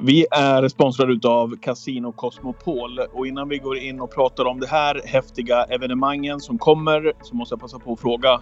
Vi 0.00 0.26
är 0.30 0.68
sponsrade 0.68 1.12
utav 1.12 1.56
Casino 1.60 2.12
Cosmopol 2.12 2.98
och 3.12 3.26
innan 3.26 3.48
vi 3.48 3.58
går 3.58 3.78
in 3.78 4.00
och 4.00 4.14
pratar 4.14 4.44
om 4.44 4.60
det 4.60 4.66
här 4.66 5.00
häftiga 5.04 5.64
evenemangen 5.64 6.40
som 6.40 6.58
kommer 6.58 7.12
så 7.22 7.34
måste 7.34 7.52
jag 7.52 7.60
passa 7.60 7.78
på 7.78 7.92
att 7.92 8.00
fråga 8.00 8.40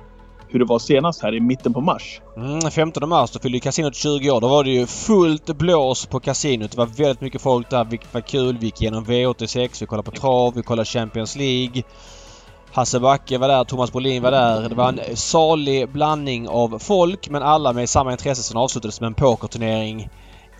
hur 0.48 0.58
det 0.58 0.64
var 0.64 0.78
senast 0.78 1.22
här 1.22 1.34
i 1.34 1.40
mitten 1.40 1.72
på 1.72 1.80
mars. 1.80 2.20
Mm, 2.36 2.70
15 2.70 3.08
mars 3.08 3.30
då 3.30 3.38
fyllde 3.38 3.60
kasinot 3.60 3.94
20 3.94 4.30
år. 4.30 4.40
Då 4.40 4.48
var 4.48 4.64
det 4.64 4.70
ju 4.70 4.86
fullt 4.86 5.46
blås 5.46 6.06
på 6.06 6.20
kasinot. 6.20 6.70
Det 6.70 6.78
var 6.78 6.86
väldigt 6.86 7.20
mycket 7.20 7.42
folk 7.42 7.70
där 7.70 7.84
vilket 7.84 8.14
var 8.14 8.20
kul. 8.20 8.58
Vi 8.58 8.66
gick 8.66 8.82
igenom 8.82 9.04
V86, 9.04 9.80
vi 9.80 9.86
kollade 9.86 10.10
på 10.10 10.16
trav, 10.16 10.54
vi 10.54 10.62
kollade 10.62 10.86
Champions 10.86 11.36
League. 11.36 11.82
Hasse 12.72 13.00
Backe 13.00 13.38
var 13.38 13.48
där, 13.48 13.64
Thomas 13.64 13.92
Brolin 13.92 14.22
var 14.22 14.30
där. 14.30 14.68
Det 14.68 14.74
var 14.74 14.88
en 14.88 15.16
salig 15.16 15.88
blandning 15.88 16.48
av 16.48 16.78
folk 16.78 17.28
men 17.30 17.42
alla 17.42 17.72
med 17.72 17.88
samma 17.88 18.12
intresse 18.12 18.42
som 18.42 18.56
avslutades 18.56 19.00
med 19.00 19.06
en 19.06 19.14
pokerturnering 19.14 20.08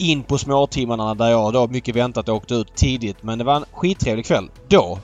in 0.03 0.23
på 0.23 0.39
småtimmarna 0.39 1.15
där 1.15 1.31
jag 1.31 1.53
då 1.53 1.67
mycket 1.67 1.97
väntat 1.97 2.29
åkte 2.29 2.55
ut 2.55 2.75
tidigt. 2.75 3.23
Men 3.23 3.39
det 3.39 3.45
var 3.45 3.57
en 3.57 3.65
skittrevlig 3.73 4.27
kväll. 4.27 4.49
Då. 4.69 4.99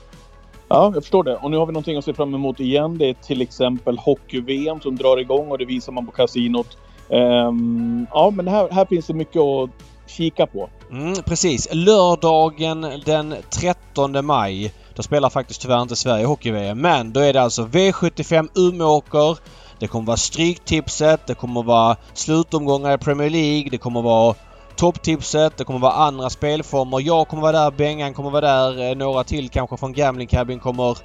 Ja, 0.67 0.91
jag 0.93 1.03
förstår 1.03 1.23
det. 1.23 1.35
Och 1.35 1.51
nu 1.51 1.57
har 1.57 1.65
vi 1.65 1.71
någonting 1.71 1.97
att 1.97 2.05
se 2.05 2.13
fram 2.13 2.35
emot 2.35 2.59
igen. 2.59 2.97
Det 2.97 3.09
är 3.09 3.13
till 3.13 3.41
exempel 3.41 3.97
Hockey-VM 3.97 4.81
som 4.81 4.95
drar 4.95 5.17
igång 5.17 5.51
och 5.51 5.57
det 5.57 5.65
visar 5.65 5.91
man 5.91 6.05
på 6.05 6.11
kasinot. 6.11 6.77
Um, 7.09 8.07
ja, 8.11 8.31
men 8.35 8.47
här, 8.47 8.69
här 8.71 8.85
finns 8.85 9.07
det 9.07 9.13
mycket 9.13 9.41
att 9.41 9.69
kika 10.07 10.47
på. 10.47 10.69
Mm, 10.91 11.13
precis. 11.13 11.67
Lördagen 11.71 12.81
den 13.05 13.35
13 13.49 14.25
maj. 14.25 14.73
Då 14.95 15.03
spelar 15.03 15.29
faktiskt 15.29 15.61
tyvärr 15.61 15.81
inte 15.81 15.95
Sverige 15.95 16.25
Hockey-VM. 16.25 16.81
Men 16.81 17.13
då 17.13 17.19
är 17.19 17.33
det 17.33 17.41
alltså 17.41 17.65
V75 17.65 18.49
Umeåker. 18.55 19.37
Det 19.79 19.87
kommer 19.87 20.05
vara 20.05 20.17
Stryktipset. 20.17 21.27
Det 21.27 21.35
kommer 21.35 21.63
vara 21.63 21.95
slutomgångar 22.13 22.93
i 22.93 22.97
Premier 22.97 23.29
League. 23.29 23.69
Det 23.71 23.77
kommer 23.77 24.01
vara 24.01 24.35
Topptipset. 24.79 25.57
Det 25.57 25.63
kommer 25.63 25.79
vara 25.79 25.93
andra 25.93 26.29
spelformer. 26.29 27.01
Jag 27.01 27.27
kommer 27.27 27.41
vara 27.41 27.51
där, 27.51 27.71
Bengan 27.71 28.13
kommer 28.13 28.29
vara 28.29 28.41
där. 28.41 28.89
Eh, 28.89 28.95
några 28.95 29.23
till 29.23 29.49
kanske 29.49 29.77
från 29.77 29.93
Gambling 29.93 30.27
Cabin 30.27 30.59
kommer 30.59 30.97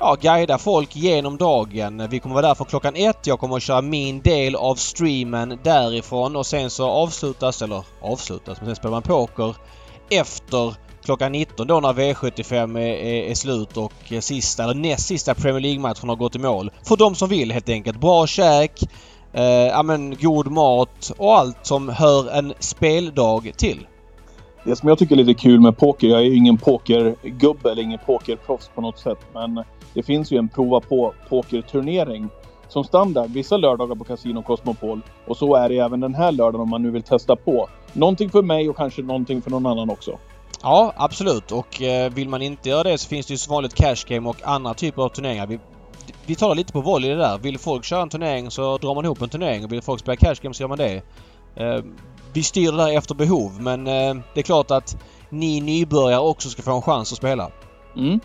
ja, 0.00 0.16
guida 0.20 0.58
folk 0.58 0.96
genom 0.96 1.36
dagen. 1.36 2.08
Vi 2.10 2.20
kommer 2.20 2.34
vara 2.34 2.48
där 2.48 2.54
från 2.54 2.66
klockan 2.66 2.96
ett. 2.96 3.26
Jag 3.26 3.40
kommer 3.40 3.56
att 3.56 3.62
köra 3.62 3.82
min 3.82 4.20
del 4.20 4.54
av 4.54 4.74
streamen 4.74 5.58
därifrån 5.62 6.36
och 6.36 6.46
sen 6.46 6.70
så 6.70 6.88
avslutas, 6.88 7.62
eller 7.62 7.84
avslutas, 8.00 8.58
men 8.58 8.66
sen 8.66 8.76
spelar 8.76 8.90
man 8.90 9.02
poker 9.02 9.56
efter 10.10 10.74
klockan 11.04 11.32
19 11.32 11.66
då 11.66 11.80
när 11.80 11.92
V75 11.92 12.78
är, 12.78 12.86
är, 12.86 13.30
är, 13.30 13.34
slut 13.34 13.76
och 13.76 14.12
eh, 14.12 14.20
sista 14.20 14.64
eller 14.64 14.74
näst 14.74 15.06
sista 15.06 15.34
Premier 15.34 15.60
League-matchen 15.60 16.08
har 16.08 16.16
gått 16.16 16.36
i 16.36 16.38
mål. 16.38 16.70
För 16.82 16.96
de 16.96 17.14
som 17.14 17.28
vill 17.28 17.52
helt 17.52 17.68
enkelt. 17.68 18.00
Bra 18.00 18.26
käk, 18.26 18.80
eh, 19.34 19.44
ja, 19.44 19.82
men 19.82 20.16
god 20.20 20.50
mat 20.50 21.12
och 21.16 21.34
allt 21.34 21.66
som 21.66 21.88
hör 21.88 22.30
en 22.38 22.54
speldag 22.58 23.52
till. 23.56 23.86
Det 24.64 24.76
som 24.76 24.88
jag 24.88 24.98
tycker 24.98 25.14
är 25.14 25.24
lite 25.24 25.42
kul 25.42 25.60
med 25.60 25.78
poker, 25.78 26.08
jag 26.08 26.20
är 26.20 26.24
ju 26.24 26.36
ingen 26.36 26.58
pokergubbe 26.58 27.70
eller 27.70 27.82
ingen 27.82 27.98
pokerproffs 28.06 28.70
på 28.74 28.80
något 28.80 28.98
sätt, 28.98 29.18
men 29.34 29.64
det 29.94 30.02
finns 30.02 30.30
ju 30.30 30.38
en 30.38 30.48
prova 30.48 30.80
på 30.80 31.14
pokerturnering 31.28 32.28
som 32.68 32.84
standard 32.84 33.30
vissa 33.30 33.56
lördagar 33.56 33.94
på 33.94 34.04
Casino 34.04 34.42
Cosmopol. 34.42 35.00
Och 35.26 35.36
så 35.36 35.54
är 35.54 35.68
det 35.68 35.78
även 35.78 36.00
den 36.00 36.14
här 36.14 36.32
lördagen 36.32 36.60
om 36.60 36.70
man 36.70 36.82
nu 36.82 36.90
vill 36.90 37.02
testa 37.02 37.36
på. 37.36 37.68
Någonting 37.92 38.30
för 38.30 38.42
mig 38.42 38.68
och 38.68 38.76
kanske 38.76 39.02
någonting 39.02 39.42
för 39.42 39.50
någon 39.50 39.66
annan 39.66 39.90
också. 39.90 40.18
Ja, 40.62 40.92
absolut. 40.96 41.52
Och 41.52 41.82
eh, 41.82 42.12
vill 42.12 42.28
man 42.28 42.42
inte 42.42 42.68
göra 42.68 42.82
det 42.82 42.98
så 42.98 43.08
finns 43.08 43.26
det 43.26 43.34
ju 43.34 43.38
som 43.38 43.54
vanligt 43.54 43.74
cash 43.74 44.04
game 44.08 44.28
och 44.28 44.36
andra 44.44 44.74
typer 44.74 45.02
av 45.02 45.08
turneringar. 45.08 45.46
Vi, 45.46 45.58
vi 46.26 46.34
talar 46.34 46.54
lite 46.54 46.72
på 46.72 46.80
volley 46.80 47.10
det 47.10 47.16
där. 47.16 47.38
Vill 47.38 47.58
folk 47.58 47.84
köra 47.84 48.02
en 48.02 48.08
turnering 48.08 48.50
så 48.50 48.78
drar 48.78 48.94
man 48.94 49.04
ihop 49.04 49.22
en 49.22 49.28
turnering 49.28 49.64
och 49.64 49.72
vill 49.72 49.82
folk 49.82 50.00
spela 50.00 50.16
cash 50.16 50.34
game 50.42 50.54
så 50.54 50.62
gör 50.62 50.68
man 50.68 50.78
det. 50.78 51.02
Eh, 51.56 51.84
vi 52.32 52.42
styr 52.42 52.72
det 52.72 52.76
där 52.76 52.96
efter 52.96 53.14
behov 53.14 53.62
men 53.62 53.86
eh, 53.86 54.14
det 54.34 54.40
är 54.40 54.42
klart 54.42 54.70
att 54.70 54.96
ni 55.30 55.60
nybörjare 55.60 56.20
också 56.20 56.48
ska 56.48 56.62
få 56.62 56.76
en 56.76 56.82
chans 56.82 57.12
att 57.12 57.18
spela. 57.18 57.50
Mm. 57.96 58.20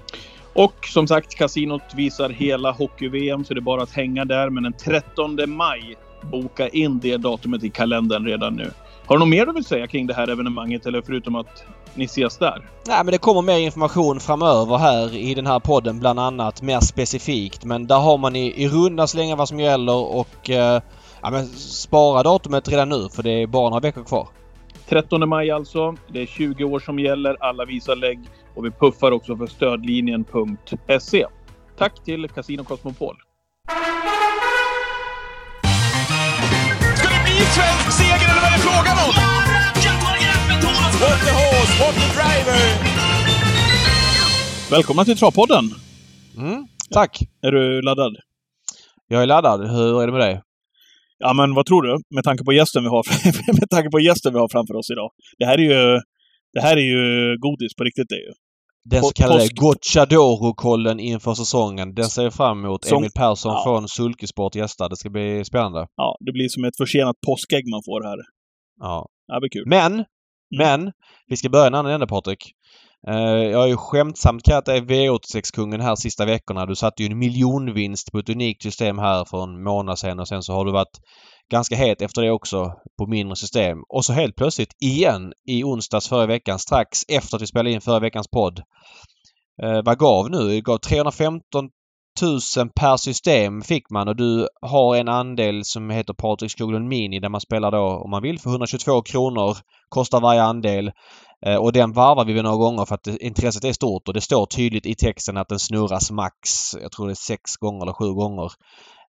Och 0.54 0.88
som 0.88 1.08
sagt, 1.08 1.36
kasinot 1.36 1.94
visar 1.96 2.30
hela 2.30 2.72
hockey-VM 2.72 3.46
så 3.46 3.54
det 3.54 3.60
är 3.60 3.62
bara 3.62 3.84
att 3.84 3.92
hänga 3.92 4.26
där. 4.26 4.50
Men 4.50 4.64
den 4.64 4.74
13 4.74 5.38
maj, 5.48 5.98
boka 6.32 6.70
in 6.70 7.00
det 7.00 7.18
datumet 7.18 7.64
i 7.64 7.70
kalendern 7.70 8.26
redan 8.26 8.54
nu. 8.56 8.72
Har 9.10 9.16
du 9.16 9.20
något 9.20 9.30
mer 9.30 9.46
du 9.46 9.54
vill 9.54 9.66
säga 9.66 9.88
kring 9.88 10.08
det 10.08 10.14
här 10.14 10.28
evenemanget 10.28 10.86
eller 10.86 11.02
förutom 11.02 11.36
att 11.36 11.64
ni 11.94 12.06
ses 12.06 12.38
där? 12.38 12.70
Nej, 12.88 13.04
men 13.04 13.12
det 13.12 13.18
kommer 13.18 13.42
mer 13.42 13.58
information 13.58 14.20
framöver 14.20 14.78
här 14.78 15.16
i 15.16 15.34
den 15.34 15.48
här 15.48 15.60
podden 15.60 16.00
bland 16.00 16.20
annat 16.20 16.62
mer 16.62 16.80
specifikt. 16.80 17.66
Men 17.66 17.88
där 17.88 18.00
har 18.00 18.18
man 18.18 18.36
i, 18.36 18.64
i 18.64 18.68
runda 18.68 19.08
slängar 19.08 19.36
vad 19.36 19.48
som 19.48 19.60
gäller 19.60 19.96
och 19.96 20.50
eh, 20.50 20.82
ja, 21.22 21.30
men 21.32 21.46
spara 21.58 22.24
datumet 22.24 22.68
redan 22.70 22.90
nu 22.90 23.10
för 23.10 23.24
det 23.24 23.32
är 23.32 23.48
bara 23.48 23.70
några 23.70 23.80
veckor 23.80 24.04
kvar. 24.04 24.28
13 24.90 25.30
maj 25.30 25.52
alltså. 25.52 25.96
Det 26.08 26.22
är 26.22 26.26
20 26.26 26.64
år 26.64 26.80
som 26.80 27.00
gäller. 27.00 27.38
Alla 27.40 27.66
visar 27.66 27.96
lägg 27.96 28.20
och 28.56 28.66
vi 28.66 28.72
puffar 28.72 29.12
också 29.12 29.38
för 29.38 29.48
stödlinjen.se. 29.48 31.26
Tack 31.78 32.04
till 32.04 32.30
Casino 32.30 32.64
Cosmopol. 32.64 33.16
Bli 37.40 37.48
svensk 37.48 37.92
seger 38.00 38.28
eller 38.32 38.42
vad 38.44 38.52
är 38.52 38.58
det 38.58 38.64
frågan 38.70 38.98
om? 39.06 39.12
What 41.02 41.20
the 41.28 41.34
horse, 41.42 41.74
what 41.82 41.96
the 42.02 42.08
driver! 42.18 42.62
Välkomna 44.72 45.06
till 45.06 45.18
Travpodden! 45.18 45.66
Mm, 46.38 46.68
tack! 46.92 47.22
Är 47.42 47.52
du 47.52 47.82
laddad? 47.82 48.16
Jag 49.08 49.24
är 49.24 49.26
laddad. 49.26 49.72
Hur 49.72 50.02
är 50.02 50.06
det 50.08 50.12
med 50.12 50.22
dig? 50.22 50.42
Ja, 51.18 51.34
men 51.34 51.54
vad 51.54 51.66
tror 51.66 51.82
du? 51.82 51.98
Med 52.16 52.24
tanke 52.24 52.44
på 52.44 52.54
gästen 52.54 52.84
vi 52.84 52.90
har, 52.90 53.04
med 53.60 53.70
tanke 53.70 53.90
på 53.90 54.00
gästen 54.00 54.34
vi 54.34 54.40
har 54.40 54.50
framför 54.52 54.76
oss 54.76 54.90
idag. 54.92 55.12
Det 55.38 55.46
här 55.46 55.58
är 55.58 55.64
ju, 55.74 56.00
det 56.54 56.62
här 56.62 56.78
är 56.78 56.88
ju 56.96 57.38
godis 57.38 57.76
på 57.78 57.84
riktigt 57.84 58.10
det 58.10 58.16
är 58.16 58.26
ju. 58.28 58.34
Den 58.84 59.04
så 59.04 59.12
kallade 59.16 59.48
Gocciadoro-kollen 59.48 61.00
inför 61.00 61.34
säsongen. 61.34 61.96
Den 61.96 62.10
ser 62.10 62.24
jag 62.24 62.34
fram 62.34 62.66
emot. 62.66 62.86
Som, 62.86 62.98
Emil 62.98 63.12
Persson 63.16 63.52
ja. 63.52 63.64
från 63.64 63.88
Sulkesport 63.88 64.56
gästar. 64.56 64.90
Det 64.90 64.96
ska 64.96 65.10
bli 65.10 65.46
spännande. 65.46 65.88
Ja, 65.96 66.18
det 66.20 66.32
blir 66.32 66.48
som 66.50 66.64
ett 66.64 66.78
försenat 66.78 67.16
påskägg 67.28 67.70
man 67.72 67.82
får 67.86 68.04
här. 68.04 68.18
Ja. 68.80 69.08
Det 69.28 69.40
blir 69.40 69.50
kul. 69.50 69.64
Men! 69.68 69.94
Mm. 69.94 70.06
Men! 70.58 70.92
Vi 71.28 71.38
ska 71.38 71.50
börja 71.50 71.68
en 71.68 71.76
annan 71.76 71.92
ände 71.92 72.08
Patrik. 72.08 72.54
Jag 73.52 73.60
har 73.60 73.68
ju 73.68 73.78
skämtsamt 73.78 74.44
kallat 74.44 74.66
dig 74.66 74.82
V86-kungen 74.82 75.82
här 75.82 75.96
sista 75.96 76.26
veckorna. 76.26 76.66
Du 76.66 76.76
satte 76.76 77.04
ju 77.04 77.12
en 77.12 77.20
miljonvinst 77.20 78.12
på 78.12 78.20
ett 78.20 78.30
unikt 78.30 78.64
system 78.64 78.98
här 78.98 79.26
för 79.26 79.44
en 79.44 79.64
månad 79.64 80.00
sedan 80.00 80.20
och 80.20 80.28
sen 80.28 80.44
så 80.44 80.54
har 80.54 80.66
du 80.66 80.72
varit 80.72 81.00
ganska 81.50 81.76
het 81.76 82.02
efter 82.02 82.22
det 82.22 82.32
också 82.32 82.74
på 82.98 83.08
mindre 83.08 83.36
system. 83.36 83.78
Och 83.90 84.06
så 84.06 84.14
helt 84.14 84.36
plötsligt 84.36 84.76
igen 84.82 85.34
i 85.48 85.64
onsdags 85.64 86.10
förra 86.10 86.26
veckan 86.26 86.60
strax 86.60 87.00
efter 87.08 87.36
att 87.36 87.42
vi 87.42 87.48
spelade 87.48 87.72
in 87.72 87.82
förra 87.82 88.00
veckans 88.00 88.28
podd. 88.28 88.60
Eh, 89.64 89.82
vad 89.86 89.98
gav 89.98 90.30
nu? 90.30 90.48
Det 90.48 90.62
gav 90.62 90.78
315 90.78 91.70
000 92.22 92.40
per 92.76 92.98
system 92.98 93.62
fick 93.62 93.90
man 93.90 94.08
och 94.08 94.16
du 94.16 94.48
har 94.62 94.96
en 94.96 95.08
andel 95.08 95.66
som 95.66 95.90
heter 95.90 96.14
Patrik 96.14 96.52
Skoglund 96.52 96.88
Mini 96.88 97.20
där 97.20 97.30
man 97.30 97.42
spelar 97.42 97.72
då 97.72 98.02
om 98.04 98.10
man 98.10 98.22
vill 98.22 98.40
för 98.40 98.50
122 98.50 99.02
kronor 99.02 99.58
kostar 99.90 100.22
varje 100.22 100.44
andel. 100.44 100.92
Eh, 101.46 101.56
och 101.56 101.74
den 101.74 101.94
varvar 101.94 102.26
vi 102.26 102.42
några 102.42 102.58
gånger 102.58 102.86
för 102.86 102.96
att 102.96 103.08
intresset 103.08 103.64
är 103.64 103.74
stort 103.74 104.08
och 104.08 104.14
det 104.14 104.22
står 104.22 104.46
tydligt 104.46 104.86
i 104.86 104.96
texten 104.96 105.38
att 105.38 105.50
den 105.50 105.60
snurras 105.60 106.12
max, 106.12 106.40
jag 106.82 106.92
tror 106.92 107.08
det 107.08 107.14
är 107.14 107.16
sex 107.16 107.56
gånger 107.56 107.82
eller 107.82 107.94
sju 107.94 108.14
gånger. 108.14 108.52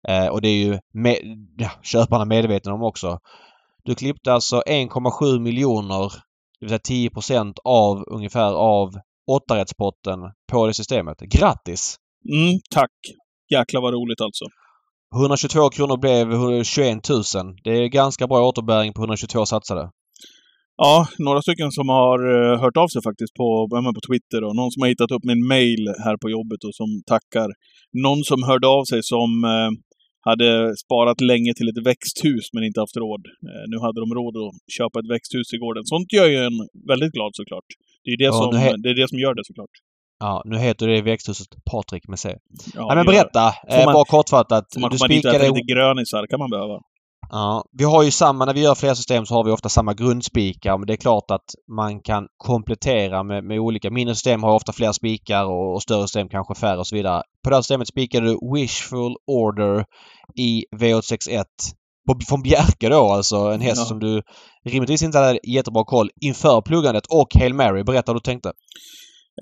Eh, 0.08 0.26
och 0.26 0.40
det 0.40 0.48
är 0.48 0.64
ju 0.64 0.78
med, 0.92 1.16
ja, 1.56 1.70
köparna 1.82 2.24
medvetna 2.24 2.74
om 2.74 2.82
också. 2.82 3.18
Du 3.84 3.94
klippte 3.94 4.32
alltså 4.32 4.62
1,7 4.66 5.40
miljoner, 5.40 6.12
det 6.60 6.66
vill 6.66 6.68
säga 6.68 7.10
10% 7.10 7.54
av 7.64 8.04
ungefär 8.06 8.52
av 8.52 8.90
åttarättspotten 9.26 10.18
på 10.52 10.66
det 10.66 10.74
systemet. 10.74 11.20
Grattis! 11.20 11.96
Mm, 12.32 12.60
tack! 12.74 12.90
Jäklar 13.50 13.80
vad 13.80 13.94
roligt 13.94 14.20
alltså. 14.20 14.44
122 15.14 15.70
kronor 15.70 15.96
blev 15.96 16.64
21 16.64 17.08
000. 17.08 17.22
Det 17.64 17.70
är 17.70 17.88
ganska 17.88 18.26
bra 18.26 18.48
återbäring 18.48 18.92
på 18.92 19.00
122 19.00 19.46
satsade. 19.46 19.90
Ja, 20.76 21.06
några 21.18 21.42
stycken 21.42 21.70
som 21.72 21.88
har 21.88 22.18
uh, 22.34 22.60
hört 22.60 22.76
av 22.76 22.88
sig 22.88 23.02
faktiskt 23.02 23.34
på, 23.34 23.68
på 23.70 24.00
Twitter 24.08 24.44
och 24.44 24.56
någon 24.56 24.70
som 24.70 24.82
har 24.82 24.88
hittat 24.88 25.10
upp 25.10 25.24
min 25.24 25.46
mail 25.46 25.94
här 26.04 26.16
på 26.16 26.30
jobbet 26.30 26.64
och 26.64 26.74
som 26.74 27.02
tackar. 27.06 27.48
Någon 28.04 28.24
som 28.24 28.42
hörde 28.42 28.68
av 28.68 28.84
sig 28.84 29.02
som 29.02 29.44
uh, 29.44 29.70
hade 30.28 30.76
sparat 30.76 31.20
länge 31.20 31.52
till 31.54 31.68
ett 31.68 31.86
växthus 31.86 32.44
men 32.52 32.62
inte 32.64 32.80
haft 32.80 32.96
råd. 32.96 33.22
Uh, 33.26 33.64
nu 33.72 33.76
hade 33.84 34.00
de 34.00 34.08
råd 34.18 34.34
att 34.36 34.54
köpa 34.76 34.96
ett 35.00 35.10
växthus 35.14 35.48
i 35.54 35.58
gården. 35.58 35.82
Sånt 35.92 36.12
gör 36.12 36.28
ju 36.34 36.38
en 36.48 36.58
väldigt 36.88 37.12
glad 37.12 37.30
såklart. 37.34 37.68
Det 38.04 38.10
är 38.10 38.16
det, 38.16 38.24
ja, 38.24 38.32
som, 38.32 38.50
det, 38.82 38.90
är 38.90 38.94
det 39.02 39.08
som 39.08 39.18
gör 39.18 39.34
det 39.34 39.44
såklart. 39.44 39.74
Ja, 40.20 40.42
nu 40.44 40.58
heter 40.58 40.88
det 40.88 41.02
växthuset 41.02 41.48
Patrik 41.70 42.08
med 42.08 42.18
C. 42.18 42.36
Ja, 42.74 42.86
ja 42.88 42.94
men 42.94 43.06
berätta, 43.06 43.44
man, 43.84 43.94
bara 43.94 44.04
kortfattat. 44.04 44.64
Får 44.74 44.80
man 44.80 44.90
komma 44.90 45.08
dit 45.08 45.24
och 45.24 45.34
äta 45.34 45.54
lite 45.54 45.72
grönisar 45.72 46.26
kan 46.26 46.38
man 46.38 46.50
behöva. 46.50 46.76
Ja, 47.32 47.64
vi 47.78 47.84
har 47.84 48.02
ju 48.02 48.10
samma, 48.10 48.44
när 48.44 48.54
vi 48.54 48.60
gör 48.60 48.74
flera 48.74 48.94
system 48.94 49.26
så 49.26 49.34
har 49.34 49.44
vi 49.44 49.50
ofta 49.50 49.68
samma 49.68 49.94
grundspikar 49.94 50.78
men 50.78 50.86
det 50.86 50.92
är 50.92 50.96
klart 50.96 51.30
att 51.30 51.44
man 51.76 52.00
kan 52.00 52.26
komplettera 52.36 53.22
med, 53.22 53.44
med 53.44 53.60
olika. 53.60 53.90
Mindre 53.90 54.14
system 54.14 54.42
har 54.42 54.54
ofta 54.54 54.72
fler 54.72 54.92
spikar 54.92 55.44
och, 55.44 55.74
och, 55.74 55.82
större 55.82 56.02
system 56.02 56.28
kanske 56.28 56.54
färre 56.54 56.78
och 56.78 56.86
så 56.86 56.96
vidare. 56.96 57.22
På 57.44 57.50
det 57.50 57.56
här 57.56 57.62
systemet 57.62 57.88
spikar 57.88 58.20
du 58.20 58.38
Wishful 58.54 59.14
Order 59.26 59.84
i 60.36 60.64
V861 60.76 61.44
på, 62.06 62.18
från 62.28 62.42
Bjerke 62.42 62.88
då 62.88 63.08
alltså. 63.12 63.36
En 63.36 63.60
häst 63.60 63.80
Ja. 63.80 63.84
som 63.84 64.00
du 64.00 64.22
rimligtvis 64.64 65.02
inte 65.02 65.18
hade 65.18 65.38
jättebra 65.48 65.84
koll 65.84 66.10
inför 66.20 66.60
pluggandet 66.62 67.06
och 67.06 67.34
Hail 67.34 67.54
Mary. 67.54 67.84
Berätta 67.84 68.12
vad 68.12 68.16
du 68.16 68.24
tänkte. 68.24 68.52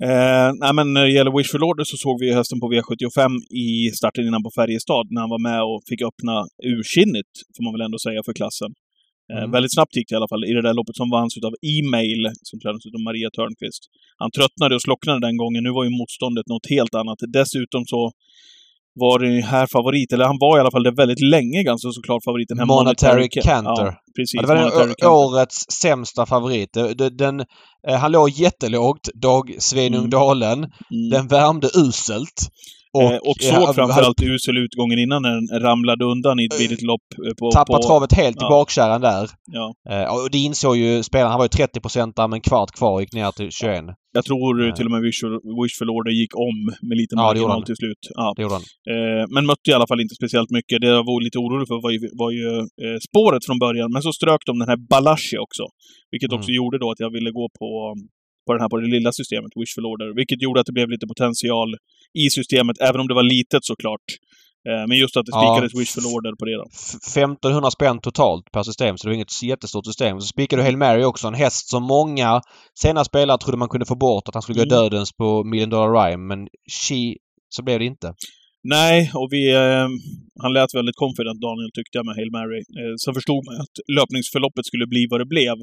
Eh, 0.07 0.49
nej, 0.63 0.73
men 0.77 0.93
när 0.93 1.03
det 1.05 1.11
gäller 1.17 1.37
Wish 1.37 1.51
for 1.51 1.63
Order 1.69 1.83
så 1.91 1.97
såg 1.97 2.15
vi 2.19 2.25
ju 2.27 2.33
hästen 2.39 2.59
på 2.59 2.67
V75 2.73 3.31
i 3.65 3.91
starten 3.99 4.27
innan 4.27 4.43
på 4.43 4.51
Färjestad 4.59 5.05
när 5.11 5.21
han 5.21 5.33
var 5.35 5.43
med 5.49 5.61
och 5.69 5.79
fick 5.89 6.01
öppna 6.09 6.35
ursinnigt, 6.73 7.33
får 7.55 7.63
man 7.65 7.73
väl 7.75 7.85
ändå 7.87 7.99
säga, 7.99 8.19
för 8.27 8.33
klassen. 8.39 8.71
Eh, 9.31 9.43
Mm. 9.43 9.51
Väldigt 9.55 9.73
snabbt 9.77 9.95
gick 9.95 10.07
det 10.09 10.13
i 10.15 10.19
alla 10.19 10.31
fall 10.33 10.45
i 10.49 10.53
det 10.57 10.65
där 10.67 10.75
loppet 10.79 10.97
som 11.01 11.09
vanns 11.17 11.33
utav 11.39 11.53
E-mail, 11.73 12.21
som 12.49 12.59
tränades 12.59 12.85
utav 12.89 13.01
Maria 13.09 13.29
Törnqvist. 13.37 13.83
Han 14.21 14.31
tröttnade 14.37 14.73
och 14.75 14.83
slocknade 14.87 15.19
den 15.27 15.37
gången. 15.41 15.61
Nu 15.63 15.71
var 15.77 15.83
ju 15.87 15.91
motståndet 15.99 16.47
något 16.53 16.67
helt 16.75 16.95
annat. 17.01 17.19
Dessutom 17.39 17.81
så 17.93 18.01
var 18.95 19.19
ju 19.19 19.41
här 19.41 19.67
favorit, 19.67 20.13
eller 20.13 20.25
han 20.25 20.37
var 20.39 20.57
i 20.57 20.59
alla 20.59 20.71
fall 20.71 20.83
det 20.83 20.91
väldigt 20.91 21.21
länge 21.21 21.63
ganska 21.63 21.89
såklart 21.91 22.23
favoriten. 22.23 22.59
här 22.59 22.65
Monetary 22.65 23.27
Ca- 23.27 23.41
Canter. 23.41 23.85
Ja, 23.85 23.93
precis. 24.15 24.33
Ja, 24.33 24.41
det 24.41 24.47
var 24.47 24.55
Monetary 24.55 24.79
den, 24.79 24.87
Canter. 24.87 25.09
årets 25.11 25.65
sämsta 25.81 26.25
favorit. 26.25 26.73
Det- 26.73 27.09
Den, 27.09 27.39
eh, 27.87 27.95
han 27.95 28.11
låg 28.11 28.29
jättelågt, 28.29 29.09
Dag 29.13 29.55
Svenung 29.59 29.99
Mm. 29.99 30.09
Dalen. 30.09 30.57
Mm. 30.57 31.09
Den 31.11 31.27
värmde 31.27 31.67
uselt. 31.75 32.39
Och, 32.97 33.03
och 33.29 33.37
eh, 33.43 33.49
såg 33.51 33.61
hade 33.61 33.73
framförallt 33.73 34.21
usel 34.21 34.57
utgången 34.57 34.99
innan 34.99 35.21
den 35.23 35.61
ramlade 35.61 36.05
undan 36.05 36.39
i 36.39 36.45
ett 36.45 36.57
billigt 36.59 36.81
lopp. 36.81 37.01
eh, 37.27 37.33
På, 37.39 37.51
Tappat 37.51 37.81
på, 37.81 37.87
travet 37.87 38.13
helt 38.13 38.37
i 38.37 38.45
ja. 38.45 38.49
bakkärran 38.49 39.01
där. 39.01 39.29
Ja. 39.57 39.67
Eh, 39.93 40.05
och 40.13 40.29
det 40.31 40.37
insåg 40.37 40.77
ju 40.77 41.03
spelaren. 41.03 41.31
Han 41.31 41.39
var 41.39 41.45
ju 41.45 41.49
30 41.49 41.79
där 42.15 42.27
med 42.27 42.37
en 42.37 42.41
kvart 42.49 42.71
kvar 42.77 42.93
och 42.93 43.01
gick 43.01 43.13
ner 43.13 43.31
till 43.31 43.51
21. 43.51 43.85
Jag 44.17 44.25
tror 44.25 44.63
Ja. 44.65 44.75
till 44.75 44.85
och 44.87 44.91
med 44.95 45.01
Wishful, 45.63 45.89
Order 45.97 46.11
gick 46.21 46.33
om 46.47 46.57
med 46.89 46.95
lite 47.01 47.15
Ja, 47.15 47.21
marginal 47.27 47.61
till 47.69 47.75
slut. 47.81 48.01
Ja. 48.21 48.27
Det 48.35 48.41
gjorde 48.43 48.57
han. 48.59 48.65
Eh, 48.93 49.23
men 49.33 49.45
mötte 49.51 49.67
i 49.71 49.73
alla 49.77 49.87
fall 49.89 50.01
inte 50.05 50.15
speciellt 50.21 50.51
mycket. 50.57 50.75
Det 50.81 50.87
jag 50.97 51.05
var 51.09 51.17
lite 51.27 51.37
orolig 51.43 51.67
för 51.71 51.77
var 51.85 51.91
ju, 51.95 51.99
var 52.23 52.31
ju 52.39 52.47
eh, 52.83 52.97
spåret 53.07 53.41
från 53.47 53.59
början. 53.65 53.89
Men 53.93 54.01
så 54.07 54.11
strök 54.19 54.41
de 54.49 54.53
den 54.61 54.69
här 54.71 54.79
Balashi 54.91 55.37
också. 55.45 55.63
Vilket 56.11 56.31
också 56.37 56.49
Mm. 56.49 56.57
gjorde 56.59 56.77
då 56.83 56.87
att 56.93 56.99
jag 57.05 57.11
ville 57.17 57.31
gå 57.39 57.45
på, 57.59 57.69
på 58.45 58.49
den 58.53 58.61
här 58.63 58.69
på 58.73 58.77
det 58.83 58.89
lilla 58.97 59.11
systemet, 59.19 59.51
Wishful 59.59 59.85
Order. 59.91 60.07
Vilket 60.19 60.39
gjorde 60.45 60.59
att 60.61 60.69
det 60.69 60.75
blev 60.79 60.89
lite 60.95 61.07
potential 61.13 61.69
i 62.13 62.29
systemet, 62.29 62.77
även 62.81 63.01
om 63.01 63.07
det 63.07 63.13
var 63.13 63.23
litet 63.23 63.65
såklart. 63.65 64.07
Eh, 64.69 64.87
men 64.87 64.97
just 64.97 65.17
att 65.17 65.25
det 65.25 65.31
Ja. 65.33 65.41
spikades 65.55 65.75
Wishful 65.81 66.05
Order 66.15 66.33
på 66.39 66.45
det 66.45 66.55
då. 66.61 66.65
F- 66.73 66.95
1500 67.15 67.71
spänn 67.71 67.99
totalt 68.01 68.45
per 68.53 68.63
system 68.63 68.97
så 68.97 69.01
det 69.03 69.09
var 69.09 69.15
inget 69.15 69.43
jättestort 69.43 69.85
system. 69.85 70.19
Så 70.21 70.27
spikade 70.27 70.61
du 70.61 70.63
Hail 70.63 70.77
Mary 70.77 71.03
också. 71.03 71.27
En 71.27 71.33
häst 71.33 71.69
som 71.69 71.83
många 71.83 72.41
sena 72.81 73.03
spelare 73.03 73.37
trodde 73.37 73.57
man 73.57 73.69
kunde 73.69 73.85
få 73.85 73.95
bort. 73.95 74.27
Att 74.27 74.33
han 74.33 74.41
skulle 74.41 74.57
gå 74.63 74.63
Mm. 74.63 74.75
dödens 74.77 75.11
på 75.13 75.43
Million 75.43 75.69
Dollar 75.69 75.91
Rhyme. 75.97 76.23
Men 76.29 76.39
she, 76.83 77.15
så 77.49 77.63
blev 77.63 77.79
det 77.79 77.85
inte. 77.85 78.13
Nej, 78.63 79.11
och 79.13 79.27
vi... 79.31 79.51
Eh, 79.55 79.87
han 80.43 80.53
lät 80.53 80.73
väldigt 80.79 80.95
confident, 80.95 81.41
Daniel, 81.41 81.71
tyckte 81.73 81.97
jag, 81.97 82.05
med 82.05 82.15
Hail 82.15 82.31
Mary. 82.31 82.61
Eh, 82.79 82.93
så 82.97 83.13
förstod 83.13 83.41
man 83.45 83.55
att 83.63 83.75
löpningsförloppet 83.97 84.65
skulle 84.65 84.87
bli 84.87 85.07
vad 85.09 85.19
det 85.21 85.25
blev. 85.35 85.55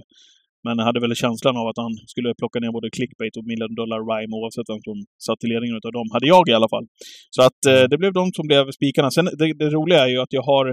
Men 0.66 0.78
hade 0.78 1.00
väl 1.00 1.14
känslan 1.24 1.56
av 1.60 1.66
att 1.70 1.78
han 1.84 1.94
skulle 2.12 2.30
plocka 2.40 2.58
ner 2.60 2.72
både 2.78 2.88
clickbait 2.96 3.36
och 3.38 3.44
million 3.50 3.74
dollar 3.80 4.00
rhyme 4.08 4.32
oavsett 4.38 4.68
vem 4.72 4.82
som 4.88 4.98
satt 5.26 5.44
i 5.44 5.46
ledningen 5.52 5.76
utav 5.80 5.92
dem. 5.98 6.08
Hade 6.14 6.26
jag 6.34 6.44
i 6.48 6.54
alla 6.58 6.70
fall. 6.74 6.86
Så 7.36 7.40
att 7.48 7.60
eh, 7.72 7.84
det 7.90 7.98
blev 7.98 8.12
de 8.20 8.24
som 8.38 8.46
blev 8.50 8.64
spikarna. 8.78 9.08
Sen 9.10 9.26
det, 9.40 9.46
det 9.62 9.70
roliga 9.78 10.00
är 10.06 10.10
ju 10.14 10.18
att 10.24 10.32
jag 10.38 10.46
har... 10.52 10.66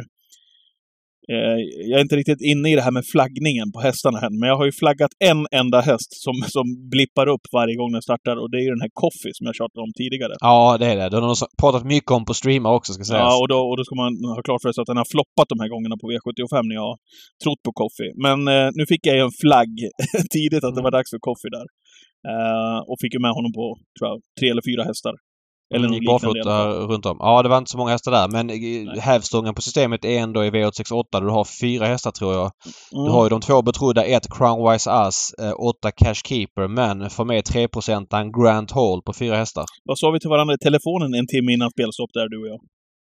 Eh, 1.31 1.59
jag 1.89 1.97
är 1.99 2.03
inte 2.07 2.15
riktigt 2.15 2.41
inne 2.51 2.71
i 2.71 2.75
det 2.75 2.85
här 2.87 2.95
med 2.99 3.05
flaggningen 3.13 3.67
på 3.75 3.79
hästarna 3.87 4.19
än, 4.25 4.39
men 4.39 4.49
jag 4.49 4.57
har 4.57 4.65
ju 4.65 4.71
flaggat 4.71 5.11
en 5.31 5.41
enda 5.61 5.79
häst 5.89 6.11
som, 6.25 6.35
som 6.55 6.65
blippar 6.93 7.27
upp 7.33 7.45
varje 7.59 7.75
gång 7.79 7.91
den 7.91 8.01
startar 8.01 8.35
och 8.41 8.49
det 8.51 8.57
är 8.61 8.65
ju 8.67 8.71
den 8.75 8.85
här 8.85 8.93
Coffee 9.01 9.33
som 9.37 9.43
jag 9.49 9.55
tjatade 9.55 9.83
om 9.87 9.93
tidigare. 10.01 10.33
Ja, 10.39 10.77
det 10.79 10.87
är 10.91 10.95
det. 10.99 11.09
Det 11.09 11.15
har 11.17 11.27
de 11.33 11.35
pratat 11.63 11.83
mycket 11.95 12.11
om 12.17 12.25
på 12.25 12.33
streamar 12.33 12.71
också 12.77 12.93
ska 12.93 13.03
sägas. 13.03 13.27
Ja, 13.29 13.41
och 13.41 13.47
då, 13.53 13.59
och 13.69 13.77
då 13.77 13.83
ska 13.87 13.95
man 14.03 14.11
ha 14.35 14.41
klart 14.47 14.61
för 14.65 14.71
sig 14.71 14.81
att 14.81 14.91
den 14.93 15.01
har 15.03 15.09
floppat 15.15 15.47
de 15.53 15.57
här 15.61 15.69
gångerna 15.73 15.95
på 16.01 16.07
V75 16.11 16.55
när 16.69 16.75
jag 16.81 16.87
har 16.91 16.97
trott 17.43 17.61
på 17.65 17.71
Coffee. 17.81 18.11
Men 18.25 18.37
eh, 18.55 18.69
nu 18.77 18.83
fick 18.91 19.03
jag 19.09 19.15
ju 19.17 19.23
en 19.29 19.37
flagg 19.43 19.73
tidigt 20.35 20.63
att 20.67 20.75
det 20.77 20.83
var 20.87 20.93
dags 20.97 21.09
för 21.13 21.21
Coffee 21.27 21.51
där. 21.57 21.67
Eh, 22.31 22.79
och 22.89 22.97
fick 23.01 23.13
ju 23.17 23.21
med 23.27 23.33
honom 23.37 23.51
på, 23.59 23.65
tror 23.95 24.05
jag, 24.09 24.17
tre 24.39 24.47
eller 24.51 24.65
fyra 24.69 24.83
hästar. 24.89 25.15
Eller 25.75 25.87
Mm, 25.87 26.05
barfota 26.05 26.69
runt 26.69 27.05
om. 27.05 27.17
Ja, 27.19 27.43
det 27.43 27.49
var 27.49 27.57
inte 27.57 27.71
så 27.71 27.77
många 27.77 27.91
hästar 27.91 28.11
där. 28.11 28.27
Men 28.27 28.49
eh, 28.49 29.01
hävstången 29.01 29.55
på 29.55 29.61
systemet 29.61 30.05
är 30.05 30.19
ändå 30.19 30.45
i 30.45 30.49
V868 30.51 31.03
där 31.11 31.21
du 31.21 31.29
har 31.29 31.45
fyra 31.61 31.85
hästar 31.85 32.11
tror 32.11 32.33
jag. 32.33 32.51
Du 32.91 32.99
Mm. 32.99 33.11
har 33.13 33.23
ju 33.23 33.29
de 33.29 33.41
två 33.41 33.61
betrodda, 33.61 34.03
ett 34.05 34.27
Crownwise 34.37 34.89
Us, 34.91 35.33
eh, 35.41 35.53
åtta 35.69 35.91
Cash 35.91 36.21
Keeper, 36.27 36.67
men 36.67 37.09
får 37.09 37.25
med 37.25 37.45
3 37.45 37.67
en 38.19 38.31
Grant 38.31 38.71
Hall 38.71 39.01
på 39.05 39.13
fyra 39.13 39.35
hästar. 39.35 39.65
Vad 39.83 39.97
sa 39.99 40.11
vi 40.11 40.19
till 40.19 40.29
varandra 40.29 40.53
i 40.53 40.57
telefonen 40.57 41.13
en 41.13 41.27
timme 41.27 41.53
innan 41.53 41.69
spelstopp 41.71 42.09
där, 42.13 42.29
du 42.29 42.37
och 42.41 42.47
jag? 42.47 42.59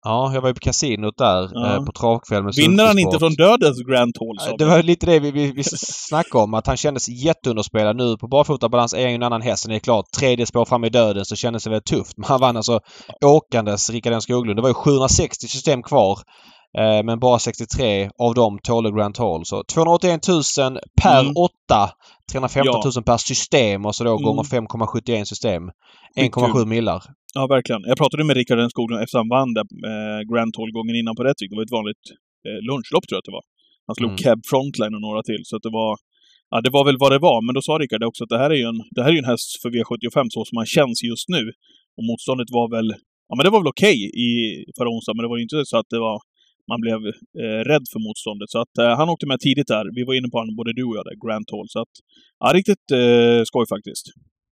Ja, 0.05 0.35
jag 0.35 0.41
var 0.41 0.49
ju 0.49 0.55
på 0.55 0.61
kasinot 0.61 1.19
där 1.19 1.51
Ja. 1.53 1.75
eh, 1.75 1.85
på 1.85 1.93
travkväll 1.93 2.43
med 2.43 2.55
Vinner 2.55 2.87
han 2.87 2.99
inte 2.99 3.19
från 3.19 3.35
dödens 3.35 3.83
Grand 3.83 4.17
Hall, 4.21 4.51
Eh. 4.51 4.57
Det 4.59 4.65
var 4.65 4.83
lite 4.83 5.07
det 5.07 5.19
vi, 5.19 5.31
vi, 5.31 5.53
vi 5.53 5.65
snackade 5.65 6.45
om, 6.45 6.55
att 6.55 6.67
han 6.67 6.77
kändes 6.77 7.09
jätteunderspelad. 7.09 7.97
Nu 7.97 8.17
på 8.17 8.29
barfotabalans 8.29 8.95
är 8.95 9.01
han 9.03 9.11
ju 9.11 9.15
en 9.15 9.23
annan 9.23 9.43
häst. 9.43 9.69
Det 9.69 9.75
är 9.75 9.79
klart, 9.79 10.05
tredje 10.19 10.47
spår 10.47 10.65
fram 10.65 10.85
i 10.85 10.89
döden 10.89 11.25
så 11.25 11.37
kändes 11.37 11.65
det 11.65 11.71
väldigt 11.71 11.87
tufft. 11.87 12.17
Men 12.17 12.25
han 12.29 12.41
vann 12.41 12.57
alltså 12.57 12.81
åkandes 13.25 13.91
Rickard 13.91 14.23
Skoglund. 14.23 14.59
Det 14.59 14.63
var 14.63 14.71
ju 14.71 14.75
760 14.75 15.49
system 15.49 15.83
kvar. 15.83 16.19
Eh, 16.79 17.03
men 17.05 17.19
bara 17.21 17.39
63 17.39 18.11
av 18.19 18.35
dem 18.35 18.59
tålde 18.63 18.91
Grand 18.91 19.19
Hall. 19.19 19.45
Så 19.45 19.63
281 19.75 20.29
000 20.29 20.79
per 21.03 21.21
Mm. 21.21 21.33
8. 21.37 21.91
315 22.33 22.81
Ja. 22.85 22.91
000 22.97 23.05
per 23.05 23.17
system 23.17 23.87
och 23.87 23.95
så 23.95 24.05
då 24.05 24.11
Mm. 24.11 24.23
gånger 24.23 24.43
5,71 24.43 25.25
system. 25.25 25.63
Mycket 26.17 26.33
1,7 26.37 26.53
kul. 26.53 26.67
millar. 26.67 27.03
Ja, 27.35 27.47
verkligen. 27.47 27.83
Jag 27.91 27.97
pratade 27.99 28.25
med 28.25 28.37
Rickard 28.37 28.71
skolan 28.71 29.03
efter 29.03 29.19
han 29.19 29.29
vann 29.29 29.55
där, 29.55 29.67
eh, 29.91 30.21
Grand 30.31 30.53
Hall 30.59 30.73
gången 30.79 30.97
innan 31.01 31.17
på 31.17 31.23
Rättvik. 31.25 31.51
Det 31.51 31.57
var 31.57 31.63
ett 31.69 31.79
vanligt 31.81 32.05
eh, 32.49 32.59
lunchlopp, 32.69 33.05
tror 33.07 33.17
jag 33.17 33.23
att 33.23 33.31
det 33.31 33.37
var. 33.41 33.45
Han 33.89 33.95
slog 33.99 34.11
Mm. 34.11 34.21
Cab 34.25 34.39
Frontline 34.51 34.95
och 34.97 35.05
några 35.09 35.23
till, 35.31 35.43
så 35.49 35.57
att 35.57 35.63
det 35.69 35.75
var... 35.81 35.93
Ja, 36.51 36.57
det 36.67 36.71
var 36.77 36.85
väl 36.89 36.99
vad 37.05 37.13
det 37.17 37.19
var, 37.29 37.39
men 37.47 37.53
då 37.57 37.61
sa 37.69 37.73
Rickard 37.73 38.03
också 38.11 38.21
att 38.25 38.33
det 38.35 38.41
här 38.43 38.51
är 38.55 38.59
ju 38.63 38.67
en, 38.73 38.81
det 38.97 39.03
här 39.05 39.11
är 39.15 39.19
en 39.25 39.31
häst 39.33 39.49
för 39.63 39.69
V75 39.77 40.19
så 40.35 40.41
som 40.49 40.57
han 40.63 40.67
känns 40.77 40.97
just 41.11 41.27
nu. 41.37 41.43
Och 41.97 42.05
motståndet 42.11 42.49
var 42.59 42.67
väl... 42.77 42.89
Ja, 43.29 43.33
men 43.37 43.43
det 43.47 43.51
var 43.55 43.61
väl 43.63 43.73
okej 43.77 43.97
i 44.27 44.29
förra 44.77 44.89
onsdagen, 44.95 45.17
men 45.17 45.25
det 45.25 45.33
var 45.33 45.39
ju 45.41 45.47
inte 45.49 45.61
så 45.73 45.77
att 45.83 45.91
det 45.95 46.01
var... 46.09 46.17
Man 46.71 46.81
blev 46.85 46.99
eh, 47.43 47.61
rädd 47.71 47.85
för 47.93 48.01
motståndet. 48.09 48.51
Så 48.55 48.59
att 48.65 48.75
eh, 48.83 48.97
han 48.99 49.09
åkte 49.09 49.27
med 49.27 49.41
tidigt 49.41 49.67
där. 49.75 49.85
Vi 49.97 50.03
var 50.05 50.15
inne 50.15 50.29
på 50.33 50.39
honom, 50.39 50.57
både 50.57 50.73
du 50.79 50.85
och 50.85 50.97
jag, 50.97 51.05
där, 51.05 51.17
Grand 51.27 51.47
Hall. 51.53 51.69
Så 51.69 51.79
att, 51.85 51.95
ja, 52.41 52.47
riktigt 52.59 52.87
eh, 53.01 53.41
skoj 53.51 53.67
faktiskt. 53.75 54.07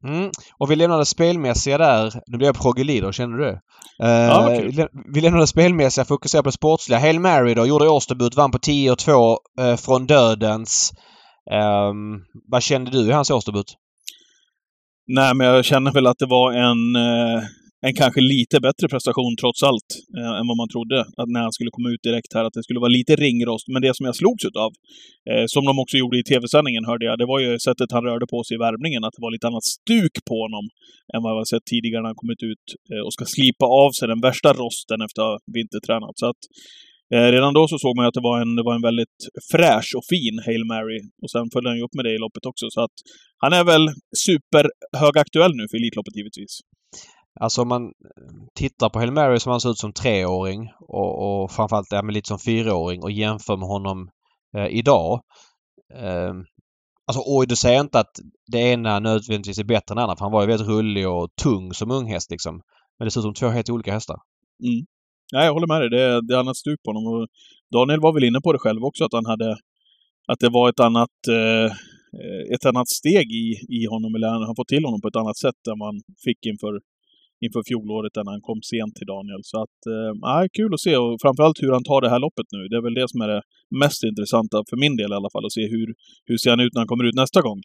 Mm. 0.08 0.30
Och 0.60 0.72
vi 0.72 0.76
lämnade 0.76 1.06
spelmässiga 1.06 1.78
där. 1.78 2.14
Nu 2.28 2.38
blir 2.38 2.48
jag 2.48 2.62
progelider, 2.62 3.12
känner 3.12 3.38
du 3.38 3.44
det? 3.44 3.60
Eh, 4.04 4.10
Ja, 4.32 4.50
vi 4.62 4.72
lä- 4.72 4.88
vi 5.14 5.22
lämnade 5.22 5.48
spelmässiga, 5.48 6.06
fokuserade 6.06 6.44
på 6.44 6.48
det 6.50 6.52
sportsliga. 6.62 7.00
Hail 7.00 7.20
Mary 7.20 7.54
då, 7.54 7.66
gjorde 7.66 7.90
årsdebut, 7.90 8.36
vann 8.36 8.52
på 8.52 8.60
10 8.60 8.92
och 8.92 8.98
2 8.98 9.38
eh, 9.60 9.76
från 9.76 10.06
dödens. 10.08 10.92
Ehm, 11.52 12.20
vad 12.52 12.64
kände 12.64 12.92
du 12.92 13.00
i 13.08 13.12
hans 13.12 13.32
årsdebut? 13.32 13.74
Nej, 15.08 15.36
men 15.36 15.48
jag 15.48 15.66
känner 15.66 15.92
väl 15.92 16.08
att 16.08 16.20
det 16.20 16.26
var 16.26 16.52
en, 16.54 16.96
eh, 16.96 17.44
en 17.88 17.94
kanske 18.02 18.22
lite 18.22 18.56
bättre 18.68 18.88
prestation 18.94 19.34
trots 19.42 19.64
allt 19.70 19.90
eh, 20.20 20.34
än 20.40 20.48
vad 20.50 20.58
man 20.62 20.70
trodde. 20.74 21.00
Att 21.20 21.30
när 21.34 21.42
han 21.48 21.54
skulle 21.58 21.72
komma 21.76 21.90
ut 21.94 22.04
direkt 22.04 22.32
här, 22.36 22.46
att 22.46 22.56
det 22.58 22.64
skulle 22.64 22.84
vara 22.86 22.96
lite 23.00 23.14
ringrost. 23.16 23.68
Men 23.74 23.82
det 23.82 23.96
som 23.98 24.06
jag 24.10 24.16
slogs 24.22 24.44
utav, 24.50 24.72
eh, 25.30 25.46
som 25.54 25.64
de 25.70 25.74
också 25.84 25.96
gjorde 25.98 26.18
i 26.20 26.24
tv-sändningen 26.32 26.86
hörde 26.86 27.06
jag, 27.06 27.16
det 27.22 27.28
var 27.34 27.40
ju 27.46 27.60
sättet 27.68 27.92
han 27.92 28.04
rörde 28.10 28.28
på 28.34 28.40
sig 28.44 28.56
i 28.56 28.64
värmningen. 28.68 29.04
Att 29.04 29.16
det 29.18 29.24
var 29.26 29.32
lite 29.32 29.48
annat 29.48 29.68
stuk 29.78 30.16
på 30.30 30.36
honom 30.44 30.66
än 31.14 31.22
vad 31.24 31.32
jag 31.38 31.48
sett 31.54 31.66
tidigare 31.74 32.02
när 32.02 32.12
han 32.14 32.22
kommit 32.24 32.44
ut 32.52 32.66
eh, 32.92 33.02
och 33.06 33.14
ska 33.14 33.26
slipa 33.36 33.66
av 33.84 33.92
sig 33.98 34.06
den 34.14 34.22
värsta 34.28 34.50
rosten 34.62 35.00
efter 35.06 35.20
att 35.22 35.32
ha 35.32 35.40
vintertränat. 35.58 36.16
Så 36.22 36.26
att 36.32 36.42
Eh, 37.16 37.30
redan 37.36 37.54
då 37.54 37.68
så 37.68 37.78
såg 37.78 37.96
man 37.96 38.04
ju 38.06 38.08
att 38.08 38.20
det 38.20 38.30
var 38.32 38.42
en, 38.42 38.56
det 38.56 38.64
var 38.64 38.76
en 38.76 38.88
väldigt 38.90 39.20
fräsch 39.52 39.90
och 39.98 40.06
fin 40.14 40.36
Hail 40.46 40.66
Mary. 40.66 41.02
Och 41.22 41.32
sen 41.32 41.46
följde 41.54 41.70
han 41.70 41.78
ju 41.78 41.84
upp 41.84 41.96
med 41.98 42.06
det 42.06 42.14
i 42.16 42.24
loppet 42.26 42.46
också. 42.46 42.66
Så 42.70 42.82
att 42.82 42.96
han 43.44 43.54
är 43.60 43.64
väl 43.64 43.86
superhögaktuell 44.26 45.54
nu 45.60 45.64
för 45.70 45.78
Elitloppet 45.78 46.16
givetvis. 46.20 46.54
Alltså 47.40 47.62
om 47.62 47.68
man 47.68 47.92
tittar 48.56 48.90
på 48.90 49.00
Hail 49.00 49.12
Mary 49.12 49.40
som 49.40 49.52
han 49.52 49.62
ser 49.62 49.72
ut 49.72 49.78
som 49.78 49.94
treåring 49.94 50.70
och, 50.80 51.44
och 51.44 51.52
framförallt 51.52 51.88
ja, 51.92 52.02
men 52.02 52.14
lite 52.14 52.28
som 52.28 52.40
fyraåring 52.40 53.04
och 53.04 53.12
jämför 53.12 53.58
med 53.58 53.68
honom 53.68 54.10
eh, 54.58 54.68
idag. 54.68 55.22
Eh, 55.94 56.34
alltså, 57.08 57.22
och 57.22 57.48
du 57.48 57.56
säger 57.56 57.82
inte 57.82 58.00
att 58.00 58.12
det 58.52 58.60
ena 58.60 59.00
nödvändigtvis 59.00 59.60
är 59.60 59.64
bättre 59.64 59.94
än 59.94 59.96
det 59.96 60.02
andra 60.02 60.16
för 60.16 60.26
han 60.26 60.32
var 60.32 60.42
ju 60.42 60.48
väldigt 60.48 60.68
rullig 60.68 61.10
och 61.10 61.30
tung 61.44 61.74
som 61.74 61.92
ung 61.92 62.08
häst 62.08 62.32
liksom. 62.32 62.62
Men 63.00 63.06
det 63.06 63.12
ser 63.12 63.20
ut 63.20 63.24
som 63.24 63.34
två 63.34 63.48
helt 63.48 63.70
olika 63.70 63.94
hästar. 63.94 64.18
Mm. 64.64 64.86
Nej, 65.34 65.46
jag 65.46 65.54
håller 65.54 65.68
med 65.68 65.82
dig. 65.82 65.90
Det 65.90 66.02
är, 66.02 66.22
det 66.22 66.34
är 66.34 66.40
annat 66.40 66.58
stuk 66.58 66.80
på 66.84 66.90
honom. 66.90 67.14
Och 67.14 67.28
Daniel 67.74 68.00
var 68.00 68.14
väl 68.14 68.24
inne 68.24 68.42
på 68.42 68.54
det 68.54 68.60
själv 68.60 68.84
också, 68.84 69.06
att 69.06 69.14
han 69.14 69.26
hade... 69.26 69.58
Att 70.28 70.40
det 70.40 70.50
var 70.50 70.70
ett 70.70 70.80
annat... 70.80 71.18
Eh, 71.30 71.72
ett 72.56 72.66
annat 72.66 72.90
steg 72.90 73.32
i, 73.32 73.48
i 73.78 73.86
honom, 73.86 74.16
eller 74.16 74.28
han 74.28 74.44
har 74.44 74.56
fått 74.56 74.68
till 74.68 74.86
honom 74.86 75.02
på 75.02 75.08
ett 75.08 75.16
annat 75.16 75.38
sätt 75.38 75.68
än 75.72 75.78
man 75.78 76.02
fick 76.26 76.46
inför, 76.46 76.74
inför 77.46 77.62
fjolåret, 77.70 78.14
när 78.16 78.32
han 78.36 78.42
kom 78.50 78.60
sent 78.72 78.94
till 78.98 79.10
Daniel. 79.14 79.42
Så 79.52 79.58
att, 79.64 79.80
eh, 79.94 80.44
kul 80.58 80.72
att 80.76 80.86
se 80.88 80.94
och 81.04 81.14
framförallt 81.24 81.60
hur 81.64 81.72
han 81.78 81.86
tar 81.90 82.02
det 82.02 82.12
här 82.14 82.22
loppet 82.26 82.48
nu. 82.56 82.62
Det 82.70 82.78
är 82.80 82.86
väl 82.88 83.00
det 83.02 83.08
som 83.12 83.20
är 83.26 83.30
det 83.36 83.42
mest 83.84 84.02
intressanta, 84.12 84.58
för 84.70 84.78
min 84.84 84.96
del 85.00 85.12
i 85.14 85.18
alla 85.20 85.32
fall, 85.34 85.46
att 85.46 85.58
se 85.60 85.66
hur, 85.76 85.88
hur 86.28 86.38
ser 86.42 86.50
han 86.54 86.64
ut 86.66 86.74
när 86.74 86.82
han 86.84 86.92
kommer 86.92 87.06
ut 87.10 87.16
nästa 87.24 87.40
gång. 87.48 87.60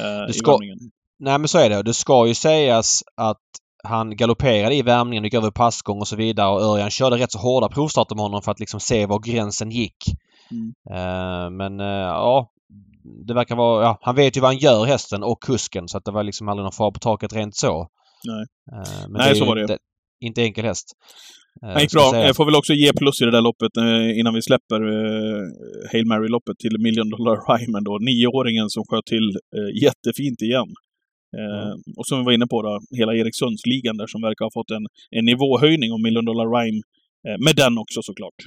Eh, 0.00 0.30
i 0.30 0.32
ska- 0.32 0.52
värmningen. 0.52 0.78
Nej 1.18 1.38
men 1.38 1.48
så 1.48 1.58
är 1.58 1.68
det. 1.70 1.82
Det 1.82 1.94
ska 2.04 2.16
ju 2.26 2.34
sägas 2.34 3.02
att 3.16 3.46
han 3.84 4.16
galopperade 4.16 4.74
i 4.74 4.82
värmningen, 4.82 5.24
gick 5.24 5.34
över 5.34 5.50
passgång 5.50 5.98
och 6.00 6.08
så 6.08 6.16
vidare 6.16 6.50
och 6.54 6.60
Örjan 6.62 6.90
körde 6.90 7.16
rätt 7.16 7.32
så 7.32 7.38
hårda 7.38 7.68
provstarter 7.68 8.14
med 8.14 8.22
honom 8.22 8.42
för 8.42 8.52
att 8.52 8.60
liksom 8.60 8.80
se 8.80 9.06
var 9.06 9.18
gränsen 9.18 9.70
gick. 9.70 9.96
Mm. 10.50 10.74
Eh, 10.90 11.50
men 11.50 11.80
eh, 11.80 12.08
ja, 12.08 12.50
det 13.26 13.34
verkar 13.34 13.56
vara... 13.56 13.84
Ja, 13.84 13.98
han 14.02 14.14
vet 14.14 14.36
ju 14.36 14.40
vad 14.40 14.50
han 14.50 14.58
gör 14.58 14.84
hästen 14.84 15.22
och 15.22 15.42
kusken 15.42 15.88
så 15.88 15.98
att 15.98 16.04
det 16.04 16.10
var 16.12 16.22
liksom 16.22 16.48
aldrig 16.48 16.62
någon 16.62 16.72
fara 16.72 16.90
på 16.90 16.98
taket 16.98 17.32
rent 17.32 17.56
så. 17.56 17.88
Nej. 18.26 18.44
Eh, 18.72 19.06
Nej, 19.08 19.36
så 19.36 19.44
var 19.44 19.54
det 19.56 19.60
ju. 19.60 19.64
inte, 19.64 19.78
inte 20.24 20.42
enkel 20.42 20.64
häst. 20.64 20.86
Eh, 21.62 21.68
Han 21.68 21.80
gick 21.80 21.90
ska 21.90 22.00
jag 22.00 22.12
bra. 22.12 22.26
Jag 22.26 22.36
får 22.36 22.44
väl 22.44 22.54
också 22.56 22.72
ge 22.72 22.92
plus 22.92 23.22
i 23.22 23.24
det 23.24 23.30
där 23.30 23.40
loppet 23.42 23.76
eh, 23.76 24.18
innan 24.18 24.34
vi 24.34 24.42
släpper 24.42 24.80
eh, 24.96 25.42
Hail 25.92 26.06
Mary-loppet 26.06 26.58
till 26.58 26.78
Million 26.78 27.10
Dollar 27.10 27.36
Ryman 27.58 27.84
då. 27.84 27.98
Nioåringen 27.98 28.70
som 28.70 28.84
sköt 28.88 29.06
till 29.06 29.26
eh, 29.56 29.82
jättefint 29.84 30.42
igen. 30.42 30.70
Eh, 31.38 31.66
Mm. 31.66 31.78
Och 31.96 32.06
som 32.06 32.18
vi 32.18 32.24
var 32.24 32.32
inne 32.32 32.46
på 32.46 32.62
då, 32.62 32.80
hela 32.98 33.14
Eriksundsligan 33.14 33.96
där 33.96 34.06
som 34.06 34.22
verkar 34.22 34.44
ha 34.44 34.50
fått 34.54 34.70
en, 34.70 34.86
en 35.18 35.24
nivåhöjning 35.24 35.92
om 35.92 36.02
Million 36.02 36.24
Dollar 36.24 36.46
Rhyme. 36.54 36.80
Eh, 37.28 37.38
med 37.44 37.56
den 37.56 37.78
också 37.78 38.02
såklart. 38.02 38.38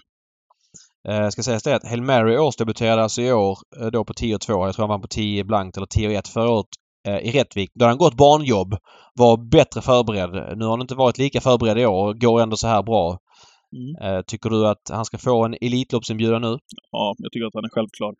Eh, 1.09 1.29
ska 1.29 1.43
sägas 1.43 1.63
det 1.63 1.75
att 1.75 1.87
Hail 1.87 2.01
Mary 2.01 2.37
årsdebuterade 2.37 3.01
alltså 3.03 3.21
i 3.21 3.31
år 3.31 3.57
eh, 3.81 3.87
då 3.87 4.05
på 4.05 4.13
10 4.13 4.35
och 4.35 4.41
2. 4.41 4.53
Jag 4.65 4.75
tror 4.75 4.83
han 4.83 4.89
vann 4.89 5.01
på 5.01 5.07
10 5.07 5.43
blankt 5.43 5.77
eller 5.77 5.87
10 5.87 6.07
och 6.07 6.13
1 6.13 6.27
förra 6.27 6.49
året 6.49 6.65
eh, 6.65 6.71
i 7.07 7.31
Rättvik. 7.31 7.71
Då 7.73 7.85
hade 7.85 7.91
han 7.91 7.97
gått 7.97 8.17
barnjobb. 8.17 8.71
Var 9.15 9.49
bättre 9.51 9.81
förberedd. 9.81 10.57
Nu 10.57 10.63
har 10.65 10.71
han 10.71 10.81
inte 10.81 10.95
varit 10.95 11.17
lika 11.17 11.41
förberedd 11.41 11.77
i 11.79 11.85
år 11.85 12.07
och 12.07 12.19
går 12.19 12.41
ändå 12.41 12.55
så 12.57 12.67
här 12.67 12.83
bra. 12.83 13.19
Mm. 13.77 13.91
Eh, 14.03 14.21
tycker 14.27 14.49
du 14.49 14.67
att 14.67 14.85
han 14.97 15.05
ska 15.05 15.17
få 15.17 15.45
en 15.45 15.55
Elitloppsinbjudan 15.61 16.41
nu? 16.41 16.53
Ja, 16.91 17.15
jag 17.17 17.31
tycker 17.31 17.45
att 17.47 17.59
han 17.59 17.69
är 17.69 17.75
självklar. 17.77 18.13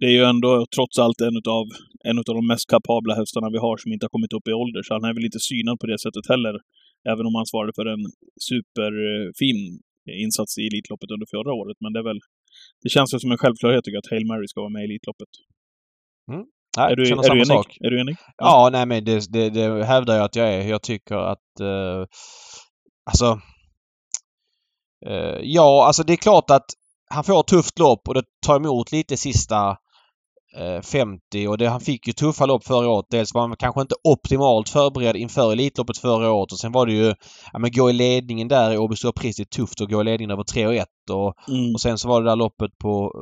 Det 0.00 0.06
är 0.06 0.14
ju 0.20 0.24
ändå 0.32 0.50
trots 0.76 0.98
allt 1.04 1.20
en 1.26 1.36
utav, 1.42 1.64
en 2.08 2.18
utav 2.18 2.34
de 2.40 2.46
mest 2.46 2.66
kapabla 2.74 3.14
hästarna 3.20 3.48
vi 3.56 3.58
har 3.66 3.76
som 3.82 3.92
inte 3.92 4.04
har 4.06 4.14
kommit 4.16 4.32
upp 4.36 4.46
i 4.48 4.52
ålder, 4.62 4.82
så 4.82 4.90
han 4.96 5.04
är 5.08 5.14
väl 5.16 5.28
inte 5.28 5.42
synad 5.48 5.76
på 5.80 5.86
det 5.90 5.98
sättet 6.04 6.26
heller. 6.32 6.54
Även 7.12 7.24
om 7.28 7.34
han 7.38 7.46
svarade 7.52 7.72
för 7.78 7.86
en 7.94 8.04
superfin 8.48 9.60
insats 10.24 10.52
i 10.58 10.62
Elitloppet 10.68 11.10
under 11.14 11.26
förra 11.34 11.52
året. 11.60 11.76
Men 11.82 11.92
det 11.92 11.98
är 12.02 12.08
väl... 12.10 12.20
Det 12.82 12.90
känns 12.94 13.12
väl 13.12 13.20
som 13.24 13.32
en 13.32 13.42
självklarhet 13.42 13.82
tycker 13.84 13.98
jag 13.98 14.04
att 14.04 14.12
Hail 14.14 14.26
Mary 14.30 14.48
ska 14.48 14.60
vara 14.60 14.76
med 14.76 14.82
i 14.82 14.88
Elitloppet. 14.88 15.32
Nej, 16.76 16.92
är 16.92 16.96
du, 16.96 17.04
känner 17.06 17.18
är 17.18 17.22
du 17.22 17.28
samma 17.28 17.36
enig? 17.36 17.46
sak. 17.64 17.76
Är 17.80 17.90
du 17.90 18.00
enig? 18.00 18.16
Ja, 18.36 18.68
nej 18.72 18.86
men 18.86 19.04
det, 19.04 19.32
det, 19.32 19.50
det 19.50 19.84
hävdar 19.84 20.16
jag 20.16 20.24
att 20.24 20.36
jag 20.36 20.54
är. 20.54 20.62
Jag 20.68 20.82
tycker 20.82 21.16
att... 21.16 21.60
Eh, 21.60 22.04
alltså... 23.10 23.40
Eh, 25.06 25.38
ja, 25.42 25.86
alltså 25.86 26.02
det 26.02 26.12
är 26.12 26.16
klart 26.16 26.50
att 26.50 26.66
han 27.10 27.24
får 27.24 27.40
ett 27.40 27.46
tufft 27.46 27.78
lopp 27.78 28.08
och 28.08 28.14
det 28.14 28.22
tar 28.46 28.56
emot 28.56 28.92
lite 28.92 29.16
sista 29.16 29.76
eh, 30.56 30.80
50 30.82 31.46
och 31.48 31.58
det, 31.58 31.68
han 31.68 31.80
fick 31.80 32.06
ju 32.06 32.12
tuffa 32.12 32.46
lopp 32.46 32.64
förra 32.64 32.88
året. 32.88 33.06
Dels 33.10 33.34
var 33.34 33.40
han 33.40 33.56
kanske 33.56 33.80
inte 33.80 33.94
optimalt 34.04 34.68
förberedd 34.68 35.16
inför 35.16 35.52
Elitloppet 35.52 35.98
förra 35.98 36.32
året 36.32 36.52
och 36.52 36.58
sen 36.58 36.72
var 36.72 36.86
det 36.86 36.92
ju... 36.92 37.14
Ja 37.52 37.58
men 37.58 37.70
gå 37.72 37.90
i 37.90 37.92
ledningen 37.92 38.48
där 38.48 38.72
i 38.72 38.78
Åby 38.78 38.96
Stora 38.96 39.12
Pris, 39.12 39.36
det 39.36 39.42
är 39.42 39.44
tufft 39.44 39.80
att 39.80 39.90
gå 39.90 40.00
i 40.00 40.04
ledningen 40.04 40.30
över 40.30 40.44
3 40.44 40.66
och 40.66 40.74
1 40.74 40.88
och 41.10 41.34
Mm. 41.48 41.74
och 41.74 41.80
sen 41.80 41.98
så 41.98 42.08
var 42.08 42.22
det 42.22 42.30
där 42.30 42.36
loppet 42.36 42.78
på 42.78 43.12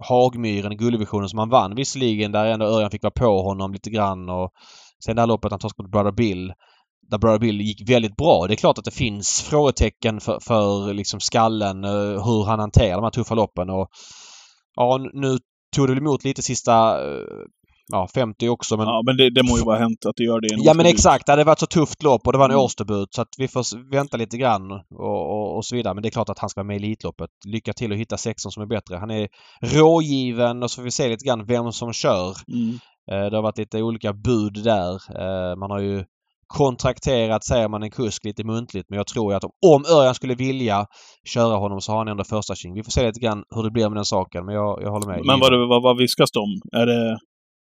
Hagmyren 0.00 0.76
guldvisionen 0.76 1.28
som 1.28 1.38
han 1.38 1.48
vann 1.48 1.74
visserligen 1.74 2.32
där 2.32 2.46
ändå 2.46 2.66
Örjan 2.66 2.90
fick 2.90 3.02
vara 3.02 3.10
på 3.10 3.42
honom 3.42 3.72
lite 3.72 3.90
grann 3.90 4.28
och 4.28 4.50
sen 5.04 5.16
det 5.16 5.22
här 5.22 5.26
loppet 5.26 5.50
han 5.50 5.60
torskade 5.60 5.82
mot 5.82 5.92
Brother 5.92 6.12
Bill 6.12 6.52
där 7.10 7.18
Brother 7.18 7.38
Bill 7.38 7.60
gick 7.60 7.90
väldigt 7.90 8.16
bra. 8.16 8.46
Det 8.46 8.54
är 8.54 8.56
klart 8.56 8.78
att 8.78 8.84
det 8.84 8.90
finns 8.90 9.42
frågetecken 9.42 10.20
för, 10.20 10.40
för 10.40 10.94
liksom 10.94 11.20
skallen 11.20 11.84
eh, 11.84 12.24
hur 12.24 12.44
han 12.44 12.58
hanterar 12.58 12.94
de 12.94 13.04
här 13.04 13.10
tuffa 13.10 13.34
loppen 13.34 13.70
och 13.70 13.88
ja 14.74 14.98
nu 15.12 15.38
tog 15.76 15.86
det 15.86 15.92
väl 15.92 16.02
emot 16.02 16.24
lite 16.24 16.42
sista 16.42 17.04
eh, 17.04 17.24
ja 17.92 18.08
50 18.14 18.48
också 18.48 18.76
men 18.76 18.86
Ja, 18.86 19.02
men 19.06 19.16
det, 19.16 19.30
det 19.30 19.42
må 19.42 19.58
ju 19.58 19.64
vara 19.64 19.78
hänt 19.78 20.06
att 20.06 20.16
det 20.16 20.24
gör 20.24 20.40
det 20.40 20.48
Ja 20.58 20.74
men 20.74 20.86
exakt. 20.86 21.26
Det 21.26 21.32
hade 21.32 21.44
varit 21.44 21.58
så 21.58 21.66
tufft 21.66 22.02
lopp 22.02 22.26
och 22.26 22.32
det 22.32 22.38
var 22.38 22.44
en 22.44 22.50
Mm. 22.50 22.64
årsdebut 22.64 23.08
så 23.14 23.22
att 23.22 23.28
vi 23.38 23.48
får 23.48 23.90
vänta 23.90 24.16
lite 24.16 24.36
grann 24.36 24.70
och, 24.72 25.30
och, 25.34 25.56
och 25.56 25.64
så 25.64 25.76
vidare. 25.76 25.94
Men 25.94 26.02
det 26.02 26.08
är 26.08 26.10
klart 26.10 26.28
att 26.28 26.38
han 26.38 26.48
ska 26.48 26.60
vara 26.60 26.66
med 26.66 26.74
i 26.76 26.84
Elitloppet. 26.84 27.30
Lycka 27.46 27.72
till 27.72 27.92
att 27.92 27.98
hitta 27.98 28.16
sexan 28.16 28.52
som 28.52 28.62
är 28.62 28.66
bättre. 28.66 28.96
Han 28.96 29.10
är 29.10 29.28
rågiven 29.62 30.62
och 30.62 30.70
så 30.70 30.74
får 30.76 30.82
vi 30.82 30.90
se 30.90 31.08
lite 31.08 31.24
grann 31.26 31.46
vem 31.46 31.72
som 31.72 31.92
kör. 31.92 32.34
Mm. 32.52 32.70
Eh, 33.12 33.30
Det 33.30 33.36
har 33.36 33.42
varit 33.42 33.58
lite 33.58 33.82
olika 33.82 34.12
bud 34.12 34.52
där. 34.64 34.92
Eh, 34.94 35.56
Man 35.56 35.70
har 35.70 35.80
ju 35.80 36.04
kontrakterat, 36.46 37.44
säger 37.44 37.68
man, 37.68 37.82
en 37.82 37.90
kusk 37.90 38.24
lite 38.24 38.44
muntligt. 38.44 38.86
Men 38.90 38.96
jag 38.96 39.06
tror 39.06 39.32
ju 39.32 39.36
att 39.36 39.44
om, 39.44 39.50
om 39.74 39.84
Örjan 39.98 40.14
skulle 40.14 40.34
vilja 40.34 40.86
köra 41.34 41.56
honom 41.56 41.80
så 41.80 41.92
har 41.92 41.98
han 41.98 42.08
ändå 42.08 42.24
första 42.24 42.54
king. 42.54 42.74
Vi 42.74 42.82
får 42.82 42.90
se 42.90 43.06
lite 43.06 43.20
grann 43.20 43.42
hur 43.54 43.62
det 43.62 43.70
blir 43.70 43.88
med 43.88 43.96
den 43.96 44.04
saken. 44.04 44.44
Men 44.46 44.54
jag, 44.54 44.82
jag 44.82 44.90
håller 44.90 45.06
med. 45.06 45.20
Men 45.26 45.40
vad, 45.40 45.68
vad, 45.68 45.82
vad 45.82 45.98
viskas 45.98 46.30
om? 46.36 46.80
Är 46.80 46.86
det... 46.86 47.18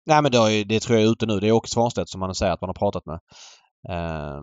Nej 0.08 0.22
men 0.22 0.32
det, 0.32 0.38
har 0.38 0.50
ju, 0.50 0.64
det 0.64 0.80
tror 0.80 0.98
jag 0.98 1.08
är 1.08 1.12
ute 1.12 1.26
nu. 1.26 1.40
Det 1.40 1.48
är 1.48 1.52
Åke 1.52 1.70
Svanstedt 1.70 2.10
som 2.10 2.20
man 2.20 2.36
säger 2.36 2.54
att 2.54 2.62
man 2.62 2.70
har 2.70 2.74
pratat 2.74 3.06
med. 3.06 3.20
Eh, 3.90 4.42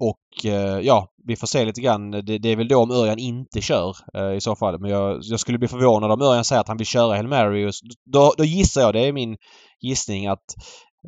och 0.00 0.44
eh, 0.44 0.80
ja, 0.80 1.08
vi 1.26 1.36
får 1.36 1.46
se 1.46 1.64
lite 1.64 1.80
grann. 1.80 2.10
Det, 2.10 2.38
det 2.38 2.48
är 2.48 2.56
väl 2.56 2.68
då 2.68 2.82
om 2.82 2.90
Örjan 2.90 3.18
inte 3.18 3.60
kör 3.60 3.96
eh, 4.14 4.36
i 4.36 4.40
så 4.40 4.56
fall. 4.56 4.80
Men 4.80 4.90
jag, 4.90 5.18
jag 5.22 5.40
skulle 5.40 5.58
bli 5.58 5.68
förvånad 5.68 6.10
om 6.10 6.22
Örjan 6.22 6.44
säger 6.44 6.60
att 6.60 6.68
han 6.68 6.76
vill 6.76 6.86
köra 6.86 7.14
Hail 7.14 7.28
Mary. 7.28 7.70
Då, 8.12 8.34
då 8.36 8.44
gissar 8.44 8.80
jag, 8.80 8.94
det 8.94 9.08
är 9.08 9.12
min 9.12 9.36
gissning 9.80 10.26
att 10.26 10.44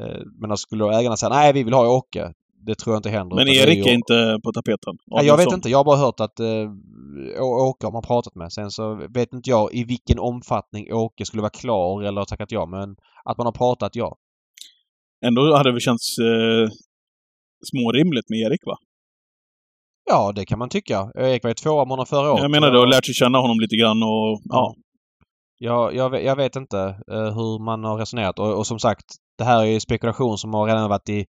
eh, 0.00 0.20
men 0.40 0.50
då 0.50 0.56
skulle 0.56 0.84
då 0.84 0.90
ägarna 0.90 1.16
säga 1.16 1.30
nej 1.30 1.52
vi 1.52 1.62
vill 1.62 1.74
ha 1.74 1.88
Åke. 1.88 2.32
Det 2.66 2.74
tror 2.74 2.94
jag 2.94 2.98
inte 2.98 3.10
händer. 3.10 3.36
Men 3.36 3.46
det 3.46 3.52
är 3.52 3.66
Erik 3.66 3.78
ju- 3.86 3.90
är 3.90 3.94
inte 3.94 4.38
på 4.44 4.52
tapeten? 4.52 4.94
Nej, 5.06 5.26
jag 5.26 5.36
vet 5.36 5.40
Adolfsson. 5.40 5.54
inte. 5.58 5.68
Jag 5.70 5.78
har 5.78 5.84
bara 5.84 5.96
hört 5.96 6.20
att 6.20 6.40
eh, 6.40 7.42
Åke 7.42 7.86
har 7.86 7.92
man 7.92 8.02
pratat 8.02 8.34
med. 8.34 8.52
Sen 8.52 8.70
så 8.70 8.94
vet 9.14 9.32
inte 9.32 9.50
jag 9.50 9.74
i 9.74 9.84
vilken 9.84 10.18
omfattning 10.18 10.92
Åke 10.92 11.24
skulle 11.24 11.40
vara 11.42 11.50
klar 11.50 12.02
eller 12.02 12.24
tackat 12.24 12.52
ja. 12.52 12.66
Men 12.66 12.96
att 13.24 13.38
man 13.38 13.46
har 13.46 13.52
pratat, 13.52 13.96
ja. 13.96 14.16
Ändå 15.26 15.56
hade 15.56 15.68
det 15.68 15.72
väl 15.72 15.80
känts 15.80 16.18
eh, 16.18 16.68
smårimligt 17.70 18.30
med 18.30 18.38
Erik, 18.38 18.66
va? 18.66 18.76
Ja, 20.10 20.32
det 20.36 20.44
kan 20.44 20.58
man 20.58 20.68
tycka. 20.68 21.10
Erik 21.14 21.42
var 21.42 21.50
ju 21.50 21.54
tvåa 21.54 21.84
honom 21.84 22.06
förra 22.06 22.32
året. 22.32 22.42
Jag 22.42 22.50
menar 22.50 22.70
det, 22.70 22.78
och 22.78 22.88
lärt 22.88 23.04
sig 23.06 23.14
känna 23.14 23.38
honom 23.38 23.60
lite 23.60 23.76
grann 23.76 24.02
och... 24.02 24.40
Ja. 24.44 24.74
Jag, 25.58 25.94
jag, 25.94 26.10
vet- 26.10 26.24
jag 26.24 26.36
vet 26.36 26.56
inte 26.56 26.78
eh, 27.12 27.34
hur 27.36 27.64
man 27.64 27.84
har 27.84 27.96
resonerat 27.98 28.38
och, 28.38 28.58
och 28.58 28.66
som 28.66 28.78
sagt 28.78 29.04
det 29.38 29.44
här 29.44 29.60
är 29.62 29.66
ju 29.66 29.80
spekulation 29.80 30.38
som 30.38 30.54
har 30.54 30.66
redan 30.66 30.88
varit 30.88 31.08
i, 31.08 31.24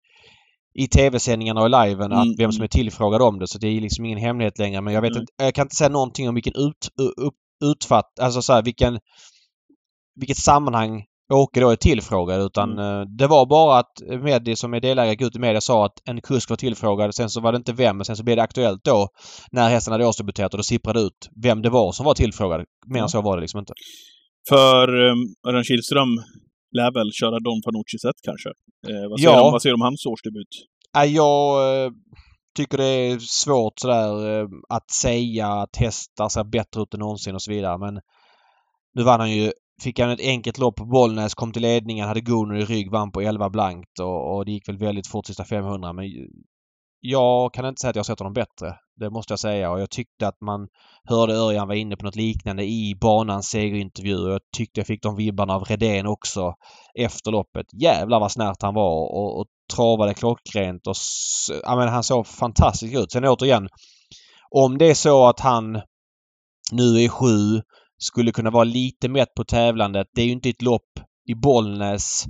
i 0.73 0.87
tv-sändningarna 0.87 1.61
och 1.61 1.69
liven 1.69 2.11
Mm, 2.11 2.19
att 2.19 2.39
vem 2.39 2.51
som 2.51 2.63
är 2.63 2.67
tillfrågad 2.67 3.21
om 3.21 3.39
det 3.39 3.47
så 3.47 3.57
det 3.57 3.67
är 3.67 3.81
liksom 3.81 4.05
ingen 4.05 4.19
hemlighet 4.19 4.59
längre 4.59 4.81
men 4.81 4.93
jag 4.93 5.01
vet 5.01 5.11
Nej. 5.13 5.21
inte, 5.21 5.33
jag 5.37 5.53
kan 5.55 5.65
inte 5.65 5.75
säga 5.75 5.89
någonting 5.89 6.29
om 6.29 6.35
vilken 6.35 6.55
ut, 6.55 6.89
upp, 7.17 7.33
utfatt, 7.65 8.19
alltså 8.21 8.41
så 8.41 8.53
här, 8.53 8.63
vilken 8.63 8.99
vilket 10.19 10.37
sammanhang 10.37 11.03
Åke 11.33 11.59
då 11.59 11.69
är 11.69 11.75
tillfrågad 11.75 12.41
utan 12.41 12.71
Mm. 12.71 13.01
eh, 13.01 13.07
det 13.17 13.27
var 13.27 13.45
bara 13.45 13.79
att 13.79 14.21
medier 14.23 14.55
som 14.55 14.73
är 14.73 14.79
delägare 14.79 15.11
gick 15.11 15.21
ut 15.21 15.35
i 15.35 15.39
media 15.39 15.61
sa 15.61 15.85
att 15.85 15.93
en 16.05 16.21
kusk 16.21 16.49
var 16.49 16.57
tillfrågad. 16.57 17.15
Sen 17.15 17.29
så 17.29 17.41
var 17.41 17.51
det 17.51 17.55
inte 17.55 17.73
vem 17.73 17.97
men 17.97 18.05
sen 18.05 18.17
så 18.17 18.23
blev 18.23 18.37
det 18.37 18.43
aktuellt 18.43 18.83
då 18.83 19.09
när 19.51 19.69
hästen 19.69 19.91
hade 19.91 20.05
årsdebuterat 20.05 20.53
och 20.53 20.57
då 20.57 20.63
sipprade 20.63 20.99
ut 20.99 21.29
vem 21.43 21.61
det 21.61 21.69
var 21.69 21.91
som 21.91 22.05
var 22.05 22.13
tillfrågad. 22.13 22.65
Mer 22.87 23.01
än 23.01 23.09
så 23.09 23.21
var 23.21 23.37
det 23.37 23.41
liksom 23.41 23.59
inte. 23.59 23.73
För 24.49 24.95
um, 25.09 25.17
Örjan 25.47 25.63
Kihlström 25.63 26.09
lär 26.77 26.91
väl 26.93 27.11
köra 27.11 27.39
Don 27.39 27.61
Fanucci 27.65 27.99
set 27.99 28.15
kanske? 28.23 28.49
Eh, 28.89 29.09
vad, 29.09 29.19
säger 29.19 29.31
Ja. 29.33 29.45
du, 29.45 29.51
vad 29.51 29.61
säger 29.61 29.71
du 29.71 29.81
om 29.81 29.81
hans 29.81 30.05
årsdebut? 30.05 30.47
Nej, 30.95 31.15
jag 31.15 31.45
eh, 31.85 31.91
tycker 32.57 32.77
det 32.77 32.83
är 32.85 33.19
svårt 33.19 33.73
sådär 33.79 34.41
eh, 34.41 34.47
att 34.69 34.91
säga 34.91 35.47
att 35.47 35.75
hästar 35.75 36.29
ser 36.29 36.43
bättre 36.43 36.81
ut 36.81 36.93
än 36.93 36.99
någonsin 36.99 37.35
och 37.35 37.41
så 37.41 37.51
vidare. 37.51 37.77
Men 37.77 37.99
nu 38.95 39.03
vann 39.03 39.19
han 39.19 39.31
ju, 39.31 39.51
fick 39.83 39.99
han 39.99 40.09
ett 40.09 40.19
enkelt 40.21 40.57
lopp 40.57 40.75
på 40.75 40.85
Bollnäs, 40.85 41.33
kom 41.33 41.51
till 41.51 41.61
ledningen, 41.61 42.07
hade 42.07 42.21
Gunnar 42.21 42.55
i 42.55 42.65
rygg, 42.65 42.91
vann 42.91 43.11
på 43.11 43.21
11 43.21 43.49
blankt 43.49 43.99
och, 43.99 44.35
och 44.35 44.45
det 44.45 44.51
gick 44.51 44.69
väl 44.69 44.77
väldigt 44.77 45.07
fort 45.07 45.25
sista 45.27 45.43
500. 45.45 45.93
Men 45.93 46.05
jag 47.05 47.53
kan 47.53 47.65
inte 47.65 47.81
säga 47.81 47.89
att 47.89 47.95
jag 47.95 47.99
har 47.99 48.05
sett 48.05 48.19
honom 48.19 48.33
bättre. 48.33 48.75
Det 48.99 49.09
måste 49.09 49.31
jag 49.31 49.39
säga 49.39 49.71
och 49.71 49.81
jag 49.81 49.89
tyckte 49.89 50.27
att 50.27 50.41
man 50.41 50.67
hörde 51.09 51.33
Örjan 51.33 51.67
var 51.67 51.75
inne 51.75 51.95
på 51.95 52.05
något 52.05 52.15
liknande 52.15 52.63
i 52.63 52.95
banans 53.01 53.47
segerintervju 53.47 54.17
och 54.17 54.33
jag 54.33 54.41
tyckte 54.57 54.79
jag 54.79 54.87
fick 54.87 55.03
de 55.03 55.15
vibbarna 55.15 55.55
av 55.55 55.63
Redén 55.63 56.07
också 56.07 56.53
efter 56.99 57.31
loppet. 57.31 57.65
Jävlar 57.81 58.19
vad 58.19 58.31
snärt 58.31 58.61
han 58.61 58.73
var 58.73 58.91
och, 58.91 59.39
och 59.39 59.45
travade 59.73 60.13
klockrent 60.13 60.87
och 60.87 60.95
ja, 61.63 61.75
men 61.75 61.87
han 61.87 62.03
såg 62.03 62.27
fantastisk 62.27 62.93
ut. 62.93 63.11
Sen 63.11 63.25
återigen, 63.25 63.69
om 64.51 64.77
det 64.77 64.89
är 64.89 64.93
så 64.93 65.27
att 65.27 65.39
han 65.39 65.81
nu 66.71 67.03
är 67.03 67.09
sju, 67.09 67.61
skulle 67.97 68.31
kunna 68.31 68.49
vara 68.49 68.63
lite 68.63 69.09
mätt 69.09 69.33
på 69.35 69.43
tävlandet. 69.43 70.07
Det 70.15 70.21
är 70.21 70.25
ju 70.25 70.31
inte 70.31 70.49
ett 70.49 70.61
lopp 70.61 70.99
i 71.29 71.35
Bollnäs 71.35 72.25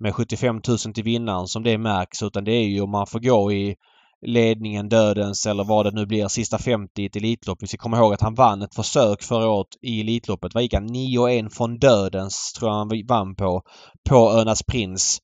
med 0.00 0.14
75 0.14 0.60
000 0.68 0.78
till 0.78 1.04
vinnaren 1.04 1.46
som 1.46 1.62
det 1.62 1.78
märks 1.78 2.22
utan 2.22 2.44
det 2.44 2.52
är 2.52 2.66
ju 2.66 2.80
om 2.80 2.90
man 2.90 3.06
får 3.06 3.20
gå 3.20 3.52
i 3.52 3.76
ledningen, 4.24 4.88
dödens 4.88 5.46
eller 5.46 5.64
vad 5.64 5.86
det 5.86 5.90
nu 5.90 6.06
blir, 6.06 6.28
sista 6.28 6.58
50 6.58 7.02
i 7.02 7.06
ett 7.06 7.16
Elitlopp. 7.16 7.62
Vi 7.62 7.66
ska 7.66 7.76
komma 7.76 7.96
ihåg 7.96 8.14
att 8.14 8.20
han 8.20 8.34
vann 8.34 8.62
ett 8.62 8.74
försök 8.74 9.22
förra 9.22 9.48
året 9.48 9.68
i 9.82 10.00
Elitloppet. 10.00 10.54
Vad 10.54 10.62
gick 10.62 10.74
han? 10.74 10.88
9-1 10.88 11.48
från 11.48 11.78
dödens 11.78 12.52
tror 12.52 12.70
jag 12.70 12.78
han 12.78 13.06
vann 13.08 13.34
på. 13.34 13.62
På 14.08 14.32
Önas 14.32 14.62
Prins. 14.62 15.20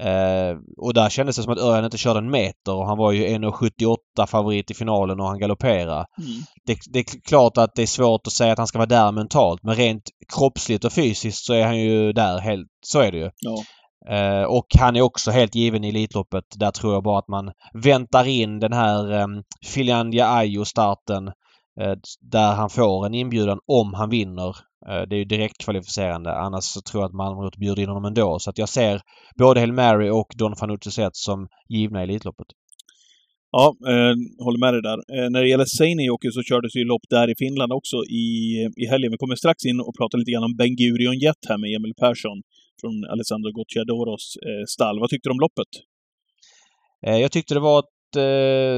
Eh, 0.00 0.56
och 0.76 0.94
där 0.94 1.08
kändes 1.08 1.36
det 1.36 1.42
som 1.42 1.52
att 1.52 1.58
Örjan 1.58 1.84
inte 1.84 1.98
körde 1.98 2.18
en 2.18 2.30
meter 2.30 2.74
och 2.74 2.86
han 2.86 2.98
var 2.98 3.12
ju 3.12 3.26
1,78 3.26 4.26
favorit 4.26 4.70
i 4.70 4.74
finalen 4.74 5.20
och 5.20 5.26
han 5.26 5.38
galopperade. 5.38 6.06
Mm. 6.18 6.40
Det, 6.66 6.78
det 6.92 6.98
är 6.98 7.04
klart 7.28 7.58
att 7.58 7.74
det 7.74 7.82
är 7.82 7.86
svårt 7.86 8.26
att 8.26 8.32
säga 8.32 8.52
att 8.52 8.58
han 8.58 8.66
ska 8.66 8.78
vara 8.78 8.86
där 8.86 9.12
mentalt 9.12 9.62
men 9.62 9.74
rent 9.74 10.02
kroppsligt 10.34 10.84
och 10.84 10.92
fysiskt 10.92 11.44
så 11.44 11.52
är 11.52 11.66
han 11.66 11.78
ju 11.78 12.12
där 12.12 12.38
helt... 12.38 12.68
Så 12.86 13.00
är 13.00 13.12
det 13.12 13.18
ju. 13.18 13.30
Ja. 13.40 13.62
Eh, 14.10 14.42
och 14.42 14.66
han 14.78 14.96
är 14.96 15.00
också 15.00 15.30
helt 15.30 15.54
given 15.54 15.84
i 15.84 15.88
Elitloppet. 15.88 16.44
Där 16.56 16.70
tror 16.70 16.92
jag 16.92 17.02
bara 17.02 17.18
att 17.18 17.28
man 17.28 17.52
väntar 17.74 18.28
in 18.28 18.58
den 18.58 18.72
här 18.72 19.12
eh, 19.12 19.26
Filandia 19.66 20.26
Ajo-starten 20.26 21.28
eh, 21.80 21.94
där 22.20 22.54
han 22.54 22.70
får 22.70 23.06
en 23.06 23.14
inbjudan 23.14 23.58
om 23.66 23.94
han 23.94 24.10
vinner. 24.10 24.48
Eh, 24.88 25.02
det 25.08 25.16
är 25.16 25.18
ju 25.18 25.24
direkt 25.24 25.64
kvalificerande. 25.64 26.32
Annars 26.34 26.64
så 26.64 26.80
tror 26.80 27.02
jag 27.02 27.08
att 27.08 27.14
Malmrot 27.14 27.56
bjuder 27.56 27.82
in 27.82 27.88
honom 27.88 28.04
ändå. 28.04 28.38
Så 28.38 28.50
att 28.50 28.58
jag 28.58 28.68
ser 28.68 29.00
både 29.38 29.60
Hail 29.60 29.72
Mary 29.72 30.10
och 30.10 30.28
Don 30.36 30.56
Fanucci 30.56 30.90
Zet 30.90 31.16
som 31.16 31.48
givna 31.68 32.00
i 32.00 32.02
Elitloppet. 32.02 32.46
Ja, 33.50 33.76
eh, 33.92 34.14
håller 34.44 34.58
med 34.58 34.74
dig 34.74 34.82
där. 34.82 34.98
Eh, 35.14 35.30
när 35.30 35.40
det 35.42 35.48
gäller 35.48 35.64
Seinäjoki 35.78 36.30
så 36.30 36.42
kördes 36.42 36.76
ju 36.76 36.84
lopp 36.84 37.06
där 37.10 37.30
i 37.30 37.34
Finland 37.38 37.72
också 37.72 37.96
i, 37.96 38.28
i 38.82 38.86
helgen. 38.90 39.10
Vi 39.10 39.16
kommer 39.16 39.36
strax 39.36 39.64
in 39.64 39.80
och 39.80 39.94
prata 39.98 40.16
lite 40.16 40.32
grann 40.32 40.44
om 40.44 40.56
Ben 40.56 40.76
Gurion 40.76 41.18
Jet 41.18 41.42
här 41.48 41.58
med 41.58 41.70
Emil 41.76 41.94
Persson 42.02 42.38
från 42.80 43.04
Alessandro 43.12 43.52
Gocciadoros 43.52 44.36
eh, 44.46 44.64
stall. 44.68 45.00
Vad 45.00 45.10
tyckte 45.10 45.28
du 45.28 45.32
om 45.32 45.40
loppet? 45.40 45.72
Eh, 47.06 47.16
jag 47.16 47.32
tyckte 47.32 47.54
det 47.54 47.60
var 47.60 47.78
ett 47.78 48.16
eh, 48.16 48.22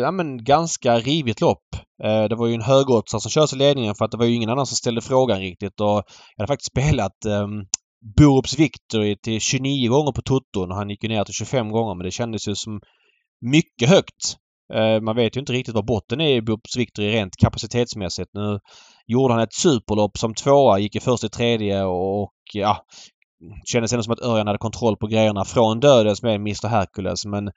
ja, 0.05 0.11
men 0.11 0.45
ganska 0.45 0.99
rivigt 0.99 1.41
lopp. 1.41 1.67
Eh, 2.05 2.25
det 2.25 2.37
var 2.37 2.47
ju 2.47 2.55
en 2.55 2.63
högoddsare 2.63 3.21
som 3.21 3.31
körde 3.31 3.57
i 3.57 3.59
ledningen 3.59 3.95
för 3.95 4.05
att 4.05 4.11
det 4.11 4.17
var 4.17 4.27
ju 4.27 4.35
ingen 4.35 4.51
annan 4.51 4.67
som 4.67 4.77
ställde 4.77 5.01
frågan 5.01 5.41
riktigt. 5.41 5.81
Och 5.81 5.87
jag 5.87 6.05
hade 6.39 6.53
faktiskt 6.53 6.73
spelat 6.73 7.25
eh, 7.25 7.47
Borups 8.17 8.59
Victory 8.59 9.17
till 9.17 9.41
29 9.41 9.89
gånger 9.89 10.13
på 10.13 10.23
Toton 10.23 10.71
och 10.71 10.77
han 10.77 10.91
gick 10.91 11.03
ju 11.03 11.09
ner 11.09 11.25
till 11.25 11.35
25 11.35 11.71
gånger 11.71 11.95
men 11.95 12.05
det 12.05 12.11
kändes 12.11 12.49
ju 12.49 12.55
som 12.55 12.81
mycket 13.41 13.89
högt. 13.89 14.37
Eh, 14.75 15.01
man 15.01 15.17
vet 15.17 15.37
ju 15.37 15.41
inte 15.41 15.53
riktigt 15.53 15.75
var 15.75 15.83
botten 15.83 16.21
är 16.21 16.35
i 16.35 16.43
Borups 16.43 16.77
Victory 16.77 17.11
rent 17.11 17.37
kapacitetsmässigt. 17.37 18.31
Nu 18.35 18.59
gjorde 19.07 19.35
han 19.35 19.43
ett 19.43 19.55
superlopp 19.55 20.19
som 20.19 20.35
tvåa, 20.35 20.79
gick 20.79 20.97
i 20.97 21.01
först 21.01 21.25
i 21.25 21.29
tredje 21.29 21.85
och 21.85 22.33
ja, 22.53 22.85
kändes 23.65 23.93
ändå 23.93 24.03
som 24.03 24.13
att 24.13 24.23
Örjan 24.23 24.47
hade 24.47 24.59
kontroll 24.59 24.97
på 24.97 25.07
grejerna 25.07 25.45
från 25.45 25.81
dödens 25.81 26.23
med 26.23 26.35
Mr 26.35 26.69
Hercules 26.69 27.27
men 27.27 27.49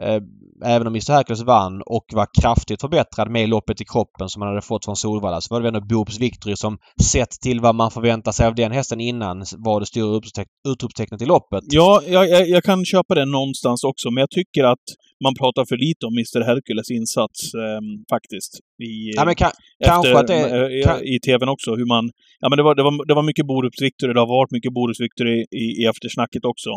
eh, 0.00 0.22
även 0.64 0.86
om 0.86 0.92
Mr 0.92 1.12
Hercules 1.12 1.42
vann 1.42 1.82
och 1.86 2.04
var 2.12 2.26
kraftigt 2.42 2.80
förbättrad 2.80 3.30
med 3.30 3.48
loppet 3.48 3.80
i 3.80 3.84
kroppen 3.84 4.28
som 4.28 4.42
han 4.42 4.48
hade 4.48 4.62
fått 4.62 4.84
från 4.84 4.96
Solvalla 4.96 5.40
så 5.40 5.54
var 5.54 5.60
det 5.60 5.68
ändå 5.68 5.80
Boops 5.80 6.20
Victory 6.20 6.56
som 6.56 6.78
sett 7.02 7.30
till 7.30 7.60
vad 7.60 7.74
man 7.74 7.90
förväntar 7.90 8.32
sig 8.32 8.46
av 8.46 8.54
den 8.54 8.72
hästen 8.72 9.00
innan 9.00 9.44
var 9.56 9.80
det 9.80 9.86
stora 9.86 10.20
utropstecknet 10.68 11.22
i 11.22 11.26
loppet. 11.26 11.64
Ja, 11.66 12.02
jag, 12.06 12.28
jag, 12.28 12.48
jag 12.48 12.64
kan 12.64 12.84
köpa 12.84 13.14
det 13.14 13.24
någonstans 13.24 13.84
också 13.84 14.10
men 14.10 14.20
jag 14.20 14.30
tycker 14.30 14.64
att 14.64 14.84
man 15.24 15.34
pratar 15.40 15.64
för 15.64 15.76
lite 15.76 16.06
om 16.06 16.14
Mr 16.20 16.40
Hercules 16.50 16.90
insats 16.90 17.54
eh, 17.54 17.80
faktiskt. 18.14 18.52
I, 18.88 18.92
ja, 19.16 19.24
men 19.24 19.34
kan, 19.34 19.50
efter, 19.80 19.92
kanske 19.92 20.18
att 20.18 20.26
det... 20.26 20.78
I, 20.78 20.82
kan... 20.82 21.04
I 21.04 21.20
TVn 21.20 21.48
också, 21.48 21.70
hur 21.74 21.86
man... 21.86 22.10
Ja 22.40 22.48
men 22.48 22.56
det 22.56 22.62
var, 22.62 22.74
det 22.74 22.82
var, 22.82 23.06
det 23.06 23.14
var 23.14 23.22
mycket 23.22 23.46
Borups 23.46 23.82
Victory, 23.82 24.12
det 24.12 24.20
har 24.20 24.26
varit 24.26 24.50
mycket 24.50 24.72
Borups 24.72 25.00
Victory 25.00 25.38
i, 25.62 25.64
i 25.82 25.84
eftersnacket 25.92 26.44
också. 26.44 26.70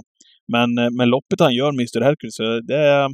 Men, 0.51 0.77
eh, 0.77 0.89
men 0.98 1.10
loppet 1.10 1.39
han 1.39 1.55
gör, 1.55 1.69
Mr 1.69 2.01
Hercules, 2.01 2.38
det 2.67 2.77
är... 2.77 3.10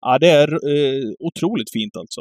Ja, 0.00 0.18
det 0.18 0.30
är 0.30 0.48
eh, 0.52 1.04
otroligt 1.18 1.70
fint 1.72 1.96
alltså. 1.96 2.20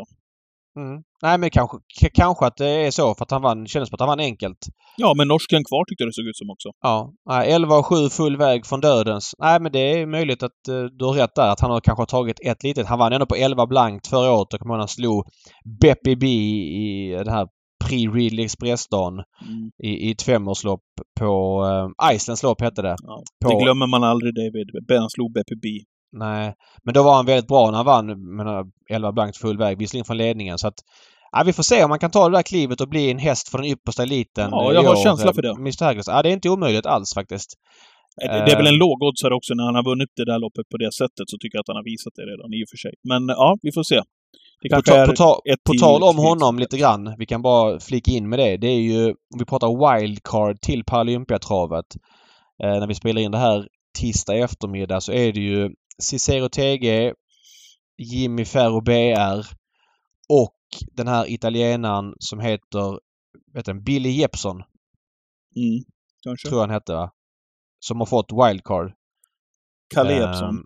Mm. 0.80 1.04
Nej 1.22 1.38
men 1.38 1.50
kanske, 1.50 1.78
kanske 2.14 2.46
att 2.46 2.58
det 2.58 2.68
är 2.68 2.92
så 2.92 3.16
för 3.16 3.24
att 3.24 3.32
han 3.32 3.42
vann, 3.42 3.68
kändes 3.68 3.90
som 3.90 3.96
att 3.96 4.00
han 4.00 4.10
vann 4.10 4.20
enkelt. 4.20 4.58
Ja, 4.98 5.14
men 5.18 5.28
norsken 5.28 5.64
kvar 5.64 5.86
tyckte 5.86 6.04
jag 6.04 6.10
det 6.10 6.14
såg 6.14 6.28
ut 6.28 6.38
som 6.38 6.50
också. 6.50 6.70
Ja. 6.82 7.14
11 7.44 7.76
och 7.76 7.86
7 7.86 8.10
full 8.10 8.38
väg 8.38 8.66
från 8.66 8.82
dödens. 8.82 9.36
Nej 9.40 9.60
men 9.60 9.72
det 9.72 9.80
är 9.80 10.06
möjligt 10.06 10.44
att 10.44 10.70
uh, 10.70 10.86
du 10.86 11.06
har 11.06 11.14
rätt 11.14 11.36
där 11.36 11.50
att 11.50 11.60
han 11.60 11.72
har 11.72 11.82
kanske 11.82 12.06
tagit 12.06 12.40
ett 12.46 12.64
litet. 12.64 12.88
Han 12.88 13.00
vann 13.00 13.14
ändå 13.14 13.26
på 13.26 13.36
11 13.36 13.68
blankt 13.68 14.08
förra 14.08 14.32
året. 14.32 14.48
Jag 14.52 14.60
kommer 14.60 14.78
han 14.78 14.88
slog 14.88 15.26
Beppy 15.82 16.16
B 16.16 16.28
i 16.28 17.12
den 17.24 17.34
här 17.34 17.48
Pre-Ridley 17.86 18.46
Express-dagen 18.46 19.14
mm. 19.14 19.72
i, 19.84 20.08
i 20.08 20.12
ett 20.12 20.22
femårslopp 20.22 20.84
på 21.20 21.64
uh, 21.64 22.14
Islands 22.14 22.44
lopp 22.44 22.62
hette 22.62 22.82
det. 22.82 22.96
Ja, 23.04 23.24
på... 23.46 23.50
Det 23.50 23.64
glömmer 23.64 23.88
man 23.88 24.04
aldrig 24.04 24.36
David. 24.36 25.00
Han 25.00 25.10
slog 25.10 25.34
Beppy 25.34 25.56
B. 25.56 25.68
Nej, 26.14 26.54
men 26.84 26.94
då 26.94 27.04
var 27.04 27.16
han 27.16 27.26
väldigt 27.26 27.48
bra 27.48 27.72
när 27.72 27.78
han 27.78 27.86
vann 27.86 28.36
med 28.36 28.72
11 28.90 29.12
blankt 29.12 29.38
full 29.38 29.58
väg, 29.58 29.78
visserligen 29.78 30.06
från 30.06 30.18
ledningen. 30.18 30.58
Så 30.58 30.68
att, 30.68 30.80
ja, 31.32 31.44
vi 31.46 31.54
får 31.54 31.64
se 31.64 31.84
om 31.84 31.90
man 31.90 32.00
kan 32.00 32.12
ta 32.12 32.30
det 32.30 32.38
där 32.38 32.44
klivet 32.44 32.82
och 32.82 32.90
bli 32.90 33.12
en 33.12 33.20
häst 33.20 33.50
för 33.50 33.58
den 33.58 33.68
yppersta 33.68 34.04
eliten. 34.04 34.50
Ja, 34.52 34.74
jag 34.74 34.84
har 34.84 34.92
år, 34.92 35.04
känsla 35.04 35.34
för 35.34 35.42
det. 35.42 35.50
Mr 35.50 35.84
Hercules. 35.86 36.08
Ja, 36.08 36.22
det 36.22 36.30
är 36.30 36.34
inte 36.34 36.50
omöjligt 36.50 36.86
alls 36.86 37.14
faktiskt. 37.14 37.50
Det, 38.16 38.28
det 38.28 38.52
är 38.52 38.58
väl 38.58 38.68
en 38.68 38.78
lågoddsare 38.78 39.36
också 39.36 39.54
när 39.54 39.64
han 39.64 39.76
har 39.76 39.84
vunnit 39.84 40.10
det 40.16 40.26
där 40.26 40.40
loppet 40.40 40.70
på 40.70 40.78
det 40.78 40.94
sättet 40.94 41.26
så 41.32 41.38
tycker 41.38 41.56
jag 41.58 41.62
att 41.62 41.68
han 41.68 41.76
har 41.76 41.84
visat 41.84 42.14
det 42.16 42.22
redan 42.22 42.54
i 42.54 42.64
och 42.64 42.70
för 42.72 42.78
sig. 42.78 42.94
Men 43.10 43.28
ja, 43.28 43.58
vi 43.62 43.72
får 43.72 43.84
se. 43.84 44.02
Det 44.62 44.70
på, 44.70 44.82
ta, 44.82 45.06
på, 45.06 45.14
ta, 45.14 45.42
på 45.70 45.74
tal 45.74 46.04
om 46.04 46.18
honom 46.18 46.60
lite 46.60 46.78
grann. 46.78 47.16
Vi 47.18 47.26
kan 47.26 47.42
bara 47.42 47.80
flika 47.80 48.12
in 48.12 48.30
med 48.30 48.40
det. 48.40 48.58
Det 48.58 48.68
är 48.68 48.82
ju, 48.82 49.08
om 49.10 49.40
vi 49.40 49.46
pratar 49.46 50.00
wildcard 50.00 50.62
till 50.62 50.84
Paralympiatravet. 50.84 51.86
Eh, 52.64 52.80
när 52.80 52.88
vi 52.88 52.96
spelar 52.96 53.22
in 53.22 53.32
det 53.32 53.38
här 53.38 53.68
tisdag 54.00 54.36
eftermiddag 54.36 55.02
så 55.02 55.12
är 55.12 55.34
det 55.34 55.40
ju 55.40 55.72
Cicero 56.02 56.50
TG, 56.50 57.14
Jimmy 57.98 58.46
Ferro 58.46 58.82
BR 58.82 59.48
och 60.30 60.58
den 60.92 61.08
här 61.08 61.32
italienaren 61.32 62.14
som 62.20 62.40
heter 62.40 63.00
vet 63.54 63.66
du, 63.66 63.74
Billy 63.74 64.10
Jeppson. 64.10 64.56
Mm, 65.56 65.84
kanske. 66.24 66.50
Tror 66.50 66.62
han 66.62 66.70
hette 66.70 66.94
va? 66.94 67.12
Som 67.80 68.00
har 68.00 68.06
fått 68.06 68.32
wildcard. 68.32 68.94
Kalle 69.94 70.14
Jeppson? 70.14 70.50
Um, 70.50 70.66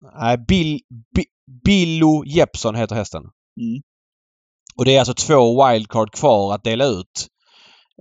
nej, 0.00 0.38
Bill, 0.38 0.80
Bi, 1.14 1.24
Billo 1.64 2.24
Jeppson 2.24 2.74
heter 2.74 2.96
hästen. 2.96 3.22
Mm. 3.60 3.82
Och 4.76 4.84
det 4.84 4.96
är 4.96 4.98
alltså 4.98 5.14
två 5.14 5.68
wildcard 5.68 6.12
kvar 6.12 6.54
att 6.54 6.64
dela 6.64 6.84
ut. 6.84 7.28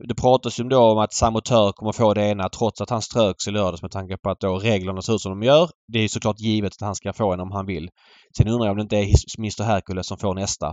Det 0.07 0.15
pratas 0.15 0.59
ju 0.59 0.63
då 0.63 0.91
om 0.91 0.97
att 0.97 1.13
Samotör 1.13 1.71
kommer 1.71 1.91
få 1.91 2.13
det 2.13 2.27
ena 2.27 2.49
trots 2.49 2.81
att 2.81 2.89
han 2.89 3.01
ströks 3.01 3.47
i 3.47 3.51
lördags 3.51 3.81
med 3.81 3.91
tanke 3.91 4.17
på 4.17 4.29
att 4.29 4.39
då 4.39 4.57
reglerna 4.57 5.01
ser 5.01 5.15
ut 5.15 5.21
som 5.21 5.39
de 5.39 5.45
gör. 5.45 5.69
Det 5.87 5.99
är 5.99 6.07
såklart 6.07 6.39
givet 6.39 6.73
att 6.73 6.85
han 6.85 6.95
ska 6.95 7.13
få 7.13 7.33
en 7.33 7.39
om 7.39 7.51
han 7.51 7.65
vill. 7.65 7.89
Sen 8.37 8.47
undrar 8.47 8.65
jag 8.67 8.71
om 8.71 8.77
det 8.77 8.81
inte 8.81 8.97
är 8.97 9.39
Mr 9.39 9.63
Hercules 9.63 10.07
som 10.07 10.17
får 10.17 10.33
nästa. 10.33 10.67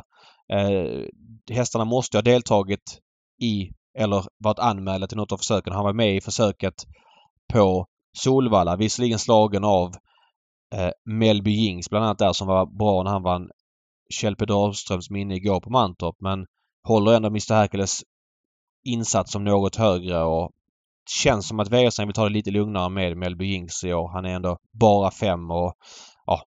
Eh, 0.52 1.04
hästarna 1.50 1.84
måste 1.84 2.16
ha 2.16 2.22
deltagit 2.22 3.00
i 3.42 3.70
eller 3.98 4.24
varit 4.38 4.58
anmälda 4.58 5.06
till 5.06 5.16
något 5.16 5.32
av 5.32 5.36
försöken. 5.36 5.72
Han 5.72 5.84
var 5.84 5.92
med 5.92 6.16
i 6.16 6.20
försöket 6.20 6.74
på 7.52 7.86
Solvalla. 8.18 8.76
Visserligen 8.76 9.18
slagen 9.18 9.64
av 9.64 9.94
eh, 10.74 10.90
Melby 11.04 11.50
Jings 11.50 11.90
bland 11.90 12.04
annat 12.04 12.18
där 12.18 12.32
som 12.32 12.46
var 12.46 12.66
bra 12.66 13.02
när 13.02 13.10
han 13.10 13.22
vann 13.22 13.50
Kjell 14.14 14.34
Dahlströms 14.34 15.10
minne 15.10 15.34
igår 15.34 15.60
på 15.60 15.70
Mantorp. 15.70 16.16
Men 16.20 16.46
håller 16.88 17.12
ändå 17.12 17.28
Mr 17.28 17.54
Hercules 17.54 18.02
insats 18.86 19.32
som 19.32 19.44
något 19.44 19.76
högre 19.76 20.22
och 20.22 20.50
känns 21.22 21.48
som 21.48 21.60
att 21.60 21.70
Wäjersten 21.70 22.06
vill 22.06 22.14
ta 22.14 22.24
det 22.24 22.34
lite 22.34 22.50
lugnare 22.50 22.88
med 22.88 23.16
Melby 23.16 23.46
Jinks 23.46 23.84
i 23.84 23.92
år. 23.92 24.08
Han 24.08 24.24
är 24.24 24.34
ändå 24.34 24.58
bara 24.72 25.10
fem 25.10 25.50
och 25.50 25.74
ja, 26.26 26.42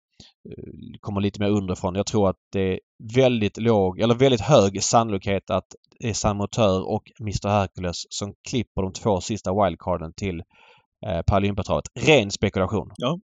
eh, 0.49 0.99
kommer 1.01 1.21
lite 1.21 1.41
mer 1.41 1.51
underifrån. 1.51 1.95
Jag 1.95 2.07
tror 2.07 2.31
att 2.31 2.39
det 2.53 2.73
är 2.73 2.81
väldigt 3.15 3.57
låg, 3.57 4.01
eller 4.01 4.15
väldigt 4.15 4.41
hög 4.41 4.83
sannolikhet 4.83 5.51
att 5.51 5.75
det 5.99 6.09
är 6.09 6.13
San 6.13 6.37
Motör 6.37 6.89
och 6.89 7.03
Mr 7.21 7.49
Hercules 7.49 8.07
som 8.09 8.35
klipper 8.49 8.83
de 8.83 8.93
två 8.93 9.21
sista 9.21 9.65
wildcarden 9.65 10.13
till 10.17 10.43
eh, 11.07 11.23
Paralympiatravet. 11.27 11.85
Ren 12.01 12.31
spekulation. 12.31 12.91
Ja. 12.97 13.19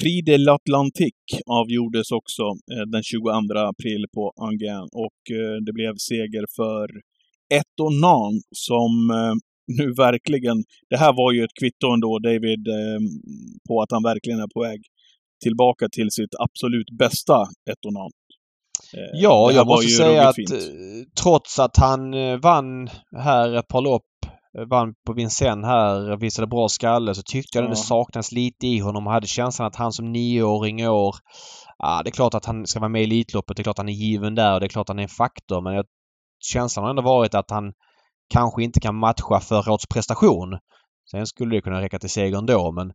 Prix 0.00 0.24
de 0.24 0.38
l'Atlantique 0.38 1.40
avgjordes 1.46 2.10
också 2.10 2.42
eh, 2.42 2.86
den 2.92 3.02
22 3.02 3.30
april 3.58 4.06
på 4.14 4.32
Angers 4.36 4.88
och 4.92 5.20
eh, 5.36 5.56
det 5.66 5.72
blev 5.72 5.94
seger 5.96 6.44
för 6.56 6.86
Etonan 7.54 8.42
som 8.54 9.10
eh, 9.10 9.34
nu 9.78 9.92
verkligen... 9.92 10.64
Det 10.90 10.96
här 10.96 11.12
var 11.12 11.32
ju 11.32 11.44
ett 11.44 11.54
kvitto 11.60 11.92
ändå, 11.94 12.18
David, 12.18 12.68
eh, 12.68 13.00
på 13.68 13.82
att 13.82 13.90
han 13.90 14.02
verkligen 14.02 14.40
är 14.40 14.48
på 14.54 14.60
väg 14.60 14.80
tillbaka 15.42 15.88
till 15.92 16.10
sitt 16.10 16.34
absolut 16.38 16.90
bästa 16.98 17.46
Etonan. 17.70 18.10
Eh, 18.94 19.20
ja, 19.22 19.52
jag 19.52 19.66
måste 19.66 19.88
säga 19.88 20.28
att 20.28 20.36
fint. 20.36 20.52
trots 21.22 21.58
att 21.58 21.76
han 21.76 22.10
vann 22.40 22.88
här 23.16 23.54
ett 23.54 23.68
par 23.68 23.80
lopp 23.80 24.02
vann 24.70 24.94
på 25.06 25.12
Vincennes 25.12 25.66
här, 25.66 26.16
visade 26.16 26.46
bra 26.46 26.68
skalle, 26.68 27.14
så 27.14 27.22
tyckte 27.22 27.58
jag 27.58 27.64
ja. 27.64 27.70
det 27.70 27.76
saknades 27.76 28.32
lite 28.32 28.66
i 28.66 28.78
honom 28.78 29.06
och 29.06 29.12
hade 29.12 29.26
känslan 29.26 29.68
att 29.68 29.76
han 29.76 29.92
som 29.92 30.12
nioåring 30.12 30.80
i 30.80 30.88
år... 30.88 31.14
Ja, 31.78 32.02
det 32.04 32.10
är 32.10 32.12
klart 32.12 32.34
att 32.34 32.44
han 32.44 32.66
ska 32.66 32.80
vara 32.80 32.88
med 32.88 33.00
i 33.00 33.04
Elitloppet, 33.04 33.56
det 33.56 33.60
är 33.60 33.64
klart 33.64 33.74
att 33.74 33.78
han 33.78 33.88
är 33.88 33.92
given 33.92 34.34
där 34.34 34.54
och 34.54 34.60
det 34.60 34.66
är 34.66 34.68
klart 34.68 34.84
att 34.84 34.88
han 34.88 34.98
är 34.98 35.02
en 35.02 35.08
faktor 35.08 35.60
men 35.60 35.74
jag 35.74 35.86
känslan 36.52 36.84
har 36.84 36.90
ändå 36.90 37.02
varit 37.02 37.34
att 37.34 37.50
han 37.50 37.72
kanske 38.30 38.62
inte 38.62 38.80
kan 38.80 38.96
matcha 38.96 39.40
förra 39.40 39.72
årets 39.72 39.86
prestation. 39.86 40.58
Sen 41.10 41.26
skulle 41.26 41.56
det 41.56 41.60
kunna 41.60 41.80
räcka 41.80 41.98
till 41.98 42.10
seger 42.10 42.38
ändå 42.38 42.72
men 42.72 42.92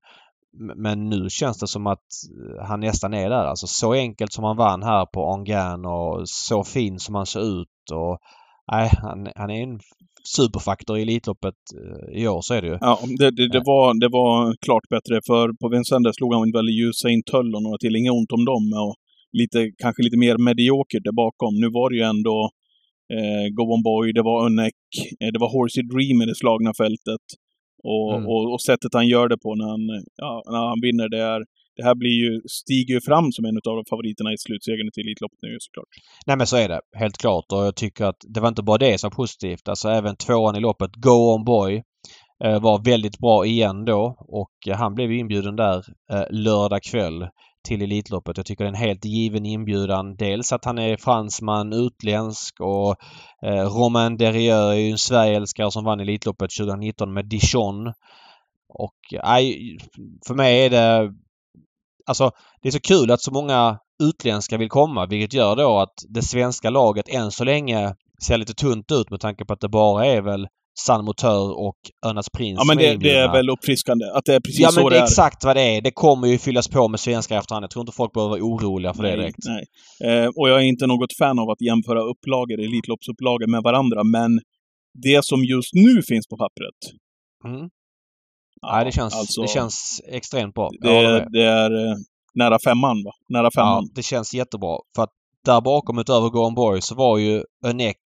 men 0.75 1.09
nu 1.09 1.29
känns 1.29 1.59
det 1.59 1.67
som 1.67 1.87
att 1.87 2.05
han 2.67 2.79
nästan 2.79 3.13
är 3.13 3.29
där. 3.29 3.45
Alltså 3.45 3.67
så 3.67 3.93
enkelt 3.93 4.33
som 4.33 4.43
han 4.43 4.57
vann 4.57 4.83
här 4.83 5.05
på 5.05 5.31
Angan 5.31 5.85
och 5.85 6.29
så 6.29 6.63
fin 6.63 6.99
som 6.99 7.15
han 7.15 7.25
ser 7.25 7.61
ut 7.61 7.91
och 7.93 8.19
Nej, 8.71 8.89
han, 9.01 9.27
han 9.35 9.49
är 9.49 9.63
en 9.63 9.79
superfaktor 10.37 10.97
i 10.97 11.01
Elitloppet 11.01 11.59
eh, 11.81 12.21
i 12.21 12.27
år, 12.27 12.41
så 12.41 12.53
är 12.53 12.61
det 12.61 12.67
ju. 12.67 12.77
Ja, 12.81 12.99
det, 13.19 13.31
det, 13.31 13.47
det, 13.47 13.63
var, 13.65 13.99
det 13.99 14.09
var 14.09 14.55
klart 14.65 14.89
bättre. 14.89 15.15
För 15.27 15.53
på 15.61 15.69
Vincennes 15.69 16.15
slog 16.15 16.33
han 16.33 16.51
väl 16.51 16.69
Usain 16.85 17.23
Tull 17.31 17.55
och 17.55 17.63
några 17.63 17.77
till. 17.77 17.95
Inget 17.95 18.17
ont 18.19 18.31
om 18.31 18.45
dem. 18.45 18.65
Och 18.83 18.95
lite, 19.39 19.59
kanske 19.83 20.03
lite 20.03 20.17
mer 20.17 20.37
mediokert 20.37 21.03
där 21.03 21.15
bakom. 21.23 21.53
Nu 21.63 21.69
var 21.77 21.89
det 21.89 21.97
ju 22.01 22.05
ändå 22.13 22.49
eh, 23.15 23.45
Go 23.57 23.63
On 23.75 23.83
Boy, 23.83 24.13
det 24.13 24.23
var 24.29 24.45
Önnek, 24.45 24.73
eh, 25.21 25.29
det 25.33 25.39
var 25.39 25.49
Horsey 25.55 25.83
Dream 25.83 26.21
i 26.21 26.25
det 26.25 26.35
slagna 26.35 26.71
fältet. 26.83 27.25
Och, 27.83 28.13
Mm. 28.13 28.27
och, 28.27 28.53
och 28.53 28.61
sättet 28.61 28.93
han 28.93 29.07
gör 29.07 29.27
det 29.29 29.37
på 29.45 29.55
när 29.55 29.67
han, 29.73 30.03
ja, 30.15 30.43
när 30.51 30.63
han 30.69 30.81
vinner, 30.81 31.09
det 31.09 31.21
är 31.33 31.41
det 31.75 31.83
här 31.83 31.95
blir 31.95 32.17
ju, 32.25 32.41
stiger 32.49 32.93
ju 32.93 33.01
fram 33.01 33.31
som 33.31 33.45
en 33.45 33.57
av 33.57 33.83
favoriterna 33.89 34.33
i 34.33 34.37
slutsegern 34.37 34.91
till 34.93 35.03
Elitloppet 35.03 35.39
nu 35.41 35.57
såklart. 35.59 35.89
Nej 36.27 36.37
men 36.37 36.47
så 36.47 36.57
är 36.57 36.69
det. 36.69 36.79
Helt 36.97 37.17
klart. 37.17 37.45
Och 37.53 37.65
jag 37.65 37.75
tycker 37.75 38.05
att 38.05 38.21
det 38.33 38.39
var 38.39 38.47
inte 38.47 38.63
bara 38.63 38.77
det 38.77 38.97
som 38.97 39.09
var 39.09 39.15
positivt. 39.15 39.67
Alltså 39.67 39.89
även 39.89 40.15
tvåan 40.15 40.55
i 40.55 40.59
loppet, 40.59 40.91
Go 40.95 41.33
On 41.35 41.43
Boy, 41.45 41.81
eh, 42.43 42.61
var 42.61 42.85
väldigt 42.85 43.17
bra 43.17 43.45
igen 43.45 43.85
då. 43.85 44.15
Och 44.19 44.55
eh, 44.67 44.77
han 44.77 44.93
blev 44.95 45.11
ju 45.11 45.19
inbjuden 45.19 45.55
där 45.55 45.77
eh, 46.13 46.23
lördag 46.31 46.83
kväll 46.91 47.27
till 47.63 47.81
Elitloppet. 47.81 48.37
Jag 48.37 48.45
tycker 48.45 48.63
det 48.63 48.67
är 48.67 48.73
en 48.73 48.87
helt 48.87 49.05
given 49.05 49.45
inbjudan. 49.45 50.15
Dels 50.15 50.53
att 50.53 50.65
han 50.65 50.79
är 50.79 50.97
fransman, 50.97 51.73
utländsk 51.73 52.59
och 52.59 52.95
eh, 53.45 53.65
Romain 53.65 54.17
Derrieux 54.17 54.71
är 54.71 54.73
ju 54.73 54.91
en 54.91 54.97
Sverigeälskare 54.97 55.71
som 55.71 55.83
vann 55.83 55.99
Elitloppet 55.99 56.51
2019 56.59 57.13
med 57.13 57.25
Dijon. 57.25 57.87
Och 58.73 58.97
nej, 59.23 59.77
för 60.27 60.33
mig 60.33 60.65
är 60.65 60.69
det 60.69 61.13
Alltså 62.05 62.31
det 62.61 62.69
är 62.69 62.71
så 62.71 62.79
kul 62.79 63.11
att 63.11 63.21
så 63.21 63.31
många 63.31 63.79
utländska 64.03 64.57
vill 64.57 64.69
komma 64.69 65.05
vilket 65.05 65.33
gör 65.33 65.55
då 65.55 65.79
att 65.79 65.93
det 66.09 66.21
svenska 66.21 66.69
laget 66.69 67.09
än 67.09 67.31
så 67.31 67.43
länge 67.43 67.95
ser 68.25 68.37
lite 68.37 68.53
tunt 68.53 68.91
ut 68.91 69.09
med 69.09 69.19
tanke 69.19 69.45
på 69.45 69.53
att 69.53 69.59
det 69.59 69.69
bara 69.69 70.05
är 70.05 70.21
väl 70.21 70.47
San 70.79 71.05
Motör 71.05 71.59
och 71.59 71.75
Önas 72.05 72.29
Prins 72.29 72.57
Ja 72.59 72.63
men 72.67 72.79
är 72.79 72.91
det, 72.91 72.97
det 72.97 73.15
är 73.17 73.31
väl 73.31 73.49
uppfriskande 73.49 74.05
att 74.05 74.25
det 74.25 74.35
är 74.35 74.39
precis 74.39 74.59
Ja 74.59 74.67
men 74.67 74.83
så 74.83 74.89
det 74.89 74.95
det 74.95 74.99
är 74.99 75.01
är. 75.01 75.05
exakt 75.05 75.43
vad 75.43 75.55
det 75.55 75.61
är. 75.61 75.81
Det 75.81 75.91
kommer 75.91 76.27
ju 76.27 76.37
fyllas 76.37 76.67
på 76.67 76.87
med 76.87 76.99
svenskar 76.99 77.37
efterhand. 77.37 77.63
Jag 77.63 77.71
tror 77.71 77.81
inte 77.83 77.91
folk 77.91 78.13
behöver 78.13 78.29
vara 78.29 78.41
oroliga 78.43 78.93
för 78.93 79.03
det 79.03 79.11
direkt. 79.15 79.37
Nej. 79.45 79.65
Eh, 80.23 80.27
och 80.35 80.49
jag 80.49 80.57
är 80.61 80.63
inte 80.65 80.87
något 80.87 81.13
fan 81.17 81.39
av 81.39 81.49
att 81.49 81.61
jämföra 81.61 82.01
upplagor, 82.01 82.59
Elitloppsupplagor 82.59 83.47
med 83.47 83.61
varandra, 83.63 84.03
men 84.03 84.39
det 85.03 85.25
som 85.25 85.43
just 85.43 85.73
nu 85.73 86.01
finns 86.07 86.27
på 86.27 86.37
pappret. 86.37 86.79
Mm. 87.45 87.69
ja, 88.61 88.75
Nej, 88.75 88.85
det 88.85 88.91
känns, 88.91 89.15
alltså, 89.15 89.41
det 89.41 89.47
känns 89.47 90.01
extremt 90.07 90.53
bra. 90.55 90.69
det, 90.81 91.27
det 91.31 91.43
är 91.43 91.71
eh, 91.87 91.95
nära 92.35 92.57
femman, 92.65 93.03
va? 93.05 93.11
Nära 93.29 93.43
Ja, 93.43 93.51
femman. 93.61 93.89
det 93.95 94.03
känns 94.03 94.33
jättebra. 94.33 94.77
För 94.95 95.03
att 95.03 95.09
där 95.45 95.61
bakom 95.61 95.99
utöver 95.99 96.29
Gordon 96.29 96.55
Boy 96.55 96.81
så 96.81 96.95
var 96.95 97.17
ju 97.17 97.43
Önek 97.65 97.97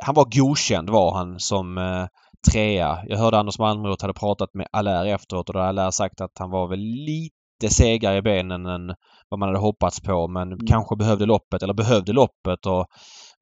han 0.00 0.14
var 0.14 0.24
godkänd 0.24 0.90
var 0.90 1.14
han 1.14 1.40
som 1.40 1.78
eh, 1.78 2.06
trea. 2.52 2.98
Jag 3.06 3.18
hörde 3.18 3.38
Anders 3.38 3.58
Malmroth 3.58 4.04
hade 4.04 4.14
pratat 4.14 4.54
med 4.54 4.66
Allaire 4.72 5.14
efteråt 5.14 5.48
och 5.48 5.52
då 5.52 5.58
hade 5.58 5.68
Allaire 5.68 5.92
sagt 5.92 6.20
att 6.20 6.38
han 6.38 6.50
var 6.50 6.68
väl 6.68 6.80
lite 6.80 7.74
segare 7.74 8.16
i 8.16 8.22
benen 8.22 8.66
än 8.66 8.94
vad 9.28 9.38
man 9.38 9.48
hade 9.48 9.58
hoppats 9.58 10.00
på 10.00 10.28
men 10.28 10.66
kanske 10.66 10.96
behövde 10.96 11.26
loppet 11.26 11.62
eller 11.62 11.74
behövde 11.74 12.12
loppet 12.12 12.66
och 12.66 12.86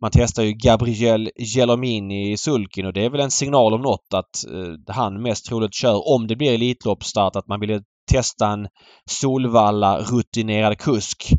man 0.01 0.11
testar 0.13 0.43
ju 0.43 0.53
Gabriel 0.53 1.31
Gelomini 1.37 2.33
i 2.33 2.37
sulkin 2.37 2.87
och 2.87 2.93
det 2.93 3.05
är 3.05 3.11
väl 3.11 3.21
en 3.21 3.31
signal 3.31 3.75
om 3.75 3.83
något 3.83 4.15
att 4.15 4.53
eh, 4.53 4.95
han 4.95 5.23
mest 5.23 5.47
troligt 5.47 5.75
kör 5.75 6.15
om 6.15 6.27
det 6.27 6.37
blir 6.37 6.55
Elitloppsstart 6.55 7.37
att 7.37 7.49
man 7.49 7.61
ville 7.61 7.83
testa 8.11 8.47
en 8.47 8.69
Solvalla 9.11 9.99
rutinerad 9.99 10.79
kusk 10.79 11.33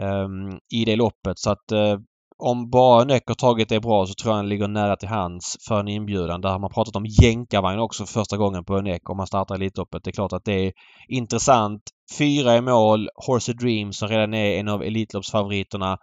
ehm, 0.00 0.58
i 0.74 0.84
det 0.84 0.96
loppet 0.96 1.38
så 1.38 1.50
att 1.50 1.72
eh, 1.72 1.98
om 2.38 2.70
bara 2.70 3.04
Nöck 3.04 3.22
har 3.26 3.34
tagit 3.34 3.68
det 3.68 3.80
bra 3.80 4.06
så 4.06 4.14
tror 4.14 4.30
jag 4.30 4.36
han 4.36 4.48
ligger 4.48 4.68
nära 4.68 4.96
till 4.96 5.08
hands 5.08 5.56
för 5.68 5.80
en 5.80 5.88
inbjudan. 5.88 6.40
Där 6.40 6.48
har 6.48 6.58
man 6.58 6.70
pratat 6.70 6.96
om 6.96 7.06
jänkarvagn 7.06 7.78
också 7.78 8.06
för 8.06 8.12
första 8.12 8.36
gången 8.36 8.64
på 8.64 8.78
Öneck 8.78 9.10
om 9.10 9.16
man 9.16 9.26
startar 9.26 9.54
Elitloppet. 9.54 10.04
Det 10.04 10.10
är 10.10 10.12
klart 10.12 10.32
att 10.32 10.44
det 10.44 10.66
är 10.66 10.72
intressant. 11.08 11.82
Fyra 12.18 12.56
i 12.56 12.60
mål. 12.60 13.08
Horse 13.26 13.52
Dream 13.52 13.92
som 13.92 14.08
redan 14.08 14.34
är 14.34 14.60
en 14.60 14.68
av 14.68 14.82
Elitloppsfavoriterna. 14.82 15.98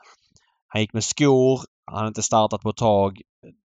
Han 0.68 0.82
gick 0.82 0.94
med 0.94 1.04
skor. 1.04 1.60
Han 1.86 2.00
har 2.00 2.08
inte 2.08 2.22
startat 2.22 2.62
på 2.62 2.70
ett 2.70 2.78
tag. 2.78 3.22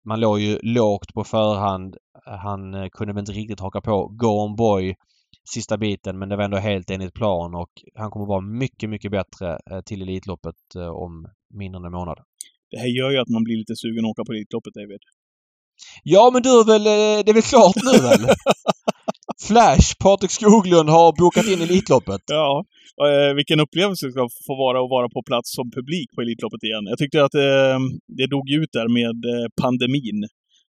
Man 0.06 0.20
låg 0.20 0.40
ju 0.40 0.60
lågt 0.64 1.14
på 1.14 1.24
förhand. 1.24 1.98
Han 2.26 2.90
kunde 2.90 3.14
väl 3.14 3.22
inte 3.22 3.32
riktigt 3.32 3.60
haka 3.60 3.82
på 3.82 4.08
Go 4.08 4.28
On 4.28 4.56
Boy 4.56 4.96
sista 5.50 5.78
biten 5.78 6.20
men 6.20 6.30
det 6.30 6.36
var 6.36 6.44
ändå 6.44 6.58
helt 6.58 6.90
enligt 6.90 7.14
plan 7.14 7.56
och 7.56 7.70
han 7.96 8.12
kommer 8.12 8.26
vara 8.26 8.42
mycket, 8.42 8.90
mycket 8.90 9.12
bättre 9.12 9.60
eh, 9.72 9.82
till 9.82 10.02
Elitloppet 10.02 10.56
eh, 10.76 10.88
om 10.88 11.28
mindre 11.50 11.80
än 11.80 11.86
en 11.86 11.92
månad. 11.92 12.20
Det 12.74 12.80
här 12.84 12.92
gör 13.00 13.12
ju 13.12 13.18
att 13.18 13.34
man 13.36 13.44
blir 13.44 13.58
lite 13.58 13.76
sugen 13.76 14.06
att 14.06 14.12
åka 14.12 14.24
på 14.28 14.34
Elitloppet, 14.34 14.74
David. 14.74 15.02
Ja 16.04 16.24
men 16.34 16.42
du 16.46 16.52
är 16.62 16.66
väl, 16.74 16.86
eh, 16.96 17.18
det 17.24 17.32
är 17.34 17.38
väl 17.40 17.52
klart 17.54 17.80
nu 17.88 17.96
väl? 18.08 18.24
Flash, 19.48 19.88
Patrik 20.04 20.32
Skoglund 20.32 20.90
har 20.98 21.08
bokat 21.22 21.48
in 21.52 21.62
Elitloppet. 21.62 22.24
Ja, 22.40 22.66
eh, 23.08 23.32
vilken 23.40 23.60
upplevelse 23.66 24.06
det 24.06 24.12
ska 24.12 24.24
få 24.48 24.54
vara 24.66 24.78
att 24.84 24.94
vara 24.98 25.10
på 25.16 25.22
plats 25.30 25.48
som 25.58 25.72
publik 25.78 26.08
på 26.16 26.22
Elitloppet 26.22 26.64
igen. 26.64 26.86
Jag 26.92 26.98
tyckte 26.98 27.18
att 27.28 27.36
eh, 27.48 27.78
det 28.18 28.28
dog 28.36 28.48
ut 28.60 28.72
där 28.78 28.90
med 29.00 29.18
eh, 29.34 29.46
pandemin. 29.62 30.20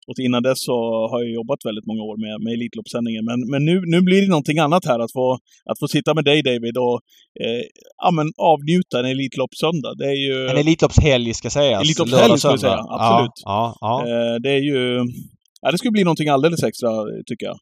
Och 0.07 0.19
innan 0.19 0.43
dess 0.43 0.63
så 0.69 0.77
har 1.11 1.19
jag 1.23 1.31
jobbat 1.31 1.65
väldigt 1.65 1.85
många 1.85 2.03
år 2.09 2.17
med, 2.25 2.35
med 2.43 2.53
Elitloppssändningen. 2.53 3.25
Men, 3.25 3.39
men 3.51 3.65
nu, 3.65 3.81
nu 3.85 4.01
blir 4.01 4.21
det 4.21 4.27
någonting 4.27 4.59
annat 4.59 4.85
här. 4.85 4.99
Att 4.99 5.11
få, 5.11 5.33
att 5.69 5.79
få 5.79 5.87
sitta 5.87 6.13
med 6.13 6.25
dig 6.25 6.43
David 6.43 6.77
och 6.77 6.97
eh, 7.43 7.61
ja, 8.03 8.11
men 8.11 8.27
avnjuta 8.37 8.99
en 8.99 9.05
Elitloppssöndag. 9.05 9.93
Det 9.99 10.05
är 10.05 10.19
ju... 10.27 10.47
En 10.49 10.57
Elitloppshelg 10.57 11.33
ska 11.33 11.49
sägas. 11.49 11.83
Elitloppshelg 11.83 12.37
ska 12.39 12.51
vi 12.51 12.57
säga, 12.57 12.79
absolut. 12.89 13.37
Ja, 13.45 13.75
ja, 13.81 14.03
ja. 14.05 14.09
eh, 14.09 14.35
det 14.43 14.51
är 14.51 14.63
ju... 14.71 14.81
Ja, 15.61 15.71
det 15.71 15.77
skulle 15.77 15.91
bli 15.91 16.03
någonting 16.03 16.29
alldeles 16.29 16.63
extra, 16.63 16.89
tycker 17.25 17.45
jag. 17.45 17.57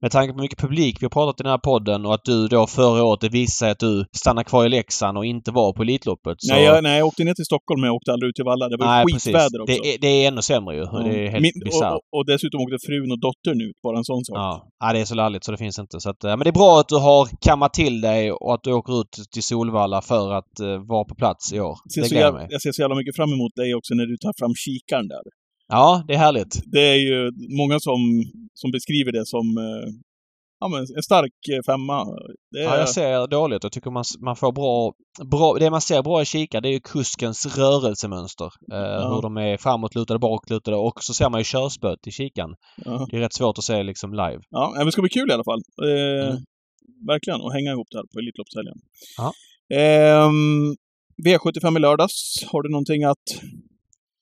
Med 0.00 0.10
tanke 0.10 0.32
på 0.32 0.36
hur 0.36 0.42
mycket 0.42 0.58
publik 0.58 0.96
vi 1.00 1.04
har 1.04 1.10
pratat 1.10 1.40
i 1.40 1.42
den 1.42 1.50
här 1.50 1.58
podden 1.58 2.06
och 2.06 2.14
att 2.14 2.24
du 2.24 2.48
då 2.48 2.66
förra 2.66 3.04
året, 3.04 3.20
det 3.20 3.28
visade 3.28 3.56
sig 3.56 3.70
att 3.70 3.78
du 3.78 4.04
stannade 4.16 4.44
kvar 4.44 4.66
i 4.66 4.68
Leksand 4.68 5.18
och 5.18 5.24
inte 5.24 5.50
var 5.50 5.72
på 5.72 5.82
Elitloppet. 5.82 6.36
Så... 6.38 6.54
Nej, 6.54 6.64
jag, 6.64 6.82
nej, 6.82 6.98
jag 6.98 7.06
åkte 7.06 7.24
ner 7.24 7.34
till 7.34 7.44
Stockholm 7.44 7.80
men 7.80 7.88
jag 7.88 7.94
åkte 7.94 8.12
aldrig 8.12 8.28
ut 8.28 8.34
till 8.34 8.44
Valla. 8.44 8.68
Det 8.68 8.76
var 8.76 8.86
Nej, 8.86 9.04
skitväder 9.06 9.60
också. 9.60 9.82
Det 9.82 9.94
är, 9.94 9.98
det 9.98 10.08
är 10.08 10.28
ännu 10.28 10.42
sämre 10.42 10.76
ju. 10.76 10.82
Det 10.82 11.26
är 11.26 11.30
helt 11.30 11.42
Min, 11.42 11.52
bisarrt. 11.64 11.92
och, 11.92 12.18
och 12.18 12.26
dessutom 12.26 12.60
åkte 12.60 12.78
frun 12.86 13.12
och 13.12 13.20
dottern 13.20 13.60
ut, 13.60 13.76
bara 13.82 13.98
en 13.98 14.04
sån 14.04 14.24
sak. 14.24 14.36
Ja. 14.36 14.68
ja, 14.80 14.92
det 14.92 15.00
är 15.00 15.04
så 15.04 15.14
lalligt 15.14 15.44
så 15.44 15.52
det 15.52 15.58
finns 15.58 15.78
inte. 15.78 16.00
Så 16.00 16.10
att, 16.10 16.24
eh, 16.24 16.30
men 16.30 16.44
det 16.44 16.50
är 16.50 16.60
bra 16.62 16.80
att 16.80 16.88
du 16.88 16.96
har 16.96 17.28
kammat 17.40 17.72
till 17.72 18.00
dig 18.00 18.32
och 18.32 18.54
att 18.54 18.62
du 18.62 18.72
åker 18.72 19.00
ut 19.00 19.12
till 19.32 19.42
Solvalla 19.42 20.00
för 20.00 20.32
att 20.32 20.54
uh, 20.62 20.78
vara 20.88 21.04
på 21.04 21.14
plats 21.14 21.52
i 21.52 21.60
år. 21.60 21.74
Jag 21.84 21.92
ser 21.92 22.02
Det 22.02 22.08
så 22.08 22.14
jävla, 22.14 22.46
jag 22.50 22.62
ser 22.62 22.72
så 22.72 22.82
jävla 22.82 22.96
mycket 22.96 23.16
fram 23.16 23.32
emot 23.32 23.54
dig 23.56 23.74
också 23.74 23.94
när 23.94 24.06
du 24.06 24.16
tar 24.16 24.34
fram 24.38 24.54
kikaren 24.54 25.08
där. 25.08 25.22
Ja, 25.70 26.04
det 26.08 26.14
är 26.14 26.18
härligt. 26.18 26.62
Det 26.72 26.80
är 26.88 26.94
ju 26.94 27.30
många 27.58 27.80
som, 27.80 27.98
som 28.54 28.70
beskriver 28.70 29.12
det 29.12 29.26
som 29.26 29.58
eh, 29.58 29.88
ja, 30.60 30.68
men 30.68 30.80
en 30.96 31.02
stark 31.02 31.32
eh, 31.52 31.62
femma. 31.66 32.04
Det 32.50 32.58
är, 32.58 32.64
Ja, 32.64 32.78
jag 32.78 32.88
ser 32.88 33.26
dåligt. 33.26 33.62
Jag 33.62 33.72
tycker 33.72 33.90
man, 33.90 34.04
man 34.20 34.36
får 34.36 34.52
bra, 34.52 34.92
bra... 35.30 35.54
Det 35.58 35.70
man 35.70 35.80
ser 35.80 36.02
bra 36.02 36.22
i 36.22 36.24
kikare 36.24 36.60
det 36.60 36.68
är 36.68 36.72
ju 36.72 36.80
kuskens 36.80 37.56
rörelsemönster. 37.58 38.50
Eh, 38.72 39.14
Hur 39.14 39.22
de 39.22 39.36
är 39.36 39.56
framåtlutade, 39.56 40.18
baklutade 40.18 40.76
och 40.76 41.02
så 41.02 41.14
ser 41.14 41.30
man 41.30 41.40
ju 41.40 41.44
körspöet 41.44 42.06
i 42.06 42.10
kikaren. 42.10 42.50
ja. 42.84 43.06
Det 43.10 43.16
är 43.16 43.20
rätt 43.20 43.34
svårt 43.34 43.58
att 43.58 43.64
se 43.64 43.82
liksom 43.82 44.10
live. 44.12 44.40
Ja, 44.50 44.72
men 44.76 44.86
det 44.86 44.92
ska 44.92 45.02
bli 45.02 45.10
kul 45.10 45.30
i 45.30 45.32
alla 45.32 45.44
fall. 45.44 45.62
Eh, 45.84 46.28
Mm. 46.30 46.42
Verkligen, 47.06 47.40
att 47.40 47.52
hänga 47.52 47.70
ihop 47.72 47.86
där 47.90 48.02
på 48.12 48.18
Elitloppshelgen. 48.18 48.76
Ja. 49.16 49.32
Ehm, 49.76 50.74
V75 51.26 51.76
i 51.76 51.80
lördags. 51.80 52.44
Har 52.52 52.62
du 52.62 52.68
någonting 52.70 53.04
att 53.04 53.26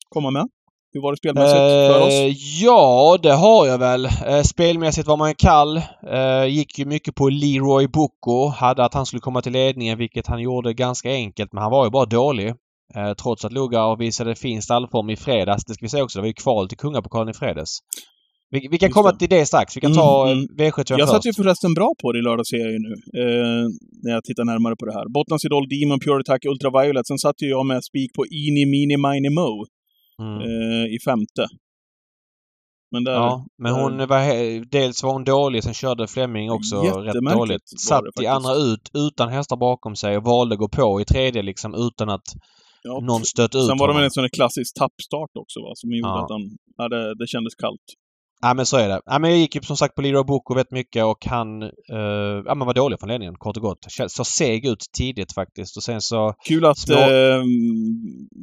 komma 0.08 0.30
med? 0.30 0.48
Hur 0.92 1.02
var 1.02 1.12
det 1.12 1.16
spelmässigt 1.16 1.58
för 1.58 2.06
oss? 2.06 2.12
Eh, 2.12 2.32
ja, 2.62 3.18
det 3.22 3.32
har 3.32 3.66
jag 3.66 3.78
väl. 3.78 4.04
Eh, 4.04 4.42
spelmässigt 4.42 5.08
var 5.08 5.16
man 5.16 5.34
kall. 5.34 5.76
Eh, 6.12 6.44
gick 6.48 6.78
ju 6.78 6.84
mycket 6.84 7.14
på 7.14 7.28
Leroy 7.28 7.86
Bocco. 7.86 8.48
Hade 8.48 8.84
att 8.84 8.94
han 8.94 9.06
skulle 9.06 9.20
komma 9.20 9.42
till 9.42 9.52
ledningen, 9.52 9.98
vilket 9.98 10.26
han 10.26 10.42
gjorde 10.42 10.74
ganska 10.74 11.10
enkelt. 11.10 11.52
Men 11.52 11.62
han 11.62 11.72
var 11.72 11.84
ju 11.84 11.90
bara 11.90 12.06
dålig. 12.06 12.54
Trots 13.22 13.44
att 13.44 13.52
Lugar 13.52 13.96
visade 13.96 14.34
fin 14.34 14.62
stallform 14.62 15.10
i 15.10 15.16
fredags. 15.16 15.64
Det 15.64 15.74
ska 15.74 15.84
vi 15.84 15.88
säga 15.88 16.04
också. 16.04 16.18
Det 16.18 16.22
var 16.22 16.26
ju 16.26 16.32
kval 16.32 16.68
till 16.68 16.78
Kungapokalen 16.78 17.28
i 17.28 17.34
fredags. 17.34 17.78
Vi, 18.50 18.68
vi 18.70 18.78
kan 18.78 18.86
Just 18.86 18.94
komma 18.94 19.12
det. 19.12 19.18
till 19.18 19.28
det 19.28 19.46
strax. 19.46 19.76
Vi 19.76 19.80
kan 19.80 19.94
ta 19.94 20.26
mm. 20.26 20.38
mm, 20.38 20.48
V75 20.58 20.84
Jag 20.88 21.00
först. 21.00 21.12
satt 21.12 21.26
ju 21.26 21.32
förresten 21.32 21.74
bra 21.74 21.94
på 22.02 22.12
det 22.12 22.18
i 22.18 22.22
lördags 22.22 22.48
ser 22.48 22.62
jag 22.66 22.72
ju 22.72 22.78
nu. 22.88 22.94
Eh, 23.20 23.64
när 24.02 24.12
jag 24.12 24.24
tittar 24.24 24.44
närmare 24.44 24.76
på 24.80 24.86
det 24.86 24.94
här. 24.98 25.06
Bottnas 25.16 25.44
Idol, 25.44 25.68
Demon, 25.68 26.00
Pure 26.00 26.20
Attack, 26.20 26.44
Ultraviolet. 26.44 27.06
Sen 27.06 27.18
satt 27.18 27.42
ju 27.42 27.48
jag 27.48 27.66
med 27.66 27.84
spik 27.84 28.10
på 28.16 28.22
Ini 28.26 28.66
Mini 28.72 28.96
Mini 28.96 29.30
Mo 29.38 29.64
Mm. 30.22 30.40
eh, 30.40 30.94
i 30.94 30.98
femte. 31.04 31.46
Men 32.90 33.04
där... 33.04 33.12
Ja, 33.12 33.46
men 33.58 33.74
där- 33.74 33.82
hon 33.82 33.98
var... 33.98 34.64
Dels 34.70 35.02
var 35.02 35.12
hon 35.12 35.24
dålig, 35.24 35.64
sen 35.64 35.74
körde 35.74 36.06
Fleming 36.06 36.50
också 36.50 36.80
rätt 36.80 37.14
dåligt. 37.14 37.80
Satt 37.80 38.04
i 38.22 38.26
andra 38.26 38.54
ut 38.54 38.90
utan 38.94 39.28
hästar 39.28 39.56
bakom 39.56 39.96
sig 39.96 40.16
och 40.16 40.24
valde 40.24 40.52
att 40.54 40.58
gå 40.58 40.68
på 40.68 41.00
i 41.00 41.04
tredje 41.04 41.42
liksom 41.42 41.74
utan 41.74 42.08
att 42.08 42.26
ja, 42.82 43.00
någon 43.00 43.24
stött 43.24 43.54
ut 43.54 43.66
Sen 43.66 43.78
var 43.78 43.88
det 43.88 43.94
väl 43.94 44.04
en 44.04 44.10
sån 44.10 44.28
klassisk 44.30 44.74
tappstart 44.78 45.30
också 45.34 45.60
va? 45.60 45.72
Som 45.74 45.90
gjorde 45.90 46.08
Ja. 46.08 46.24
att 46.24 46.30
han... 46.30 46.42
Ja, 46.76 46.88
det, 46.88 47.14
det 47.14 47.26
kändes 47.26 47.54
kallt. 47.54 47.88
Ja 48.40 48.54
men 48.54 48.66
så 48.66 48.76
är 48.76 48.88
det. 48.88 49.00
Ja, 49.04 49.18
men 49.18 49.30
jag 49.30 49.38
gick 49.38 49.54
ju 49.54 49.62
som 49.62 49.76
sagt 49.76 49.94
på 49.94 50.02
Leroy 50.02 50.24
Boko 50.24 50.54
vet 50.54 50.70
mycket 50.70 51.04
och 51.04 51.26
han 51.26 51.62
eh, 51.62 52.36
ja, 52.46 52.54
men 52.54 52.66
var 52.66 52.74
dålig 52.74 52.98
från 53.00 53.08
ledningen 53.08 53.34
kort 53.34 53.56
och 53.56 53.62
gott. 53.62 53.78
Så 54.08 54.24
seg 54.24 54.66
ut 54.66 54.84
tidigt 54.98 55.34
faktiskt 55.34 55.76
och 55.76 55.82
sen 55.82 56.00
så... 56.00 56.34
Kul 56.48 56.64
att, 56.64 56.78
Små- 56.78 56.94
eh, 56.94 57.42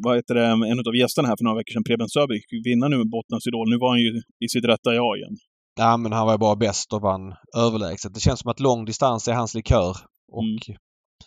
vad 0.04 0.16
heter 0.16 0.36
det, 0.36 0.46
en 0.46 0.80
av 0.90 0.96
gästerna 0.96 1.28
här 1.28 1.36
för 1.38 1.44
några 1.44 1.58
veckor 1.58 1.74
sedan, 1.74 1.84
Preben 1.84 2.10
Söderberg, 2.10 2.40
fick 2.50 2.66
vinna 2.66 2.88
nu 2.88 2.98
med 2.98 3.10
Bottnas 3.10 3.48
Idol. 3.48 3.70
Nu 3.70 3.78
var 3.78 3.90
han 3.90 4.00
ju 4.00 4.12
i 4.46 4.48
sitt 4.54 4.66
rätta 4.66 4.94
jag 4.94 5.18
igen. 5.18 5.36
Ja 5.80 5.98
men 5.98 6.12
han 6.12 6.26
var 6.26 6.34
ju 6.34 6.38
bara 6.38 6.56
bäst 6.56 6.94
och 6.94 7.02
vann 7.02 7.34
överlägset. 7.58 8.14
Det 8.14 8.20
känns 8.20 8.40
som 8.40 8.52
att 8.52 8.60
lång 8.60 8.86
distans 8.86 9.28
är 9.28 9.34
hans 9.34 9.54
likör. 9.56 9.96
Och 10.32 10.44
Mm. 10.44 10.78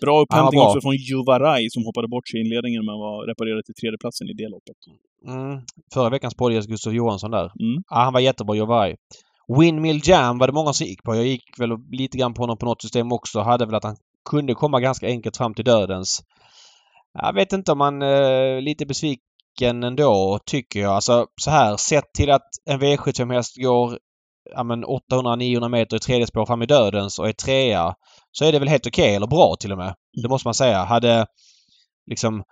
Bra 0.04 0.16
upphämtning 0.22 0.60
också 0.60 0.80
från 0.80 0.96
Juvaraj 0.96 1.70
som 1.70 1.82
hoppade 1.88 2.08
bort 2.08 2.28
sig 2.28 2.36
i 2.40 2.42
inledningen 2.44 2.82
men 2.88 2.94
var 3.06 3.26
reparerad 3.30 3.64
till 3.64 3.74
tredjeplatsen 3.80 4.26
i 4.32 4.34
det 4.40 4.48
loppet. 4.54 4.76
Mm, 5.26 5.60
förra 5.94 6.10
veckans 6.10 6.34
poddgäst 6.34 6.68
Gustav 6.68 6.94
Johansson 6.94 7.30
där. 7.30 7.44
Mm. 7.44 7.82
Ja, 7.90 7.96
han 7.96 8.12
var 8.12 8.20
jättebra 8.20 8.56
Jovaj. 8.56 8.96
Windmill 9.58 10.00
Jam 10.04 10.38
var 10.38 10.46
det 10.46 10.52
många 10.52 10.72
som 10.72 10.86
gick 10.86 11.02
på. 11.02 11.14
Jag 11.14 11.26
gick 11.26 11.60
väl 11.60 11.70
lite 11.90 12.18
grann 12.18 12.34
på 12.34 12.42
honom 12.42 12.58
på 12.58 12.66
något 12.66 12.82
system 12.82 13.12
också. 13.12 13.40
Hade 13.40 13.66
väl 13.66 13.74
att 13.74 13.84
han 13.84 13.96
kunde 14.30 14.54
komma 14.54 14.80
ganska 14.80 15.06
enkelt 15.06 15.36
fram 15.36 15.54
till 15.54 15.64
dödens. 15.64 16.22
Jag 17.12 17.32
vet 17.32 17.52
inte 17.52 17.72
om 17.72 17.78
man 17.78 18.02
är 18.02 18.60
lite 18.60 18.86
besviken 18.86 19.82
ändå 19.82 20.38
tycker 20.46 20.80
jag. 20.80 20.92
Alltså 20.92 21.26
så 21.40 21.50
här 21.50 21.76
sett 21.76 22.12
till 22.12 22.30
att 22.30 22.48
en 22.64 22.80
V75-häst 22.80 23.56
går 23.56 23.98
ja, 24.54 24.62
800-900 24.62 25.68
meter 25.68 25.96
i 25.96 26.00
tredje 26.00 26.26
spår 26.26 26.46
fram 26.46 26.62
i 26.62 26.66
dödens 26.66 27.18
och 27.18 27.28
är 27.28 27.32
trea 27.32 27.94
så 28.32 28.44
är 28.44 28.52
det 28.52 28.58
väl 28.58 28.68
helt 28.68 28.86
okej 28.86 29.02
okay, 29.02 29.14
eller 29.14 29.26
bra 29.26 29.56
till 29.60 29.72
och 29.72 29.78
med. 29.78 29.94
Det 30.22 30.28
måste 30.28 30.48
man 30.48 30.54
säga. 30.54 30.84
Hade 30.84 31.26
liksom 32.10 32.34
eh, 32.36 32.42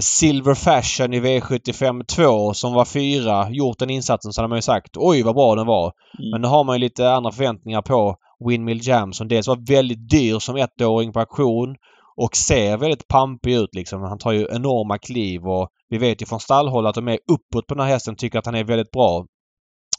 Silver 0.00 0.54
Fashion 0.54 1.14
i 1.14 1.20
V75 1.20 2.04
2 2.04 2.54
som 2.54 2.72
var 2.72 2.84
fyra 2.84 3.50
gjort 3.50 3.78
den 3.78 3.90
insatsen 3.90 4.32
så 4.32 4.40
hade 4.40 4.48
man 4.48 4.58
ju 4.58 4.62
sagt 4.62 4.96
oj 4.96 5.22
vad 5.22 5.34
bra 5.34 5.54
den 5.54 5.66
var. 5.66 5.92
Mm. 6.18 6.30
Men 6.30 6.40
nu 6.40 6.48
har 6.48 6.64
man 6.64 6.76
ju 6.76 6.80
lite 6.80 7.10
andra 7.10 7.32
förväntningar 7.32 7.82
på 7.82 8.16
Windmill 8.48 8.88
Jam 8.88 9.12
som 9.12 9.28
dels 9.28 9.48
var 9.48 9.68
väldigt 9.68 10.10
dyr 10.10 10.38
som 10.38 10.56
ettåring 10.56 11.12
på 11.12 11.20
auktion 11.20 11.76
och 12.16 12.36
ser 12.36 12.76
väldigt 12.76 13.08
pampig 13.08 13.54
ut 13.54 13.74
liksom. 13.74 14.02
Han 14.02 14.18
tar 14.18 14.32
ju 14.32 14.46
enorma 14.50 14.98
kliv 14.98 15.46
och 15.46 15.68
vi 15.88 15.98
vet 15.98 16.22
ju 16.22 16.26
från 16.26 16.40
stallhåll 16.40 16.86
att 16.86 16.94
de 16.94 17.08
är 17.08 17.18
uppåt 17.32 17.66
på 17.66 17.74
den 17.74 17.84
här 17.84 17.92
hästen 17.92 18.16
tycker 18.16 18.38
att 18.38 18.46
han 18.46 18.54
är 18.54 18.64
väldigt 18.64 18.90
bra. 18.90 19.26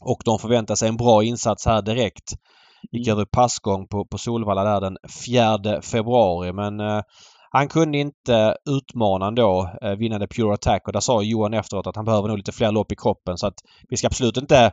Och 0.01 0.21
de 0.25 0.39
förväntar 0.39 0.75
sig 0.75 0.89
en 0.89 0.97
bra 0.97 1.23
insats 1.23 1.65
här 1.65 1.81
direkt. 1.81 2.33
Gick 2.91 3.07
mm. 3.07 3.17
över 3.17 3.25
passgång 3.25 3.87
på, 3.87 4.05
på 4.05 4.17
Solvalla 4.17 4.63
där 4.63 4.81
den 4.81 4.97
4 5.25 5.81
februari 5.81 6.53
men 6.53 6.79
eh, 6.79 7.01
han 7.57 7.67
kunde 7.67 7.97
inte 7.97 8.55
utmana 8.69 9.27
ändå 9.27 9.69
eh, 9.81 9.95
vinnande 9.95 10.27
Pure 10.27 10.53
Attack 10.53 10.87
och 10.87 10.93
där 10.93 10.99
sa 10.99 11.23
Johan 11.23 11.53
efteråt 11.53 11.87
att 11.87 11.95
han 11.95 12.05
behöver 12.05 12.27
nog 12.27 12.37
lite 12.37 12.51
fler 12.51 12.71
lopp 12.71 12.91
i 12.91 12.95
kroppen 12.95 13.37
så 13.37 13.47
att 13.47 13.59
vi 13.89 13.97
ska 13.97 14.07
absolut 14.07 14.37
inte 14.37 14.71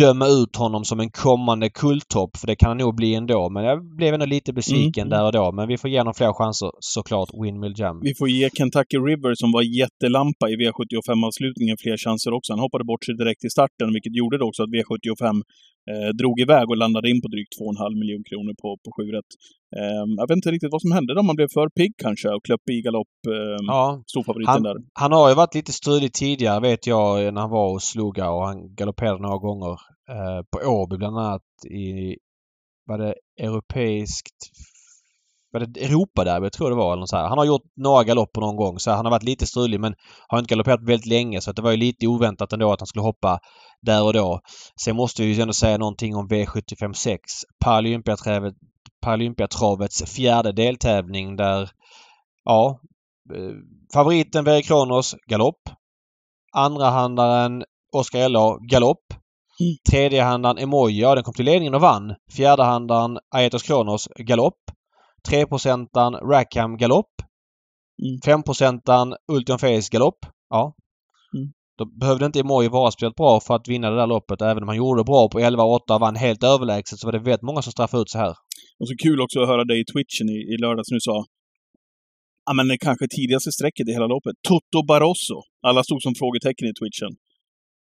döma 0.00 0.26
ut 0.26 0.56
honom 0.56 0.84
som 0.84 1.00
en 1.00 1.10
kommande 1.10 1.70
kulttopp 1.70 2.36
för 2.36 2.46
det 2.46 2.56
kan 2.56 2.68
han 2.68 2.78
nog 2.78 2.96
bli 2.96 3.14
ändå. 3.14 3.50
Men 3.50 3.64
jag 3.64 3.96
blev 3.96 4.14
ändå 4.14 4.26
lite 4.26 4.52
besviken 4.52 5.06
mm. 5.06 5.10
där 5.14 5.24
och 5.26 5.32
då. 5.32 5.52
Men 5.52 5.68
vi 5.68 5.76
får 5.78 5.90
ge 5.90 5.98
honom 5.98 6.14
fler 6.14 6.32
chanser 6.32 6.70
såklart, 6.80 7.28
Windmill 7.42 7.74
Jam. 7.76 8.00
Vi 8.02 8.14
får 8.18 8.28
ge 8.28 8.50
Kentucky 8.58 8.98
River 9.08 9.34
som 9.34 9.52
var 9.52 9.62
jättelampa 9.80 10.44
i 10.52 10.54
V75-avslutningen 10.60 11.76
fler 11.82 11.96
chanser 12.04 12.32
också. 12.32 12.52
Han 12.52 12.60
hoppade 12.60 12.84
bort 12.84 13.04
sig 13.04 13.14
direkt 13.22 13.44
i 13.44 13.50
starten 13.56 13.88
vilket 13.96 14.16
gjorde 14.20 14.38
det 14.38 14.44
också 14.44 14.62
att 14.62 14.72
V75 14.76 15.42
eh, 15.90 16.08
drog 16.20 16.40
iväg 16.40 16.70
och 16.70 16.76
landade 16.76 17.10
in 17.10 17.20
på 17.22 17.28
drygt 17.28 17.52
2,5 17.60 17.98
miljoner 18.00 18.24
kronor 18.30 18.54
på, 18.62 18.68
på 18.84 18.90
7 18.96 19.12
rätt. 19.16 19.32
Eh, 19.78 20.04
jag 20.20 20.28
vet 20.28 20.36
inte 20.36 20.50
riktigt 20.50 20.72
vad 20.72 20.82
som 20.82 20.92
hände 20.92 21.14
då. 21.14 21.22
Man 21.22 21.36
blev 21.36 21.48
för 21.54 21.68
pigg 21.68 21.92
kanske 22.04 22.28
och 22.28 22.44
klöpp 22.44 22.68
i 22.70 22.82
galopp 22.82 23.16
eh, 23.28 23.60
ja, 23.66 24.02
storfavoriten 24.06 24.52
han, 24.52 24.62
där. 24.62 24.76
Han 25.02 25.12
har 25.12 25.28
ju 25.28 25.34
varit 25.34 25.54
lite 25.54 25.72
strulig 25.72 26.12
tidigare 26.12 26.60
vet 26.60 26.86
jag 26.86 27.34
när 27.34 27.40
han 27.40 27.50
var 27.50 27.72
och 27.72 27.82
sloga 27.82 28.30
och 28.30 28.46
han 28.46 28.74
galopperade 28.74 29.22
några 29.22 29.38
gånger 29.38 29.72
eh, 30.14 30.40
på 30.50 30.58
Åby 30.68 30.96
bland 30.96 31.18
annat 31.18 31.42
i 31.70 32.16
var 32.86 32.98
det 32.98 33.14
europeiskt 33.40 34.38
var 35.54 35.66
det 35.66 35.84
Europaderby, 35.84 36.44
jag 36.44 36.52
tror 36.52 36.70
det 36.70 36.76
var. 36.76 36.92
Eller 36.92 37.06
så 37.06 37.16
här. 37.16 37.28
Han 37.28 37.38
har 37.38 37.44
gjort 37.44 37.62
några 37.76 38.04
galopper 38.04 38.40
någon 38.40 38.56
gång 38.56 38.78
så 38.78 38.90
han 38.90 39.04
har 39.04 39.10
varit 39.10 39.22
lite 39.22 39.46
strulig 39.46 39.80
men 39.80 39.94
har 40.28 40.38
inte 40.38 40.52
galopperat 40.52 40.82
väldigt 40.82 41.06
länge 41.06 41.40
så 41.40 41.52
det 41.52 41.62
var 41.62 41.70
ju 41.70 41.76
lite 41.76 42.06
oväntat 42.06 42.52
ändå 42.52 42.72
att 42.72 42.80
han 42.80 42.86
skulle 42.86 43.02
hoppa 43.02 43.38
där 43.82 44.04
och 44.04 44.12
då. 44.12 44.40
Sen 44.84 44.96
måste 44.96 45.22
vi 45.22 45.32
ju 45.32 45.42
ändå 45.42 45.54
säga 45.54 45.78
någonting 45.78 46.16
om 46.16 46.28
V75 46.28 46.92
6. 46.92 47.20
Paralympiatravets 49.00 50.14
fjärde 50.14 50.52
deltävling 50.52 51.36
där 51.36 51.70
ja, 52.44 52.80
eh, 53.34 53.54
favoriten 53.94 54.44
Verre 54.44 54.62
Kronos 54.62 55.14
galopp. 55.26 55.60
Andrahandaren 56.52 57.64
Oskar 57.92 58.28
LA 58.28 58.58
galopp. 58.70 59.04
Mm. 59.60 59.76
Tredjehandaren 59.90 60.58
Emoja, 60.58 61.14
den 61.14 61.24
kom 61.24 61.34
till 61.34 61.44
ledningen 61.44 61.74
och 61.74 61.80
vann. 61.80 62.14
Fjärdehandaren 62.36 63.18
Aetos 63.34 63.62
Kronos 63.62 64.08
galopp. 64.16 64.58
3-procentaren 65.28 66.14
Rackham 66.30 66.76
galopp. 66.76 67.12
Mm. 68.02 68.20
5-procentaren 68.26 69.14
Ultion 69.32 69.58
Face 69.58 69.88
galopp. 69.90 70.18
Ja. 70.50 70.74
Mm. 71.36 71.52
Då 71.78 71.84
behövde 72.00 72.26
inte 72.26 72.40
Emoji 72.40 72.68
vara 72.68 72.90
speciellt 72.90 73.16
bra 73.16 73.40
för 73.40 73.54
att 73.54 73.68
vinna 73.68 73.90
det 73.90 73.96
där 73.96 74.06
loppet. 74.06 74.42
Även 74.42 74.62
om 74.62 74.68
han 74.68 74.76
gjorde 74.76 75.04
bra 75.04 75.28
på 75.28 75.38
11-8 75.40 75.94
och 75.94 76.00
vann 76.00 76.16
helt 76.16 76.42
överlägset 76.42 76.98
så 76.98 77.06
var 77.06 77.12
det 77.12 77.18
väldigt 77.18 77.42
många 77.42 77.62
som 77.62 77.72
straffade 77.72 78.02
ut 78.02 78.10
så 78.10 78.18
här. 78.18 78.34
Och 78.78 78.88
så 78.88 78.94
kul 79.02 79.20
också 79.20 79.40
att 79.40 79.48
höra 79.48 79.64
dig 79.64 79.80
i 79.80 79.84
twitchen 79.84 80.28
i, 80.28 80.38
i 80.52 80.56
lördags 80.56 80.90
när 80.90 80.96
du 80.96 81.00
sa 81.00 81.24
Ja 82.46 82.52
men 82.52 82.68
det 82.68 82.78
kanske 82.78 83.06
tidigaste 83.08 83.52
strecket 83.52 83.88
i 83.88 83.92
hela 83.92 84.06
loppet. 84.06 84.36
Toto 84.48 84.86
Barroso. 84.86 85.38
Alla 85.66 85.82
stod 85.84 86.02
som 86.02 86.14
frågetecken 86.14 86.68
i 86.68 86.74
twitchen. 86.80 87.12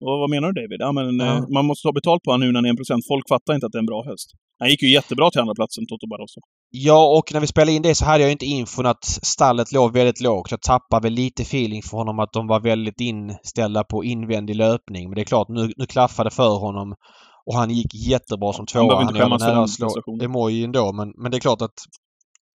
Och 0.05 0.19
vad 0.23 0.31
menar 0.31 0.53
du 0.53 0.55
David? 0.61 0.81
Ja, 0.81 0.93
men, 0.93 1.19
ja. 1.19 1.37
Eh, 1.37 1.49
man 1.57 1.65
måste 1.67 1.83
ta 1.89 1.93
betalt 1.93 2.23
på 2.23 2.31
honom 2.31 2.47
nu 2.47 2.53
när 2.53 2.59
han 2.59 2.67
är 2.67 2.71
en 2.71 2.77
procent. 2.77 3.03
Folk 3.09 3.29
fattar 3.29 3.55
inte 3.55 3.67
att 3.67 3.73
det 3.73 3.79
är 3.79 3.87
en 3.87 3.93
bra 3.93 4.03
häst. 4.11 4.29
Han 4.61 4.71
gick 4.71 4.83
ju 4.83 4.91
jättebra 4.91 5.31
till 5.31 5.41
andra 5.41 5.55
platsen, 5.55 5.87
Toto 5.87 6.07
Barroso. 6.13 6.41
Ja, 6.71 7.19
och 7.19 7.33
när 7.33 7.41
vi 7.41 7.47
spelade 7.47 7.73
in 7.73 7.83
det 7.83 7.95
så 7.95 8.05
hade 8.05 8.23
jag 8.23 8.33
inte 8.33 8.47
infon 8.47 8.87
att 8.87 9.05
stallet 9.05 9.73
låg 9.73 9.93
väldigt 9.93 10.21
lågt. 10.21 10.51
Jag 10.51 10.63
tappade 10.63 11.03
väl 11.03 11.13
lite 11.13 11.43
feeling 11.43 11.83
för 11.83 11.97
honom 11.97 12.19
att 12.19 12.33
de 12.33 12.47
var 12.47 12.61
väldigt 12.61 13.01
inställda 13.01 13.85
på 13.85 14.05
invändig 14.05 14.57
löpning. 14.57 15.09
Men 15.09 15.15
det 15.15 15.23
är 15.23 15.25
klart, 15.25 15.49
nu, 15.49 15.73
nu 15.77 15.87
klaffade 15.87 16.31
för 16.31 16.59
honom. 16.59 16.95
Och 17.47 17.55
han 17.55 17.71
gick 17.71 17.95
jättebra 17.95 18.53
som 18.53 18.67
tvåa. 18.67 18.95
Han, 18.95 19.17
han 19.17 19.33
är 19.33 19.39
nära 19.39 19.63
att 19.63 19.71
slå 19.71 19.89
Emoji 20.23 20.65
ändå. 20.65 20.93
Men, 20.93 21.13
men 21.17 21.31
det 21.31 21.37
är 21.37 21.41
klart 21.41 21.63
att 21.63 21.79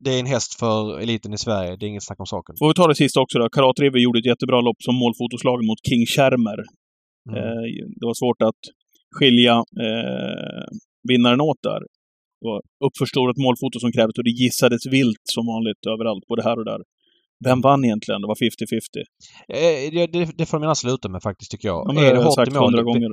det 0.03 0.11
är 0.15 0.19
en 0.19 0.25
häst 0.25 0.59
för 0.59 0.99
eliten 0.99 1.33
i 1.33 1.37
Sverige. 1.37 1.75
Det 1.77 1.85
är 1.85 1.87
inget 1.87 2.03
snack 2.03 2.19
om 2.19 2.25
saken. 2.25 2.55
Får 2.59 2.67
vi 2.67 2.73
ta 2.73 2.87
det 2.87 2.95
sista 2.95 3.21
också 3.21 3.39
då. 3.39 3.49
Karat 3.49 3.79
River 3.79 3.99
gjorde 3.99 4.19
ett 4.19 4.25
jättebra 4.25 4.61
lopp 4.61 4.79
som 4.79 4.95
målfotoslag 4.95 5.65
mot 5.65 5.79
King 5.89 6.05
Schermer. 6.05 6.59
Mm. 7.29 7.37
Eh, 7.39 7.63
det 7.99 8.05
var 8.09 8.13
svårt 8.13 8.41
att 8.49 8.61
skilja 9.17 9.55
eh, 9.85 10.63
vinnaren 11.09 11.41
åt 11.41 11.61
där. 11.63 11.81
Det 12.39 12.47
var 12.51 12.61
uppförstorat 12.87 13.37
målfoto 13.37 13.79
som 13.79 13.91
krävdes 13.91 14.17
och 14.17 14.23
det 14.23 14.35
gissades 14.43 14.85
vilt 14.85 15.23
som 15.35 15.45
vanligt 15.53 15.85
överallt, 15.93 16.27
både 16.27 16.43
här 16.43 16.57
och 16.59 16.65
där. 16.65 16.81
Vem 17.45 17.61
vann 17.61 17.85
egentligen? 17.85 18.21
Det 18.21 18.27
var 18.27 18.35
50-50. 18.35 18.47
Eh, 19.47 20.07
det, 20.11 20.37
det 20.37 20.45
får 20.45 20.59
man 20.59 20.75
sluta 20.75 21.09
med 21.09 21.21
faktiskt, 21.23 21.51
tycker 21.51 21.67
jag. 21.67 21.85
Ja, 21.87 22.01
är 22.01 22.13
det 22.13 22.23
hårt 22.23 22.47
i 22.47 22.51
mål? 22.51 22.83
Gånger. 22.83 23.11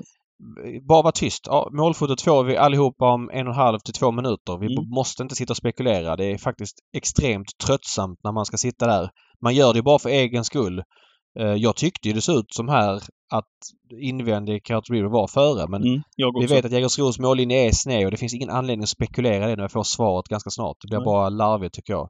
Bara 0.88 1.02
var 1.02 1.12
tyst. 1.12 1.46
Ja, 1.46 1.68
målfotot 1.72 2.20
får 2.20 2.44
vi 2.44 2.56
allihopa 2.56 3.12
om 3.12 3.30
en 3.32 3.46
och 3.46 3.52
en 3.52 3.60
halv 3.60 3.78
till 3.78 3.94
två 3.94 4.10
minuter. 4.10 4.58
Vi 4.58 4.66
mm. 4.66 4.88
måste 4.88 5.22
inte 5.22 5.34
sitta 5.34 5.52
och 5.52 5.56
spekulera. 5.56 6.16
Det 6.16 6.24
är 6.24 6.38
faktiskt 6.38 6.76
extremt 6.96 7.58
tröttsamt 7.66 8.18
när 8.24 8.32
man 8.32 8.44
ska 8.44 8.56
sitta 8.56 8.86
där. 8.86 9.10
Man 9.42 9.54
gör 9.54 9.74
det 9.74 9.82
bara 9.82 9.98
för 9.98 10.08
egen 10.08 10.44
skull. 10.44 10.82
Eh, 11.38 11.54
jag 11.54 11.76
tyckte 11.76 12.08
ju 12.08 12.14
det 12.14 12.20
såg 12.20 12.38
ut 12.38 12.54
som 12.54 12.68
här 12.68 13.02
att 13.30 13.54
invändig 14.00 14.64
Kurt 14.64 14.90
River 14.90 15.08
var 15.08 15.28
före 15.28 15.68
men 15.68 15.82
mm, 15.82 16.02
vi 16.40 16.46
vet 16.46 16.64
att 16.64 16.72
Jägersros 16.72 17.18
mållinje 17.18 17.68
är 17.68 17.72
sned 17.72 18.04
och 18.04 18.10
det 18.10 18.16
finns 18.16 18.34
ingen 18.34 18.50
anledning 18.50 18.82
att 18.82 18.88
spekulera 18.88 19.46
i 19.46 19.50
det 19.50 19.56
när 19.56 19.62
jag 19.62 19.72
får 19.72 19.82
svaret 19.82 20.28
ganska 20.28 20.50
snart. 20.50 20.76
Det 20.82 20.88
blir 20.88 20.98
mm. 20.98 21.04
bara 21.04 21.28
larvigt 21.28 21.74
tycker 21.74 21.92
jag. 21.92 22.08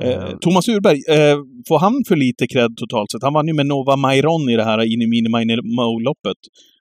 Eh, 0.00 0.10
eh, 0.10 0.36
Thomas 0.40 0.68
Urberg, 0.68 0.98
eh, 1.08 1.36
får 1.68 1.78
han 1.78 2.04
för 2.08 2.16
lite 2.16 2.46
cred 2.46 2.76
totalt 2.76 3.10
sett? 3.10 3.22
Han 3.22 3.34
vann 3.34 3.48
ju 3.48 3.54
med 3.54 3.66
Nova 3.66 3.96
Mairon 3.96 4.48
i 4.48 4.56
det 4.56 4.64
här 4.64 4.92
in 4.92 5.02
i 5.02 5.06
Minimo-loppet. 5.06 6.40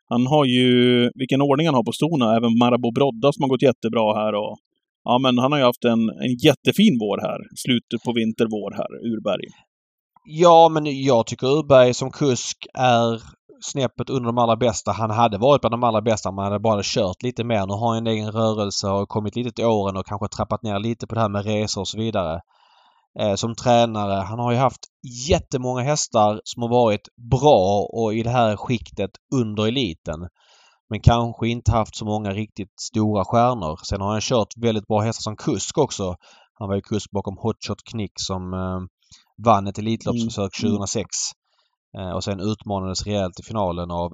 Han 0.10 0.28
har 0.28 0.46
ju, 0.46 0.70
vilken 1.16 1.42
ordning 1.42 1.68
han 1.68 1.76
har 1.76 1.84
på 1.84 1.92
stona, 1.92 2.36
även 2.38 2.58
Marabou 2.58 2.92
Brodda 2.92 3.34
som 3.34 3.44
har 3.44 3.50
gått 3.50 3.62
jättebra 3.62 4.14
här 4.14 4.34
och 4.34 4.58
Ja, 5.10 5.18
men 5.24 5.38
han 5.38 5.52
har 5.52 5.60
ju 5.60 5.66
haft 5.66 5.86
en, 5.86 6.04
en 6.26 6.34
jättefin 6.48 6.96
vår 7.06 7.18
här. 7.28 7.40
Slutet 7.64 8.00
på 8.06 8.12
vinter, 8.20 8.48
vår 8.56 8.72
här, 8.80 8.92
Urberg. 9.12 9.46
Ja, 10.30 10.70
men 10.70 11.04
jag 11.04 11.28
tycker 11.28 11.48
Urberg 11.48 11.94
som 11.94 12.12
kusk 12.12 12.68
är 12.74 13.22
snäppet 13.62 14.10
under 14.10 14.28
de 14.28 14.38
allra 14.38 14.56
bästa. 14.56 14.92
Han 14.92 15.10
hade 15.10 15.38
varit 15.38 15.62
bland 15.62 15.74
de 15.74 15.84
allra 15.84 16.02
bästa 16.02 16.30
om 16.30 16.38
han 16.38 16.46
hade 16.46 16.60
bara 16.60 16.82
kört 16.84 17.24
lite 17.24 17.44
mer. 17.44 17.66
Nu 17.66 17.74
har 17.74 17.88
han 17.88 17.98
en 17.98 18.08
egen 18.08 18.32
rörelse 18.32 18.88
och 18.88 19.10
kommit 19.10 19.36
lite 19.36 19.52
till 19.52 19.66
åren 19.66 19.98
och 19.98 20.06
kanske 20.06 20.28
trappat 20.28 20.64
ner 20.64 20.80
lite 20.80 21.08
på 21.08 21.16
det 21.16 21.22
här 21.22 21.30
med 21.30 21.46
resor 21.46 21.82
och 21.82 21.88
så 21.88 21.98
vidare. 21.98 22.42
Eh, 23.20 23.36
som 23.36 23.56
tränare. 23.56 24.22
Han 24.22 24.40
har 24.40 24.52
ju 24.52 24.58
haft 24.58 24.80
jättemånga 25.30 25.82
hästar 25.82 26.42
som 26.44 26.62
har 26.64 26.70
varit 26.70 27.08
bra 27.32 27.88
och 27.94 28.14
i 28.14 28.24
det 28.24 28.30
här 28.30 28.56
skiktet 28.56 29.12
under 29.36 29.68
eliten. 29.68 30.28
Men 30.90 31.02
kanske 31.02 31.48
inte 31.48 31.72
haft 31.72 31.96
så 31.96 32.06
många 32.06 32.32
riktigt 32.32 32.80
stora 32.80 33.26
stjärnor. 33.26 33.80
Sen 33.84 34.02
har 34.02 34.12
han 34.12 34.22
kört 34.22 34.58
väldigt 34.58 34.88
bra 34.88 35.00
hästar 35.00 35.22
som 35.22 35.36
kusk 35.36 35.78
också. 35.78 36.16
Han 36.54 36.68
var 36.68 36.76
ju 36.76 36.82
kusk 36.82 37.12
bakom 37.12 37.38
Hotshot 37.38 37.84
Knick 37.92 38.14
som 38.16 38.54
eh, 38.54 38.80
vann 39.46 39.68
ett 39.68 39.78
Elitloppsförsök 39.78 40.64
mm. 40.64 40.72
2006. 40.72 41.08
Eh, 41.98 42.10
och 42.10 42.24
sen 42.24 42.40
utmanades 42.40 43.06
rejält 43.06 43.40
i 43.40 43.44
finalen 43.44 43.92
av 43.92 44.14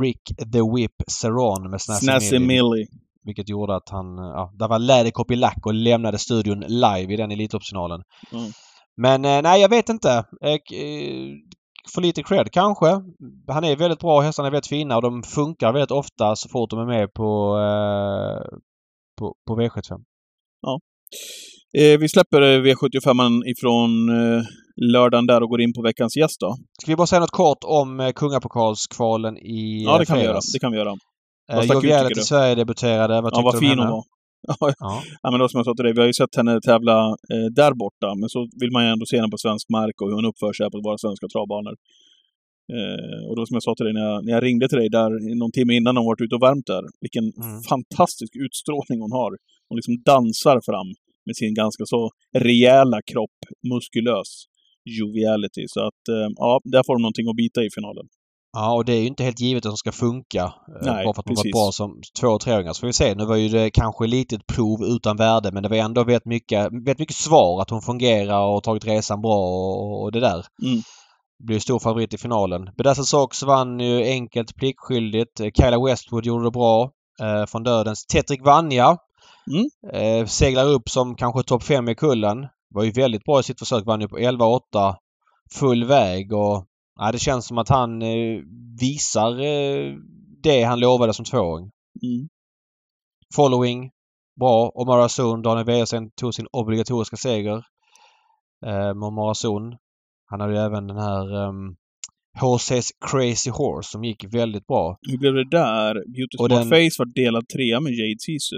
Rick 0.00 0.22
the 0.52 0.62
Whip 0.74 0.94
Ceron 1.06 1.70
med 1.70 1.80
Snazzy 1.80 2.38
Millie. 2.38 2.86
Vilket 3.24 3.48
gjorde 3.48 3.76
att 3.76 3.88
han... 3.88 4.16
Ja, 4.16 4.52
där 4.54 4.68
var 4.68 4.78
läderkopp 4.78 5.30
i 5.30 5.36
lack 5.36 5.66
och 5.66 5.74
lämnade 5.74 6.18
studion 6.18 6.60
live 6.60 7.14
i 7.14 7.16
den 7.16 7.30
Elitloppsfinalen. 7.30 8.02
Mm. 8.32 8.50
Men 8.96 9.24
eh, 9.24 9.42
nej, 9.42 9.60
jag 9.60 9.68
vet 9.68 9.88
inte. 9.88 10.10
Eh, 10.40 10.58
för 11.94 12.00
lite 12.00 12.22
cred 12.22 12.52
kanske. 12.52 12.86
Han 13.48 13.64
är 13.64 13.76
väldigt 13.76 14.00
bra. 14.00 14.20
Hästarna 14.20 14.46
är 14.46 14.52
väldigt 14.52 14.66
fina 14.66 14.96
och 14.96 15.02
de 15.02 15.22
funkar 15.22 15.72
väldigt 15.72 15.90
ofta 15.90 16.36
så 16.36 16.48
fort 16.48 16.70
de 16.70 16.78
är 16.78 16.86
med 16.86 17.12
på, 17.12 17.58
på, 19.18 19.34
på 19.46 19.60
V75. 19.60 20.04
Ja. 20.60 20.80
Eh, 21.78 21.98
vi 21.98 22.08
släpper 22.08 22.42
eh, 22.42 22.60
V75 22.62 23.42
ifrån 23.46 24.08
eh, 24.08 24.42
lördagen 24.92 25.26
där 25.26 25.42
och 25.42 25.48
går 25.48 25.60
in 25.60 25.72
på 25.72 25.82
veckans 25.82 26.16
gäst 26.16 26.40
då. 26.40 26.56
Ska 26.82 26.92
vi 26.92 26.96
bara 26.96 27.06
säga 27.06 27.20
något 27.20 27.30
kort 27.30 27.58
om 27.64 28.00
eh, 28.00 28.12
Kungapokalskvalen 28.12 29.36
i 29.38 29.84
Ja, 29.84 29.98
det 29.98 30.06
kan, 30.06 30.18
vi 30.18 30.24
göra. 30.24 30.38
det 30.52 30.58
kan 30.58 30.72
vi 30.72 30.78
göra. 30.78 30.94
Joviality 31.74 32.14
du? 32.14 32.20
Sverige 32.20 32.54
debuterade. 32.54 33.20
Vad 33.20 33.32
Ja, 33.34 33.42
vad 33.42 33.58
fin 33.58 33.78
hon 33.78 33.88
var. 33.88 34.04
Ja, 34.48 34.72
Ja. 35.22 35.30
Men 35.30 35.40
då 35.40 35.48
som 35.48 35.58
jag 35.58 35.64
sa 35.64 35.74
till 35.74 35.84
dig, 35.84 35.92
vi 35.94 36.00
har 36.00 36.06
ju 36.06 36.12
sett 36.22 36.34
henne 36.36 36.60
tävla 36.60 36.98
eh, 37.32 37.46
där 37.60 37.72
borta, 37.82 38.08
men 38.20 38.28
så 38.28 38.38
vill 38.60 38.70
man 38.72 38.84
ju 38.84 38.90
ändå 38.94 39.06
se 39.06 39.16
henne 39.16 39.30
på 39.34 39.38
svensk 39.38 39.66
mark 39.78 39.96
och 40.02 40.08
hur 40.08 40.14
hon 40.18 40.24
uppför 40.30 40.52
sig 40.52 40.70
på 40.70 40.78
våra 40.86 40.98
svenska 41.04 41.26
travbanor. 41.34 41.74
Eh, 42.76 43.20
och 43.28 43.34
då 43.36 43.46
som 43.46 43.54
jag 43.58 43.62
sa 43.62 43.72
till 43.74 43.86
dig 43.88 43.94
när 43.98 44.04
jag, 44.10 44.16
när 44.24 44.32
jag 44.36 44.42
ringde 44.48 44.68
till 44.68 44.78
dig 44.82 44.88
där 44.98 45.10
någon 45.40 45.52
timme 45.58 45.72
innan 45.78 45.96
hon 45.96 46.06
varit 46.10 46.20
ute 46.26 46.34
och 46.38 46.42
värmt 46.48 46.66
där, 46.72 46.84
vilken 47.04 47.24
Mm. 47.46 47.62
fantastisk 47.72 48.32
utstrålning 48.46 48.98
hon 49.04 49.12
har. 49.20 49.30
Hon 49.68 49.76
liksom 49.78 49.94
dansar 50.10 50.56
fram 50.68 50.88
med 51.26 51.36
sin 51.36 51.54
ganska 51.54 51.84
så 51.86 52.10
rejäla 52.38 52.98
kropp, 53.12 53.38
muskulös 53.72 54.30
joviality. 54.84 55.64
Så 55.68 55.80
att, 55.80 56.02
eh, 56.08 56.28
ja, 56.36 56.60
där 56.64 56.82
får 56.86 56.94
de 56.96 57.02
någonting 57.02 57.28
att 57.28 57.36
bita 57.36 57.60
i 57.64 57.68
finalen. 57.74 58.06
Ja, 58.52 58.74
och 58.74 58.84
det 58.84 58.92
är 58.92 59.00
ju 59.00 59.06
inte 59.06 59.24
helt 59.24 59.40
givet 59.40 59.66
att 59.66 59.70
de 59.70 59.76
ska 59.76 59.92
funka. 59.92 60.42
eh, 60.42 60.52
Nej, 60.82 61.04
bara 61.04 61.14
för 61.14 61.20
att 61.20 61.26
de 61.26 61.34
varit 61.34 61.52
bra 61.52 61.70
som 61.72 62.00
två 62.20 62.28
och 62.28 62.40
treåringar. 62.40 62.72
Så 62.72 62.80
får 62.80 62.86
vi 62.86 62.92
se. 62.92 63.14
Nu 63.14 63.24
var 63.24 63.36
ju 63.36 63.48
det 63.48 63.70
kanske 63.70 64.06
lite 64.06 64.34
ett 64.36 64.46
prov 64.46 64.84
utan 64.84 65.16
värde 65.16 65.52
men 65.52 65.62
det 65.62 65.68
var 65.68 65.76
ändå 65.76 66.04
väldigt 66.04 66.24
mycket, 66.24 66.64
väldigt 66.72 66.98
mycket 66.98 67.16
svar 67.16 67.62
att 67.62 67.70
hon 67.70 67.82
fungerar 67.82 68.46
och 68.46 68.62
tagit 68.62 68.86
resan 68.86 69.20
bra 69.22 69.38
och, 69.38 70.02
och 70.02 70.12
det 70.12 70.20
där. 70.20 70.44
Mm. 70.62 70.80
Blir 71.46 71.58
stor 71.58 71.78
favorit 71.78 72.14
i 72.14 72.18
finalen. 72.18 72.70
Bedazzled 72.76 73.06
Sox 73.06 73.42
vann 73.42 73.80
ju 73.80 74.02
enkelt 74.02 74.56
pliktskyldigt. 74.56 75.40
Eh, 75.40 75.50
Kyla 75.58 75.84
Westwood 75.84 76.26
gjorde 76.26 76.44
det 76.44 76.50
bra. 76.50 76.90
Eh, 77.22 77.46
från 77.46 77.62
dödens. 77.62 78.06
Tetrik 78.06 78.44
Vanja 78.44 78.96
Mm. 79.52 79.68
eh, 80.20 80.26
seglar 80.26 80.66
upp 80.68 80.88
som 80.88 81.14
kanske 81.16 81.42
topp 81.42 81.62
fem 81.62 81.88
i 81.88 81.94
kullen. 81.94 82.46
Var 82.74 82.84
ju 82.84 82.90
väldigt 82.90 83.24
bra 83.24 83.40
i 83.40 83.42
sitt 83.42 83.58
försök. 83.58 83.86
Vann 83.86 84.00
ju 84.00 84.08
på 84.08 84.18
11-8 84.18 84.60
full 85.54 85.84
väg 85.84 86.32
och 86.32 86.66
ja, 87.00 87.12
det 87.12 87.18
känns 87.18 87.46
som 87.46 87.58
att 87.58 87.68
han 87.68 88.02
eh, 88.02 88.40
visar 88.80 89.40
eh, 89.40 89.94
det 90.42 90.62
han 90.62 90.80
lovade 90.80 91.14
som 91.14 91.24
tvååring. 91.24 91.70
Mm. 92.02 92.28
Following 93.36 93.90
bra. 94.40 94.70
Omar 94.74 94.98
Azun, 94.98 95.42
Daniel 95.42 95.66
Wäjersten 95.66 96.10
tog 96.20 96.34
sin 96.34 96.46
obligatoriska 96.52 97.16
seger. 97.16 97.56
Eh, 98.66 98.94
med 98.94 99.02
Omar 99.02 99.30
Azun. 99.30 99.76
Han 100.30 100.40
hade 100.40 100.52
ju 100.52 100.58
även 100.58 100.86
den 100.86 100.96
här 100.98 101.34
um, 101.48 101.76
HC's 102.40 102.90
Crazy 103.10 103.50
Horse 103.50 103.90
som 103.90 104.04
gick 104.04 104.24
väldigt 104.34 104.66
bra. 104.66 104.96
Hur 105.10 105.18
blev 105.18 105.34
det 105.34 105.50
där? 105.50 105.94
Beauty 105.94 106.36
Och 106.38 106.46
Smart 106.46 106.50
den- 106.50 106.68
Face 106.70 106.96
var 106.98 107.14
delad 107.14 107.48
trea 107.48 107.80
med 107.80 107.92
Jade 107.92 108.18
Sisu. 108.18 108.56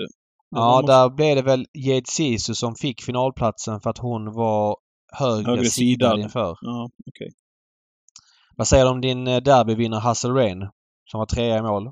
Ja, 0.55 0.77
måste- 0.81 0.93
där 0.93 1.09
blev 1.11 1.37
det 1.37 1.43
väl 1.43 1.67
Jade 1.73 2.07
Sisu 2.09 2.55
som 2.55 2.75
fick 2.75 3.03
finalplatsen 3.03 3.81
för 3.81 3.91
att 3.91 3.99
hon 3.99 4.33
var 4.33 4.77
högre, 5.13 5.51
Högre 5.51 5.65
sidad. 5.65 6.21
inför. 6.21 6.57
Ja, 6.61 6.91
okej. 7.07 7.31
Vad 8.57 8.69
säger 8.69 8.85
du 8.85 8.91
om 8.91 9.01
din 9.01 9.27
eh, 9.27 9.37
derbyvinnare 9.43 10.01
Hassel 10.01 10.33
Rain? 10.35 10.59
Som 11.11 11.19
var 11.19 11.27
trea 11.27 11.59
i 11.59 11.63
mål. 11.63 11.87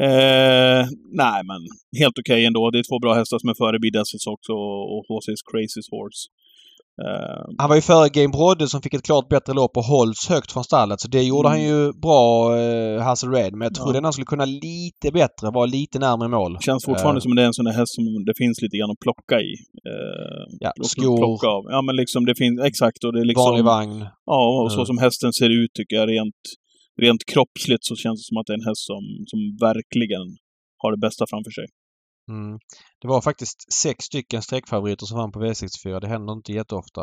Eh, 0.00 0.86
nej, 1.12 1.40
men 1.44 1.60
helt 2.00 2.18
okej 2.18 2.44
ändå. 2.46 2.70
Det 2.70 2.78
är 2.78 2.82
två 2.90 2.98
bra 2.98 3.14
hästar 3.14 3.38
som 3.38 3.48
är 3.50 3.54
före 3.54 3.78
också 4.32 4.52
och, 4.52 4.98
och 4.98 5.04
HC's 5.08 5.42
Crazy 5.50 5.80
Horse. 5.90 6.28
Eh, 7.04 7.44
Han 7.58 7.68
var 7.68 7.76
ju 7.76 7.82
före 7.82 8.08
Game 8.08 8.28
Brodde 8.36 8.68
som 8.68 8.82
fick 8.82 8.94
ett 8.94 9.02
klart 9.10 9.28
bättre 9.28 9.52
lopp 9.52 9.76
och 9.76 9.84
hålls 9.84 10.28
högt 10.28 10.52
från 10.52 10.64
stallet. 10.64 11.00
Så 11.00 11.08
det 11.08 11.22
gjorde 11.22 11.48
han 11.48 11.58
Mm. 11.60 11.68
ju 11.70 11.92
bra, 11.92 12.26
eh, 12.58 13.02
Hassel 13.06 13.30
Rain. 13.30 13.52
Men 13.58 13.62
jag 13.68 13.74
tror 13.74 13.94
Ja. 13.94 14.00
han 14.02 14.12
skulle 14.12 14.32
kunna 14.34 14.44
lite 14.44 15.06
bättre, 15.20 15.46
vara 15.58 15.66
lite 15.66 15.98
närmare 15.98 16.28
mål. 16.28 16.52
känns 16.60 16.84
fortfarande 16.84 17.18
Eh. 17.18 17.22
som 17.22 17.34
det 17.34 17.42
är 17.42 17.46
en 17.46 17.58
sån 17.60 17.64
där 17.64 17.72
häst 17.80 17.94
som 17.94 18.04
det 18.28 18.34
finns 18.42 18.62
lite 18.62 18.76
grann 18.78 18.90
att 18.90 18.98
plocka 19.06 19.36
i. 19.50 19.52
Eh, 19.90 20.44
Ja, 20.64 20.72
skor, 20.92 21.16
Plocka 21.16 21.46
av. 21.56 21.62
Ja, 21.74 21.82
men 21.86 21.96
liksom 21.96 22.20
det 22.28 22.34
finns, 22.42 22.60
exakt. 22.70 23.04
Och 23.04 23.12
det 23.12 23.20
är 23.20 23.24
liksom... 23.24 23.44
vanlig 23.44 23.64
vagn. 23.64 23.98
Ja, 24.34 24.42
och 24.64 24.72
så 24.72 24.78
Mm. 24.80 24.86
som 24.86 24.98
hästen 24.98 25.32
ser 25.32 25.50
ut 25.60 25.70
tycker 25.78 25.96
jag 25.96 26.06
rent, 26.14 26.40
rent 27.02 27.22
kroppsligt 27.32 27.84
så 27.88 27.94
känns 28.02 28.18
det 28.20 28.26
som 28.30 28.36
att 28.40 28.46
det 28.46 28.52
är 28.52 28.60
en 28.62 28.68
häst 28.70 28.84
som, 28.92 29.02
som 29.30 29.40
verkligen 29.68 30.26
har 30.82 30.90
det 30.94 31.00
bästa 31.06 31.24
framför 31.32 31.50
sig. 31.58 31.66
Mm. 32.28 32.58
Det 33.00 33.08
var 33.08 33.20
faktiskt 33.20 33.72
sex 33.72 34.04
stycken 34.04 34.42
streckfavoriter 34.42 35.06
som 35.06 35.18
vann 35.18 35.32
på 35.32 35.40
V64. 35.40 36.00
Det 36.00 36.08
händer 36.08 36.32
inte 36.32 36.52
jätteofta. 36.52 37.00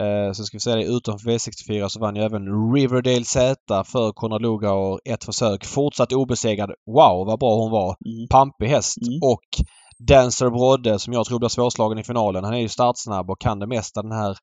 Eh, 0.00 0.32
så 0.32 0.44
ska 0.44 0.56
vi 0.56 0.60
säga 0.60 0.76
det, 0.76 0.84
utanför 0.84 1.30
V64 1.30 1.88
så 1.88 2.00
vann 2.00 2.16
ju 2.16 2.22
även 2.22 2.72
Riverdale 2.74 3.24
Z 3.24 3.84
för 3.84 4.12
Konrad 4.12 4.42
Lugauer 4.42 5.00
ett 5.04 5.24
försök. 5.24 5.64
Fortsatt 5.64 6.12
obesegrad. 6.12 6.70
Wow 6.86 7.26
vad 7.26 7.38
bra 7.38 7.56
hon 7.56 7.70
var! 7.70 7.96
Mm. 8.06 8.28
Pampig 8.28 8.66
häst. 8.66 8.96
Mm. 9.06 9.20
Och 9.22 9.66
Dancer 9.98 10.50
Brodde 10.50 10.98
som 10.98 11.12
jag 11.12 11.26
tror 11.26 11.38
blir 11.38 11.48
svårslagen 11.48 11.98
i 11.98 12.04
finalen. 12.04 12.44
Han 12.44 12.54
är 12.54 12.60
ju 12.60 12.68
startsnabb 12.68 13.30
och 13.30 13.40
kan 13.40 13.58
det 13.58 13.66
mesta 13.66 14.02
den 14.02 14.12
här 14.12 14.36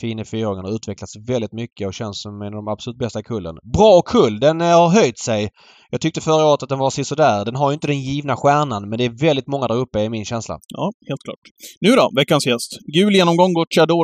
fine 0.00 0.24
fyraåringen 0.24 0.64
har 0.64 0.72
utvecklats 0.72 1.16
väldigt 1.16 1.52
mycket 1.52 1.86
och 1.86 1.94
känns 1.94 2.22
som 2.22 2.42
en 2.42 2.46
av 2.46 2.64
de 2.64 2.68
absolut 2.68 2.98
bästa 2.98 3.20
i 3.20 3.22
kullen. 3.22 3.58
Bra 3.74 4.02
kull! 4.02 4.40
Den 4.40 4.60
eh, 4.60 4.66
har 4.66 4.88
höjt 4.88 5.18
sig. 5.18 5.50
Jag 5.90 6.00
tyckte 6.00 6.20
förra 6.20 6.44
året 6.44 6.62
att 6.62 6.68
den 6.68 6.78
var 6.78 6.90
sådär. 7.04 7.44
Den 7.44 7.56
har 7.56 7.70
ju 7.70 7.74
inte 7.74 7.86
den 7.86 8.00
givna 8.00 8.36
stjärnan 8.36 8.88
men 8.88 8.98
det 8.98 9.04
är 9.04 9.10
väldigt 9.10 9.46
många 9.46 9.68
där 9.68 9.76
uppe 9.76 10.00
är 10.00 10.08
min 10.08 10.24
känsla. 10.24 10.58
Ja, 10.68 10.92
helt 11.08 11.22
klart. 11.22 11.40
Nu 11.80 11.90
då, 11.90 12.10
veckans 12.16 12.46
gäst. 12.46 12.78
Gul 12.94 13.14
genomgång 13.14 13.54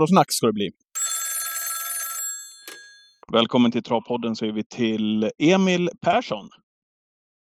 och 0.03 0.09
snack 0.09 0.33
ska 0.33 0.47
det 0.47 0.53
bli. 0.53 0.71
Välkommen 3.33 3.73
till 3.73 3.83
Travpodden 3.83 4.37
säger 4.37 4.53
vi 4.53 4.65
till 4.65 5.31
Emil 5.39 5.91
Persson. 6.01 6.49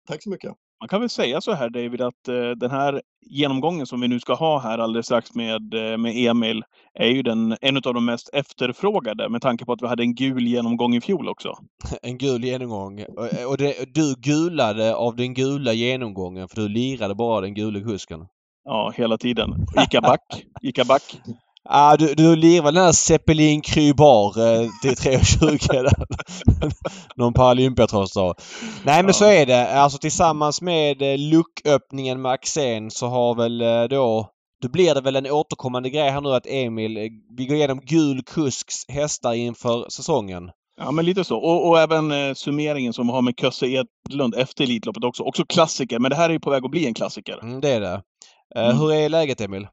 Tack 0.09 0.23
så 0.23 0.31
mycket. 0.31 0.53
Man 0.85 0.88
kan 0.88 1.01
väl 1.01 1.09
säga 1.11 1.40
så 1.40 1.53
här 1.53 1.70
David 1.70 2.01
att 2.01 2.29
eh, 2.29 2.51
den 2.51 2.70
här 2.70 3.03
genomgången 3.27 3.87
som 3.87 4.01
vi 4.01 4.09
nu 4.09 4.20
ska 4.20 4.35
ha 4.35 4.59
här 4.59 4.79
alldeles 4.79 5.07
strax 5.07 5.35
med, 5.35 5.75
eh, 5.75 5.97
med 5.99 6.16
Emil 6.16 6.62
är 6.94 7.09
ju 7.09 7.23
den, 7.23 7.57
en 7.61 7.77
av 7.77 7.83
de 7.94 8.05
mest 8.05 8.31
efterfrågade 8.33 9.29
med 9.29 9.42
tanke 9.42 9.64
på 9.64 9.73
att 9.73 9.83
vi 9.83 9.87
hade 9.87 10.03
en 10.03 10.14
gul 10.14 10.47
genomgång 10.47 10.94
i 10.94 11.01
fjol 11.01 11.29
också. 11.29 11.59
En 12.03 12.18
gul 12.18 12.44
genomgång. 12.44 13.03
Och- 13.05 13.51
Och 13.51 13.57
det, 13.57 13.94
du 13.94 14.14
gulade 14.18 14.94
av 14.94 15.16
den 15.16 15.35
gula 15.35 15.73
genomgången 15.73 16.49
för 16.49 16.57
du 16.61 16.68
lirade 16.68 17.14
bara 17.14 17.40
den 17.40 17.55
gula 17.55 17.81
kusken. 17.81 18.20
Ja, 18.64 18.92
hela 18.97 19.18
tiden. 19.18 19.66
Gick 19.81 19.94
jag 19.94 20.03
back? 20.03 20.44
Gick 20.62 20.79
jag 20.79 20.87
back? 20.87 21.20
Ah, 21.68 21.96
du, 21.96 22.14
du 22.14 22.37
lirade 22.37 22.72
den 22.79 22.85
där 22.85 22.92
Zeppelin 22.92 23.61
Krybar 23.61 24.27
eh, 24.27 24.68
till 24.83 24.90
3.20 25.11 25.72
där. 25.83 25.92
Någon 27.16 27.33
Paralympiatross 27.33 28.12
då. 28.14 28.35
Nej 28.85 28.96
men 29.03 29.07
Ja. 29.07 29.12
så 29.12 29.24
är 29.24 29.46
det. 29.46 29.72
Alltså 29.74 29.98
tillsammans 29.98 30.62
med 30.62 31.03
eh, 31.03 31.18
lucköppningen 31.18 32.22
med 32.22 32.33
Axén 32.33 32.90
så 32.90 33.07
har 33.07 33.35
väl 33.35 33.61
eh, 33.61 33.83
då 33.85 34.31
då 34.62 34.68
blir 34.68 34.94
det 34.94 35.00
väl 35.00 35.16
en 35.16 35.31
återkommande 35.31 35.90
grej 35.90 36.11
här 36.11 36.20
nu 36.20 36.29
att 36.35 36.46
Emil, 36.46 36.96
eh, 36.96 37.03
vi 37.37 37.46
går 37.46 37.57
igenom 37.57 37.81
gul 37.81 38.22
kusks 38.22 38.74
hästar 38.88 39.35
inför 39.35 39.87
säsongen. 39.90 40.50
Ja, 40.81 40.90
men 40.90 41.05
lite 41.05 41.24
så. 41.24 41.37
Och, 41.38 41.68
och 41.68 41.81
även 41.81 42.12
eh, 42.12 42.35
summeringen 42.35 42.92
som 42.92 43.09
har 43.09 43.22
med 43.22 43.35
Kösse 43.40 43.66
Edlund 43.66 44.35
efter 44.35 44.64
Elitloppet 44.64 45.05
också. 45.05 45.22
Också 45.22 45.44
klassiker, 45.44 45.98
men 45.98 46.11
det 46.11 46.16
här 46.16 46.29
är 46.29 46.33
ju 46.33 46.40
på 46.40 46.50
väg 46.50 46.64
att 46.64 46.70
bli 46.70 46.87
en 46.87 46.94
klassiker. 46.94 47.38
Mm, 47.42 47.61
det 47.61 47.68
är 47.70 47.81
det. 47.81 48.03
Eh, 48.57 48.64
Mm. 48.64 48.79
Hur 48.79 48.92
är 48.92 49.09
läget 49.09 49.40
Emil? 49.40 49.66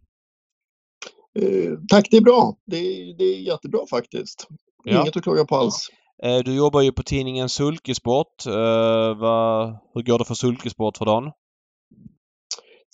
Eh, 1.39 1.73
tack, 1.89 2.07
det 2.11 2.17
är 2.17 2.21
bra. 2.21 2.57
Det 2.65 2.77
är, 2.77 3.17
det 3.17 3.23
är 3.23 3.39
jättebra 3.39 3.79
faktiskt. 3.89 4.47
Ja. 4.83 5.01
Inget 5.01 5.17
att 5.17 5.23
klaga 5.23 5.45
på 5.45 5.55
alls. 5.55 5.87
Eh, 6.23 6.39
Du 6.45 6.55
jobbar 6.55 6.81
ju 6.81 6.91
på 6.91 7.03
tidningen 7.03 7.49
Sulkesport. 7.49 8.45
Eh, 8.47 9.17
vad, 9.19 9.77
hur 9.93 10.01
går 10.01 10.19
det 10.19 10.25
för 10.25 10.35
Sulkesport 10.35 10.97
för 10.97 11.05
dagen? 11.05 11.31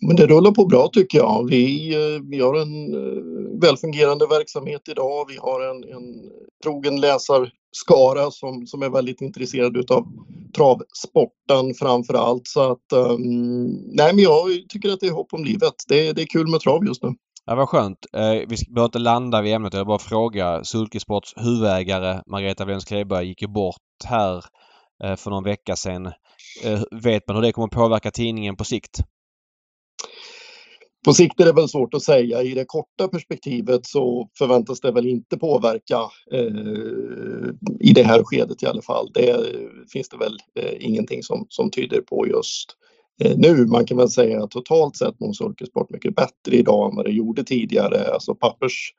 Men 0.08 0.16
det 0.16 0.28
rullar 0.28 0.52
på 0.52 0.66
bra 0.66 0.90
tycker 0.94 1.18
jag. 1.18 1.48
Vi, 1.50 1.96
vi 2.32 2.40
har 2.40 2.56
en 2.56 2.92
välfungerande 3.60 4.28
verksamhet 4.28 4.82
idag. 4.90 5.26
Vi 5.30 5.38
har 5.38 5.62
en, 5.62 5.84
en 5.84 6.32
trogen 6.64 7.02
läsarskara 7.02 8.32
som, 8.32 8.68
som 8.68 8.82
är 8.84 8.90
väldigt 8.90 9.22
intresserad 9.22 9.78
utav 9.78 10.08
travsporten 10.56 11.74
framför 11.80 12.14
allt. 12.14 12.48
Så 12.48 12.72
att, 12.72 12.92
ehm, 12.92 13.66
nej 13.86 14.14
men 14.14 14.24
jag 14.24 14.48
tycker 14.70 14.90
att 14.90 15.00
det 15.00 15.08
är 15.08 15.12
hopp 15.12 15.34
om 15.34 15.44
livet. 15.44 15.74
Det, 15.88 16.14
det 16.14 16.22
är 16.22 16.26
kul 16.26 16.48
med 16.48 16.60
trav 16.60 16.86
just 16.86 17.04
nu. 17.04 17.10
Ja, 17.50 17.56
vad 17.56 17.70
skönt. 17.70 18.06
Eh, 18.14 18.32
vi 18.32 18.56
behöver 18.70 18.86
inte 18.86 19.00
landa 19.00 19.42
vid 19.42 19.54
ämnet. 19.54 19.74
Jag 19.74 19.80
vill 19.80 19.88
bara 19.88 20.00
fråga. 20.00 20.64
Sulkesports 20.64 21.34
huvudägare 21.38 22.22
Margareta 22.28 22.66
Wenz 22.66 22.86
Kleberg 22.86 23.28
gick 23.28 23.42
ju 23.42 23.48
bort 23.48 24.04
här 24.06 24.44
eh, 25.04 25.16
för 25.16 25.30
någon 25.30 25.44
vecka 25.44 25.76
sedan. 25.76 26.06
Eh, 26.64 26.82
vet 27.04 27.28
man 27.28 27.36
hur 27.36 27.42
det 27.44 27.52
kommer 27.52 27.68
påverka 27.68 28.12
tidningen 28.12 28.56
på 28.56 28.64
sikt? 28.64 29.00
På 31.06 31.14
sikt 31.14 31.40
är 31.40 31.46
det 31.46 31.54
väl 31.54 31.70
svårt 31.70 31.94
att 31.94 32.04
säga. 32.04 32.42
I 32.42 32.54
det 32.54 32.66
korta 32.66 33.08
perspektivet 33.08 33.86
så 33.86 34.30
förväntas 34.38 34.82
det 34.82 34.92
väl 34.92 35.08
inte 35.08 35.38
påverka 35.38 36.00
eh, 36.32 37.50
i 37.80 37.94
det 37.94 38.04
här 38.04 38.24
skedet 38.24 38.64
i 38.64 38.66
alla 38.66 38.82
fall. 38.82 39.12
Det 39.14 39.46
finns 39.94 40.10
det 40.10 40.18
väl 40.18 40.38
eh, 40.60 40.74
ingenting 40.80 41.24
som, 41.24 41.46
som 41.50 41.72
tyder 41.72 42.02
på 42.02 42.28
just 42.28 42.78
nu. 43.36 43.66
Man 43.66 43.86
kan 43.86 43.98
väl 43.98 44.10
säga 44.10 44.44
att 44.44 44.52
totalt 44.52 44.96
sett 44.98 45.20
mår 45.20 45.34
Sulkesport 45.34 45.90
mycket 45.90 46.16
bättre 46.16 46.56
idag 46.56 46.90
än 46.90 46.96
vad 46.96 47.06
det 47.06 47.12
gjorde 47.12 47.44
tidigare. 47.44 48.14
Alltså 48.14 48.36
pappers 48.36 48.94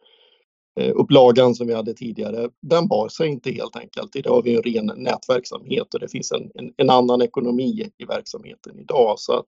eh, 0.80 0.92
upplagan 0.94 1.54
som 1.54 1.66
vi 1.66 1.74
hade 1.74 1.94
tidigare, 1.94 2.48
den 2.62 2.88
bar 2.88 3.08
sig 3.08 3.28
inte 3.28 3.50
helt 3.50 3.76
enkelt. 3.76 4.16
Idag 4.16 4.34
har 4.34 4.42
vi 4.42 4.56
en 4.56 4.62
ren 4.62 4.92
nätverksamhet 4.96 5.94
och 5.94 6.00
det 6.00 6.08
finns 6.08 6.32
en, 6.32 6.50
en, 6.54 6.72
en 6.76 6.90
annan 6.90 7.22
ekonomi 7.22 7.90
i 7.98 8.04
verksamheten 8.04 8.78
idag. 8.78 9.14
Så 9.18 9.32
att 9.32 9.46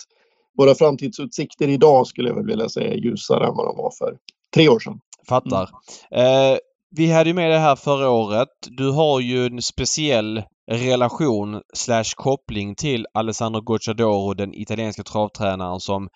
våra 0.58 0.74
framtidsutsikter 0.74 1.68
idag 1.68 2.06
skulle 2.06 2.28
jag 2.28 2.36
väl 2.36 2.46
vilja 2.46 2.68
säga 2.68 2.92
är 2.92 2.96
ljusare 2.96 3.46
än 3.46 3.54
vad 3.54 3.66
de 3.66 3.76
var 3.76 3.92
för 3.98 4.16
tre 4.54 4.68
år 4.68 4.78
sedan. 4.78 5.00
Fattar. 5.28 5.70
Eh, 6.10 6.58
vi 6.96 7.12
hade 7.12 7.30
ju 7.30 7.34
med 7.34 7.50
det 7.50 7.58
här 7.58 7.76
förra 7.76 8.10
året. 8.10 8.48
Du 8.70 8.90
har 8.90 9.20
ju 9.20 9.46
en 9.46 9.62
speciell 9.62 10.42
relation 10.70 11.62
slash 11.74 12.14
koppling 12.16 12.74
till 12.74 13.06
Alessandro 13.14 13.60
Gocciadoro, 13.60 14.34
den 14.34 14.54
italienska 14.54 15.02
travtränaren 15.02 15.80
som 15.80 16.08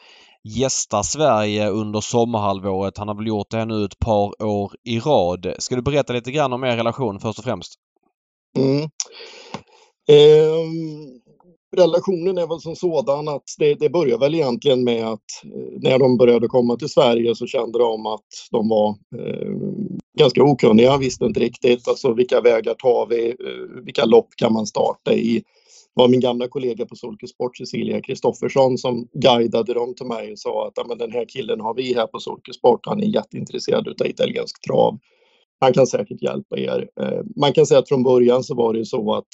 gästar 0.45 1.03
Sverige 1.03 1.69
under 1.69 2.01
sommarhalvåret. 2.01 2.99
Han 2.99 3.09
har 3.09 3.15
väl 3.15 3.27
gjort 3.27 3.51
det 3.51 3.65
nu 3.65 3.85
ett 3.85 3.99
par 3.99 4.43
år 4.43 4.73
i 4.85 4.99
rad. 4.99 5.55
Ska 5.59 5.77
du 5.77 5.83
berätta 5.83 6.13
lite 6.13 6.33
grann 6.33 6.53
om 6.53 6.65
er 6.65 6.77
relation 6.77 7.21
först 7.21 7.39
och 7.39 7.45
främst? 7.45 7.75
Mm. 8.57 8.83
Um 10.09 11.24
relationen 11.77 12.39
är 12.39 12.47
väl 12.47 12.61
som 12.61 12.77
sådan 12.77 13.29
att 13.29 13.43
det, 13.59 13.75
det 13.75 13.89
börjar 13.89 14.19
väl 14.19 14.35
egentligen 14.35 14.85
med 14.85 15.07
att 15.07 15.45
eh, 15.45 15.79
när 15.81 15.99
de 15.99 16.17
började 16.17 16.49
komma 16.49 16.77
till 16.77 16.89
Sverige 16.89 17.35
så 17.35 17.47
kände 17.47 17.79
de 17.79 18.07
att 18.07 18.29
de 18.51 18.69
var 18.69 18.89
eh, 18.89 19.51
ganska 20.19 20.43
okunniga, 20.43 20.99
visste 20.99 21.25
inte 21.25 21.41
riktigt 21.41 21.89
alltså 21.89 22.13
vilka 22.13 22.41
vägar 22.41 22.75
tar 22.75 23.07
vi, 23.07 23.29
eh, 23.29 23.85
vilka 23.85 24.05
lopp 24.05 24.29
kan 24.37 24.53
man 24.53 24.67
starta 24.67 25.15
i. 25.15 25.43
Det 25.95 26.03
var 26.03 26.09
min 26.09 26.21
gamla 26.21 26.49
kollega 26.49 26.87
på 26.87 26.97
Solke 26.97 27.27
Sport, 27.27 27.57
Cecilia 27.57 28.01
Kristoffersson, 28.01 28.79
som 28.79 29.09
guidade 29.13 29.75
dem 29.75 29.95
till 29.95 30.07
mig 30.07 30.33
och 30.33 30.39
sa 30.39 30.67
att 30.67 30.89
men 30.89 30.99
den 30.99 31.13
här 31.13 31.25
killen 31.29 31.61
har 31.61 31.75
vi 31.75 31.95
här 31.95 32.07
på 32.07 32.19
Solke 32.19 32.53
Sport, 32.53 32.87
han 32.87 33.03
är 33.03 33.07
jätteintresserad 33.07 33.89
av 33.89 34.07
italiensk 34.07 34.63
trav. 34.67 34.99
Han 35.61 35.73
kan 35.73 35.87
säkert 35.87 36.23
hjälpa 36.23 36.59
er. 36.59 36.89
Eh, 37.01 37.21
man 37.37 37.53
kan 37.53 37.67
säga 37.67 37.79
att 37.81 37.89
från 37.89 38.03
början 38.03 38.45
så 38.45 38.55
var 38.55 38.73
det 38.73 38.79
ju 38.79 38.85
så 38.85 39.15
att 39.15 39.29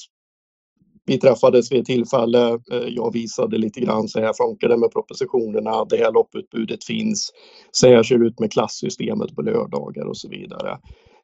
vi 1.10 1.18
träffades 1.18 1.72
vid 1.72 1.80
ett 1.80 1.86
tillfälle. 1.86 2.48
Eh, 2.72 2.88
jag 2.88 3.12
visade 3.12 3.58
lite 3.58 3.80
grann 3.80 4.08
så 4.08 4.20
här 4.20 4.32
funkar 4.32 4.68
det 4.68 4.76
med 4.76 4.92
propositionerna. 4.92 5.84
Det 5.84 5.96
här 5.96 6.12
lopputbudet 6.12 6.84
finns. 6.84 7.30
Så 7.70 7.88
här 7.88 8.02
ser 8.02 8.18
det 8.18 8.26
ut 8.26 8.40
med 8.40 8.52
klassystemet 8.52 9.34
på 9.36 9.42
lördagar 9.42 10.04
och 10.04 10.16
så 10.16 10.28
vidare. 10.28 10.78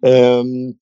Ehm, 0.06 0.74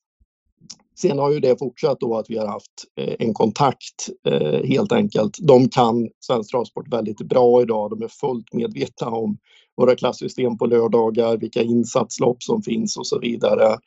sen 1.01 1.19
har 1.19 1.33
ju 1.33 1.41
det 1.41 1.59
fortsatt 1.59 2.01
då 2.01 2.17
att 2.17 2.31
vi 2.31 2.39
har 2.39 2.47
haft 2.47 2.85
eh, 2.99 3.15
en 3.19 3.35
kontakt 3.35 4.09
eh, 4.27 4.69
helt 4.69 4.93
enkelt. 4.93 5.39
De 5.41 5.69
kan 5.69 6.09
Svensk 6.21 6.51
Travsport 6.51 6.93
väldigt 6.93 7.19
bra 7.19 7.63
idag. 7.63 7.91
De 7.91 8.03
är 8.03 8.09
fullt 8.09 8.53
medvetna 8.53 9.09
om 9.09 9.37
våra 9.77 9.97
klassystem 9.97 10.59
på 10.59 10.67
lördagar, 10.67 11.37
vilka 11.37 11.63
insatslopp 11.63 12.43
som 12.43 12.63
finns 12.63 12.97
och 12.97 13.07
så 13.07 13.19
vidare. 13.19 13.79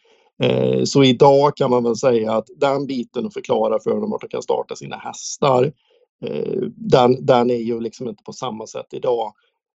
Eh, 0.44 0.84
så 0.84 1.04
idag 1.04 1.58
kan 1.58 1.70
man 1.70 1.84
väl 1.84 1.96
säga 1.96 2.34
att 2.34 2.48
den 2.58 2.88
biten 2.88 3.26
att 3.26 3.34
förklara 3.34 3.80
för 3.80 4.02
dem 4.02 4.14
att 4.14 4.22
de 4.22 4.28
kan 4.28 4.42
starta 4.42 4.76
sina 4.76 4.98
hästar, 4.98 5.74
eh, 6.26 6.62
den, 6.76 7.26
den 7.26 7.50
är 7.50 7.56
ju 7.64 7.80
liksom 7.80 8.10
inte 8.10 8.24
på 8.24 8.34
samma 8.34 8.68
sätt 8.68 8.88
idag 8.92 9.34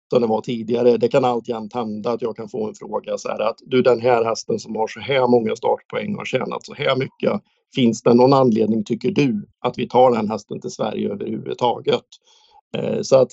som 0.09 0.21
den 0.21 0.29
var 0.29 0.41
tidigare. 0.41 0.97
Det 0.97 1.07
kan 1.07 1.25
alltjämt 1.25 1.73
hända 1.73 2.11
att 2.11 2.21
jag 2.21 2.35
kan 2.35 2.49
få 2.49 2.67
en 2.67 2.75
fråga 2.75 3.17
så 3.17 3.29
här 3.29 3.39
att 3.39 3.57
du 3.65 3.81
den 3.81 4.01
här 4.01 4.25
hästen 4.25 4.59
som 4.59 4.75
har 4.75 4.87
så 4.87 4.99
här 4.99 5.27
många 5.27 5.55
startpoäng 5.55 6.15
och 6.15 6.27
tjänat 6.27 6.65
så 6.65 6.73
här 6.73 6.95
mycket. 6.95 7.41
Finns 7.75 8.01
det 8.01 8.13
någon 8.13 8.33
anledning 8.33 8.83
tycker 8.83 9.11
du 9.11 9.47
att 9.59 9.77
vi 9.77 9.87
tar 9.87 10.11
den 10.11 10.29
hästen 10.29 10.61
till 10.61 10.71
Sverige 10.71 11.11
överhuvudtaget? 11.11 12.05
Eh, 12.77 13.01
så 13.01 13.17
att 13.17 13.31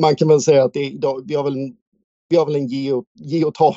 man 0.00 0.16
kan 0.16 0.28
väl 0.28 0.40
säga 0.40 0.64
att 0.64 0.72
det, 0.72 0.92
vi 1.24 1.34
har 1.34 1.44
väl 1.44 1.72
vi 2.28 2.36
har 2.36 2.46
väl 2.46 2.56
en 2.56 2.66
ge 2.66 2.92
och, 2.92 3.04
ge 3.14 3.44
och 3.44 3.54
ta, 3.54 3.76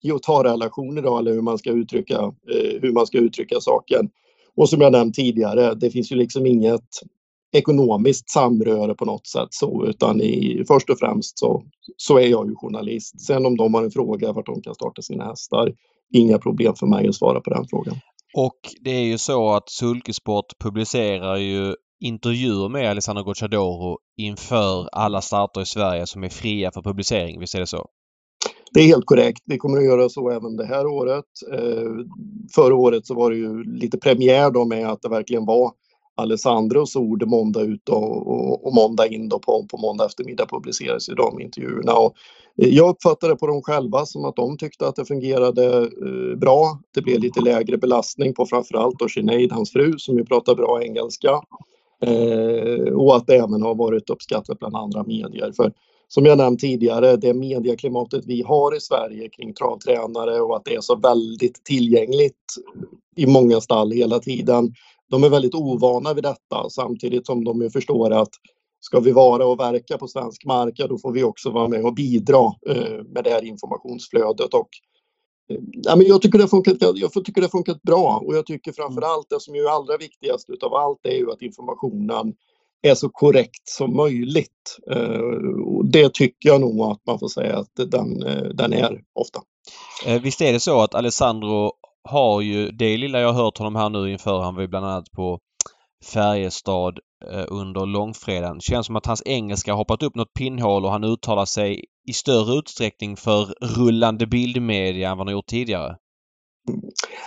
ge 0.00 0.12
och 0.12 0.22
ta 0.22 0.44
relation 0.44 0.98
idag, 0.98 1.18
eller 1.18 1.32
hur 1.32 1.42
man 1.42 1.58
ska 1.58 1.70
uttrycka, 1.70 2.18
eh, 2.50 2.80
hur 2.82 2.92
man 2.92 3.06
ska 3.06 3.18
uttrycka 3.18 3.60
saken. 3.60 4.10
Och 4.56 4.68
som 4.68 4.80
jag 4.80 4.92
nämnt 4.92 5.14
tidigare, 5.14 5.74
det 5.74 5.90
finns 5.90 6.12
ju 6.12 6.16
liksom 6.16 6.46
inget 6.46 6.88
ekonomiskt 7.52 8.30
samröre 8.30 8.94
på 8.94 9.04
något 9.04 9.26
sätt 9.26 9.48
så, 9.50 9.86
utan 9.86 10.20
i, 10.20 10.64
först 10.68 10.90
och 10.90 10.98
främst 10.98 11.38
så, 11.38 11.62
så 11.96 12.18
är 12.18 12.26
jag 12.26 12.48
ju 12.48 12.54
journalist. 12.54 13.20
Sen 13.20 13.46
om 13.46 13.56
de 13.56 13.74
har 13.74 13.82
en 13.82 13.90
fråga 13.90 14.32
vart 14.32 14.46
de 14.46 14.62
kan 14.62 14.74
starta 14.74 15.02
sina 15.02 15.24
hästar, 15.24 15.72
inga 16.14 16.38
problem 16.38 16.74
för 16.74 16.86
mig 16.86 17.08
att 17.08 17.14
svara 17.14 17.40
på 17.40 17.50
den 17.50 17.64
frågan. 17.70 17.94
Och 18.36 18.58
det 18.80 18.90
är 18.90 19.04
ju 19.04 19.18
så 19.18 19.52
att 19.52 19.70
Sulkesport 19.70 20.58
publicerar 20.64 21.36
ju 21.36 21.74
intervjuer 22.00 22.68
med 22.68 22.90
Alessandro 22.90 23.24
Gocciadoro 23.24 23.98
inför 24.16 24.88
alla 24.92 25.20
starter 25.20 25.60
i 25.60 25.66
Sverige 25.66 26.06
som 26.06 26.24
är 26.24 26.28
fria 26.28 26.70
för 26.70 26.82
publicering. 26.82 27.40
Visst 27.40 27.54
är 27.54 27.60
det 27.60 27.66
så? 27.66 27.88
Det 28.72 28.80
är 28.80 28.86
helt 28.86 29.06
korrekt. 29.06 29.42
Vi 29.44 29.58
kommer 29.58 29.78
att 29.78 29.84
göra 29.84 30.08
så 30.08 30.30
även 30.30 30.56
det 30.56 30.66
här 30.66 30.86
året. 30.86 31.24
Eh, 31.52 31.90
förra 32.54 32.74
året 32.74 33.06
så 33.06 33.14
var 33.14 33.30
det 33.30 33.36
ju 33.36 33.64
lite 33.64 33.98
premiär 33.98 34.50
då 34.50 34.64
med 34.64 34.88
att 34.88 35.02
det 35.02 35.08
verkligen 35.08 35.46
var 35.46 35.72
Alessandros 36.14 36.96
ord 36.96 37.28
måndag 37.28 37.62
ut 37.62 37.88
och, 37.88 38.26
och, 38.26 38.66
och 38.66 38.74
måndag 38.74 39.06
in 39.06 39.28
då 39.28 39.38
på, 39.38 39.66
på 39.70 39.76
måndag 39.76 40.06
eftermiddag 40.06 40.46
publicerades 40.46 41.08
ju 41.08 41.14
de 41.14 41.40
intervjuerna. 41.40 41.94
Och 41.94 42.14
eh, 42.62 42.68
jag 42.68 42.88
uppfattade 42.88 43.36
på 43.36 43.46
dem 43.46 43.62
själva 43.62 44.06
som 44.06 44.24
att 44.24 44.36
de 44.36 44.58
tyckte 44.58 44.88
att 44.88 44.96
det 44.96 45.04
fungerade 45.04 45.78
eh, 45.78 46.38
bra. 46.38 46.80
Det 46.94 47.02
blev 47.02 47.20
lite 47.20 47.40
lägre 47.40 47.78
belastning 47.78 48.34
på 48.34 48.46
framförallt 48.46 48.98
då 48.98 49.08
Sinead, 49.08 49.52
hans 49.52 49.72
fru, 49.72 49.98
som 49.98 50.18
ju 50.18 50.24
pratar 50.24 50.54
bra 50.54 50.82
engelska. 50.82 51.40
Eh, 52.02 52.92
och 52.94 53.16
att 53.16 53.26
det 53.26 53.36
även 53.36 53.62
har 53.62 53.74
varit 53.74 54.10
uppskattat 54.10 54.58
bland 54.58 54.76
andra 54.76 55.04
medier. 55.04 55.52
För 55.52 55.72
som 56.08 56.26
jag 56.26 56.38
nämnt 56.38 56.60
tidigare, 56.60 57.16
det 57.16 57.34
medieklimatet 57.34 58.24
vi 58.26 58.42
har 58.42 58.76
i 58.76 58.80
Sverige 58.80 59.28
kring 59.28 59.54
travtränare 59.54 60.40
och 60.40 60.56
att 60.56 60.64
det 60.64 60.74
är 60.74 60.80
så 60.80 60.96
väldigt 60.96 61.64
tillgängligt 61.64 62.44
i 63.16 63.26
många 63.26 63.60
stall 63.60 63.92
hela 63.92 64.18
tiden. 64.18 64.72
De 65.10 65.24
är 65.24 65.28
väldigt 65.28 65.54
ovana 65.54 66.14
vid 66.14 66.24
detta 66.24 66.70
samtidigt 66.70 67.26
som 67.26 67.44
de 67.44 67.70
förstår 67.70 68.10
att 68.10 68.30
ska 68.80 69.00
vi 69.00 69.12
vara 69.12 69.46
och 69.46 69.60
verka 69.60 69.98
på 69.98 70.08
svensk 70.08 70.44
mark, 70.44 70.74
då 70.88 70.98
får 70.98 71.12
vi 71.12 71.24
också 71.24 71.50
vara 71.50 71.68
med 71.68 71.84
och 71.84 71.94
bidra 71.94 72.44
eh, 72.68 73.04
med 73.14 73.24
det 73.24 73.30
här 73.30 73.44
informationsflödet. 73.44 74.54
Och 74.54 74.68
Ja, 75.72 75.96
men 75.96 76.06
jag, 76.06 76.22
tycker 76.22 76.38
det 76.38 76.48
funkat, 76.48 76.76
jag 76.80 77.24
tycker 77.24 77.40
det 77.40 77.48
funkat 77.48 77.82
bra 77.82 78.22
och 78.26 78.36
jag 78.36 78.46
tycker 78.46 78.72
framför 78.72 79.02
mm. 79.02 79.10
allt 79.10 79.26
det 79.30 79.40
som 79.40 79.54
är 79.54 79.70
allra 79.70 79.96
viktigast 79.96 80.50
utav 80.50 80.74
allt 80.74 81.06
är 81.06 81.16
ju 81.16 81.30
att 81.30 81.42
informationen 81.42 82.34
är 82.82 82.94
så 82.94 83.08
korrekt 83.08 83.68
som 83.68 83.96
möjligt. 83.96 84.78
Eh, 84.90 85.20
och 85.66 85.86
det 85.86 86.14
tycker 86.14 86.48
jag 86.48 86.60
nog 86.60 86.80
att 86.80 87.00
man 87.06 87.18
får 87.18 87.28
säga 87.28 87.58
att 87.58 87.90
den, 87.90 88.22
eh, 88.22 88.42
den 88.42 88.72
är 88.72 89.00
ofta. 89.14 89.40
Eh, 90.06 90.22
visst 90.22 90.40
är 90.40 90.52
det 90.52 90.60
så 90.60 90.80
att 90.80 90.94
Alessandro 90.94 91.72
har 92.08 92.40
ju, 92.40 92.70
det 92.70 92.96
lilla 92.96 93.20
jag 93.20 93.32
har 93.32 93.44
hört 93.44 93.58
honom 93.58 93.76
här 93.76 93.88
nu 93.88 94.12
inför, 94.12 94.40
han 94.40 94.54
var 94.54 94.62
ju 94.62 94.68
bland 94.68 94.86
annat 94.86 95.12
på 95.12 95.38
Färjestad 96.06 96.98
eh, 97.30 97.44
under 97.48 97.86
långfredagen. 97.86 98.60
Känns 98.60 98.86
som 98.86 98.96
att 98.96 99.06
hans 99.06 99.22
engelska 99.26 99.72
har 99.72 99.78
hoppat 99.78 100.02
upp 100.02 100.14
något 100.14 100.34
pinnhål 100.34 100.84
och 100.84 100.90
han 100.90 101.04
uttalar 101.04 101.44
sig 101.44 101.84
i 102.08 102.12
större 102.12 102.58
utsträckning 102.58 103.16
för 103.16 103.54
rullande 103.78 104.26
bildmedia 104.26 105.10
än 105.10 105.18
vad 105.18 105.26
han 105.26 105.32
gjort 105.32 105.46
tidigare? 105.46 105.96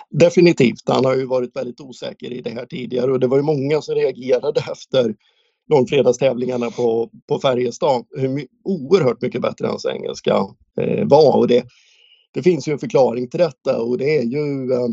Definitivt. 0.09 0.89
Han 0.89 1.05
har 1.05 1.15
ju 1.15 1.25
varit 1.25 1.55
väldigt 1.55 1.82
osäker 1.82 2.32
i 2.34 2.41
det 2.41 2.49
här 2.49 2.65
tidigare 2.65 3.11
och 3.11 3.19
det 3.19 3.27
var 3.27 3.38
ju 3.38 3.43
många 3.43 3.82
som 3.82 3.95
reagerade 3.95 4.59
efter 4.71 5.15
långfredagstävlingarna 5.69 6.71
på, 6.71 7.09
på 7.27 7.39
Färjestad. 7.39 8.05
Hur 8.17 8.47
oerhört 8.63 9.21
mycket 9.21 9.41
bättre 9.41 9.67
hans 9.67 9.86
engelska 9.86 10.36
eh, 10.82 11.07
var 11.07 11.38
och 11.38 11.47
det, 11.47 11.63
det 12.34 12.43
finns 12.43 12.67
ju 12.67 12.73
en 12.73 12.80
förklaring 12.80 13.30
till 13.30 13.39
detta 13.39 13.82
och 13.82 13.97
det 13.97 14.17
är 14.17 14.23
ju 14.23 14.73
eh, 14.73 14.88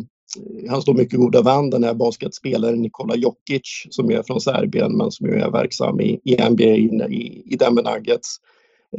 han 0.68 0.82
står 0.82 0.94
mycket 0.94 1.18
goda 1.18 1.42
vän, 1.42 1.70
den 1.70 1.84
här 1.84 1.94
basketspelaren 1.94 2.82
Nikola 2.82 3.16
Jokic 3.16 3.86
som 3.90 4.10
är 4.10 4.22
från 4.22 4.40
Serbien 4.40 4.96
men 4.96 5.10
som 5.10 5.26
ju 5.26 5.34
är 5.34 5.50
verksam 5.50 6.00
i, 6.00 6.20
i 6.24 6.50
NBA 6.50 6.64
i, 6.64 7.42
i 7.46 7.56
Denver 7.56 7.82
Nuggets. 7.82 8.36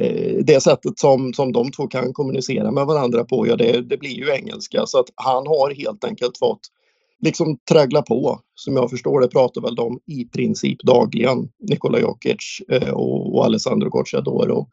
Eh, 0.00 0.44
det 0.44 0.62
sättet 0.62 0.98
som, 0.98 1.34
som 1.34 1.52
de 1.52 1.70
två 1.70 1.86
kan 1.86 2.12
kommunicera 2.12 2.70
med 2.70 2.86
varandra 2.86 3.24
på, 3.24 3.46
ja 3.46 3.56
det, 3.56 3.80
det 3.80 3.96
blir 3.96 4.16
ju 4.16 4.30
engelska. 4.30 4.86
Så 4.86 4.98
att 5.00 5.08
han 5.14 5.46
har 5.46 5.74
helt 5.74 6.04
enkelt 6.04 6.38
fått 6.38 6.60
liksom 7.20 7.58
traggla 7.70 8.02
på. 8.02 8.40
Som 8.54 8.76
jag 8.76 8.90
förstår 8.90 9.20
det 9.20 9.28
pratar 9.28 9.60
väl 9.60 9.74
de 9.74 10.00
i 10.06 10.24
princip 10.24 10.82
dagligen, 10.82 11.48
Nikola 11.58 12.00
Jokic 12.00 12.62
eh, 12.68 12.90
och, 12.90 13.34
och 13.34 13.44
Alessandro 13.44 13.88
Gocciadoro. 13.88 14.68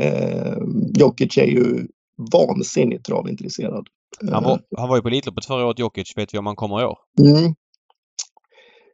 Eh, 0.00 0.58
Jokic 0.98 1.38
är 1.38 1.46
ju 1.46 1.86
vansinnigt 2.32 3.04
travintresserad. 3.04 3.88
Han 4.32 4.44
var, 4.44 4.60
han 4.76 4.88
var 4.88 4.96
ju 4.96 5.02
på 5.02 5.08
Elitloppet 5.08 5.44
förra 5.44 5.66
året, 5.66 5.78
Jokic. 5.78 6.12
Vet 6.16 6.34
vi 6.34 6.38
om 6.38 6.46
han 6.46 6.56
kommer 6.56 6.82
i 6.82 6.84
år? 6.84 6.98
Mm. 7.20 7.54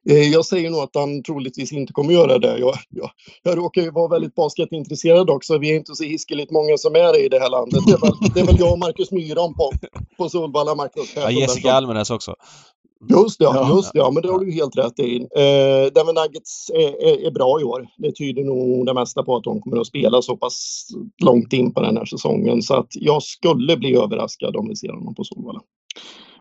Eh, 0.09 0.29
jag 0.29 0.45
säger 0.45 0.71
nog 0.71 0.81
att 0.81 0.95
han 0.95 1.23
troligtvis 1.23 1.73
inte 1.73 1.93
kommer 1.93 2.13
göra 2.13 2.39
det. 2.39 2.59
Jag, 2.59 2.75
jag, 2.89 3.11
jag 3.43 3.59
råkar 3.59 3.83
ju 3.83 3.91
vara 3.91 4.09
väldigt 4.09 4.35
basketintresserad 4.35 5.31
också. 5.31 5.59
Vi 5.59 5.71
är 5.71 5.77
inte 5.77 5.95
så 5.95 6.05
hiskeligt 6.05 6.51
många 6.51 6.77
som 6.77 6.95
är 6.95 7.13
det 7.13 7.25
i 7.25 7.29
det 7.29 7.39
här 7.39 7.51
landet. 7.51 7.81
Det 7.87 7.93
är 7.93 8.01
väl, 8.01 8.13
det 8.35 8.41
är 8.41 8.47
väl 8.47 8.59
jag 8.59 8.73
och 8.73 8.79
Marcus 8.79 9.11
Myron 9.11 9.55
på, 9.55 9.73
på 10.17 10.29
Solvalla 10.29 10.89
Ja, 11.17 11.31
Jessica 11.31 11.73
Almenäs 11.73 12.11
också. 12.11 12.35
Just 13.09 13.39
det, 13.39 13.45
ja, 13.45 13.77
just 13.77 13.93
det, 13.93 13.99
ja, 13.99 14.11
men 14.11 14.23
det 14.23 14.29
har 14.29 14.39
du 14.39 14.53
helt 14.53 14.77
rätt 14.77 14.99
i. 14.99 15.17
Eh, 15.17 15.93
Denver 15.95 16.23
Nuggets 16.23 16.71
är, 16.75 17.09
är, 17.09 17.27
är, 17.27 17.31
bra 17.31 17.61
i 17.61 17.65
år. 17.65 17.87
Det 17.99 18.13
tyder 18.13 18.45
nog 18.45 18.87
det 18.87 18.95
mesta 18.95 19.23
på 19.23 19.37
att 19.37 19.45
de 19.45 19.61
kommer 19.61 19.81
att 19.81 19.87
spela 19.87 20.23
så 20.23 20.37
pass 20.37 20.87
långt 21.23 21.53
in 21.53 21.75
på 21.75 21.81
den 21.81 21.97
här 21.97 22.05
säsongen. 22.05 22.63
Så 22.63 22.75
att 22.75 22.89
jag 22.91 23.23
skulle 23.23 23.77
bli 23.77 23.97
överraskad 23.97 24.57
om 24.57 24.69
vi 24.69 24.77
ser 24.77 24.93
honom 24.93 25.15
på 25.15 25.25
Solvalla. 25.25 25.61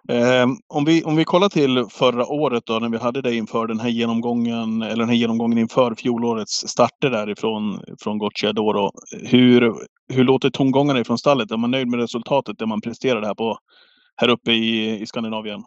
Eh, 0.10 0.47
om, 0.68 0.86
vi, 0.86 1.03
om 1.03 1.16
vi 1.16 1.26
kollar 1.26 1.49
till 1.49 1.86
förra 1.89 2.28
året 2.28 2.66
då 2.66 2.80
när 2.80 2.89
vi 2.89 2.97
hade 2.97 3.22
det 3.22 3.36
inför 3.36 3.68
den 3.68 3.80
här 3.80 3.89
genomgången 3.89 4.82
eller 4.82 4.99
den 4.99 5.10
här 5.10 5.16
genomgången 5.16 5.57
inför 5.57 5.95
fjolårets 5.95 6.68
starter 6.68 7.10
därifrån 7.10 7.80
från 8.03 8.18
Gocciadoro. 8.18 8.91
Hur, 9.24 9.74
hur 10.14 10.24
låter 10.24 10.49
tongångarna 10.49 10.99
ifrån 10.99 11.18
stallet? 11.18 11.51
Är 11.51 11.57
man 11.57 11.72
nöjd 11.72 11.88
med 11.88 11.99
resultatet 11.99 12.60
det 12.60 12.66
man 12.66 12.82
presterade 12.82 13.28
här 13.28 13.36
på 13.36 13.57
här 14.16 14.30
uppe 14.30 14.51
i, 14.51 14.99
i 15.01 15.05
Skandinavien? 15.05 15.64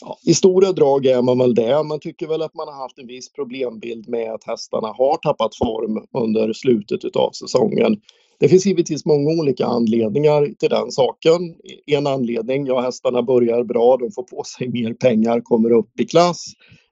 Ja, 0.00 0.18
I 0.22 0.34
stora 0.34 0.72
drag 0.72 1.06
är 1.06 1.22
man 1.22 1.38
väl 1.38 1.54
det. 1.54 1.82
Man 1.82 2.00
tycker 2.00 2.26
väl 2.26 2.42
att 2.42 2.54
man 2.54 2.68
har 2.68 2.74
haft 2.74 2.98
en 2.98 3.06
viss 3.06 3.32
problembild 3.32 4.08
med 4.08 4.32
att 4.32 4.44
hästarna 4.44 4.88
har 4.88 5.16
tappat 5.16 5.56
form 5.56 6.06
under 6.12 6.52
slutet 6.52 7.16
av 7.16 7.30
säsongen. 7.30 8.00
Det 8.38 8.48
finns 8.48 8.66
givetvis 8.66 9.04
många 9.04 9.30
olika 9.40 9.66
anledningar 9.66 10.54
till 10.58 10.68
den 10.68 10.90
saken. 10.90 11.54
En 11.86 12.06
anledning, 12.06 12.66
ja 12.66 12.80
hästarna 12.80 13.22
börjar 13.22 13.64
bra, 13.64 13.96
de 13.96 14.12
får 14.12 14.22
på 14.22 14.42
sig 14.44 14.68
mer 14.68 14.94
pengar, 14.94 15.40
kommer 15.40 15.70
upp 15.70 16.00
i 16.00 16.06
klass. 16.06 16.44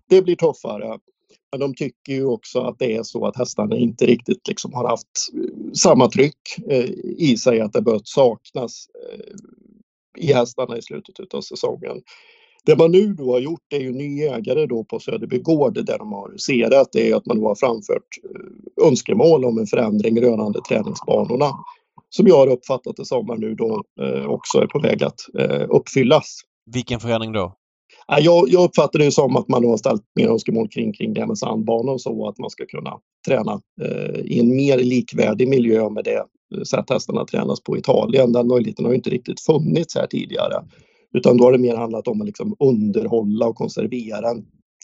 Det 0.08 0.22
blir 0.22 0.36
tuffare. 0.36 0.98
Men 1.52 1.60
de 1.60 1.74
tycker 1.74 2.12
ju 2.12 2.24
också 2.24 2.60
att 2.60 2.78
det 2.78 2.96
är 2.96 3.02
så 3.02 3.26
att 3.26 3.36
hästarna 3.36 3.76
inte 3.76 4.06
riktigt 4.06 4.48
liksom 4.48 4.72
har 4.72 4.88
haft 4.88 5.06
eh, 5.34 5.72
samma 5.72 6.08
tryck 6.08 6.58
eh, 6.70 6.90
i 7.18 7.36
sig, 7.36 7.60
att 7.60 7.72
det 7.72 7.82
börjat 7.82 8.08
saknas 8.08 8.86
eh, 9.12 9.20
i 10.18 10.32
hästarna 10.32 10.78
i 10.78 10.82
slutet 10.82 11.34
av 11.34 11.40
säsongen. 11.40 12.02
Det 12.66 12.78
man 12.78 12.92
nu 12.92 13.14
då 13.14 13.32
har 13.32 13.40
gjort 13.40 13.72
är 13.74 13.80
ju 13.80 13.92
ny 13.92 14.22
ägare 14.22 14.66
då 14.66 14.84
på 14.84 15.00
Söderby 15.00 15.38
Gård 15.38 15.86
där 15.86 15.98
de 15.98 16.12
har 16.12 16.32
huserat. 16.32 16.88
Det 16.92 17.10
är 17.10 17.16
att 17.16 17.26
man 17.26 17.42
har 17.42 17.54
framfört 17.54 18.08
önskemål 18.86 19.44
om 19.44 19.58
en 19.58 19.66
förändring 19.66 20.20
rörande 20.20 20.60
träningsbanorna. 20.68 21.50
Som 22.08 22.26
jag 22.26 22.36
har 22.36 22.46
uppfattat 22.46 22.96
det 22.96 23.04
som 23.04 23.36
nu 23.38 23.54
då 23.54 23.82
också 24.26 24.58
är 24.58 24.66
på 24.66 24.78
väg 24.78 25.04
att 25.04 25.20
uppfyllas. 25.68 26.40
Vilken 26.72 27.00
förändring 27.00 27.32
då? 27.32 27.56
Jag, 28.06 28.48
jag 28.48 28.64
uppfattar 28.64 28.98
det 28.98 29.10
som 29.10 29.36
att 29.36 29.48
man 29.48 29.64
har 29.64 29.76
ställt 29.76 30.02
mer 30.14 30.28
önskemål 30.28 30.68
kring, 30.68 30.92
kring 30.92 31.14
det 31.14 31.20
här 31.20 31.26
med 31.26 31.38
sandbanor 31.38 31.92
och 31.92 32.00
så 32.00 32.28
att 32.28 32.38
man 32.38 32.50
ska 32.50 32.66
kunna 32.66 32.98
träna 33.26 33.60
eh, 33.82 34.20
i 34.20 34.40
en 34.40 34.56
mer 34.56 34.78
likvärdig 34.78 35.48
miljö 35.48 35.90
med 35.90 36.04
det 36.04 36.24
sätt 36.64 36.90
hästarna 36.90 37.24
tränas 37.24 37.60
på 37.60 37.76
i 37.76 37.78
Italien. 37.78 38.32
Den 38.32 38.48
möjligheten 38.48 38.84
har 38.84 38.94
inte 38.94 39.10
riktigt 39.10 39.40
funnits 39.40 39.94
här 39.94 40.06
tidigare. 40.06 40.64
Utan 41.12 41.36
då 41.36 41.44
har 41.44 41.52
det 41.52 41.58
mer 41.58 41.76
handlat 41.76 42.08
om 42.08 42.20
att 42.20 42.26
liksom 42.26 42.56
underhålla 42.58 43.46
och 43.46 43.56
konservera 43.56 44.34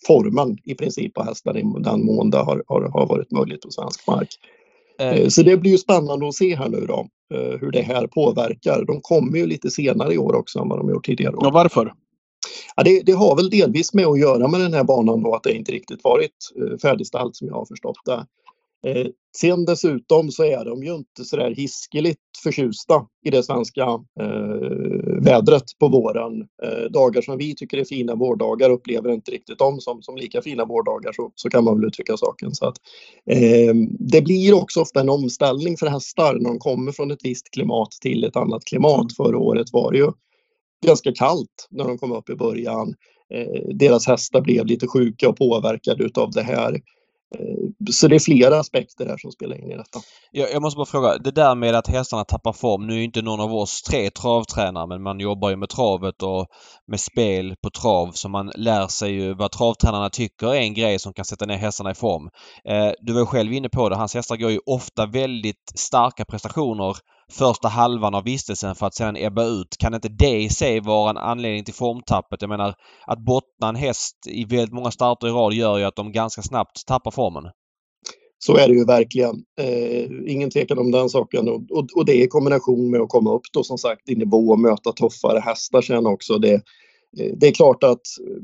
formen 0.06 0.58
i 0.64 0.74
princip 0.74 1.14
på 1.14 1.22
hästar 1.22 1.58
i 1.58 1.62
den 1.78 2.04
mån 2.04 2.30
det 2.30 2.38
har, 2.38 2.62
har, 2.66 2.82
har 2.82 3.06
varit 3.06 3.30
möjligt 3.30 3.60
på 3.60 3.70
svensk 3.70 4.06
mark. 4.06 4.28
Eh. 5.00 5.28
Så 5.28 5.42
det 5.42 5.56
blir 5.56 5.70
ju 5.70 5.78
spännande 5.78 6.28
att 6.28 6.34
se 6.34 6.56
här 6.56 6.68
nu 6.68 6.86
då 6.86 7.08
eh, 7.34 7.60
hur 7.60 7.70
det 7.70 7.82
här 7.82 8.06
påverkar. 8.06 8.84
De 8.84 9.00
kommer 9.00 9.38
ju 9.38 9.46
lite 9.46 9.70
senare 9.70 10.14
i 10.14 10.18
år 10.18 10.34
också 10.34 10.58
än 10.58 10.68
vad 10.68 10.78
de 10.78 10.90
gjort 10.90 11.06
tidigare. 11.06 11.34
Ja, 11.40 11.50
varför? 11.50 11.92
Ja, 12.76 12.82
det, 12.82 13.02
det, 13.02 13.12
har 13.12 13.36
väl 13.36 13.50
delvis 13.50 13.94
med 13.94 14.06
att 14.06 14.20
göra 14.20 14.48
med 14.48 14.60
den 14.60 14.74
här 14.74 14.84
banan 14.84 15.22
då 15.22 15.34
att 15.34 15.42
det 15.42 15.52
inte 15.52 15.72
riktigt 15.72 16.04
varit 16.04 16.32
eh, 16.56 16.78
färdigställt 16.78 17.36
som 17.36 17.48
jag 17.48 17.54
har 17.54 17.64
förstått 17.66 17.98
det. 18.04 18.26
Eh, 18.86 19.06
sen 19.36 19.64
dessutom 19.64 20.30
så 20.30 20.44
är 20.44 20.64
de 20.64 20.82
ju 20.82 20.94
inte 20.94 21.24
så 21.24 21.36
där 21.36 21.54
hiskeligt 21.54 22.20
förtjusta 22.42 23.06
i 23.24 23.30
det 23.30 23.42
svenska 23.42 23.82
eh, 24.20 25.22
vädret 25.22 25.64
på 25.80 25.88
våren. 25.88 26.40
Eh, 26.62 26.90
dagar 26.90 27.22
som 27.22 27.38
vi 27.38 27.54
tycker 27.54 27.78
är 27.78 27.84
fina 27.84 28.14
vårdagar 28.14 28.70
upplever 28.70 29.10
inte 29.10 29.30
riktigt 29.30 29.58
de 29.58 29.80
som, 29.80 30.02
som 30.02 30.16
lika 30.16 30.42
fina 30.42 30.64
vårdagar 30.64 31.12
så, 31.12 31.32
så 31.34 31.50
kan 31.50 31.64
man 31.64 31.80
väl 31.80 31.88
uttrycka 31.88 32.16
saken. 32.16 32.54
Så 32.54 32.66
att, 32.66 32.76
eh, 33.30 33.74
det 33.98 34.22
blir 34.22 34.54
också 34.54 34.80
ofta 34.80 35.00
en 35.00 35.08
omställning 35.08 35.76
för 35.76 35.86
hästar 35.86 36.34
när 36.34 36.48
de 36.48 36.58
kommer 36.58 36.92
från 36.92 37.10
ett 37.10 37.24
visst 37.24 37.50
klimat 37.50 37.90
till 37.90 38.24
ett 38.24 38.36
annat 38.36 38.64
klimat. 38.64 39.16
Förra 39.16 39.38
året 39.38 39.66
var 39.72 39.92
det 39.92 39.98
ju 39.98 40.12
ganska 40.86 41.12
kallt 41.12 41.68
när 41.70 41.84
de 41.84 41.98
kom 41.98 42.12
upp 42.12 42.30
i 42.30 42.34
början. 42.34 42.94
Eh, 43.34 43.68
deras 43.74 44.06
hästar 44.06 44.40
blev 44.40 44.66
lite 44.66 44.86
sjuka 44.86 45.28
och 45.28 45.36
påverkade 45.36 46.04
utav 46.04 46.30
det 46.30 46.42
här. 46.42 46.80
Eh, 47.36 47.90
så 47.90 48.08
det 48.08 48.14
är 48.14 48.20
flera 48.20 48.60
aspekter 48.60 49.06
här 49.06 49.16
som 49.16 49.32
spelar 49.32 49.56
in 49.56 49.70
i 49.70 49.76
detta. 49.76 49.98
Jag, 50.30 50.52
jag 50.52 50.62
måste 50.62 50.76
bara 50.76 50.86
fråga, 50.86 51.18
det 51.18 51.30
där 51.30 51.54
med 51.54 51.74
att 51.74 51.88
hästarna 51.88 52.24
tappar 52.24 52.52
form. 52.52 52.86
Nu 52.86 52.94
är 52.94 53.04
inte 53.04 53.22
någon 53.22 53.40
av 53.40 53.54
oss 53.54 53.82
tre 53.82 54.10
travtränare 54.10 54.86
men 54.86 55.02
man 55.02 55.20
jobbar 55.20 55.50
ju 55.50 55.56
med 55.56 55.68
travet 55.68 56.22
och 56.22 56.46
med 56.86 57.00
spel 57.00 57.54
på 57.62 57.70
trav 57.70 58.10
så 58.12 58.28
man 58.28 58.52
lär 58.54 58.86
sig 58.86 59.12
ju 59.12 59.34
vad 59.34 59.52
travtränarna 59.52 60.10
tycker 60.10 60.46
är 60.46 60.60
en 60.60 60.74
grej 60.74 60.98
som 60.98 61.12
kan 61.12 61.24
sätta 61.24 61.46
ner 61.46 61.56
hästarna 61.56 61.90
i 61.90 61.94
form. 61.94 62.30
Eh, 62.64 62.92
du 63.00 63.12
var 63.12 63.24
själv 63.24 63.52
inne 63.52 63.68
på 63.68 63.88
det, 63.88 63.96
hans 63.96 64.14
hästar 64.14 64.36
går 64.36 64.50
ju 64.50 64.60
ofta 64.66 65.06
väldigt 65.06 65.72
starka 65.74 66.24
prestationer 66.24 66.96
första 67.32 67.68
halvan 67.68 68.14
av 68.14 68.24
vistelsen 68.24 68.74
för 68.74 68.86
att 68.86 68.94
sedan 68.94 69.16
ebba 69.16 69.44
ut. 69.44 69.76
Kan 69.78 69.94
inte 69.94 70.08
det 70.08 70.42
i 70.42 70.48
sig 70.48 70.80
vara 70.80 71.10
en 71.10 71.16
anledning 71.16 71.64
till 71.64 71.74
formtappet? 71.74 72.42
Jag 72.42 72.48
menar 72.48 72.74
att 73.06 73.18
bottna 73.18 73.68
en 73.68 73.76
häst 73.76 74.16
i 74.26 74.44
väldigt 74.44 74.74
många 74.74 74.90
starter 74.90 75.28
i 75.28 75.30
rad 75.30 75.52
gör 75.52 75.78
ju 75.78 75.84
att 75.84 75.96
de 75.96 76.12
ganska 76.12 76.42
snabbt 76.42 76.86
tappar 76.86 77.10
formen. 77.10 77.44
Så 78.38 78.56
är 78.56 78.68
det 78.68 78.74
ju 78.74 78.84
verkligen. 78.84 79.34
Eh, 79.60 80.32
ingen 80.32 80.50
tvekan 80.50 80.78
om 80.78 80.90
den 80.90 81.08
saken. 81.08 81.48
Och, 81.48 81.62
och, 81.70 81.86
och, 81.96 82.04
det 82.06 82.14
i 82.14 82.28
kombination 82.28 82.90
med 82.90 83.00
att 83.00 83.08
komma 83.08 83.34
upp 83.34 83.42
då 83.52 83.62
som 83.62 83.78
sagt 83.78 84.08
i 84.08 84.14
nivå 84.14 84.48
och 84.50 84.58
möta 84.58 84.92
tuffare 84.92 85.38
hästar 85.38 85.82
sen 85.82 86.06
också. 86.06 86.38
Det, 86.38 86.54
eh, 86.54 86.60
det 87.16 87.46
är 87.46 87.52
klart 87.52 87.84
att 87.84 88.00
eh, 88.26 88.42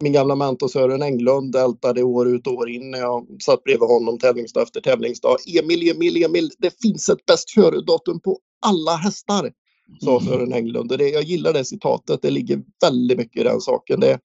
min 0.00 0.12
gamla 0.12 0.34
mentor 0.34 0.68
Sören 0.68 1.02
Englund 1.02 1.56
ältade 1.56 2.02
år 2.02 2.28
ut 2.28 2.46
och 2.46 2.52
år 2.52 2.70
in 2.70 2.90
när 2.90 2.98
jag 2.98 3.26
satt 3.42 3.64
bredvid 3.64 3.88
honom 3.88 4.18
tävlingsdag 4.18 4.62
efter 4.62 4.80
tävlingsdag. 4.80 5.36
Emil, 5.62 5.90
Emil, 5.90 6.24
Emil, 6.24 6.50
det 6.58 6.80
finns 6.82 7.08
ett 7.08 7.26
bäst 7.26 7.50
före-datum 7.50 8.20
på 8.20 8.38
alla 8.66 8.96
hästar, 8.96 9.52
sa 10.00 10.10
mm. 10.10 10.32
Sören 10.32 10.52
Englund. 10.52 10.98
Det, 10.98 11.08
jag 11.08 11.22
gillar 11.22 11.52
det 11.52 11.64
citatet. 11.64 12.22
Det 12.22 12.30
ligger 12.30 12.62
väldigt 12.82 13.18
mycket 13.18 13.40
i 13.40 13.44
den 13.44 13.60
saken. 13.60 14.00
Det, 14.00 14.18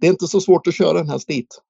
det 0.00 0.06
är 0.06 0.10
inte 0.10 0.26
så 0.26 0.40
svårt 0.40 0.66
att 0.66 0.74
köra 0.74 1.00
en 1.00 1.08
häst 1.08 1.28
dit. 1.28 1.60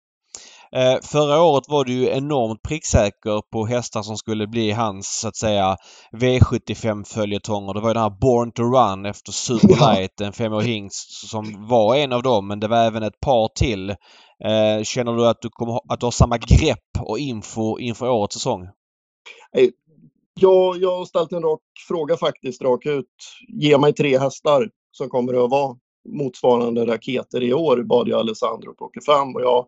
Eh, 0.73 0.99
förra 1.03 1.43
året 1.43 1.65
var 1.69 1.85
du 1.85 1.93
ju 1.93 2.09
enormt 2.09 2.63
pricksäker 2.63 3.51
på 3.53 3.67
hästar 3.67 4.03
som 4.03 4.17
skulle 4.17 4.47
bli 4.47 4.71
hans 4.71 5.21
så 5.21 5.29
att 5.29 5.37
säga 5.37 5.77
V75-följetonger. 6.13 7.75
Det 7.75 7.81
var 7.81 7.91
ju 7.91 7.95
den 7.95 8.03
här 8.03 8.21
Born 8.21 8.53
to 8.53 8.63
Run 8.63 9.07
efter 9.07 9.33
Superlight, 9.33 10.21
en 10.21 10.33
femårig 10.33 10.67
hingst 10.67 11.29
som 11.29 11.67
var 11.69 11.97
en 11.97 12.13
av 12.13 12.23
dem 12.23 12.49
men 12.49 12.61
det 12.61 12.69
var 12.69 12.77
även 12.77 13.03
ett 13.03 13.21
par 13.21 13.49
till. 13.49 13.91
Eh, 14.45 14.83
känner 14.85 15.13
du 15.17 15.29
att 15.29 15.43
du, 15.43 15.49
kommer, 15.49 15.81
att 15.89 16.01
du 16.01 16.07
har 16.07 16.11
samma 16.11 16.39
grepp 16.39 17.01
och 17.01 17.19
info 17.19 17.79
inför 17.79 18.09
årets 18.09 18.35
säsong? 18.35 18.63
Eh, 19.57 19.69
ja, 20.41 20.77
jag 20.77 20.99
har 20.99 21.05
ställt 21.05 21.33
en 21.33 21.43
rak 21.43 21.61
fråga 21.89 22.17
faktiskt, 22.17 22.63
rak 22.63 22.87
ut. 22.87 23.07
Ge 23.49 23.79
mig 23.79 23.93
tre 23.93 24.19
hästar 24.19 24.69
som 24.93 25.09
kommer 25.09 25.45
att 25.45 25.51
vara 25.51 25.77
motsvarande 26.09 26.87
raketer 26.87 27.43
i 27.43 27.55
år, 27.55 27.83
bad 27.83 28.09
jag 28.09 28.21
Alessandro 28.21 28.75
plocka 28.75 29.01
fram 29.01 29.35
och 29.35 29.43
jag 29.43 29.67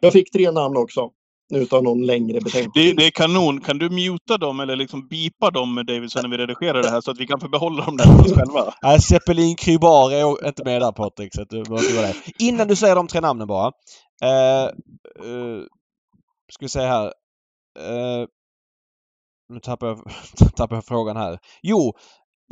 jag 0.00 0.12
fick 0.12 0.32
tre 0.32 0.50
namn 0.50 0.76
också. 0.76 1.10
Utan 1.54 1.84
någon 1.84 2.06
längre 2.06 2.40
betänketid. 2.40 2.96
Det, 2.96 3.02
det, 3.02 3.06
är 3.06 3.10
kanon. 3.10 3.60
Kan 3.60 3.78
du 3.78 3.90
muta 3.90 4.38
dem 4.38 4.60
eller 4.60 4.76
liksom 4.76 5.08
bipa 5.08 5.50
dem 5.50 5.74
med 5.74 5.86
Davidson 5.86 6.22
när 6.22 6.30
vi 6.30 6.36
redigerar 6.36 6.82
det 6.82 6.90
här 6.90 7.00
så 7.00 7.10
att 7.10 7.20
vi 7.20 7.26
kan 7.26 7.40
få 7.40 7.48
behålla 7.48 7.84
dem 7.84 7.96
där 7.96 8.04
för 8.04 8.20
oss 8.20 8.32
själva? 8.32 8.74
Nej, 8.82 9.00
Zeppelin 9.00 9.56
Krybar 9.56 10.12
är 10.12 10.48
inte 10.48 10.64
med 10.64 10.82
där 10.82 10.92
Patrik. 10.92 11.34
Så 11.34 11.44
du 11.44 11.62
det. 11.62 12.14
Innan 12.38 12.68
du 12.68 12.76
säger 12.76 12.94
de 12.94 13.06
tre 13.08 13.20
namnen 13.20 13.46
bara. 13.46 13.66
Uh, 14.24 14.70
uh, 15.26 15.64
ska 16.52 16.64
vi 16.64 16.68
se 16.68 16.80
här. 16.80 17.04
Uh, 17.06 18.26
nu 19.48 19.60
tappar 19.60 19.86
jag, 19.86 19.98
tappar 20.56 20.76
jag 20.76 20.84
frågan 20.84 21.16
här. 21.16 21.38
Jo, 21.62 21.78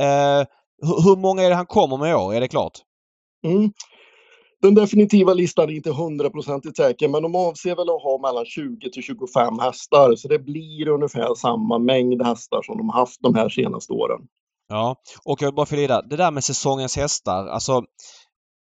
uh, 0.01 0.47
hur, 0.83 1.03
hur 1.05 1.17
många 1.17 1.43
är 1.43 1.49
det 1.49 1.57
han 1.57 1.67
kommer 1.67 1.97
med 1.97 2.11
i 2.11 2.15
år? 2.15 2.35
Är 2.35 2.41
det 2.41 2.49
klart? 2.49 2.79
Mm. 3.45 3.73
Den 4.63 4.75
definitiva 4.75 5.35
listan 5.35 5.71
är 5.71 5.73
inte 5.73 5.91
hundraprocentigt 5.93 6.77
säker, 6.77 7.09
men 7.09 7.23
de 7.23 7.35
avser 7.35 7.77
väl 7.77 7.91
att 7.91 8.03
ha 8.03 8.19
mellan 8.23 8.45
20 8.45 8.91
till 8.91 9.03
25 9.03 9.59
hästar, 9.59 10.17
så 10.17 10.29
det 10.29 10.39
blir 10.39 10.89
ungefär 10.89 11.35
samma 11.35 11.79
mängd 11.79 12.23
hästar 12.23 12.63
som 12.63 12.77
de 12.77 12.89
haft 12.89 13.23
de 13.23 13.35
här 13.35 13.49
senaste 13.49 13.93
åren. 13.93 14.21
Ja, 14.69 14.97
och 15.25 15.43
jag 15.43 15.47
vill 15.47 15.55
bara 15.55 15.67
fylla 15.67 16.03
det 16.03 16.17
där 16.17 16.31
med 16.31 16.45
säsongens 16.45 16.97
hästar. 16.97 17.47
Alltså, 17.47 17.83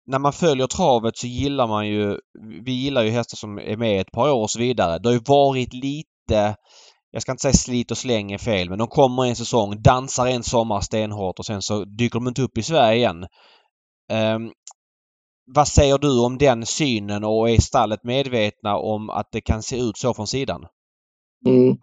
när 0.07 0.19
man 0.19 0.33
följer 0.33 0.67
travet 0.67 1.17
så 1.17 1.27
gillar 1.27 1.67
man 1.67 1.89
ju, 1.89 2.19
vi 2.65 2.73
gillar 2.73 3.03
ju 3.03 3.11
hästar 3.11 3.37
som 3.37 3.59
är 3.59 3.77
med 3.77 4.01
ett 4.01 4.13
par 4.13 4.31
år 4.31 4.43
och 4.43 4.51
så 4.51 4.59
vidare. 4.59 4.99
Det 4.99 5.09
har 5.09 5.15
ju 5.15 5.23
varit 5.27 5.75
lite 5.75 6.57
jag 7.11 7.23
ska 7.23 7.33
inte 7.33 7.43
säga 7.43 7.53
slit 7.53 7.91
och 7.91 7.99
släng 7.99 8.33
är 8.33 8.39
fel, 8.39 8.69
men 8.69 8.79
de 8.79 8.89
kommer 8.89 9.25
en 9.25 9.37
säsong, 9.37 9.83
dansar 9.83 10.27
en 10.27 10.43
sommar 10.43 10.81
stenhårt 10.81 11.39
och 11.39 11.47
sen 11.47 11.63
så 11.63 11.85
dyker 11.85 12.19
de 12.19 12.29
inte 12.29 12.43
upp 12.43 12.59
i 12.59 12.63
Sverige 12.63 12.97
igen. 12.97 13.27
Um, 14.13 14.53
vad 15.55 15.69
säger 15.69 15.99
du 15.99 16.21
om 16.21 16.39
den 16.39 16.67
synen 16.67 17.25
och 17.25 17.51
är 17.51 17.61
stallet 17.61 18.05
medvetna 18.05 18.77
om 18.77 19.11
att 19.11 19.29
det 19.33 19.41
kan 19.41 19.63
se 19.63 19.79
ut 19.81 19.97
så 19.97 20.15
från 20.15 20.27
sidan? 20.27 20.67
Mm. 21.47 21.77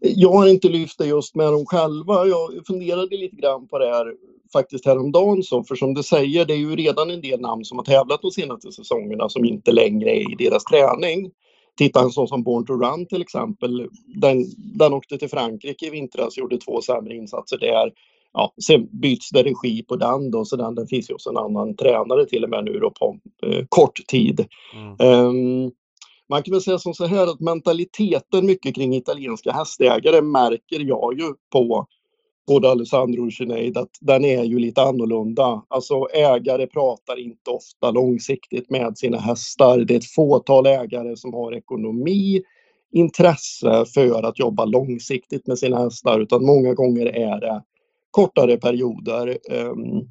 Jag 0.00 0.32
har 0.32 0.48
inte 0.48 0.68
lyft 0.68 0.98
det 0.98 1.06
just 1.06 1.34
med 1.34 1.46
dem 1.46 1.66
själva. 1.66 2.26
Jag 2.26 2.66
funderade 2.66 3.16
lite 3.16 3.36
grann 3.36 3.68
på 3.68 3.78
det 3.78 3.86
här 3.86 4.06
faktiskt 4.52 4.86
häromdagen. 4.86 5.42
Så, 5.42 5.64
för 5.64 5.74
som 5.74 5.94
du 5.94 6.02
säger, 6.02 6.44
det 6.44 6.54
är 6.54 6.58
ju 6.58 6.76
redan 6.76 7.10
en 7.10 7.20
del 7.20 7.40
namn 7.40 7.64
som 7.64 7.78
har 7.78 7.84
tävlat 7.84 8.22
de 8.22 8.30
senaste 8.30 8.72
säsongerna 8.72 9.28
som 9.28 9.44
inte 9.44 9.72
längre 9.72 10.10
är 10.10 10.32
i 10.32 10.36
deras 10.38 10.64
träning. 10.64 11.30
Titta 11.78 12.00
en 12.00 12.10
sån 12.10 12.28
som 12.28 12.42
Born 12.42 12.66
to 12.66 12.72
Run 12.72 13.06
till 13.06 13.22
exempel. 13.22 13.88
Den, 14.06 14.44
den 14.78 14.92
åkte 14.92 15.18
till 15.18 15.30
Frankrike 15.30 15.86
i 15.86 15.90
vintras, 15.90 16.38
gjorde 16.38 16.58
två 16.58 16.80
sämre 16.82 17.14
insatser 17.14 17.58
där 17.58 17.92
ja, 18.32 18.54
sen 18.66 18.88
byts 19.00 19.30
det 19.30 19.42
regi 19.42 19.82
på 19.82 19.96
den 19.96 20.30
då, 20.30 20.44
så 20.44 20.56
den, 20.56 20.74
den 20.74 20.86
finns 20.86 21.10
ju 21.10 21.14
hos 21.14 21.26
en 21.26 21.36
annan 21.36 21.76
tränare 21.76 22.26
till 22.26 22.44
och 22.44 22.50
med 22.50 22.64
nu 22.64 22.72
då 22.72 22.90
på 22.90 23.16
eh, 23.46 23.64
kort 23.68 24.06
tid. 24.08 24.46
Mm. 24.74 25.26
Um, 25.26 25.70
man 26.28 26.42
kan 26.42 26.52
väl 26.52 26.60
säga 26.60 26.78
som 26.78 26.94
så 26.94 27.06
här 27.06 27.26
att 27.26 27.40
mentaliteten 27.40 28.46
mycket 28.46 28.74
kring 28.74 28.94
italienska 28.94 29.52
hästägare 29.52 30.22
märker 30.22 30.80
jag 30.80 31.18
ju 31.18 31.34
på 31.52 31.86
både 32.46 32.70
Alessandro 32.70 33.26
och 33.26 33.32
Sinead 33.32 33.76
att 33.76 33.90
den 34.00 34.24
är 34.24 34.44
ju 34.44 34.58
lite 34.58 34.82
annorlunda. 34.82 35.62
Alltså 35.68 35.94
ägare 36.14 36.66
pratar 36.66 37.18
inte 37.18 37.50
ofta 37.50 37.90
långsiktigt 37.90 38.70
med 38.70 38.98
sina 38.98 39.18
hästar. 39.18 39.78
Det 39.78 39.94
är 39.94 39.98
ett 39.98 40.14
fåtal 40.14 40.66
ägare 40.66 41.16
som 41.16 41.34
har 41.34 41.54
ekonomi, 41.54 42.42
intresse 42.92 43.84
för 43.94 44.22
att 44.22 44.38
jobba 44.38 44.64
långsiktigt 44.64 45.46
med 45.46 45.58
sina 45.58 45.78
hästar 45.78 46.20
utan 46.20 46.46
många 46.46 46.74
gånger 46.74 47.06
är 47.06 47.40
det 47.40 47.62
kortare 48.10 48.56
perioder. 48.56 49.38
Ehm, 49.50 50.08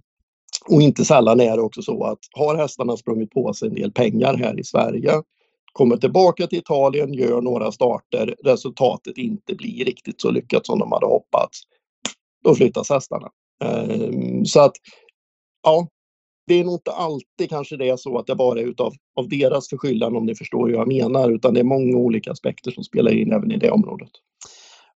och 0.70 0.82
inte 0.82 1.06
sällan 1.06 1.39
är 1.39 1.58
det 1.58 1.62
också 1.62 1.82
så 1.82 2.04
att 2.04 2.20
har 2.32 2.56
hästarna 2.56 2.97
sprungit 2.97 3.32
på 3.32 3.54
sig 3.54 3.68
en 3.68 3.76
del 3.76 3.91
pengar 3.91 4.34
här 4.34 4.60
i 4.60 4.64
Sverige, 4.64 5.12
kommer 5.74 5.97
tillbaka 5.97 6.47
till 6.47 6.60
Italien, 6.60 7.14
gör 7.14 7.41
några 7.41 7.72
starter, 7.72 8.36
resultatet 8.43 9.18
inte 9.18 9.56
blir 9.56 9.86
riktigt 9.86 10.22
så 10.22 10.32
lyckat 10.32 10.66
som 10.66 10.80
de 10.80 10.91
hade 10.91 11.06
hoppats, 11.06 11.62
då 12.43 12.56
flyttas 12.56 12.89
hästarna. 12.89 13.30
Ehm, 13.64 14.45
så 14.45 14.60
att, 14.60 14.74
ja, 15.64 15.88
det 16.47 16.54
är 16.60 16.64
nog 16.64 16.74
inte 16.74 16.91
alltid 16.91 17.50
kanske 17.50 17.78
det 17.78 17.89
är 17.89 17.97
så 17.97 18.18
att 18.18 18.28
det 18.28 18.36
bara 18.36 18.60
är 18.60 18.64
utav 18.64 18.93
av 19.16 19.30
deras 19.30 19.70
förskyllan 19.70 20.16
om 20.16 20.26
ni 20.26 20.36
förstår 20.36 20.68
hur 20.68 20.76
jag 20.76 20.88
menar, 20.88 21.32
utan 21.32 21.54
det 21.54 21.60
är 21.60 21.64
många 21.64 21.97
olika 21.97 22.32
aspekter 22.32 22.72
som 22.72 22.84
spelar 22.84 23.12
in 23.12 23.34
även 23.34 23.52
i 23.52 23.58
det 23.58 23.72
området. 23.72 24.12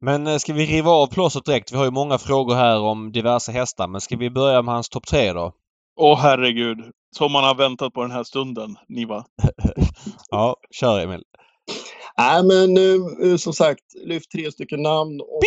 Men 0.02 0.28
eh, 0.28 0.38
ska 0.38 0.54
vi 0.54 0.66
riva 0.66 0.91
av 0.91 1.08
plåstret 1.08 1.45
direkt? 1.45 1.72
Vi 1.72 1.78
har 1.78 1.86
ju 1.86 1.91
många 1.91 2.18
frågor 2.18 2.56
här 2.56 2.80
om 2.80 3.12
diverse 3.12 3.52
hästar, 3.52 3.88
men 3.88 4.02
ska 4.02 4.18
vi 4.18 4.30
börja 4.30 4.62
med 4.62 4.74
hans 4.74 4.89
topp 4.89 5.08
tre 5.08 5.34
då? 5.34 5.54
Åh 5.99 6.20
herregud! 6.20 6.78
Som 7.18 7.32
man 7.32 7.43
har 7.43 7.56
väntat 7.56 7.93
på 7.93 8.02
den 8.02 8.12
här 8.12 8.24
stunden, 8.24 8.76
Niva. 8.89 9.26
ja, 10.30 10.56
kör 10.72 10.99
Emil. 10.99 11.24
Nej 12.18 12.43
men 12.43 12.78
uh, 12.78 13.38
som 13.38 13.54
sagt, 13.54 13.84
lyft 14.06 14.32
tre 14.32 14.52
stycken 14.52 14.82
namn. 14.82 15.22
Och, 15.22 15.41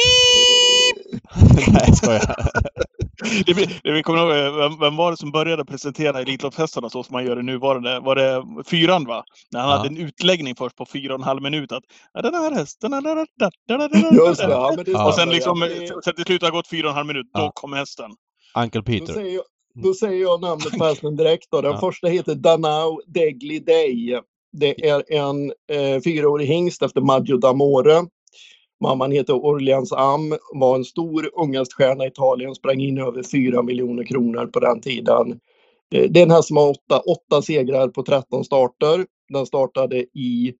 Nej, 1.72 1.84
jag 1.86 1.96
skojar. 1.96 2.48
det, 3.46 3.54
blir- 3.54 3.80
det, 3.94 4.02
kommer 4.02 4.18
ihåg, 4.18 4.54
vem, 4.54 4.78
vem 4.80 4.96
var 4.96 5.10
det 5.10 5.16
som 5.16 5.30
började 5.30 5.64
presentera 5.64 6.20
Elitloppshästarna 6.20 6.90
så 6.90 7.02
som 7.02 7.12
man 7.12 7.24
gör 7.26 7.36
det 7.36 7.42
nuvarande? 7.42 8.00
Var 8.00 8.16
det 8.16 8.44
fyran 8.70 9.04
va? 9.04 9.24
När 9.52 9.60
han 9.60 9.70
Ja. 9.70 9.76
hade 9.76 9.88
en 9.88 9.96
utläggning 9.98 10.54
först 10.56 10.76
på 10.76 10.86
fyra 10.92 11.14
och 11.14 11.20
en 11.20 11.24
halv 11.24 11.42
minut 11.42 11.72
att 11.72 11.82
"Ja, 12.14 12.22
den 12.22 12.34
här 12.34 12.50
hästen... 12.52 12.90
da, 12.90 13.00
da, 13.00 13.14
da, 13.14 13.26
da, 13.38 13.50
da, 13.68 13.88
da, 13.88 13.88
da, 13.88 14.14
Just 14.28 14.40
det, 14.40 14.46
da." 14.46 14.52
ja, 14.52 14.72
men 14.76 14.84
det 14.84 14.90
Ja. 14.90 15.08
Och 15.08 15.14
sen 15.14 15.28
liksom, 15.30 15.62
ja. 15.62 15.68
Det- 15.68 16.02
sen 16.04 16.14
till 16.14 16.24
slut 16.24 16.42
har 16.42 16.48
det 16.50 16.56
gått 16.56 16.68
fyra 16.68 16.86
och 16.86 16.90
en 16.90 16.96
halv 16.96 17.06
minut, 17.06 17.26
då 17.34 17.40
Ja. 17.40 17.52
kom 17.54 17.72
hästen. 17.72 18.10
Uncle 18.58 18.80
Då 18.80 18.84
Peter. 18.84 19.12
säger, 19.12 19.34
jag, 19.34 19.44
då 19.82 19.94
säger 19.94 20.22
jag 20.22 20.40
namnet 20.40 20.78
på 20.78 20.84
hästen 20.84 21.16
direkt. 21.16 21.46
Då. 21.50 21.60
Den 21.60 21.72
Ja. 21.72 21.80
första 21.80 22.08
heter 22.08 22.34
Danau 22.34 23.00
Degli 23.06 23.58
Day. 23.58 24.20
Det 24.52 24.88
är 24.88 25.12
en 25.12 25.50
eh, 25.72 26.00
fyraårig 26.04 26.46
hingst 26.46 26.82
efter 26.82 27.00
Maggio 27.00 27.36
d'Amore. 27.38 28.06
Mamman 28.84 29.12
heter 29.12 29.34
Orleans 29.34 29.92
Am, 29.92 30.34
var 30.54 30.76
en 30.76 30.84
stor 30.84 31.30
ungaststjärna 31.34 32.04
i 32.04 32.08
Italien, 32.08 32.54
sprang 32.54 32.80
in 32.80 32.98
över 32.98 33.22
4 33.22 33.62
miljoner 33.62 34.04
kronor 34.04 34.46
på 34.46 34.60
den 34.60 34.80
tiden. 34.80 35.40
Eh, 35.94 36.10
det 36.10 36.20
är 36.20 36.24
en 36.24 36.30
häst 36.30 36.48
som 36.48 36.56
har 36.56 36.70
åtta, 36.70 36.98
åtta 37.00 37.42
segrar 37.42 37.88
på 37.88 38.02
13 38.02 38.44
starter. 38.44 39.06
Den 39.32 39.46
startade 39.46 39.96
i 40.18 40.54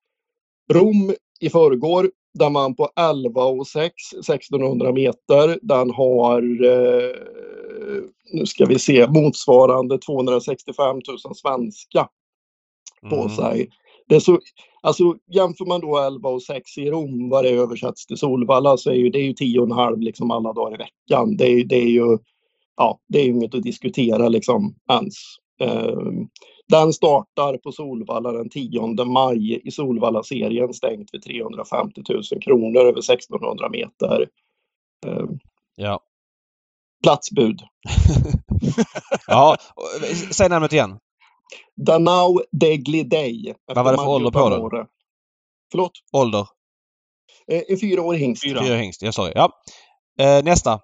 Rom 0.72 1.14
i 1.40 1.50
förrgår 1.50 2.10
där 2.38 2.50
man 2.50 2.74
på 2.76 2.90
11 2.96 3.44
och 3.44 3.66
6, 3.66 3.94
1600 4.22 4.92
meter, 4.92 5.58
den 5.62 5.90
har, 5.90 6.42
eh, 6.64 7.10
nu 8.32 8.46
ska 8.46 8.66
vi 8.66 8.78
se, 8.78 9.06
motsvarande 9.08 9.98
265 9.98 10.96
000 11.08 11.36
svenska 11.36 12.08
på 13.10 13.16
Mm. 13.16 13.28
sig. 13.28 13.68
Det 14.08 14.14
är 14.16 14.20
så, 14.20 14.38
alltså 14.82 15.14
jämför 15.34 15.64
man 15.66 15.80
då 15.80 15.98
11 15.98 16.28
och 16.28 16.42
6 16.42 16.78
i 16.78 16.90
Rom, 16.90 17.28
vad 17.30 17.44
det 17.44 17.50
översätts 17.50 18.06
till 18.06 18.16
Solvalla, 18.16 18.76
så 18.76 18.90
är 18.90 18.94
ju 18.94 19.10
det 19.10 19.18
är 19.18 19.22
ju 19.24 19.32
10,5 19.32 20.00
liksom 20.00 20.30
alla 20.30 20.52
dagar 20.52 20.74
i 20.74 20.78
veckan. 20.78 21.36
Det 21.36 21.44
är, 21.46 21.64
det 21.64 21.76
är 21.76 21.88
ju, 21.88 22.18
ja, 22.76 22.98
det 23.08 23.18
är 23.20 23.24
inget 23.26 23.54
att 23.54 23.62
diskutera 23.62 24.28
liksom 24.28 24.74
ens. 24.90 25.14
Ehm, 25.60 26.28
den 26.68 26.92
startar 26.92 27.56
på 27.58 27.72
Solvalla 27.72 28.32
den 28.32 28.50
10 28.50 29.04
maj 29.04 29.60
i 29.68 29.70
Solvalla-serien 29.70 30.74
stängt 30.74 31.10
för 31.10 31.18
350 31.18 32.02
000 32.08 32.22
kronor 32.42 32.80
över 32.80 32.98
1600 32.98 33.68
meter. 33.70 34.26
Ehm, 35.06 35.38
Ja. 35.76 36.00
platsbud. 37.02 37.60
ja. 39.26 39.56
och- 39.74 40.04
eh, 40.08 40.14
Säg 40.16 40.48
namnet 40.48 40.72
igen. 40.72 40.98
Danau 41.76 42.40
Degli 42.52 43.02
Day. 43.02 43.54
Vad 43.66 43.84
var 43.84 43.92
det 43.92 43.98
för 43.98 44.08
ålder 44.08 44.30
på 44.30 44.68
den? 44.68 44.86
Förlåt? 45.70 45.92
Ålder? 46.12 46.46
Eh, 47.52 47.62
En 47.68 47.78
fyraårig 47.78 48.18
hingst. 48.20 48.44
Fyra. 48.44 48.62
Fyra 48.64 48.76
hingst. 48.76 49.02
Ja, 49.02 49.12
sorry. 49.12 49.32
Ja. 49.34 49.52
Eh, 50.20 50.44
nästa. 50.44 50.80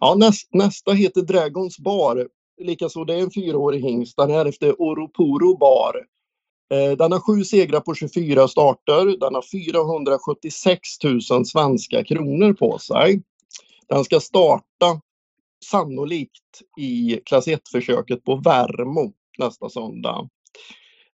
Ja, 0.00 0.14
näst, 0.14 0.54
nästa 0.54 0.92
heter 0.92 1.22
Dragons 1.22 1.78
Bar. 1.78 2.28
Likaså 2.62 3.04
det 3.04 3.14
är 3.14 3.18
en 3.22 3.30
fyraårig 3.30 3.82
hingst. 3.82 4.16
Den 4.16 4.30
här 4.30 4.46
efter 4.46 4.80
Oroporo 4.82 5.56
Bar. 5.58 5.94
Eh, 6.74 6.96
Den 6.96 7.12
har 7.12 7.20
sju 7.20 7.44
segrar 7.44 7.80
på 7.80 7.94
24 7.94 8.48
starter. 8.48 9.18
Den 9.20 9.34
har 9.34 9.44
476 9.52 10.88
000 11.30 11.46
svenska 11.46 12.04
kronor 12.04 12.52
på 12.52 12.78
sig. 12.78 13.22
Den 13.88 14.04
ska 14.04 14.20
starta 14.20 15.00
sannolikt 15.70 16.62
i 16.80 17.20
klass 17.24 17.46
1-försöket 17.46 18.24
på 18.24 18.36
Värmo 18.36 19.12
nästa 19.40 19.68
söndag. 19.68 20.28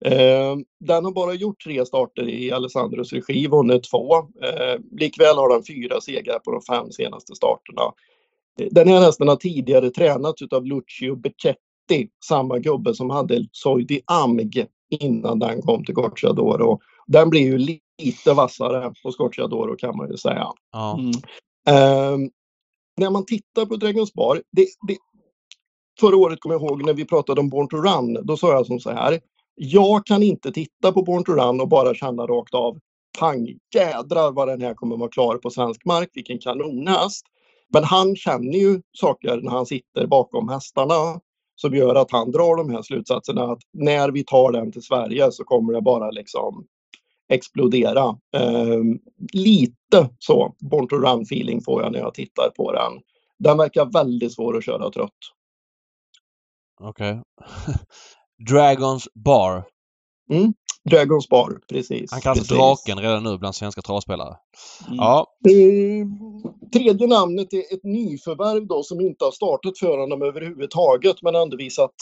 Eh, 0.04 0.56
den 0.80 1.04
har 1.04 1.12
bara 1.12 1.34
gjort 1.34 1.64
tre 1.64 1.86
starter 1.86 2.28
i 2.28 2.52
Alessandros 2.52 3.12
regi, 3.12 3.46
vunnit 3.46 3.90
två. 3.90 4.16
Eh, 4.16 4.80
likväl 4.90 5.36
har 5.36 5.48
den 5.48 5.64
fyra 5.64 6.00
segrar 6.00 6.38
på 6.38 6.52
de 6.52 6.62
fem 6.62 6.92
senaste 6.92 7.34
starterna. 7.34 7.82
Den 8.70 8.88
här 8.88 9.00
hästen 9.00 9.28
har 9.28 9.36
tidigare 9.36 9.90
tränats 9.90 10.42
av 10.50 10.66
Lucio 10.66 11.16
Becchetti, 11.16 12.08
samma 12.24 12.58
gubbe 12.58 12.94
som 12.94 13.10
hade 13.10 13.48
Soidi 13.52 14.00
Amg 14.06 14.66
innan 14.90 15.38
den 15.38 15.62
kom 15.62 15.84
till 15.84 15.94
Gocciadoro. 15.94 16.80
Den 17.06 17.30
blir 17.30 17.40
ju 17.40 17.58
lite 17.58 18.32
vassare 18.32 18.92
på 19.02 19.10
Gocciadoro 19.18 19.76
kan 19.76 19.96
man 19.96 20.10
ju 20.10 20.16
säga. 20.16 20.46
Ja. 20.72 20.98
Mm. 20.98 21.12
Ehm, 21.68 22.30
när 22.96 23.10
man 23.10 23.26
tittar 23.26 23.66
på 23.66 23.76
Dragons 23.76 24.12
Bar, 24.12 24.42
det, 24.52 24.66
det, 24.88 24.96
förra 26.00 26.16
året 26.16 26.40
kommer 26.40 26.54
jag 26.54 26.62
ihåg 26.62 26.84
när 26.84 26.94
vi 26.94 27.04
pratade 27.04 27.40
om 27.40 27.48
Born 27.48 27.68
to 27.68 27.76
Run, 27.76 28.26
då 28.26 28.36
sa 28.36 28.52
jag 28.52 28.66
som 28.66 28.80
så 28.80 28.90
här. 28.90 29.20
Jag 29.54 30.06
kan 30.06 30.22
inte 30.22 30.52
titta 30.52 30.92
på 30.92 31.02
Born 31.02 31.24
to 31.24 31.32
Run 31.32 31.60
och 31.60 31.68
bara 31.68 31.94
känna 31.94 32.26
rakt 32.26 32.54
av, 32.54 32.78
pang, 33.18 33.48
jädrar 33.74 34.32
vad 34.32 34.48
den 34.48 34.62
här 34.62 34.74
kommer 34.74 34.96
vara 34.96 35.10
klar 35.10 35.36
på 35.36 35.50
svensk 35.50 35.84
mark, 35.84 36.10
vilken 36.14 36.38
kanonhäst. 36.38 37.26
Men 37.72 37.84
han 37.84 38.16
känner 38.16 38.58
ju 38.58 38.80
saker 38.92 39.36
när 39.36 39.50
han 39.50 39.66
sitter 39.66 40.06
bakom 40.06 40.48
hästarna 40.48 41.20
som 41.56 41.74
gör 41.74 41.94
att 41.94 42.10
han 42.10 42.30
drar 42.30 42.56
de 42.56 42.70
här 42.70 42.82
slutsatserna 42.82 43.42
att 43.42 43.58
när 43.72 44.10
vi 44.10 44.24
tar 44.24 44.52
den 44.52 44.72
till 44.72 44.82
Sverige 44.82 45.32
så 45.32 45.44
kommer 45.44 45.72
det 45.72 45.80
bara 45.80 46.10
liksom 46.10 46.66
explodera. 47.28 48.18
Ehm, 48.36 48.98
lite 49.32 50.08
så 50.18 50.54
Born 50.60 50.88
to 50.88 50.96
Run 50.96 51.22
feeling 51.22 51.60
får 51.60 51.82
jag 51.82 51.92
när 51.92 51.98
jag 51.98 52.14
tittar 52.14 52.50
på 52.56 52.72
den. 52.72 52.92
Den 53.38 53.58
verkar 53.58 53.84
väldigt 53.84 54.34
svår 54.34 54.56
att 54.56 54.64
köra 54.64 54.90
trött. 54.90 55.12
Okej. 56.80 57.22
Dragons 58.50 59.08
Bar. 59.14 59.64
Dragons 60.90 61.28
Bar, 61.28 61.60
precis. 61.68 62.12
Han 62.12 62.20
kallas 62.20 62.38
precis. 62.38 62.56
Draken 62.56 62.98
redan 62.98 63.24
nu 63.24 63.38
bland 63.38 63.54
svenska 63.54 63.82
travspelare. 63.82 64.36
Mm. 64.86 64.96
Ja. 64.96 65.26
Eh, 65.48 66.06
tredje 66.72 67.06
namnet 67.06 67.52
är 67.52 67.74
ett 67.74 67.84
nyförvärv 67.84 68.66
då 68.66 68.82
som 68.82 69.00
inte 69.00 69.24
har 69.24 69.32
startat 69.32 69.78
för 69.78 69.98
honom 69.98 70.22
överhuvudtaget 70.22 71.22
men 71.22 71.34
ändå 71.34 71.56
visat 71.56 71.94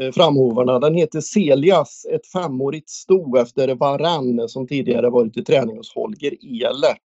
eh, 0.00 0.12
framhovarna. 0.12 0.78
Den 0.78 0.94
heter 0.94 1.20
Celias, 1.20 2.06
ett 2.14 2.26
femårigt 2.26 2.90
sto 2.90 3.36
efter 3.36 3.74
Varann 3.74 4.48
som 4.48 4.66
tidigare 4.66 5.10
varit 5.10 5.36
i 5.36 5.44
träning 5.44 5.76
hos 5.76 5.94
Holger 5.94 6.32
Elert. 6.42 7.00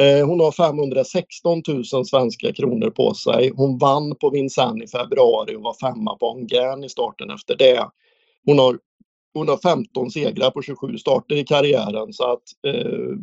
Eh, 0.00 0.26
hon 0.26 0.40
har 0.40 0.52
516 0.52 1.62
000 1.68 2.06
svenska 2.06 2.52
kronor 2.52 2.90
på 2.90 3.14
sig. 3.14 3.52
Hon 3.56 3.78
vann 3.78 4.14
på 4.16 4.30
Vincennes 4.30 4.94
i 4.94 4.98
februari 4.98 5.56
och 5.56 5.62
var 5.62 5.74
femma 5.74 6.16
på 6.16 6.30
Angern 6.30 6.84
i 6.84 6.88
starten 6.88 7.30
efter 7.30 7.56
det. 7.56 7.88
Hon 8.46 8.58
har, 8.58 8.78
hon 9.34 9.48
har 9.48 9.56
15 9.56 10.10
segrar 10.10 10.50
på 10.50 10.62
27 10.62 10.98
starter 10.98 11.36
i 11.36 11.44
karriären 11.44 12.12
så 12.12 12.32
att 12.32 12.42
eh, 12.66 13.16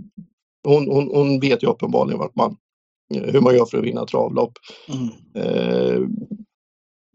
hon, 0.64 0.88
hon, 0.92 1.12
hon 1.16 1.40
vet 1.40 1.64
ju 1.64 1.68
uppenbarligen 1.68 2.20
vart 2.20 2.36
man, 2.36 2.58
eh, 3.16 3.24
hur 3.34 3.42
man 3.42 3.56
gör 3.56 3.66
för 3.66 3.78
att 3.78 3.84
vinna 3.84 4.06
travlopp. 4.06 4.54
Mm. 4.88 5.10
Eh, 5.36 6.02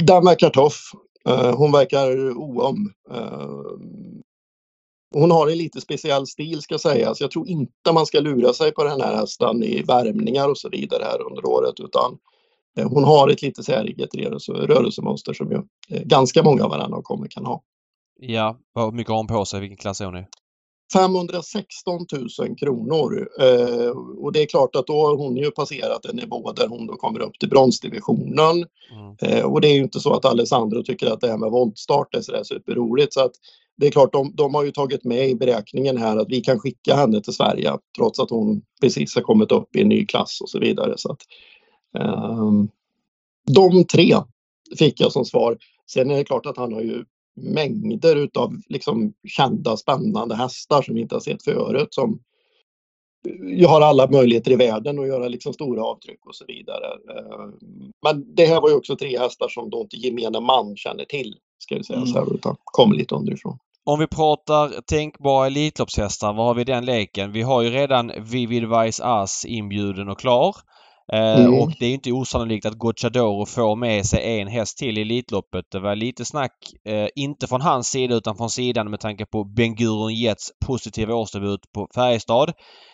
den 0.05 0.25
verkar 0.25 0.51
tuff. 0.51 0.81
Eh, 1.29 1.57
hon 1.57 1.73
verkar 1.73 2.31
oöm. 2.39 2.93
Eh, 3.11 3.49
hon 5.15 5.31
har 5.31 5.49
en 5.49 5.59
lite 5.59 5.81
speciell 5.81 6.27
stil 6.27 6.62
ska 6.62 6.79
sägas. 6.79 7.21
Jag 7.21 7.31
tror 7.31 7.49
inte 7.49 7.93
man 7.93 8.07
ska 8.07 8.21
lura 8.21 8.53
sig 8.53 8.73
på 8.73 8.85
den 8.85 9.01
här 9.01 9.17
hästen 9.17 9.62
i 9.62 9.83
värmningar 9.83 10.49
och 10.49 10.59
så 10.59 10.69
vidare 10.69 11.05
här 11.05 11.23
under 11.23 11.47
året 11.47 11.81
utan 11.81 12.19
eh, 12.79 12.89
hon 12.89 13.05
har 13.05 13.29
ett 13.29 13.43
lite 13.43 13.62
säreget 13.62 14.15
rörelsemönster 14.49 15.33
som 15.33 15.51
ju 15.51 15.57
eh, 15.91 16.03
ganska 16.03 16.43
många 16.43 16.65
av 16.65 16.71
varandra 16.71 17.01
kommer 17.03 17.29
kan 17.29 17.47
ha. 17.47 17.62
Ja. 18.21 18.59
Vad 18.73 18.95
mycket 18.95 19.11
har 19.11 19.17
hon 19.17 19.27
på 19.27 19.45
sig? 19.45 19.61
Vilken 19.61 19.77
klass 19.77 20.01
är 20.01 20.05
hon 20.05 20.17
i? 20.17 20.25
516 20.95 22.07
000 22.38 22.57
kronor. 22.57 23.28
Eh, 23.40 23.88
och 24.18 24.32
det 24.32 24.42
är 24.42 24.47
klart 24.47 24.76
att 24.76 24.86
då 24.86 25.07
har 25.07 25.16
hon 25.16 25.36
ju 25.36 25.51
passerat 25.51 26.05
en 26.05 26.16
nivå 26.16 26.53
där 26.53 26.68
hon 26.68 26.86
då 26.86 26.97
kommer 26.97 27.20
upp 27.20 27.38
till 27.38 27.49
bronsdivisionen. 27.49 28.66
Mm. 28.92 29.16
Eh, 29.22 29.45
och 29.45 29.61
det 29.61 29.68
är 29.68 29.74
ju 29.74 29.82
inte 29.82 30.01
så 30.01 30.14
att 30.14 30.24
Alessandro 30.24 30.82
tycker 30.82 31.07
att 31.07 31.20
det 31.20 31.28
här 31.28 31.38
med 31.38 31.51
voltstart 31.51 32.14
är 32.14 32.20
sådär 32.20 32.45
superroligt. 32.45 33.12
Så 33.12 33.24
att 33.24 33.32
det 33.76 33.86
är 33.86 33.90
klart, 33.90 34.12
de, 34.12 34.32
de 34.34 34.55
har 34.55 34.64
ju 34.64 34.70
tagit 34.70 35.05
med 35.05 35.28
i 35.28 35.34
beräkningen 35.34 35.97
här 35.97 36.16
att 36.16 36.28
vi 36.28 36.40
kan 36.40 36.59
skicka 36.59 36.97
henne 36.97 37.20
till 37.20 37.32
Sverige 37.32 37.72
trots 37.99 38.20
att 38.20 38.30
hon 38.30 38.62
precis 38.80 39.14
har 39.14 39.22
kommit 39.22 39.53
upp 39.53 39.76
i 39.76 39.82
en 39.82 39.88
ny 39.88 40.07
klass 40.07 40.40
och 40.42 40.51
så 40.51 40.59
vidare. 40.59 40.95
Så 40.97 41.12
att, 41.12 41.20
eh, 41.99 42.51
de 43.47 43.84
tre 43.84 44.14
fick 44.78 45.01
jag 45.01 45.12
som 45.12 45.24
svar. 45.24 45.59
Sen 45.90 46.11
är 46.11 46.16
det 46.16 46.24
klart 46.24 46.47
att 46.47 46.57
han 46.57 46.72
har 46.72 46.80
ju 46.80 47.05
mängder 47.37 48.16
utav 48.16 48.53
liksom 48.68 49.12
kända 49.28 49.76
spännande 49.76 50.35
hästar 50.35 50.82
som 50.82 50.95
vi 50.95 51.01
inte 51.01 51.14
har 51.14 51.20
sett 51.20 51.43
förut 51.43 51.95
som 51.95 52.20
jag 53.43 53.68
har 53.68 53.80
alla 53.80 54.11
möjligheter 54.11 54.51
i 54.51 54.57
världen 54.57 54.99
att 54.99 55.07
göra 55.07 55.28
liksom 55.28 55.53
stora 55.53 55.85
avtryck 55.85 56.26
och 56.26 56.35
så 56.35 56.45
vidare. 56.49 56.87
Eh, 56.87 57.49
men 58.03 58.35
det 58.35 58.47
här 58.47 58.61
var 58.61 58.68
ju 58.68 58.74
också 58.74 58.97
tre 58.97 59.18
hästar 59.18 59.49
som 59.49 59.70
då 59.70 59.80
inte 59.80 59.97
gemene 59.97 60.41
man 60.41 60.76
känner 60.76 61.05
till, 61.05 61.35
ska 61.59 61.76
vi 61.76 61.85
säga 61.85 61.97
mm. 61.97 62.09
så 62.09 62.18
här, 62.18 62.35
utan 62.35 62.57
kommer 62.64 62.97
lite 62.97 63.14
underifrån. 63.14 63.59
Om 63.87 63.99
vi 63.99 64.07
pratar 64.07 64.80
tänkbara 64.80 65.47
Elitloppshästar, 65.47 66.32
vad 66.32 66.47
har 66.47 66.55
vi 66.55 66.64
den 66.64 66.85
leken? 66.85 67.32
Vi 67.32 67.43
har 67.43 67.62
ju 67.62 67.70
redan 67.70 68.12
Vivid 68.30 68.68
Vice 68.68 69.05
Ass 69.05 69.45
inbjuden 69.45 70.09
och 70.09 70.18
klar. 70.18 70.57
Eh, 71.13 71.41
mm. 71.41 71.55
Och 71.55 71.73
det 71.79 71.87
är 71.87 71.95
inte 71.95 72.13
osannolikt 72.13 72.67
att 72.67 72.79
Gocciadoro 72.79 73.47
får 73.47 73.77
med 73.77 74.07
sig 74.07 74.41
en 74.41 74.49
häst 74.49 74.79
till 74.79 74.99
i 74.99 75.01
Elitloppet. 75.01 75.65
Det 75.73 75.81
var 75.81 75.97
lite 75.97 76.25
snack, 76.25 76.53
eh, 76.89 77.09
inte 77.17 77.47
från 77.47 77.61
hans 77.61 77.89
sida 77.89 78.15
utan 78.15 78.37
från 78.37 78.51
sidan 78.51 78.91
med 78.91 79.01
tanke 79.01 79.27
på 79.27 79.45
Ben-Gurion 79.45 80.15
Jets 80.15 80.51
positiva 80.67 81.15
årsdebut 81.15 81.61
på 81.75 81.89
Färjestad. 81.95 82.53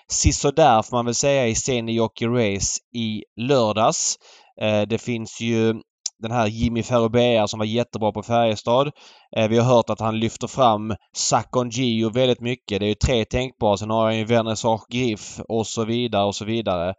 Sisådär 0.09 0.83
får 0.83 0.97
man 0.97 1.05
väl 1.05 1.15
säga 1.15 1.47
i 1.47 1.55
Senijoki 1.55 2.27
Race 2.27 2.81
i 2.97 3.25
lördags. 3.41 4.17
Eh, 4.61 4.83
det 4.83 4.99
finns 4.99 5.41
ju 5.41 5.75
den 6.23 6.31
här 6.31 6.47
Jimmy 6.47 6.83
Ferrobea 6.83 7.49
som 7.49 7.59
var 7.59 7.67
jättebra 7.67 8.13
på 8.13 8.23
Färjestad. 8.23 8.91
Eh, 9.37 9.49
vi 9.49 9.59
har 9.59 9.65
hört 9.77 9.91
att 9.91 10.01
han 10.01 10.19
lyfter 10.19 10.47
fram 10.47 10.95
Sakon 11.17 11.71
Gio 11.71 12.11
väldigt 12.11 12.41
mycket. 12.41 12.81
Det 12.81 12.87
är 12.87 12.89
ju 12.89 12.95
tre 12.95 13.25
tänkbara. 13.25 13.77
Sen 13.77 13.91
har 13.91 14.05
han 14.05 14.19
ju 14.19 14.25
Vernissage 14.25 14.87
Griff 14.91 15.41
och 15.49 15.67
så 15.67 15.85
vidare 15.85 16.25
och 16.25 16.35
så 16.35 16.45
vidare. 16.45 16.95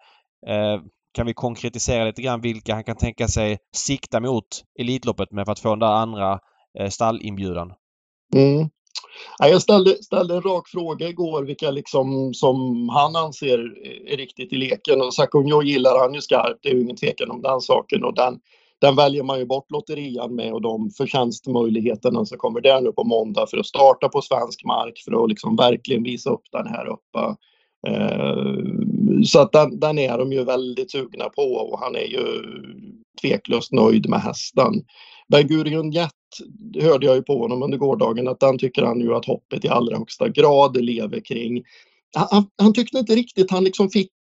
Kan 1.13 1.25
vi 1.25 1.33
konkretisera 1.33 2.05
lite 2.05 2.21
grann 2.21 2.41
vilka 2.41 2.73
han 2.73 2.83
kan 2.83 2.95
tänka 2.95 3.27
sig 3.27 3.57
sikta 3.75 4.19
mot 4.19 4.45
Elitloppet 4.79 5.31
med 5.31 5.45
för 5.45 5.51
att 5.51 5.59
få 5.59 5.69
den 5.69 5.79
där 5.79 5.87
andra 5.87 6.39
eh, 6.79 6.89
stallinbjudan? 6.89 7.73
Mm. 8.35 8.69
Jag 9.39 9.61
ställde, 9.61 10.03
ställde 10.03 10.35
en 10.35 10.41
rak 10.41 10.67
fråga 10.67 11.09
igår 11.09 11.43
vilka 11.43 11.71
liksom 11.71 12.33
som 12.33 12.89
han 12.89 13.15
anser 13.15 13.59
är 14.07 14.17
riktigt 14.17 14.53
i 14.53 14.55
leken 14.55 15.01
och 15.01 15.13
Sakunjo 15.13 15.63
gillar 15.63 15.99
han 15.99 16.13
ju 16.13 16.21
skarpt, 16.21 16.59
det 16.61 16.69
är 16.69 16.73
ju 16.73 16.81
ingen 16.81 16.95
tvekan 16.95 17.31
om 17.31 17.41
den 17.41 17.61
saken 17.61 18.03
och 18.03 18.15
den, 18.15 18.39
den 18.81 18.95
väljer 18.95 19.23
man 19.23 19.39
ju 19.39 19.45
bort 19.45 19.71
lotterian 19.71 20.35
med 20.35 20.53
och 20.53 20.61
de 20.61 20.89
förtjänstmöjligheterna 20.89 22.25
som 22.25 22.37
kommer 22.37 22.61
där 22.61 22.81
nu 22.81 22.91
på 22.91 23.03
måndag 23.03 23.47
för 23.47 23.57
att 23.57 23.65
starta 23.65 24.09
på 24.09 24.21
svensk 24.21 24.65
mark 24.65 25.01
för 25.05 25.23
att 25.23 25.29
liksom 25.29 25.55
verkligen 25.55 26.03
visa 26.03 26.29
upp 26.29 26.43
den 26.51 26.67
här 26.67 26.85
uppe. 26.87 27.35
Eh, 27.87 29.23
så 29.25 29.39
att 29.39 29.51
den, 29.51 29.79
den, 29.79 29.99
är 29.99 30.17
de 30.17 30.31
ju 30.31 30.43
väldigt 30.43 30.91
sugna 30.91 31.29
på 31.29 31.41
och 31.41 31.79
han 31.79 31.95
är 31.95 32.07
ju 32.07 32.23
tveklöst 33.21 33.71
nöjd 33.71 34.09
med 34.09 34.21
hästen. 34.21 34.73
Ben 35.31 35.91
Jet 35.91 36.11
hörde 36.81 37.05
jag 37.05 37.15
ju 37.15 37.21
på 37.21 37.39
honom 37.39 37.63
under 37.63 37.77
gårdagen 37.77 38.27
att 38.27 38.39
den 38.39 38.57
tycker 38.57 38.83
han 38.83 38.99
ju 38.99 39.13
att 39.13 39.25
hoppet 39.25 39.65
i 39.65 39.69
allra 39.69 39.97
högsta 39.97 40.29
grad 40.29 40.77
lever 40.77 41.19
kring. 41.19 41.63
Han, 42.15 42.45
han 42.57 42.73
tyckte 42.73 42.97
inte 42.97 43.15
riktigt 43.15 43.51
han 43.51 43.63
liksom 43.63 43.89
fick, 43.89 44.11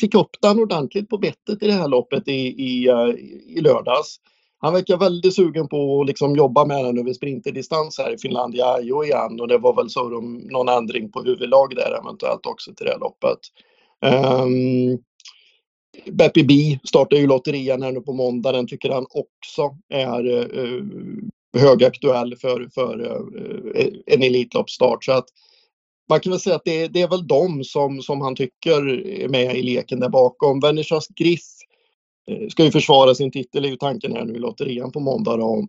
fick 0.00 0.14
upp 0.14 0.30
den 0.42 0.58
ordentligt 0.58 1.08
på 1.08 1.18
bettet 1.18 1.62
i 1.62 1.66
det 1.66 1.72
här 1.72 1.88
loppet 1.88 2.28
i, 2.28 2.32
i, 2.32 2.88
eh, 2.88 3.08
i 3.46 3.60
lördags. 3.60 4.16
Han 4.62 4.72
verkar 4.72 4.96
väldigt 4.96 5.34
sugen 5.34 5.68
på 5.68 6.00
att 6.00 6.06
liksom 6.06 6.36
jobba 6.36 6.64
med 6.64 6.84
den 6.84 6.98
över 6.98 7.12
sprinterdistans 7.12 7.98
här 7.98 8.14
i 8.14 8.18
Finlandia 8.18 8.66
Ajo 8.66 9.04
igen 9.04 9.40
och 9.40 9.48
det 9.48 9.58
var 9.58 9.76
väl 9.76 9.90
så 9.90 10.08
de, 10.08 10.36
någon 10.36 10.68
ändring 10.68 11.12
på 11.12 11.22
huvudlag 11.22 11.74
där 11.76 11.98
eventuellt 12.02 12.46
också 12.46 12.74
till 12.74 12.86
det 12.86 12.92
här 12.92 12.98
loppet. 12.98 13.38
Um, 14.42 14.98
Beppe 16.12 16.44
B 16.44 16.78
startar 16.84 17.16
ju 17.16 17.26
lotterian 17.26 17.82
här 17.82 17.92
nu 17.92 18.00
på 18.00 18.12
måndag. 18.12 18.52
Den 18.52 18.66
tycker 18.66 18.90
han 18.90 19.06
också 19.10 19.76
är 19.88 20.26
uh, 20.26 20.84
högaktuell 21.58 22.36
för, 22.36 22.68
för 22.74 23.00
uh, 23.00 23.86
en 24.06 24.22
Elitloppsstart. 24.22 25.04
Så 25.04 25.12
att 25.12 25.26
man 26.08 26.20
kan 26.20 26.30
väl 26.30 26.40
säga 26.40 26.56
att 26.56 26.64
det, 26.64 26.88
det, 26.88 27.02
är 27.02 27.08
väl 27.08 27.26
de 27.26 27.64
som, 27.64 28.02
som 28.02 28.20
han 28.20 28.34
tycker 28.34 28.88
är 29.08 29.28
med 29.28 29.56
i 29.56 29.62
leken 29.62 30.00
där 30.00 30.08
bakom. 30.08 30.60
Vernissas 30.60 31.08
Griff 31.08 31.59
ska 32.50 32.64
ju 32.64 32.70
försvara 32.70 33.14
sin 33.14 33.30
titel, 33.30 33.64
är 33.64 33.68
ju 33.68 33.76
tanken 33.76 34.12
här 34.12 34.24
nu 34.24 34.34
i 34.34 34.38
lotterian 34.38 34.92
på 34.92 35.00
måndag. 35.00 35.36
Då. 35.36 35.66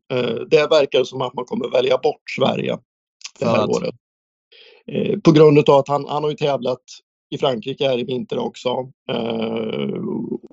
Det 0.50 0.70
verkar 0.70 1.04
som 1.04 1.22
att 1.22 1.34
man 1.34 1.46
kommer 1.46 1.72
välja 1.72 1.98
bort 1.98 2.22
Sverige 2.38 2.78
det 3.40 3.46
här 3.46 3.70
året. 3.70 3.96
På 5.24 5.32
grund 5.32 5.70
av 5.70 5.76
att 5.76 5.88
han, 5.88 6.06
han 6.10 6.24
har 6.24 6.30
ju 6.30 6.36
tävlat 6.36 6.82
i 7.32 7.38
Frankrike 7.38 7.88
här 7.88 8.00
i 8.00 8.04
vinter 8.04 8.38
också. 8.38 8.70
Eh, 9.12 10.04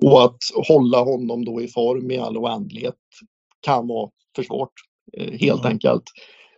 och 0.01 0.23
att 0.23 0.37
hålla 0.67 1.03
honom 1.03 1.45
då 1.45 1.61
i 1.61 1.67
form 1.67 2.11
i 2.11 2.17
all 2.17 2.37
oändlighet 2.37 2.95
kan 3.61 3.87
vara 3.87 4.09
för 4.35 4.43
svårt, 4.43 4.73
eh, 5.17 5.31
helt 5.31 5.61
mm. 5.61 5.71
enkelt. 5.71 6.03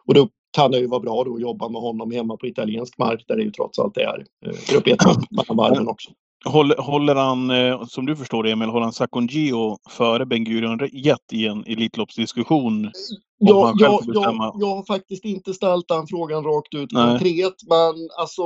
Och 0.06 0.14
då 0.14 0.30
kan 0.56 0.72
det 0.72 0.80
ju 0.80 0.88
vara 0.88 1.00
bra 1.00 1.24
då 1.24 1.36
att 1.36 1.42
jobba 1.42 1.70
med 1.70 1.82
honom 1.82 2.12
hemma 2.12 2.38
på 2.38 2.48
italiensk 2.48 2.98
mark 2.98 3.24
där 3.28 3.36
det 3.36 3.44
ju 3.44 3.52
trots 3.52 3.80
allt 3.80 3.98
är 3.98 4.26
eh, 4.46 4.54
grupp 4.72 4.88
1 4.88 4.98
mellan 5.32 5.58
varven 5.58 5.88
också. 5.88 6.12
Håller, 6.46 6.78
håller 6.78 7.16
han, 7.16 7.50
eh, 7.50 7.86
som 7.86 8.06
du 8.06 8.16
förstår 8.16 8.44
det 8.44 8.52
Emil, 8.52 8.70
håller 8.70 8.84
han 8.84 8.94
Sakongio 8.94 9.78
före 9.90 10.26
Ben 10.26 10.44
Gurion 10.44 10.90
Jet 10.92 11.34
i 11.34 11.48
en 11.48 11.64
Elitloppsdiskussion? 11.68 12.92
Ja, 13.38 13.74
jag, 13.78 14.02
jag, 14.08 14.56
jag 14.60 14.76
har 14.76 14.86
faktiskt 14.86 15.26
inte 15.26 15.54
ställt 15.54 15.88
den 15.88 16.08
frågan 16.08 16.44
rakt 16.44 16.74
ut 16.74 16.94
konkret, 16.94 17.54
men 17.70 18.10
alltså 18.18 18.44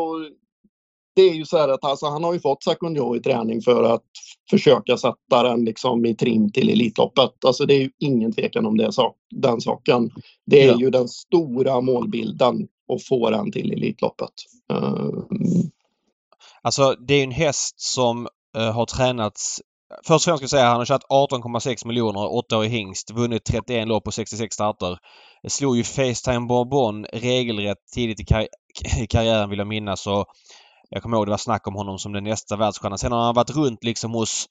det 1.15 1.21
är 1.21 1.33
ju 1.33 1.45
så 1.45 1.57
här 1.57 1.69
att 1.69 1.85
alltså, 1.85 2.05
han 2.05 2.23
har 2.23 2.33
ju 2.33 2.39
fått 2.39 2.63
Sakunjo 2.63 3.15
i 3.15 3.19
träning 3.19 3.61
för 3.61 3.83
att 3.83 4.03
försöka 4.49 4.97
sätta 4.97 5.43
den 5.43 5.65
liksom 5.65 6.05
i 6.05 6.15
trim 6.15 6.51
till 6.51 6.69
Elitloppet. 6.69 7.45
Alltså 7.45 7.65
det 7.65 7.73
är 7.73 7.79
ju 7.79 7.89
ingen 7.99 8.31
tvekan 8.31 8.65
om 8.65 8.77
det, 8.77 8.91
den 9.35 9.61
saken. 9.61 10.11
Det 10.45 10.63
är 10.63 10.67
ja. 10.67 10.79
ju 10.79 10.89
den 10.89 11.07
stora 11.07 11.81
målbilden 11.81 12.67
att 12.93 13.03
få 13.03 13.29
den 13.29 13.51
till 13.51 13.71
Elitloppet. 13.71 14.33
Uh... 14.73 15.19
Alltså 16.65 16.95
det 17.07 17.13
är 17.13 17.23
en 17.23 17.31
häst 17.31 17.81
som 17.81 18.27
uh, 18.57 18.71
har 18.71 18.85
tränats 18.85 19.61
Först 20.03 20.09
och 20.09 20.21
främst 20.21 20.37
ska 20.37 20.43
jag 20.43 20.49
säga 20.49 20.63
att 20.63 20.69
han 20.69 20.77
har 20.79 20.85
kört 20.85 21.31
18,6 21.31 21.87
miljoner, 21.87 22.33
8 22.33 22.57
år 22.57 22.65
i 22.65 22.67
hingst, 22.67 23.11
vunnit 23.11 23.45
31 23.45 23.87
lopp 23.87 24.03
på 24.03 24.11
66 24.11 24.53
starter. 24.53 24.97
Slog 25.47 25.77
ju 25.77 25.83
Facetime 25.83 26.47
Bourbon 26.47 27.05
regelrätt 27.05 27.77
tidigt 27.93 28.19
i, 28.19 28.25
kar 28.25 28.47
i 28.97 29.07
karriären 29.09 29.49
vill 29.49 29.59
jag 29.59 29.67
minnas 29.67 30.07
och 30.07 30.25
jag 30.89 31.03
kommer 31.03 31.17
ihåg 31.17 31.27
det 31.27 31.31
var 31.31 31.37
snack 31.37 31.67
om 31.67 31.75
honom 31.75 31.99
som 31.99 32.13
den 32.13 32.23
nästa 32.23 32.55
världsstjärna. 32.55 32.97
Sen 32.97 33.11
har 33.11 33.25
han 33.25 33.35
varit 33.35 33.55
runt 33.55 33.83
liksom 33.83 34.13
hos 34.13 34.45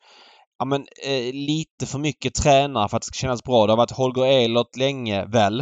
ja, 0.58 0.64
men, 0.64 0.86
eh, 1.06 1.32
lite 1.32 1.86
för 1.86 1.98
mycket 1.98 2.34
tränare 2.34 2.88
för 2.88 2.96
att 2.96 3.02
det 3.02 3.06
ska 3.06 3.16
kännas 3.16 3.42
bra. 3.42 3.66
Det 3.66 3.72
har 3.72 3.76
varit 3.76 3.90
Holger 3.90 4.24
Ehlert 4.24 4.76
länge 4.76 5.24
väl. 5.24 5.60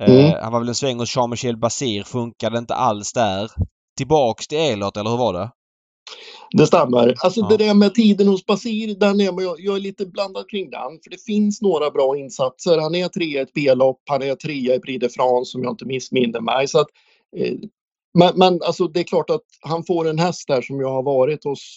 Eh, 0.00 0.14
mm. 0.14 0.38
Han 0.42 0.52
var 0.52 0.60
väl 0.60 0.68
en 0.68 0.74
sväng 0.74 0.98
hos 0.98 1.16
Jean-Michel 1.16 1.56
Basir. 1.56 2.02
Funkade 2.02 2.58
inte 2.58 2.74
alls 2.74 3.12
där. 3.12 3.50
Tillbaks 3.96 4.48
till 4.48 4.58
Ehlert, 4.58 4.96
eller 4.96 5.10
hur 5.10 5.16
var 5.16 5.32
det? 5.32 5.50
Det 6.50 6.66
stämmer. 6.66 7.14
Alltså 7.18 7.40
ja. 7.40 7.48
det 7.48 7.56
där 7.56 7.74
med 7.74 7.94
tiden 7.94 8.28
hos 8.28 8.46
Basir, 8.46 8.94
den 8.94 9.20
är, 9.20 9.24
jag, 9.24 9.60
jag 9.60 9.76
är 9.76 9.80
lite 9.80 10.06
blandad 10.06 10.50
kring 10.50 10.70
den. 10.70 11.00
För 11.04 11.10
det 11.10 11.22
finns 11.22 11.62
några 11.62 11.90
bra 11.90 12.16
insatser. 12.16 12.78
Han 12.78 12.94
är 12.94 13.08
trea 13.08 13.40
i 13.40 13.42
ett 13.42 13.52
B-lopp, 13.54 14.02
han 14.06 14.22
är 14.22 14.34
trea 14.34 14.74
i 14.74 14.78
Prix 14.78 15.00
de 15.00 15.08
France 15.08 15.58
om 15.58 15.64
jag 15.64 15.72
inte 15.72 15.84
missminner 15.84 16.40
mig. 16.40 16.68
Så 16.68 16.80
att, 16.80 16.88
eh, 17.36 17.54
men, 18.18 18.32
men 18.36 18.62
alltså, 18.62 18.88
det 18.88 19.00
är 19.00 19.04
klart 19.04 19.30
att 19.30 19.44
han 19.60 19.84
får 19.84 20.08
en 20.08 20.18
häst 20.18 20.48
där 20.48 20.62
som 20.62 20.80
jag 20.80 20.90
har 20.90 21.02
varit 21.02 21.44
hos 21.44 21.76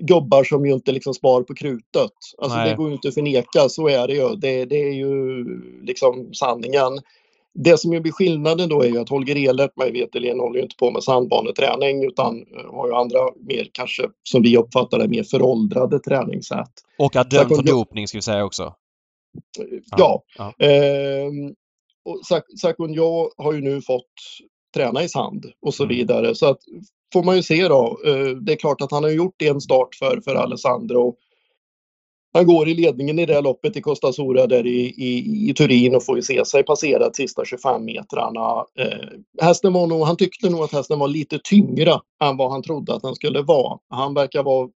gubbar 0.00 0.44
som 0.44 0.66
ju 0.66 0.72
inte 0.72 0.92
liksom 0.92 1.14
spar 1.14 1.42
på 1.42 1.54
krutet. 1.54 2.12
Alltså 2.38 2.58
Nej. 2.58 2.70
det 2.70 2.76
går 2.76 2.88
ju 2.88 2.94
inte 2.94 3.08
att 3.08 3.14
förneka, 3.14 3.68
så 3.68 3.88
är 3.88 4.06
det 4.08 4.14
ju. 4.14 4.36
Det, 4.36 4.64
det 4.64 4.76
är 4.76 4.92
ju 4.92 5.44
liksom 5.82 6.34
sanningen. 6.34 7.00
Det 7.54 7.80
som 7.80 7.92
ju 7.92 8.00
blir 8.00 8.12
skillnaden 8.12 8.68
då 8.68 8.82
är 8.82 8.88
ju 8.88 8.98
att 8.98 9.08
Holger 9.08 9.36
Ehlert 9.36 9.76
mig 9.76 9.92
veterligen 9.92 10.40
håller 10.40 10.56
ju 10.56 10.62
inte 10.62 10.76
på 10.76 10.90
med 10.90 11.02
sandbaneträning 11.02 12.04
utan 12.04 12.36
eh, 12.36 12.74
har 12.74 12.88
ju 12.88 12.94
andra 12.94 13.18
mer 13.36 13.68
kanske 13.72 14.02
som 14.22 14.42
vi 14.42 14.56
uppfattar 14.56 14.98
det 14.98 15.08
mer 15.08 15.22
föråldrade 15.22 15.98
träningssätt. 15.98 16.72
Och 16.98 17.16
är 17.16 17.24
dömd 17.24 17.56
för 17.56 17.62
dopning 17.62 18.08
ska 18.08 18.18
vi 18.18 18.22
säga 18.22 18.44
också. 18.44 18.74
Ja. 19.96 20.22
ja. 20.38 20.66
Eh, 20.66 21.30
och 22.04 22.20
Sakunjo 22.60 23.30
har 23.36 23.52
ju 23.52 23.60
nu 23.60 23.82
fått 23.82 24.12
träna 24.74 25.02
i 25.02 25.08
sand 25.08 25.46
och 25.62 25.74
så 25.74 25.84
mm. 25.84 25.96
vidare. 25.96 26.34
Så 26.34 26.46
att 26.46 26.58
får 27.12 27.22
man 27.22 27.36
ju 27.36 27.42
se 27.42 27.68
då. 27.68 28.00
Eh, 28.06 28.26
det 28.26 28.52
är 28.52 28.56
klart 28.56 28.80
att 28.80 28.90
han 28.90 29.02
har 29.02 29.10
gjort 29.10 29.42
en 29.42 29.60
start 29.60 29.94
för, 29.98 30.20
för 30.24 30.34
Alessandro 30.34 31.16
han 32.34 32.46
går 32.46 32.68
i 32.68 32.74
ledningen 32.74 33.18
i 33.18 33.26
det 33.26 33.34
här 33.34 33.42
loppet 33.42 33.76
i 33.76 33.80
Costa 33.80 34.12
Sora 34.12 34.46
där 34.46 34.66
i, 34.66 34.80
i, 34.80 35.50
i 35.50 35.54
Turin 35.54 35.94
och 35.94 36.04
får 36.04 36.16
ju 36.16 36.22
se 36.22 36.44
sig 36.44 36.62
passera 36.62 37.08
de 37.08 37.14
sista 37.14 37.44
25 37.44 37.84
metrarna. 37.84 38.64
Eh, 38.78 39.08
hästen 39.42 39.72
var 39.72 39.86
nog, 39.86 40.06
han 40.06 40.16
tyckte 40.16 40.50
nog 40.50 40.60
att 40.60 40.72
hästen 40.72 40.98
var 40.98 41.08
lite 41.08 41.38
tyngre 41.44 42.00
än 42.24 42.36
vad 42.36 42.50
han 42.50 42.62
trodde 42.62 42.94
att 42.94 43.02
den 43.02 43.14
skulle 43.14 43.42
vara. 43.42 43.78
Han 43.90 44.14
verkar 44.14 44.42
vara 44.42 44.68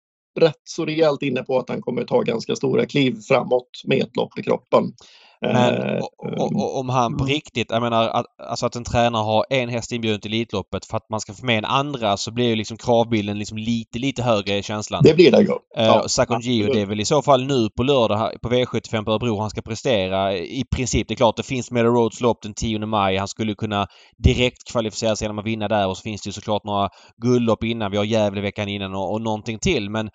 rätt 0.41 0.61
så 0.65 0.85
rejält 0.85 1.23
inne 1.23 1.43
på 1.43 1.59
att 1.59 1.69
han 1.69 1.83
kommer 1.83 2.05
ta 2.05 2.21
ganska 2.21 2.57
stora 2.57 2.87
kliv 2.87 3.17
framåt 3.29 3.71
med 3.85 4.03
ett 4.03 4.17
lopp 4.17 4.39
i 4.39 4.43
kroppen. 4.43 4.93
Men 5.41 5.97
Eh, 5.97 6.05
o- 6.39 6.80
om 6.80 6.89
han 6.89 7.16
på 7.16 7.24
mm. 7.24 7.34
riktigt, 7.34 7.70
jag 7.70 7.82
menar 7.82 8.09
att, 8.09 8.26
alltså 8.39 8.66
att 8.66 8.76
en 8.76 8.84
tränare 8.84 9.22
har 9.22 9.45
en 9.51 9.68
häst 9.68 9.93
inbjuden 9.93 10.20
till 10.20 10.32
Elitloppet 10.32 10.87
för 10.87 10.97
att 10.97 11.11
man 11.11 11.20
ska 11.20 11.34
få 11.34 11.47
med 11.47 11.59
en 11.59 11.64
andra 11.64 12.16
så 12.16 12.30
blir 12.30 12.45
ju 12.49 12.57
liksom 12.57 12.76
kravbilden 12.76 13.39
liksom 13.39 13.59
lite, 13.59 13.99
lite 13.99 14.22
högre 14.22 14.57
i 14.57 14.62
känslan. 14.62 15.03
Det 15.05 15.14
blir 15.14 15.30
det 15.30 15.41
ju. 15.41 15.49
Eh, 15.76 15.87
Ja, 15.87 16.09
Sakon 16.09 16.41
Gio, 16.41 16.72
det 16.72 16.80
är 16.80 16.87
väl 16.87 17.01
i 17.01 17.05
så 17.05 17.22
fall 17.22 17.47
nu 17.47 17.68
på 17.76 17.82
lördag 17.82 18.32
på 18.43 18.49
V75 18.49 19.05
på 19.05 19.11
Örebro 19.11 19.39
han 19.41 19.51
ska 19.51 19.62
prestera. 19.62 20.37
I 20.37 20.64
princip, 20.76 21.09
det 21.09 21.14
är 21.14 21.16
klart 21.16 21.37
det 21.37 21.43
finns 21.43 21.70
Meadow 21.70 21.95
Roads 21.95 22.20
lopp 22.20 22.43
den 22.43 22.55
10 22.55 22.78
maj. 22.87 23.16
Han 23.16 23.28
skulle 23.28 23.55
kunna 23.55 23.87
direkt 24.18 24.70
kvalificera 24.72 25.16
sig 25.16 25.24
genom 25.24 25.39
att 25.39 25.47
vinna 25.47 25.68
där 25.68 25.89
och 25.89 25.97
så 25.97 26.03
finns 26.03 26.22
det 26.22 26.28
ju 26.28 26.32
såklart 26.32 26.64
några 26.64 26.89
guldlopp 27.22 27.64
innan. 27.64 27.91
Vi 27.91 27.97
har 27.97 28.05
Gävle 28.05 28.41
veckan 28.41 28.68
innan 28.68 28.95
och, 28.95 29.12
och 29.12 29.20
någonting 29.20 29.59
till. 29.59 29.91
Men 29.91 30.11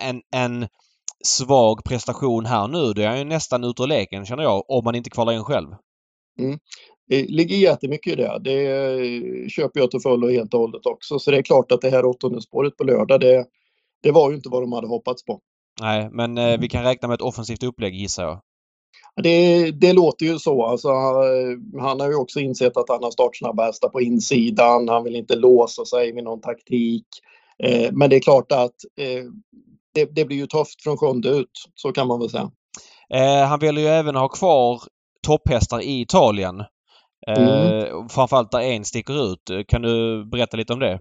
en, 0.00 0.20
en 0.36 0.68
svag 1.24 1.84
prestation 1.84 2.46
här 2.46 2.68
nu, 2.68 2.92
det 2.92 3.04
är 3.04 3.16
ju 3.16 3.24
nästan 3.24 3.64
ute 3.64 3.82
ur 3.82 3.86
leken 3.86 4.26
känner 4.26 4.42
jag, 4.42 4.70
om 4.70 4.84
man 4.84 4.94
inte 4.94 5.10
kvalar 5.10 5.32
in 5.32 5.44
själv. 5.44 5.68
Det 7.08 7.22
ligger 7.22 7.56
jättemycket 7.56 8.12
i 8.12 8.16
det. 8.16 8.38
Det 8.44 9.50
köper 9.50 9.80
jag 9.80 9.90
till 9.90 10.00
fullo 10.00 10.30
helt 10.30 10.54
och 10.54 10.60
hållet 10.60 10.86
också. 10.86 11.18
Så 11.18 11.30
det 11.30 11.36
är 11.36 11.42
klart 11.42 11.72
att 11.72 11.80
det 11.80 11.90
här 11.90 12.04
åttonde 12.04 12.42
spåret 12.42 12.76
på 12.76 12.84
lördag, 12.84 13.20
det, 13.20 13.46
det 14.02 14.10
var 14.10 14.30
ju 14.30 14.36
inte 14.36 14.48
vad 14.48 14.62
de 14.62 14.72
hade 14.72 14.86
hoppats 14.86 15.24
på. 15.24 15.40
Nej, 15.80 16.08
men 16.12 16.38
eh, 16.38 16.60
vi 16.60 16.68
kan 16.68 16.84
räkna 16.84 17.08
med 17.08 17.14
ett 17.14 17.20
offensivt 17.22 17.62
upplägg 17.62 17.94
gissar 17.94 18.22
jag. 18.22 18.40
Det, 19.22 19.70
det 19.70 19.92
låter 19.92 20.26
ju 20.26 20.38
så. 20.38 20.64
Alltså, 20.64 20.88
eh, 20.88 21.80
han 21.80 22.00
har 22.00 22.08
ju 22.08 22.14
också 22.14 22.40
insett 22.40 22.76
att 22.76 22.88
han 22.88 23.02
har 23.02 23.10
startsnabba 23.10 23.64
hästar 23.64 23.88
på 23.88 24.00
insidan. 24.00 24.88
Han 24.88 25.04
vill 25.04 25.16
inte 25.16 25.36
låsa 25.36 25.84
sig 25.84 26.12
vid 26.12 26.24
någon 26.24 26.40
taktik. 26.40 27.06
Eh, 27.64 27.92
men 27.92 28.10
det 28.10 28.16
är 28.16 28.20
klart 28.20 28.52
att 28.52 28.74
eh, 29.00 29.24
det, 29.94 30.04
det 30.04 30.24
blir 30.24 30.36
ju 30.36 30.46
tufft 30.46 30.82
från 30.82 30.96
sjunde 30.96 31.28
ut. 31.28 31.50
Så 31.74 31.92
kan 31.92 32.06
man 32.06 32.20
väl 32.20 32.30
säga. 32.30 32.50
Eh, 33.14 33.48
han 33.48 33.58
vill 33.58 33.78
ju 33.78 33.86
även 33.86 34.16
ha 34.16 34.28
kvar 34.28 34.80
topphästar 35.26 35.80
i 35.80 36.00
Italien. 36.00 36.60
Eh, 37.26 38.06
Framförallt 38.10 38.50
där 38.50 38.60
en 38.60 38.84
sticker 38.84 39.32
ut. 39.32 39.66
Kan 39.68 39.82
du 39.82 40.24
berätta 40.24 40.56
lite 40.56 40.72
om 40.72 40.80
det? 40.80 41.00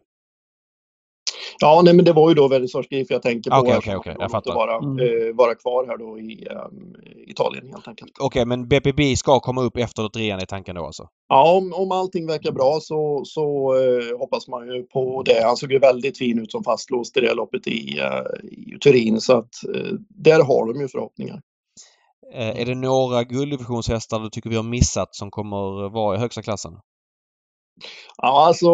Ja, 1.62 1.82
nej, 1.86 1.94
men 1.96 2.06
det 2.06 2.14
var 2.14 2.30
ju 2.30 2.36
då 2.36 2.48
Verisors 2.48 2.88
Grif 2.88 3.08
jag 3.10 3.22
tänker 3.22 3.52
på. 3.52 3.58
Okej, 3.58 3.72
här, 3.72 3.80
okej, 3.80 3.96
okej. 3.98 4.14
kommer 4.14 4.22
Jag 4.24 4.26
att 4.26 4.32
fattar. 4.32 4.56
Vara, 4.56 4.76
Mm. 4.76 5.00
eh, 5.00 5.36
vara 5.36 5.56
kvar 5.56 5.88
här 5.88 5.98
då 5.98 6.20
i 6.20 6.48
eh, 6.52 7.32
Italien 7.32 7.70
helt 7.74 7.88
enkelt. 7.88 8.12
Okej, 8.20 8.46
men 8.46 8.68
BPB 8.68 9.16
ska 9.16 9.40
komma 9.40 9.62
upp 9.62 9.78
efter 9.78 10.02
lotterian 10.04 10.40
i 10.42 10.46
tanken 10.46 10.76
då 10.76 10.86
alltså? 10.86 11.08
Ja, 11.28 11.52
om, 11.58 11.74
om 11.74 11.92
allting 11.92 12.28
verkar 12.28 12.52
bra 12.52 12.80
så, 12.82 13.22
så 13.26 13.76
eh, 13.76 14.20
hoppas 14.20 14.48
man 14.48 14.68
ju 14.68 14.84
på 14.84 15.24
det. 15.26 15.44
Han 15.44 15.58
såg 15.58 15.72
ju 15.72 15.80
väldigt 15.80 16.18
fin 16.18 16.40
ut 16.40 16.52
som 16.52 16.64
fastlåst 16.64 17.18
i 17.18 17.22
det 17.22 17.34
loppet 17.34 17.68
i, 17.68 18.00
eh, 18.00 18.50
i 18.52 18.78
Turin 18.84 19.22
så 19.22 19.38
att 19.38 19.50
eh, 19.76 19.94
där 20.10 20.44
har 20.44 20.74
de 20.74 20.82
ju 20.82 20.88
förhoppningar. 20.88 21.42
Eh, 22.34 22.62
är 22.62 22.66
det 22.66 22.76
några 22.76 23.24
gulddivisionsshästar 23.24 24.20
du 24.20 24.30
tycker 24.30 24.50
vi 24.50 24.56
har 24.56 24.64
missat 24.64 25.16
som 25.16 25.32
kommer 25.32 25.90
vara 25.90 26.16
i 26.16 26.20
högsta 26.20 26.42
klassen? 26.42 26.74
Ja, 28.18 28.46
alltså. 28.48 28.68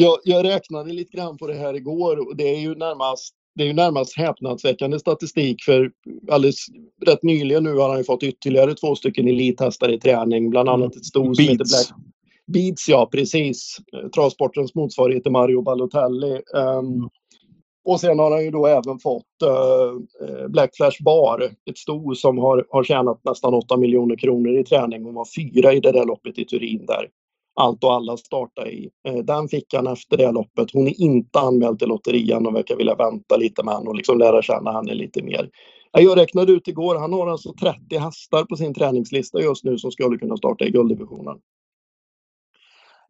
Jag, 0.00 0.18
jag 0.24 0.44
räknade 0.44 0.92
lite 0.92 1.16
grann 1.16 1.36
på 1.36 1.46
det 1.46 1.54
här 1.54 1.74
igår 1.74 2.28
och 2.28 2.36
det 2.36 2.54
är 2.54 2.60
ju 2.60 2.74
närmast 2.74 3.34
det 3.54 3.62
är 3.62 3.66
ju 3.66 3.72
närmast 3.72 4.16
häpnadsväckande 4.16 4.98
statistik 4.98 5.62
för 5.62 5.90
alldeles 6.30 6.66
rätt 7.06 7.22
nyligen 7.22 7.64
nu 7.64 7.74
har 7.74 7.88
han 7.88 7.98
ju 7.98 8.04
fått 8.04 8.22
ytterligare 8.22 8.74
två 8.74 8.94
stycken 8.94 9.28
elithästar 9.28 9.92
i 9.92 10.00
träning, 10.00 10.50
bland 10.50 10.68
annat 10.68 10.96
ett 10.96 11.04
sto 11.04 11.34
som 11.34 11.44
heter. 11.44 11.56
Black 11.56 11.88
Beats, 12.46 12.88
ja 12.88 13.08
precis. 13.12 13.76
Travsportens 14.14 14.74
motsvarighet 14.74 15.22
till 15.22 15.32
Mario 15.32 15.62
Balotelli. 15.62 16.32
Ehm, 16.32 17.08
och 17.84 18.00
sen 18.00 18.18
har 18.18 18.30
han 18.30 18.44
ju 18.44 18.50
då 18.50 18.66
även 18.66 18.98
fått 18.98 19.42
eh, 19.42 20.48
Black 20.48 20.76
Flash 20.76 21.02
Bar, 21.02 21.50
ett 21.70 21.78
sto 21.78 22.14
som 22.14 22.38
har, 22.38 22.66
har 22.70 22.84
tjänat 22.84 23.20
nästan 23.24 23.54
8 23.54 23.76
miljoner 23.76 24.16
kronor 24.16 24.58
i 24.58 24.64
träning. 24.64 25.04
Hon 25.04 25.14
var 25.14 25.26
fyra 25.36 25.72
i 25.72 25.80
det 25.80 25.92
där 25.92 26.04
loppet 26.04 26.38
i 26.38 26.44
Turin 26.44 26.86
där 26.86 27.08
allt 27.58 27.84
och 27.84 27.92
alla 27.94 28.16
startade 28.16 28.70
i. 28.70 28.90
Eh, 29.08 29.14
den 29.16 29.48
fick 29.48 29.74
han 29.74 29.86
efter 29.86 30.16
det 30.16 30.32
loppet. 30.32 30.70
Hon 30.72 30.86
är 30.88 31.00
inte 31.00 31.38
anmäld 31.40 31.78
till 31.78 31.88
lotterian 31.88 32.46
och 32.46 32.54
verkar 32.54 32.76
vilja 32.76 32.94
vänta 32.94 33.36
lite 33.36 33.62
med 33.64 33.74
henne 33.74 33.88
och 33.90 33.96
liksom 33.96 34.18
lära 34.18 34.42
känna 34.42 34.72
henne 34.72 34.94
lite 34.94 35.22
mer. 35.22 35.50
Ja, 35.92 36.00
Jag 36.00 36.18
räknade 36.18 36.52
ut 36.52 36.68
igår, 36.68 36.94
han 36.98 37.12
har 37.12 37.26
alltså 37.26 37.52
30 37.60 37.98
hästar 37.98 38.44
på 38.44 38.56
sin 38.56 38.74
träningslista 38.74 39.40
just 39.40 39.64
nu 39.64 39.78
som 39.78 39.90
skulle 39.92 40.18
kunna 40.18 40.36
starta 40.36 40.64
i 40.64 40.70
gulddivisionen. 40.70 41.36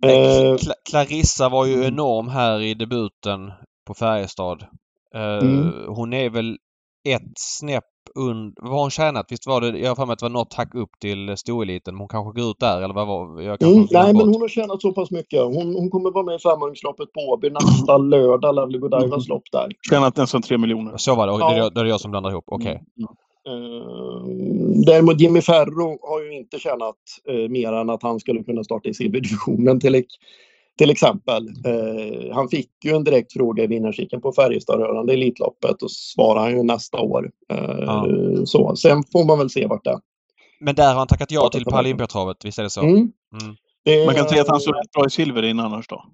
Eh, 0.04 0.10
Eh, 0.10 0.54
Cla- 0.54 0.82
Clarissa 0.90 1.48
var 1.48 1.66
ju 1.66 1.84
enorm 1.84 2.28
här 2.28 2.60
i 2.60 2.74
debuten 2.74 3.52
på 3.86 3.94
Färjestad. 3.94 4.62
Eh, 5.14 5.38
Mm. 5.38 5.72
Hon 5.88 6.12
är 6.12 6.30
väl 6.30 6.58
ett 7.08 7.32
snäpp 7.36 7.84
under... 8.18 8.62
Vad 8.62 8.72
har 8.72 8.80
hon 8.80 8.90
tjänat? 8.90 9.26
Visst 9.32 9.46
var 9.46 9.60
det... 9.60 9.78
Jag 9.78 9.88
har 9.90 9.96
för 9.96 10.06
mig 10.06 10.12
att 10.12 10.18
det 10.18 10.24
var 10.24 10.30
något 10.30 10.54
hack 10.54 10.74
upp 10.74 10.90
till 11.00 11.36
storeliten. 11.36 11.94
Men 11.94 11.98
Hon 12.00 12.08
kanske 12.08 12.40
går 12.40 12.50
ut 12.50 12.58
där 12.60 12.82
eller 12.82 12.94
vad 12.94 13.06
var 13.06 13.40
jag 13.42 13.58
kanske 13.58 13.76
Mm, 13.76 13.86
nej, 13.90 14.06
men 14.06 14.14
bort. 14.16 14.34
hon 14.34 14.40
har 14.40 14.48
tjänat 14.48 14.82
så 14.82 14.92
pass 14.92 15.10
mycket. 15.10 15.40
Hon, 15.40 15.74
hon 15.74 15.90
kommer 15.90 16.10
vara 16.10 16.24
med 16.24 16.34
i 16.34 16.38
femhundraloppet 16.38 17.12
på 17.12 17.20
Åby 17.20 17.50
nästa 17.50 17.98
lördag, 17.98 18.54
Lovely 18.54 18.78
Godivas 18.78 19.28
lopp 19.28 19.42
där. 19.52 19.68
Tjänat 19.90 20.16
nästan 20.16 20.42
tre 20.42 20.58
miljoner. 20.58 20.96
Så 20.96 21.14
var 21.14 21.26
det. 21.26 21.32
Och 21.32 21.38
Det, 21.38 21.44
är, 21.44 21.58
Ja. 21.58 21.70
det 21.70 21.80
är 21.80 21.84
jag 21.84 22.00
som 22.00 22.10
blandar 22.10 22.30
ihop. 22.30 22.44
Okej. 22.46 22.82
Mm. 22.98 23.08
Eh, 23.48 24.22
däremot 24.86 25.20
Jimmy 25.20 25.40
Ferro 25.40 25.98
har 26.10 26.22
ju 26.22 26.38
inte 26.38 26.58
tjänat 26.58 26.96
eh, 27.28 27.48
mer 27.50 27.72
än 27.72 27.90
att 27.90 28.02
han 28.02 28.20
skulle 28.20 28.42
kunna 28.42 28.64
starta 28.64 28.88
i 28.88 28.94
silverdivisionen 28.94 29.80
till, 29.80 30.04
till 30.78 30.90
exempel. 30.90 31.48
Eh, 31.64 32.34
han 32.34 32.48
fick 32.48 32.70
ju 32.84 32.90
en 32.90 33.04
direkt 33.04 33.32
fråga 33.32 33.64
i 33.64 33.66
vinnarkiken 33.66 34.20
på 34.20 34.32
Färjestad 34.32 34.80
rörande 34.80 35.12
Elitloppet 35.12 35.82
och 35.82 35.90
svarar 35.90 36.40
han 36.40 36.50
ju 36.56 36.62
nästa 36.62 37.00
år. 37.00 37.30
Eh, 37.52 37.78
Ja. 37.80 38.06
så. 38.44 38.76
Sen 38.76 39.02
får 39.12 39.24
man 39.24 39.38
väl 39.38 39.50
se 39.50 39.66
vart 39.66 39.84
det 39.84 40.00
Men 40.60 40.74
där 40.74 40.88
har 40.88 40.98
han 40.98 41.06
tackat 41.06 41.30
ja 41.30 41.48
till 41.48 41.64
Paralympiatravet. 41.64 42.36
Visst 42.44 42.58
är 42.58 42.62
det 42.62 42.70
så? 42.70 42.80
mm. 42.80 42.94
Mm. 42.96 43.12
Det 43.84 44.06
Man 44.06 44.14
kan 44.14 44.28
säga 44.28 44.42
att 44.42 44.48
han 44.48 44.60
står 44.60 44.72
rätt 44.72 44.92
bra 44.92 45.06
i 45.06 45.10
silver 45.10 45.42
in 45.42 45.60
annars 45.60 45.88
då. 45.88 46.04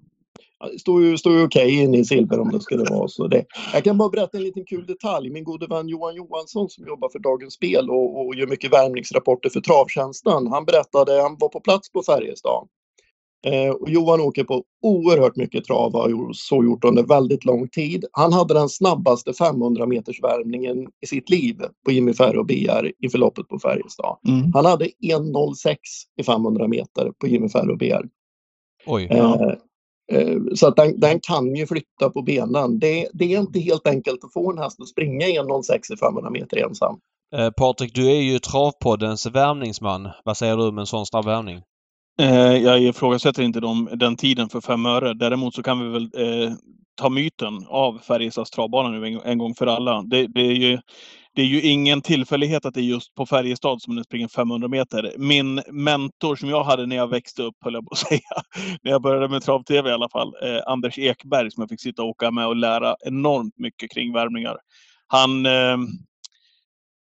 Det 0.73 0.79
står 0.79 1.01
ju, 1.01 1.17
står 1.17 1.33
ju 1.33 1.43
okej 1.43 1.81
inne 1.83 1.97
i 1.97 2.05
silver 2.05 2.39
om 2.39 2.51
det 2.51 2.59
skulle 2.59 2.83
vara 2.83 3.07
så. 3.07 3.27
Det. 3.27 3.45
Jag 3.73 3.83
kan 3.83 3.97
bara 3.97 4.09
berätta 4.09 4.37
en 4.37 4.43
liten 4.43 4.65
kul 4.65 4.85
detalj. 4.85 5.29
Min 5.29 5.43
gode 5.43 5.67
vän 5.67 5.87
Johan 5.87 6.15
Johansson 6.15 6.69
som 6.69 6.87
jobbar 6.87 7.09
för 7.09 7.19
Dagens 7.19 7.53
Spel 7.53 7.89
och, 7.89 8.25
och 8.25 8.35
gör 8.35 8.47
mycket 8.47 8.73
värmningsrapporter 8.73 9.49
för 9.49 9.61
Travtjänsten. 9.61 10.47
Han 10.47 10.65
berättade, 10.65 11.21
han 11.21 11.37
var 11.39 11.49
på 11.49 11.59
plats 11.59 11.91
på 11.91 12.03
Färjestad. 12.03 12.67
Eh, 13.45 13.69
och 13.69 13.89
Johan 13.89 14.21
åker 14.21 14.43
på 14.43 14.63
oerhört 14.81 15.35
mycket 15.35 15.65
trav 15.65 15.95
och 15.95 16.01
har 16.01 16.09
gjort- 16.09 16.35
så 16.35 16.63
gjort 16.63 16.83
under 16.83 17.03
väldigt 17.03 17.45
lång 17.45 17.67
tid. 17.67 18.05
Han 18.11 18.33
hade 18.33 18.53
den 18.53 18.69
snabbaste 18.69 19.33
500 19.33 19.85
meters 19.85 20.23
värmningen 20.23 20.87
i 21.03 21.07
sitt 21.07 21.29
liv 21.29 21.55
på 21.85 21.91
Jimmy 21.91 22.13
Ferro 22.13 22.43
BR 22.43 22.91
inför 23.05 23.17
loppet 23.17 23.47
på 23.47 23.59
Färjestad. 23.59 24.17
Mm. 24.27 24.51
Han 24.53 24.65
hade 24.65 24.85
1.06 24.85 25.75
i 26.19 26.23
500 26.23 26.67
meter 26.67 27.11
på 27.21 27.27
Jimmy 27.27 27.49
Ferro 27.49 27.75
BR. 27.77 28.05
Oj. 28.85 29.07
Eh, 29.11 29.41
eh, 30.11 30.37
Så 30.53 30.67
att 30.67 30.75
den, 30.75 30.99
den 30.99 31.19
kan 31.19 31.55
ju 31.55 31.67
flytta 31.67 32.09
på 32.09 32.21
benen. 32.21 32.79
Det, 32.79 33.09
det 33.13 33.33
är 33.33 33.39
inte 33.39 33.59
helt 33.59 33.87
enkelt 33.87 34.23
att 34.23 34.33
få 34.33 34.51
en 34.51 34.57
häst 34.57 34.81
att 34.81 34.87
springa 34.87 35.25
1,06 35.25 35.93
i 35.93 35.97
500 35.97 36.29
meter 36.29 36.57
ensam. 36.57 36.95
Eh, 37.35 37.49
Patrik, 37.49 37.95
du 37.95 38.11
är 38.11 38.21
ju 38.21 38.39
Travpoddens 38.39 39.25
värvningsman. 39.25 40.09
Vad 40.25 40.37
säger 40.37 40.57
du 40.57 40.67
om 40.67 40.77
en 40.77 40.85
sån 40.85 41.05
snabb 41.05 41.25
värvning? 41.25 41.61
Eh, 42.19 42.57
jag 42.57 42.81
ifrågasätter 42.81 43.43
inte 43.43 43.59
dem, 43.59 43.89
den 43.93 44.17
tiden 44.17 44.49
för 44.49 44.61
fem 44.61 44.85
öre. 44.85 45.13
Däremot 45.13 45.55
så 45.55 45.63
kan 45.63 45.79
vi 45.79 45.89
väl 45.89 46.03
eh, 46.03 46.53
ta 46.95 47.09
myten 47.09 47.65
av 47.67 47.99
Färjestads 47.99 48.51
travbana 48.51 48.89
nu 48.89 49.07
en, 49.07 49.21
en 49.21 49.37
gång 49.37 49.55
för 49.55 49.67
alla. 49.67 50.01
Det, 50.01 50.27
det, 50.27 50.41
är 50.41 50.53
ju, 50.53 50.79
det 51.35 51.41
är 51.41 51.45
ju 51.45 51.61
ingen 51.61 52.01
tillfällighet 52.01 52.65
att 52.65 52.73
det 52.73 52.79
är 52.79 52.83
just 52.83 53.15
på 53.15 53.25
Färjestad 53.25 53.81
som 53.81 53.95
den 53.95 54.03
springer 54.03 54.27
500 54.27 54.67
meter. 54.67 55.13
Min 55.17 55.61
mentor 55.71 56.35
som 56.35 56.49
jag 56.49 56.63
hade 56.63 56.85
när 56.85 56.95
jag 56.95 57.07
växte 57.07 57.43
upp, 57.43 57.55
höll 57.61 57.73
jag 57.73 57.85
på 57.85 57.91
att 57.91 57.97
säga, 58.07 58.19
när 58.81 58.91
jag 58.91 59.01
började 59.01 59.29
med 59.29 59.43
trav-tv 59.43 59.89
i 59.89 59.93
alla 59.93 60.09
fall, 60.09 60.33
eh, 60.43 60.61
Anders 60.65 60.97
Ekberg 60.97 61.51
som 61.51 61.61
jag 61.61 61.69
fick 61.69 61.81
sitta 61.81 62.01
och 62.01 62.09
åka 62.09 62.31
med 62.31 62.47
och 62.47 62.55
lära 62.55 62.95
enormt 63.05 63.57
mycket 63.57 63.91
kring 63.91 64.13
värmningar. 64.13 64.57
Han, 65.07 65.45
eh, 65.45 65.77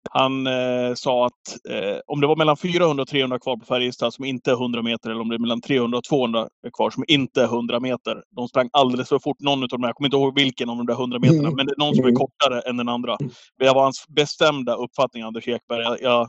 han 0.09 0.47
eh, 0.47 0.93
sa 0.95 1.25
att 1.25 1.65
eh, 1.69 1.97
om 2.07 2.21
det 2.21 2.27
var 2.27 2.35
mellan 2.35 2.57
400 2.57 3.01
och 3.01 3.07
300 3.07 3.39
kvar 3.39 3.57
på 3.57 3.65
Färjestad 3.65 4.13
som 4.13 4.25
inte 4.25 4.51
är 4.51 4.55
100 4.55 4.81
meter 4.81 5.09
eller 5.09 5.21
om 5.21 5.29
det 5.29 5.35
är 5.35 5.39
mellan 5.39 5.61
300 5.61 5.97
och 5.97 6.03
200 6.03 6.47
kvar 6.77 6.89
som 6.89 7.03
inte 7.07 7.41
är 7.41 7.45
100 7.45 7.79
meter. 7.79 8.23
De 8.35 8.47
sprang 8.47 8.69
alldeles 8.73 9.09
för 9.09 9.19
fort 9.19 9.39
någon 9.39 9.63
av 9.63 9.67
dem. 9.69 9.83
Jag 9.83 9.95
kommer 9.95 10.07
inte 10.07 10.17
ihåg 10.17 10.35
vilken 10.35 10.69
av 10.69 10.77
de 10.77 10.85
där 10.85 10.93
100 10.93 11.19
meterna, 11.19 11.39
Mm. 11.39 11.53
men 11.55 11.65
det 11.65 11.71
är 11.73 11.79
någon 11.79 11.95
som 11.95 12.03
är 12.05 12.09
Mm. 12.09 12.19
kortare 12.19 12.61
än 12.61 12.77
den 12.77 12.89
andra. 12.89 13.17
Det 13.59 13.69
var 13.73 13.83
hans 13.83 14.05
bestämda 14.07 14.75
uppfattning, 14.75 15.23
Anders 15.23 15.47
Ekberg. 15.47 15.81
Jag, 15.83 16.01
jag, 16.01 16.27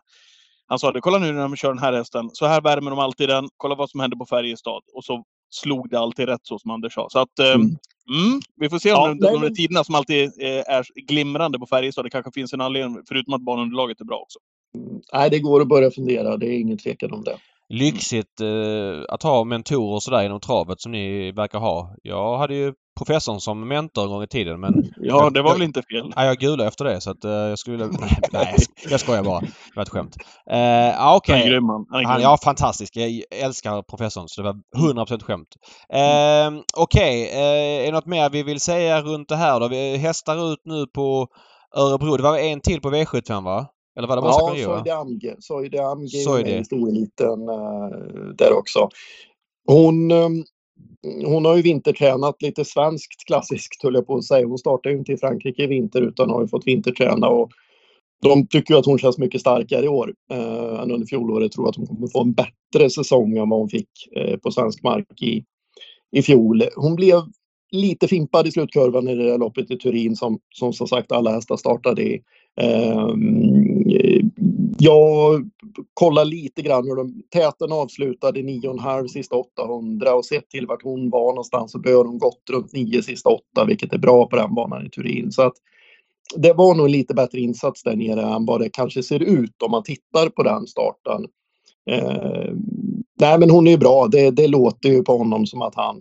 han 0.67 0.79
sa 0.79 0.93
det, 0.93 1.01
kolla 1.01 1.19
nu 1.19 1.33
när 1.33 1.43
de 1.43 1.57
kör 1.57 1.69
den 1.69 1.79
här 1.83 1.93
hästen. 1.93 2.31
Så 2.33 2.47
här 2.47 2.61
värmer 2.61 2.91
de 2.91 2.99
alltid 2.99 3.29
den. 3.29 3.49
Kolla 3.57 3.75
vad 3.75 3.91
som 3.91 4.01
händer 4.01 4.17
på 4.17 4.27
Färjestad. 4.27 4.83
Och 4.95 5.05
så 5.05 5.25
slog 5.51 5.91
det 5.91 5.99
alltid 5.99 6.29
rätt 6.29 6.41
så 6.43 6.59
som 6.59 6.71
Anders 6.71 6.95
sa. 6.95 7.07
Så 7.11 7.19
att 7.19 7.39
eh, 7.39 7.53
Mm. 7.55 7.77
Mm, 8.11 8.41
vi 8.57 8.69
får 8.69 8.79
se 8.79 8.89
Ja, 8.89 9.11
om 9.11 9.19
de, 9.19 9.25
nej, 9.25 9.33
de 9.33 9.41
där 9.41 9.47
men- 9.49 9.55
tiderna 9.55 9.85
som 9.85 9.95
alltid 9.95 10.33
är 10.67 10.85
glimrande 11.09 11.59
på 11.59 11.67
Färjestad, 11.67 12.05
det 12.05 12.11
kanske 12.11 12.33
finns 12.33 12.53
en 12.53 12.61
anledning, 12.61 13.03
förutom 13.09 13.35
att 13.35 13.41
banunderlaget 13.43 14.01
är 14.01 14.05
bra 14.05 14.17
också. 14.19 14.39
Nej, 15.13 15.31
det 15.31 15.39
går 15.39 15.61
att 15.61 15.69
börja 15.69 15.91
fundera. 15.91 16.37
Det 16.37 16.47
är 16.47 16.59
ingen 16.61 16.79
tvekan 16.79 17.13
om 17.13 17.25
det. 17.25 17.37
Lyxigt 17.73 18.41
eh, 18.41 19.15
att 19.15 19.23
ha 19.23 19.45
mentorer 19.45 19.95
och 19.95 20.03
sådär 20.03 20.23
inom 20.25 20.41
travet 20.41 20.81
som 20.81 20.93
ni 20.93 21.33
verkar 21.33 21.59
ha. 21.59 21.95
Jag 22.03 22.39
hade 22.39 22.55
ju 22.55 22.73
professorn 22.99 23.41
som 23.41 23.69
mentor 23.69 24.05
en 24.05 24.11
gång 24.11 24.23
i 24.23 24.27
tiden 24.27 24.61
men 24.61 24.93
Ja, 24.97 25.31
det 25.31 25.43
var 25.43 25.53
väl 25.53 25.63
inte 25.63 25.83
fel. 25.83 26.13
Nej, 26.17 26.27
jag 26.27 26.39
gulade 26.39 26.69
efter 26.69 26.85
det 26.85 27.01
så 27.01 27.11
att 27.11 27.25
eh, 27.25 27.31
jag 27.31 27.59
skulle 27.59 27.77
vilja... 27.77 27.99
Nej, 28.01 28.19
nej 28.33 28.49
jag, 28.51 28.59
sk- 28.59 28.91
jag 28.91 29.01
skojar 29.01 29.23
bara. 29.23 29.41
Det 29.41 29.51
var 29.77 29.83
ett 29.83 29.89
skämt. 29.89 30.17
Uh, 30.53 30.59
ja, 30.59 31.17
okej. 31.17 31.35
Han 31.35 31.47
är 31.47 31.51
grym 31.51 31.69
han. 31.69 31.87
Han 31.91 32.05
Han, 32.05 32.23
ja, 32.23 32.39
fantastisk. 32.45 32.97
Jag 32.97 33.23
älskar 33.31 33.83
professorn 33.83 34.29
så 34.29 34.43
det 34.43 34.53
var 34.53 34.57
100% 35.07 35.23
skämt. 35.23 35.49
Uh, 35.95 36.63
Okej, 36.77 37.31
eh, 37.33 37.83
är 37.83 37.87
det 37.87 37.93
något 37.93 38.07
mer 38.07 38.31
vi 38.31 38.43
vill 38.43 38.61
säga 38.61 39.03
runt 39.03 39.29
det 39.29 39.37
här 39.37 39.61
då? 39.61 39.69
Vi 39.69 39.97
hästar 39.97 40.53
ut 40.53 40.61
nu 40.65 40.87
på 40.87 41.29
Örebro. 41.77 42.17
Det 42.17 42.23
var 42.23 42.39
en 42.39 42.61
till 42.61 42.81
på 42.81 42.91
V75 42.91 43.45
va? 43.45 43.67
Eller 43.97 44.09
var 44.09 44.17
det 44.17 44.23
bara 44.23 44.59
Ja? 44.59 44.65
Soide 44.65 44.89
Amge. 44.89 45.37
Soide 45.39 45.81
Amge 45.81 46.07
är 46.07 46.45
med 46.45 46.61
i 46.61 46.65
storeliten 46.65 47.49
uh, 47.49 48.35
där 48.35 48.53
också. 48.53 48.89
Hon, 49.67 50.11
um, 50.11 50.45
hon 51.25 51.45
har 51.45 51.57
ju 51.57 51.63
vintertränat 51.63 52.43
lite 52.43 52.65
svenskt 52.65 53.27
klassiskt 53.27 53.83
höll 53.83 53.95
jag 53.95 54.07
på 54.07 54.17
att 54.17 54.25
säga. 54.25 54.47
Hon 54.47 54.59
startade 54.59 54.93
ju 54.93 54.99
inte 54.99 55.13
i 55.13 55.17
Frankrike 55.17 55.63
i 55.63 55.67
vinter 55.67 56.03
utan 56.03 56.31
har 56.31 56.43
ju 56.43 56.49
fått 56.49 56.67
vinterträna 56.67 57.29
och 57.29 57.51
de 58.23 58.47
tycker 58.47 58.75
ju 58.75 58.81
att 58.81 58.87
hon 58.87 58.99
känns 58.99 59.19
mycket 59.19 59.41
starkare 59.41 59.85
i 59.85 59.89
år 59.89 60.15
uh, 60.33 60.81
än 60.81 60.91
under 60.91 61.07
fjolåret. 61.07 61.53
Tror 61.53 61.69
att 61.69 61.77
hon 61.77 61.87
kommer 61.87 62.09
få 62.09 62.23
en 62.23 62.33
bättre 62.33 62.91
säsong 62.91 63.39
än 63.39 63.49
vad 63.49 63.59
hon 63.59 63.69
fick 63.69 63.91
uh, 64.19 64.37
på 64.37 64.51
svensk 64.51 64.83
mark 64.83 65.23
i, 65.23 65.45
i 66.13 66.23
fjol. 66.23 66.63
Hon 66.77 66.97
blev 66.97 67.23
lite 67.71 68.09
fimpad 68.09 68.47
i 68.47 68.53
slutkurvan 68.53 69.09
i 69.09 69.15
det 69.15 69.25
där 69.25 69.39
loppet 69.39 69.71
i 69.71 69.79
Turin 69.79 70.17
som 70.17 70.39
som, 70.51 70.73
som 70.73 70.87
sagt 70.87 71.13
alla 71.13 71.31
hästar 71.33 71.57
startade 71.57 72.03
i. 72.03 72.23
Ehm, 72.61 73.83
jag 74.79 75.51
kollar 75.95 76.25
lite 76.25 76.63
grann 76.63 76.85
hur 76.85 76.97
de... 76.97 77.23
Täten 77.33 77.73
avslutade 77.73 78.41
9,5 78.41 79.07
sista 79.07 79.37
800 79.37 80.15
och 80.15 80.25
sett 80.25 80.49
till 80.49 80.67
vart 80.67 80.83
hon 80.83 81.11
var 81.11 81.27
någonstans 81.27 81.73
så 81.73 81.79
bör 81.79 82.05
hon 82.05 82.19
gått 82.19 82.43
runt 82.51 82.73
9 82.73 83.03
sista 83.03 83.31
8 83.31 83.65
vilket 83.67 83.93
är 83.93 83.99
bra 83.99 84.27
på 84.27 84.37
den 84.37 84.55
banan 84.55 84.87
i 84.87 84.91
Turin. 84.91 85.33
Så 85.33 85.43
att 85.43 85.55
det 86.37 86.53
var 86.53 86.75
nog 86.75 86.87
en 86.87 86.93
lite 86.93 87.15
bättre 87.15 87.41
insats 87.41 87.83
där 87.83 87.97
nere 87.97 88.23
än 88.23 88.47
vad 88.47 88.61
det 88.61 88.69
kanske 88.69 89.03
ser 89.03 89.23
ut 89.23 89.63
om 89.63 89.71
man 89.71 89.83
tittar 89.83 90.29
på 90.29 90.43
den 90.43 90.67
starten. 90.67 91.27
Eh, 91.91 92.53
nej 93.21 93.39
men 93.39 93.51
hon 93.51 93.67
är 93.67 93.71
ju 93.71 93.79
bra. 93.79 94.07
Det, 94.07 94.31
det 94.31 94.49
låter 94.49 94.89
ju 94.89 95.03
på 95.03 95.17
honom 95.17 95.47
som 95.47 95.63
att 95.63 95.75
han 95.75 96.01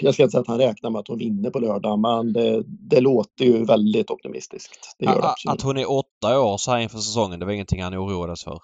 jag 0.00 0.14
ska 0.14 0.22
inte 0.22 0.30
säga 0.30 0.40
att 0.40 0.48
han 0.48 0.58
räknar 0.58 0.90
med 0.90 0.98
att 0.98 1.08
hon 1.08 1.18
vinner 1.18 1.50
på 1.50 1.58
lördag, 1.58 1.98
men 1.98 2.32
det, 2.32 2.62
det 2.66 3.00
låter 3.00 3.44
ju 3.44 3.64
väldigt 3.64 4.10
optimistiskt. 4.10 4.96
Det 4.98 5.04
gör 5.04 5.22
det. 5.22 5.50
Att 5.50 5.62
hon 5.62 5.76
är 5.76 5.90
åtta 5.90 6.40
år 6.40 6.56
så 6.56 6.70
här 6.70 6.78
inför 6.78 6.98
säsongen, 6.98 7.40
det 7.40 7.46
var 7.46 7.52
ingenting 7.52 7.82
han 7.82 7.94
oroades 7.94 8.44
för. 8.44 8.60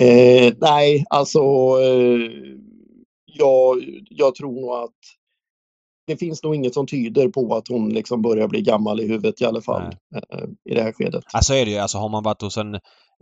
Eh, 0.00 0.52
nej, 0.60 1.04
alltså 1.10 1.40
eh, 1.80 2.30
jag, 3.26 3.76
jag 4.10 4.34
tror 4.34 4.52
nog 4.52 4.70
att 4.70 4.94
det 6.06 6.16
finns 6.16 6.42
nog 6.42 6.54
inget 6.54 6.74
som 6.74 6.86
tyder 6.86 7.28
på 7.28 7.54
att 7.54 7.68
hon 7.68 7.88
liksom 7.88 8.22
börjar 8.22 8.48
bli 8.48 8.62
gammal 8.62 9.00
i 9.00 9.08
huvudet 9.08 9.40
i 9.40 9.44
alla 9.44 9.60
fall 9.60 9.82
eh, 9.82 10.44
i 10.70 10.74
det 10.74 10.82
här 10.82 10.92
skedet. 10.92 11.24
Alltså 11.32 11.54
är 11.54 11.64
det 11.64 11.70
ju. 11.70 11.78
Alltså 11.78 11.98
har 11.98 12.08
man 12.08 12.22
varit 12.22 12.42
hos 12.42 12.56
en 12.56 12.80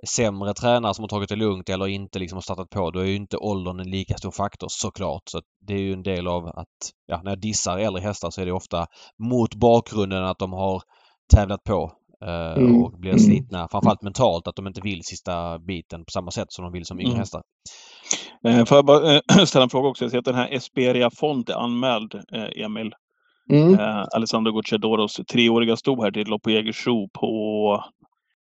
sämre 0.09 0.55
tränare 0.55 0.95
som 0.95 1.03
har 1.03 1.09
tagit 1.09 1.29
det 1.29 1.37
lugnt 1.37 1.69
eller 1.69 1.87
inte 1.87 2.19
liksom 2.19 2.37
har 2.37 2.43
startat 2.43 2.71
på, 2.71 2.91
då 2.91 3.01
är 3.01 3.05
ju 3.05 3.17
inte 3.17 3.37
åldern 3.37 3.81
en 3.81 3.91
lika 3.91 4.15
stor 4.15 4.31
faktor 4.31 4.67
såklart. 4.71 5.23
Så 5.25 5.41
det 5.67 5.75
är 5.75 5.79
ju 5.79 5.93
en 5.93 6.03
del 6.03 6.29
av 6.29 6.47
att, 6.47 6.67
ja, 7.07 7.21
när 7.25 7.31
jag 7.31 7.41
dissar 7.41 7.79
äldre 7.79 8.03
hästar 8.03 8.31
så 8.31 8.41
är 8.41 8.47
det 8.47 8.53
ofta 8.53 8.87
mot 9.19 9.55
bakgrunden 9.55 10.25
att 10.25 10.39
de 10.39 10.53
har 10.53 10.83
tävlat 11.35 11.65
på 11.65 11.93
eh, 12.25 12.63
Mm, 12.63 12.83
och 12.83 12.99
blir 12.99 13.11
mm. 13.11 13.21
slitna. 13.21 13.69
Framförallt 13.71 14.03
mentalt, 14.03 14.49
att 14.49 14.57
de 14.57 14.67
inte 14.67 14.81
vill 14.81 15.01
sista 15.05 15.59
biten 15.59 16.05
på 16.05 16.11
samma 16.11 16.31
sätt 16.31 16.53
som 16.53 16.65
de 16.65 16.73
vill 16.73 16.85
som 16.85 17.01
yngre 17.01 17.11
Mm. 17.11 17.19
hästar. 17.21 17.43
Eh, 18.47 18.65
får 18.65 18.77
jag 18.79 18.85
bara 18.85 19.15
eh, 19.15 19.21
ställa 19.45 19.63
en 19.63 19.71
fråga 19.71 19.89
också? 19.89 20.05
Jag 20.05 20.11
ser 20.11 20.19
att 20.19 20.25
den 20.25 20.35
här 20.35 20.55
Esperia 20.55 21.11
Font 21.11 21.49
är 21.49 21.55
anmäld, 21.55 22.15
eh, 22.15 22.65
Emil. 22.65 22.93
Mm. 23.53 23.75
Eh, 23.75 24.05
Alessandro 24.17 24.53
Gucciadoros 24.53 25.21
treåriga 25.33 25.77
sto 25.77 26.03
här 26.03 26.11
till 26.11 26.27
lopp 26.29 26.43
på 26.43 26.51
Jägersro 26.51 27.09
på... 27.09 27.85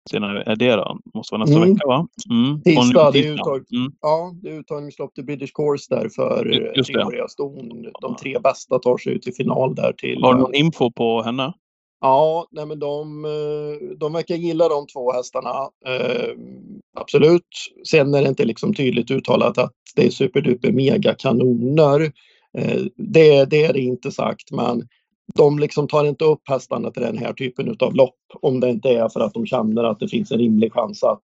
Senare 0.10 0.43
är 0.43 0.56
det 0.56 0.76
då? 0.76 0.99
Måste 1.14 1.34
vara 1.34 1.43
nästa 1.43 1.58
Mm. 1.58 1.74
vecka 1.74 1.88
va? 1.88 2.08
Mm. 2.30 2.62
Tisdag, 2.62 3.12
det 3.12 3.28
är 3.28 3.34
uttag. 3.34 3.66
Mm. 3.74 3.91
Ja, 4.02 4.34
det 4.41 4.49
är 4.49 4.60
uttagningslopp 4.60 5.16
till 5.16 5.26
British 5.26 5.54
Course 5.54 5.95
där 5.95 6.10
för 6.10 6.54
eh, 6.78 6.84
treåriga 6.84 7.28
ston. 7.28 7.86
De 8.02 8.16
tre 8.16 8.39
bästa 8.39 8.80
tar 8.80 8.97
sig 8.97 9.14
ut 9.14 9.28
i 9.28 9.32
final 9.32 9.76
där 9.76 9.93
till... 9.93 10.24
Har 10.24 10.34
du 10.34 10.39
någon 10.39 10.54
info 10.56 10.91
på 10.91 11.22
henne? 11.22 11.54
Ja, 12.02 12.47
nej 12.52 12.66
men 12.66 12.80
de, 12.80 13.26
eh, 13.26 13.97
de 13.97 14.14
verkar 14.14 14.36
gilla 14.36 14.70
de 14.70 14.88
två 14.88 15.12
hästarna. 15.12 15.70
Eh, 15.88 16.34
absolut. 16.97 17.47
Sen 17.91 18.14
är 18.14 18.22
det 18.22 18.30
inte 18.30 18.45
liksom 18.45 18.74
tydligt 18.74 19.12
uttalat 19.12 19.58
att 19.58 19.74
det 19.95 20.06
är 20.06 20.10
superduper 20.10 20.72
mega 20.72 21.14
kanoner. 21.14 22.12
Eh, 22.58 22.82
det, 22.97 23.45
det 23.45 23.64
är 23.66 23.74
det 23.74 23.80
inte 23.80 24.12
sagt, 24.12 24.52
men 24.52 24.88
de 25.36 25.60
liksom 25.60 25.88
tar 25.88 26.06
inte 26.06 26.26
upp 26.26 26.42
hästarna 26.50 26.92
till 26.92 27.02
den 27.02 27.18
här 27.18 27.34
typen 27.34 27.76
av 27.80 27.96
lopp 27.96 28.16
om 28.42 28.60
det 28.60 28.70
inte 28.70 28.90
är 28.90 29.10
för 29.10 29.20
att 29.20 29.34
de 29.34 29.46
känner 29.46 29.84
att 29.84 30.00
det 30.00 30.08
finns 30.08 30.32
en 30.32 30.38
rimlig 30.40 30.74
chans 30.74 31.04
att 31.04 31.22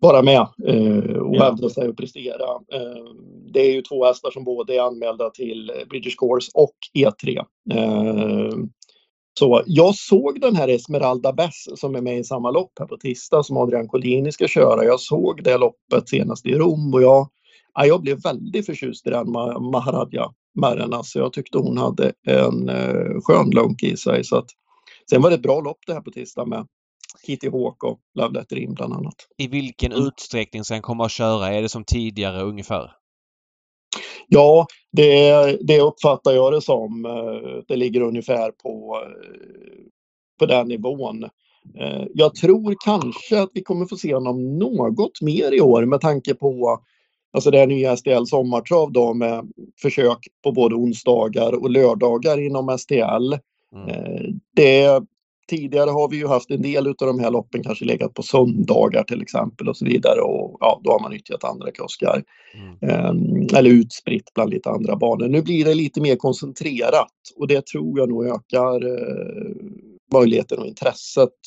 vara 0.00 0.22
med 0.22 0.46
eh, 0.66 1.16
och 1.16 1.36
Ja. 1.36 1.44
hävda 1.44 1.68
sig 1.68 1.88
och 1.88 1.96
prestera. 1.96 2.44
Eh, 2.72 3.04
det 3.52 3.60
är 3.60 3.72
ju 3.72 3.82
två 3.82 4.04
hästar 4.04 4.30
som 4.30 4.44
både 4.44 4.74
är 4.76 4.80
anmälda 4.80 5.30
till 5.30 5.72
British 5.90 6.16
Course 6.18 6.50
och 6.54 6.74
E3. 6.94 7.38
Eh, 7.72 8.54
så 9.38 9.62
jag 9.66 9.94
såg 9.94 10.40
den 10.40 10.56
här 10.56 10.68
Esmeralda 10.68 11.32
Bess 11.32 11.64
som 11.74 11.94
är 11.94 12.00
med 12.00 12.18
i 12.18 12.24
samma 12.24 12.50
lopp 12.50 12.72
här 12.78 12.86
på 12.86 12.96
tisdag 12.96 13.42
som 13.42 13.56
Adrian 13.56 13.88
Collini 13.88 14.32
ska 14.32 14.48
köra. 14.48 14.84
Jag 14.84 15.00
såg 15.00 15.42
det 15.44 15.58
loppet 15.58 16.08
senast 16.08 16.46
i 16.46 16.54
Rom 16.54 16.94
och 16.94 17.02
jag, 17.02 17.28
ja, 17.74 17.86
jag 17.86 18.00
blev 18.02 18.22
väldigt 18.22 18.66
förtjust 18.66 19.06
i 19.06 19.10
den 19.10 19.26
Ma- 19.26 19.72
Maharadja 19.72 20.30
Märren. 20.56 20.92
Alltså 20.92 21.18
jag 21.18 21.32
tyckte 21.32 21.58
hon 21.58 21.78
hade 21.78 22.12
en 22.26 22.68
eh, 22.68 23.20
skön 23.22 23.50
lunk 23.50 23.82
i 23.82 23.96
sig. 23.96 24.24
Så 24.24 24.36
att, 24.36 24.46
sen 25.10 25.22
var 25.22 25.30
det 25.30 25.36
ett 25.36 25.42
bra 25.42 25.60
lopp 25.60 25.78
det 25.86 25.94
här 25.94 26.00
på 26.00 26.10
tisdag 26.10 26.44
med 26.46 26.66
Kitty 27.26 27.50
Hawk 27.50 27.84
och 27.84 28.00
Love 28.14 28.34
Letter 28.38 28.56
In 28.56 28.74
bland 28.74 28.92
annat. 28.92 29.14
I 29.38 29.46
vilken 29.48 29.92
Mm. 29.92 30.06
utsträckning 30.06 30.62
han 30.70 30.82
komma 30.82 31.04
att 31.04 31.12
köra? 31.12 31.48
Är 31.54 31.62
det 31.62 31.68
som 31.68 31.84
tidigare 31.84 32.42
ungefär? 32.42 32.90
Ja, 34.28 34.66
det, 34.92 35.32
det 35.66 35.80
uppfattar 35.80 36.32
jag 36.32 36.52
det 36.52 36.60
som. 36.62 37.04
Eh, 37.06 37.62
Det 37.68 37.76
ligger 37.76 38.00
ungefär 38.00 38.50
på, 38.50 39.00
eh, 39.04 39.82
på 40.38 40.46
den 40.46 40.68
nivån. 40.68 41.24
Eh, 41.80 42.04
Jag 42.14 42.34
tror 42.34 42.74
kanske 42.84 43.40
att 43.40 43.50
vi 43.54 43.62
kommer 43.62 43.86
få 43.86 43.96
se 43.96 44.14
honom 44.14 44.58
något 44.58 45.20
mer 45.22 45.52
i 45.54 45.60
år 45.60 45.84
med 45.84 46.00
tanke 46.00 46.34
på 46.34 46.78
alltså 47.36 47.50
det 47.50 47.58
här 47.58 47.66
nya 47.66 47.96
STL 47.96 48.24
sommartrav 48.24 48.92
då 48.92 49.14
med 49.14 49.48
försök 49.82 50.18
på 50.44 50.52
både 50.52 50.74
onsdagar 50.74 51.52
och 51.52 51.70
lördagar 51.70 52.46
inom 52.46 52.78
STL. 52.78 53.34
Mm. 53.74 53.88
Eh, 53.88 54.22
Det, 54.56 55.02
tidigare 55.48 55.90
har 55.90 56.08
vi 56.08 56.16
ju 56.16 56.26
haft 56.26 56.50
en 56.50 56.62
del 56.62 56.86
av 56.86 56.94
de 56.98 57.20
här 57.20 57.30
loppen 57.30 57.62
kanske 57.62 57.84
legat 57.84 58.14
på 58.14 58.22
söndagar 58.22 59.02
till 59.02 59.22
exempel 59.22 59.68
och 59.68 59.76
så 59.76 59.84
vidare 59.84 60.20
och 60.20 60.56
ja, 60.60 60.80
då 60.84 60.90
har 60.90 61.00
man 61.00 61.10
nyttjat 61.10 61.44
andra 61.44 61.70
kuskar. 61.70 62.22
Mm. 62.54 62.90
Eh, 62.90 63.58
eller 63.58 63.70
utspritt 63.70 64.34
bland 64.34 64.50
lite 64.50 64.70
andra 64.70 64.96
banor. 64.96 65.28
Nu 65.28 65.42
blir 65.42 65.64
det 65.64 65.74
lite 65.74 66.00
mer 66.00 66.16
koncentrerat 66.16 67.12
och 67.36 67.48
det 67.48 67.66
tror 67.66 67.98
jag 67.98 68.08
nog 68.08 68.26
ökar 68.26 68.86
eh, 68.86 69.56
möjligheten 70.12 70.58
och 70.58 70.66
intresset 70.66 71.38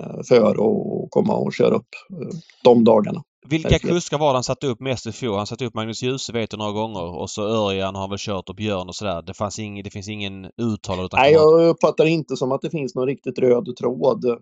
eh, 0.00 0.22
för 0.28 0.50
att 0.50 1.10
komma 1.10 1.36
och 1.36 1.54
köra 1.54 1.74
upp 1.74 1.88
de 2.64 2.84
dagarna. 2.84 3.22
Vilka 3.48 3.78
kuskar 3.78 4.18
var 4.18 4.28
det 4.32 4.36
han 4.36 4.44
satte 4.44 4.66
upp 4.66 4.80
mest 4.80 5.06
i 5.06 5.12
fjol? 5.12 5.36
Han 5.36 5.46
satte 5.46 5.64
upp 5.64 5.74
Magnus 5.74 6.02
Djuse 6.02 6.32
vet 6.32 6.52
jag 6.52 6.58
några 6.58 6.72
gånger 6.72 7.02
och 7.02 7.30
så 7.30 7.42
Örjan 7.42 7.94
har 7.94 8.08
väl 8.08 8.18
kört 8.20 8.48
och 8.48 8.54
Björn 8.54 8.88
och 8.88 8.94
sådär. 8.94 9.22
Det, 9.22 9.34
fanns 9.34 9.58
ing, 9.58 9.82
det 9.82 9.90
finns 9.90 10.08
ingen 10.08 10.44
uttalad 10.62 11.10
Nej, 11.12 11.32
jag 11.32 11.68
uppfattar 11.68 12.06
inte 12.06 12.36
som 12.36 12.52
att 12.52 12.60
det 12.60 12.70
finns 12.70 12.94
någon 12.94 13.06
riktigt 13.06 13.38
röd 13.38 13.76
tråd. 13.76 14.24
Eh, 14.24 14.34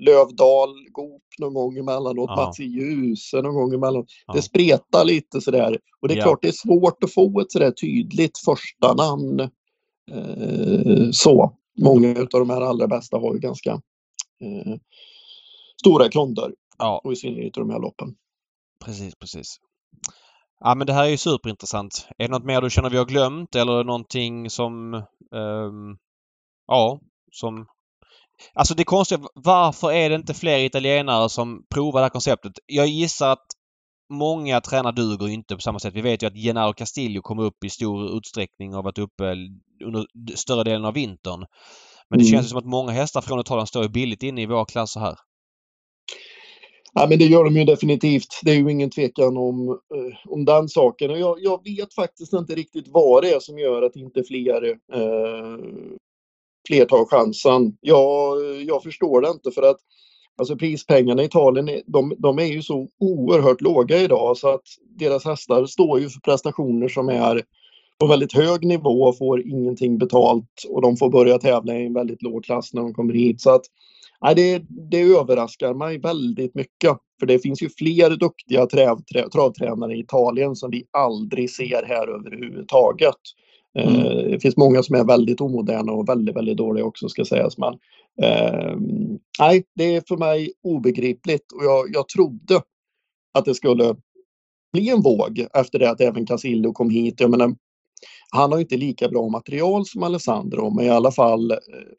Lövdal, 0.00 0.68
Goop 0.92 1.22
någon 1.38 1.54
gång 1.54 1.78
emellanåt, 1.78 2.30
Ja. 2.30 2.36
Mats 2.36 2.58
Djuse 2.58 3.42
någon 3.42 3.54
gång 3.54 3.74
emellanåt. 3.74 4.06
Ja. 4.26 4.32
Det 4.34 4.42
spretar 4.42 5.04
lite 5.04 5.40
sådär. 5.40 5.78
Och 6.00 6.08
det 6.08 6.14
är 6.14 6.18
Ja. 6.18 6.24
klart 6.24 6.42
det 6.42 6.48
är 6.48 6.52
svårt 6.52 7.04
att 7.04 7.12
få 7.12 7.40
ett 7.40 7.52
sådär 7.52 7.70
tydligt 7.70 8.38
första 8.38 8.94
namn. 8.94 9.40
Eh, 10.10 11.10
så. 11.12 11.52
Många 11.80 12.08
av 12.20 12.26
de 12.30 12.50
här 12.50 12.60
allra 12.60 12.86
bästa 12.86 13.16
har 13.18 13.34
ju 13.34 13.38
ganska 13.40 13.70
eh, 14.40 14.74
stora 15.80 16.08
kunder. 16.08 16.52
Ja. 16.82 17.00
Och 17.04 17.12
i 17.12 17.16
synnerhet 17.16 17.56
i 17.56 17.60
de 17.60 17.70
här 17.70 17.78
loppen. 17.80 18.08
Precis, 18.84 19.14
precis. 19.14 19.56
Ja 20.60 20.74
men 20.74 20.86
det 20.86 20.92
här 20.92 21.04
är 21.04 21.08
ju 21.08 21.16
superintressant. 21.16 22.06
Är 22.18 22.24
det 22.28 22.32
något 22.32 22.44
mer 22.44 22.60
du 22.60 22.70
känner 22.70 22.90
vi 22.90 22.96
har 22.98 23.04
glömt 23.04 23.54
eller 23.54 23.84
någonting 23.84 24.50
som... 24.50 24.94
ehm, 25.34 25.96
ja, 26.66 27.00
som... 27.32 27.66
Alltså 28.54 28.74
det 28.74 28.84
konstiga, 28.84 29.20
varför 29.34 29.92
är 29.92 30.08
det 30.10 30.14
inte 30.16 30.34
fler 30.34 30.58
italienare 30.58 31.28
som 31.28 31.64
provar 31.74 32.00
det 32.00 32.04
här 32.04 32.10
konceptet? 32.10 32.52
Jag 32.66 32.86
gissar 32.86 33.32
att 33.32 33.46
många 34.12 34.60
tränare 34.60 34.92
duger 34.92 35.28
inte 35.28 35.54
på 35.54 35.60
samma 35.60 35.78
sätt. 35.78 35.94
Vi 35.94 36.00
vet 36.00 36.22
ju 36.22 36.26
att 36.26 36.36
Gennaro 36.36 36.72
Castillo 36.72 37.22
kom 37.22 37.38
upp 37.38 37.64
i 37.64 37.70
stor 37.70 38.16
utsträckning 38.16 38.74
och 38.74 38.84
varit 38.84 38.98
uppe 38.98 39.36
under 39.84 40.06
större 40.36 40.64
delen 40.64 40.84
av 40.84 40.94
vintern. 40.94 41.46
Men 42.10 42.18
det 42.18 42.24
Mm. 42.24 42.30
känns 42.32 42.46
ju 42.46 42.48
som 42.48 42.58
att 42.58 42.64
många 42.64 42.92
hästar 42.92 43.20
från 43.20 43.40
Italien 43.40 43.66
står 43.66 43.82
ju 43.82 43.88
billigt 43.88 44.22
inne 44.22 44.42
i 44.42 44.46
våra 44.46 44.64
klasser 44.64 45.00
här. 45.00 45.16
Ja, 46.94 47.06
men 47.08 47.18
det 47.18 47.24
gör 47.24 47.44
de 47.44 47.56
ju 47.56 47.64
definitivt. 47.64 48.40
Det 48.42 48.50
är 48.50 48.54
ju 48.54 48.70
ingen 48.70 48.90
tvekan 48.90 49.36
om, 49.36 49.68
eh, 49.68 50.30
om 50.32 50.44
den 50.44 50.68
saken. 50.68 51.10
Och 51.10 51.18
jag, 51.18 51.38
jag 51.40 51.64
vet 51.64 51.94
faktiskt 51.94 52.32
inte 52.32 52.54
riktigt 52.54 52.88
vad 52.88 53.22
det 53.22 53.30
är 53.32 53.40
som 53.40 53.58
gör 53.58 53.82
att 53.82 53.96
inte 53.96 54.24
fler, 54.24 54.64
eh, 54.92 55.58
fler 56.68 56.84
tar 56.84 57.04
chansen. 57.06 57.76
Jag, 57.80 58.38
jag 58.62 58.82
förstår 58.82 59.20
det 59.20 59.28
inte 59.28 59.50
för 59.50 59.62
att 59.62 59.78
alltså 60.38 60.56
prispengarna 60.56 61.22
i 61.22 61.26
Italien 61.26 61.68
är- 61.68 61.82
de, 61.86 62.14
de 62.18 62.38
är 62.38 62.44
ju 62.44 62.62
så 62.62 62.88
oerhört 63.00 63.60
låga 63.60 63.98
idag 63.98 64.36
så 64.36 64.48
att 64.48 64.62
deras 64.98 65.24
hästar 65.24 65.66
står 65.66 66.00
ju 66.00 66.08
för 66.08 66.20
prestationer 66.20 66.88
som 66.88 67.08
är 67.08 67.42
på 68.00 68.06
väldigt 68.06 68.32
hög 68.32 68.64
nivå 68.66 69.02
och 69.02 69.18
får 69.18 69.40
ingenting 69.46 69.98
betalt 69.98 70.64
och 70.68 70.82
de 70.82 70.96
får 70.96 71.10
börja 71.10 71.38
tävla 71.38 71.78
i 71.78 71.86
en 71.86 71.94
väldigt 71.94 72.22
låg 72.22 72.44
klass 72.44 72.74
när 72.74 72.82
de 72.82 72.94
kommer 72.94 73.14
hit. 73.14 73.40
Så 73.40 73.50
att 73.50 73.62
Nej, 74.22 74.34
det, 74.34 74.62
det 74.68 75.00
överraskar 75.02 75.74
mig 75.74 75.98
väldigt 75.98 76.54
mycket. 76.54 76.96
För 77.20 77.26
det 77.26 77.38
finns 77.38 77.62
ju 77.62 77.68
fler 77.78 78.10
duktiga 78.10 78.66
träv, 78.66 78.96
trä, 79.12 79.28
travtränare 79.28 79.94
i 79.96 80.00
Italien 80.00 80.56
som 80.56 80.70
vi 80.70 80.84
aldrig 80.90 81.50
ser 81.50 81.84
här 81.88 82.08
överhuvudtaget. 82.08 83.14
Eh, 83.78 83.94
Mm. 83.94 84.30
det 84.30 84.40
finns 84.40 84.56
många 84.56 84.82
som 84.82 84.96
är 84.96 85.04
väldigt 85.04 85.40
omoderna 85.40 85.92
och 85.92 86.08
väldigt, 86.08 86.36
väldigt 86.36 86.56
dåliga 86.56 86.84
också 86.84 87.08
ska 87.08 87.24
sägas. 87.24 87.58
Men, 87.58 87.74
eh, 88.22 88.76
nej, 89.40 89.64
det 89.74 89.96
är 89.96 90.02
för 90.08 90.16
mig 90.16 90.52
obegripligt 90.62 91.52
och 91.52 91.64
jag, 91.64 91.86
jag 91.94 92.08
trodde 92.08 92.62
att 93.34 93.44
det 93.44 93.54
skulle 93.54 93.96
bli 94.72 94.88
en 94.90 95.02
våg 95.02 95.46
efter 95.54 95.78
det 95.78 95.90
att 95.90 96.00
även 96.00 96.26
Casillo 96.26 96.72
kom 96.72 96.90
hit. 96.90 97.20
Jag 97.20 97.30
menar, 97.30 97.54
han 98.34 98.52
har 98.52 98.58
inte 98.58 98.76
lika 98.76 99.08
bra 99.08 99.28
material 99.28 99.86
som 99.86 100.02
Alessandro, 100.02 100.70
men 100.70 100.84
i 100.84 100.88
alla 100.88 101.12
fall 101.12 101.50
eh, 101.50 101.56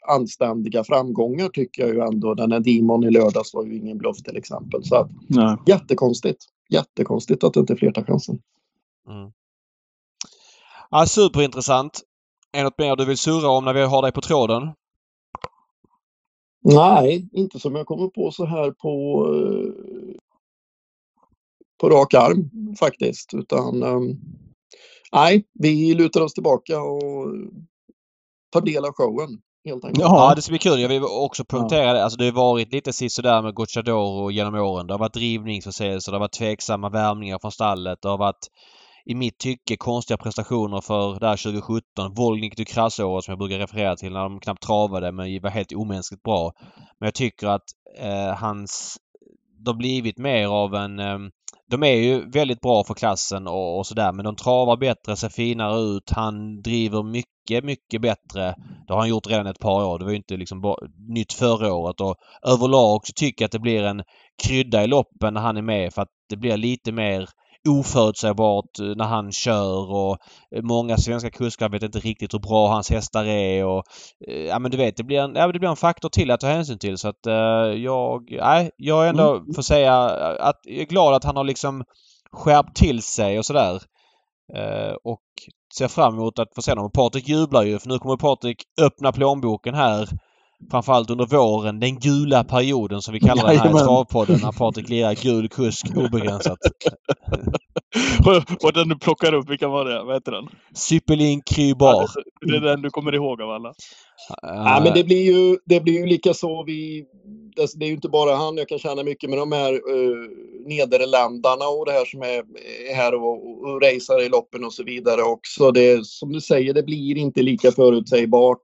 anständiga 0.08 0.84
framgångar 0.84 1.50
tycker 1.50 1.84
jag 1.84 1.96
ju 1.96 2.02
ändå. 2.02 2.34
Den 2.34 2.52
här 2.52 2.60
Demon 2.60 3.04
i 3.04 3.12
lördags 3.12 3.54
var 3.54 3.66
ju 3.66 3.78
ingen 3.78 3.98
bluff 3.98 4.18
till 4.18 4.38
exempel. 4.38 4.84
Så 4.84 4.96
att, 4.96 5.10
Nej. 5.28 5.58
jättekonstigt. 5.66 6.46
Jättekonstigt 6.70 7.44
att 7.44 7.56
inte 7.56 7.76
fler 7.76 7.92
tar 7.92 8.04
chansen. 8.04 8.40
Mm. 9.10 9.32
Ja, 10.92 11.06
superintressant. 11.06 12.02
Är 12.52 12.58
det 12.58 12.64
något 12.64 12.78
mer 12.78 12.96
du 12.96 13.06
vill 13.06 13.18
surra 13.18 13.50
om 13.50 13.66
när 13.66 13.74
vi 13.74 13.82
har 13.82 14.02
dig 14.02 14.12
på 14.12 14.22
tråden? 14.22 14.72
Nej, 16.64 17.30
inte 17.32 17.60
som 17.60 17.76
jag 17.76 17.86
kommer 17.86 18.08
på 18.08 18.32
så 18.32 18.46
här 18.46 18.72
på, 18.72 19.26
eh, 19.36 20.16
på 21.82 21.90
rak 21.90 22.14
arm 22.14 22.76
faktiskt. 22.80 23.34
Utan 23.34 23.84
eh, 23.84 24.00
nej, 25.14 25.44
vi 25.54 25.94
lutar 25.94 26.22
oss 26.22 26.34
tillbaka 26.34 26.82
och 26.82 27.26
tar 28.54 28.62
del 28.62 28.86
av 28.86 28.92
showen 28.94 29.30
helt 29.66 29.86
enkelt. 29.86 30.04
Ja, 30.04 30.30
Ja. 30.30 30.36
det 30.36 30.42
ska 30.42 30.52
bli 30.52 30.60
kul. 30.60 30.80
Jag 30.82 30.90
vill 30.90 31.04
också 31.04 31.46
poängtera 31.46 31.94
det. 31.94 32.04
Alltså 32.04 32.18
det 32.18 32.26
har 32.26 32.32
varit 32.32 32.74
lite 32.74 32.94
sisådär 32.94 33.42
med 33.42 33.54
Gocciadoro 33.54 34.32
genom 34.32 34.56
åren. 34.56 34.88
Det 34.88 34.94
har 34.94 35.00
varit 35.00 35.14
drivningsförseelser, 35.14 36.12
det 36.12 36.16
har 36.16 36.20
varit 36.20 36.32
tveksamma 36.34 36.90
värvningar 36.90 37.40
från 37.42 37.52
stallet. 37.52 38.00
Det 38.02 38.10
har 38.10 38.18
varit 38.18 38.48
i 39.06 39.16
mitt 39.16 39.38
tycke 39.38 39.78
konstiga 39.78 40.18
prestationer 40.18 40.82
för 40.82 41.20
där 41.20 41.44
2017. 41.44 42.14
Volnik 42.16 42.58
du 42.58 42.66
krassåret 42.66 43.24
som 43.26 43.32
jag 43.32 43.40
brukar 43.40 43.58
referera 43.58 43.96
till 43.96 44.14
när 44.14 44.20
de 44.24 44.40
knappt 44.40 44.64
travade 44.64 45.12
men 45.12 45.42
var 45.42 45.50
helt 45.50 45.74
omänskligt 45.74 46.24
bra. 46.24 46.52
Men 47.00 47.08
jag 47.08 47.14
tycker 47.14 47.48
att 47.48 47.64
eh, 48.00 48.36
hans... 48.36 48.98
Det 49.66 49.72
har 49.72 49.78
blivit 49.78 50.18
mer 50.18 50.48
av 50.48 50.76
en... 50.76 51.00
Eh, 51.00 51.20
de 51.74 51.84
är 51.84 51.96
ju 51.96 52.30
väldigt 52.30 52.62
bra 52.62 52.84
för 52.84 52.94
klassen 52.94 53.48
och, 53.48 53.78
och 53.78 53.88
sådär 53.88 54.12
men 54.12 54.26
de 54.26 54.36
travar 54.36 54.78
bättre, 54.78 55.16
ser 55.16 55.30
finare 55.30 55.80
ut. 55.80 56.12
Han 56.12 56.62
driver 56.62 57.04
mycket, 57.04 57.64
mycket 57.64 58.02
bättre. 58.02 58.56
Det 58.88 58.94
har 58.94 59.00
han 59.00 59.10
gjort 59.10 59.28
redan 59.28 59.48
ett 59.48 59.60
par 59.60 59.86
år. 59.86 60.00
Det 60.00 60.06
var 60.06 60.12
ju 60.12 60.18
inte 60.18 60.38
liksom 60.38 60.62
bara 60.62 60.88
nytt 61.10 61.34
förra 61.34 61.74
året. 61.74 62.02
Och 62.02 62.16
överlag 62.48 63.02
så 63.04 63.14
tycker 63.16 63.44
jag 63.44 63.48
att 63.48 63.52
det 63.52 63.60
blir 63.60 63.84
en 63.84 64.04
krydda 64.44 64.84
i 64.84 64.88
loppen 64.88 65.34
när 65.34 65.42
han 65.42 65.58
är 65.58 65.62
med 65.62 65.94
för 65.94 66.02
att 66.02 66.12
det 66.30 66.38
blir 66.38 66.58
lite 66.58 66.92
mer 66.92 67.30
oförutsägbart 67.70 68.80
eh, 68.80 68.86
när 68.86 69.06
han 69.06 69.32
kör 69.32 69.92
och 69.92 70.18
eh, 70.56 70.62
många 70.62 70.98
svenska 70.98 71.30
kuskar 71.30 71.70
vet 71.70 71.84
inte 71.84 72.00
riktigt 72.00 72.34
hur 72.34 72.40
bra 72.40 72.68
hans 72.68 72.90
hästar 72.90 73.26
är 73.26 73.66
och 73.66 73.84
eh, 74.28 74.42
ja 74.46 74.60
men 74.60 74.72
du 74.72 74.78
vet 74.78 74.98
det 74.98 75.04
blir 75.04 75.20
en, 75.20 75.36
ja, 75.36 75.48
det 75.48 75.60
blir 75.60 75.70
en 75.70 75.76
faktor 75.76 76.10
till 76.10 76.32
att 76.32 76.40
ta 76.40 76.48
hänsyn 76.48 76.80
till 76.80 76.98
så 76.98 77.08
att 77.08 77.26
jag, 77.78 78.38
nej, 78.42 78.72
jag 78.78 79.10
ändå 79.10 79.34
Mm. 79.34 79.54
får 79.54 79.62
säga 79.62 79.94
att 80.40 80.60
jag 80.64 80.82
är 80.82 80.86
glad 80.86 81.14
att 81.14 81.24
han 81.24 81.38
har 81.38 81.44
liksom 81.44 81.84
skärpt 82.32 82.76
till 82.76 83.02
sig 83.02 83.40
och 83.40 83.46
sådär. 83.46 83.82
Och 85.04 85.22
ser 85.78 85.88
fram 85.88 86.14
emot 86.14 86.40
att 86.40 86.56
få 86.56 86.62
se 86.62 86.72
honom. 86.72 86.92
Patrik 86.92 87.28
jublar 87.28 87.64
ju 87.64 87.80
för 87.80 87.90
nu 87.90 88.00
kommer 88.00 88.18
Patrik 88.18 88.64
öppna 88.82 89.12
plånboken 89.12 89.76
här. 89.76 90.10
Framförallt 90.72 91.10
under 91.10 91.26
våren, 91.26 91.80
den 91.80 92.00
gula 92.00 92.44
perioden 92.44 93.02
som 93.02 93.14
vi 93.14 93.20
kallar 93.20 93.36
den 93.36 93.46
här 93.46 93.54
i 93.54 93.58
Jajamän. 93.58 93.86
Travpodden 93.86 94.40
när 94.44 94.52
Patrik 94.52 94.90
lirar 94.90 95.16
gul 95.16 95.50
kusk 95.50 95.86
obegränsat. 95.96 96.60
och 98.64 98.74
den 98.74 98.90
du 98.90 99.00
plockar 99.00 99.34
upp, 99.34 99.50
vilka 99.50 99.68
var 99.68 99.86
det? 99.86 100.04
Vad 100.04 100.16
heter 100.16 100.32
den? 100.32 100.48
Cypelin 100.76 101.42
Krybar. 101.42 102.08
Det 102.42 102.56
är 102.56 102.62
den 102.62 102.82
du 102.82 102.90
kommer 102.90 103.16
ihåg 103.16 103.42
av 103.42 103.50
alla. 103.50 103.74
Ja, 104.42 104.82
men 104.84 104.94
det 104.94 105.04
blir 105.04 105.24
ju, 105.24 105.58
det 105.66 105.80
blir 105.80 105.94
ju 105.94 106.06
lika 106.06 106.34
så 106.34 106.64
vi... 106.64 107.06
Det, 107.56 107.68
det 107.76 107.86
är 107.86 107.88
ju 107.88 107.94
inte 107.96 108.10
bara 108.10 108.36
han 108.36 108.58
jag 108.58 108.68
kan 108.68 108.80
känna 108.80 109.04
mycket 109.04 109.30
med 109.30 109.40
de 109.40 109.52
här 109.52 109.74
uh, 109.74 110.30
Nederländerna 110.68 111.68
och 111.68 111.86
det 111.86 111.92
här 111.92 112.06
som 112.06 112.22
är, 112.22 112.44
är 112.92 112.96
här 112.96 113.14
och, 113.16 113.48
och, 113.50 113.64
och 113.64 113.82
racear 113.82 114.26
i 114.26 114.30
loppen 114.30 114.64
och 114.64 114.74
så 114.74 114.84
vidare 114.84 115.22
också. 115.22 115.72
Det, 115.72 116.06
som 116.06 116.32
du 116.32 116.42
säger, 116.42 116.74
det 116.74 116.84
blir 116.84 117.18
inte 117.18 117.42
lika 117.42 117.72
förutsägbart. 117.72 118.62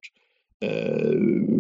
Eh, 0.62 1.12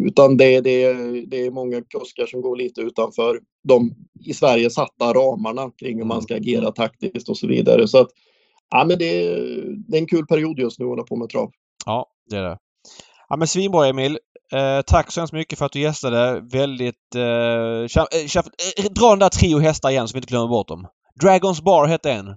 utan 0.05 0.37
det, 0.37 0.61
det, 0.61 0.93
det 1.25 1.45
är 1.45 1.51
många 1.51 1.81
kuskar 1.81 2.25
som 2.25 2.41
går 2.41 2.55
lite 2.55 2.81
utanför 2.81 3.39
de 3.63 3.95
i 4.25 4.33
Sverige 4.33 4.69
satta 4.69 5.13
ramarna 5.13 5.71
kring 5.77 5.97
hur 5.97 6.05
man 6.05 6.21
ska 6.21 6.35
agera 6.35 6.71
taktiskt 6.71 7.29
och 7.29 7.37
så 7.37 7.47
vidare. 7.47 7.87
Så 7.87 7.97
att, 7.97 8.07
ja, 8.69 8.85
men 8.85 8.97
det, 8.97 9.21
det 9.87 9.97
är 9.97 10.01
en 10.01 10.07
kul 10.07 10.25
period 10.25 10.59
just 10.59 10.79
nu 10.79 10.85
att 10.85 10.89
hålla 10.89 11.03
på 11.03 11.15
med 11.15 11.29
trav. 11.29 11.51
Ja, 11.85 12.07
det 12.29 12.37
är 12.37 12.43
det. 12.43 12.57
Ja 13.29 13.35
men 13.37 13.47
svinbra 13.47 13.87
Emil. 13.87 14.19
Eh, 14.53 14.81
tack 14.87 15.11
så 15.11 15.21
hemskt 15.21 15.33
mycket 15.33 15.59
för 15.59 15.65
att 15.65 15.71
du 15.71 15.79
gästade. 15.79 16.41
Väldigt... 16.51 17.15
Eh, 17.15 17.21
eh, 17.21 18.37
eh, 18.77 18.91
dra 18.91 19.09
den 19.09 19.19
där 19.19 19.29
trio 19.29 19.59
hästar 19.59 19.89
igen 19.89 20.07
så 20.07 20.13
vi 20.13 20.17
inte 20.17 20.31
glömmer 20.31 20.47
bort 20.47 20.67
dem. 20.67 20.87
Dragons 21.21 21.61
Bar 21.61 21.87
hette 21.87 22.11
en. 22.11 22.35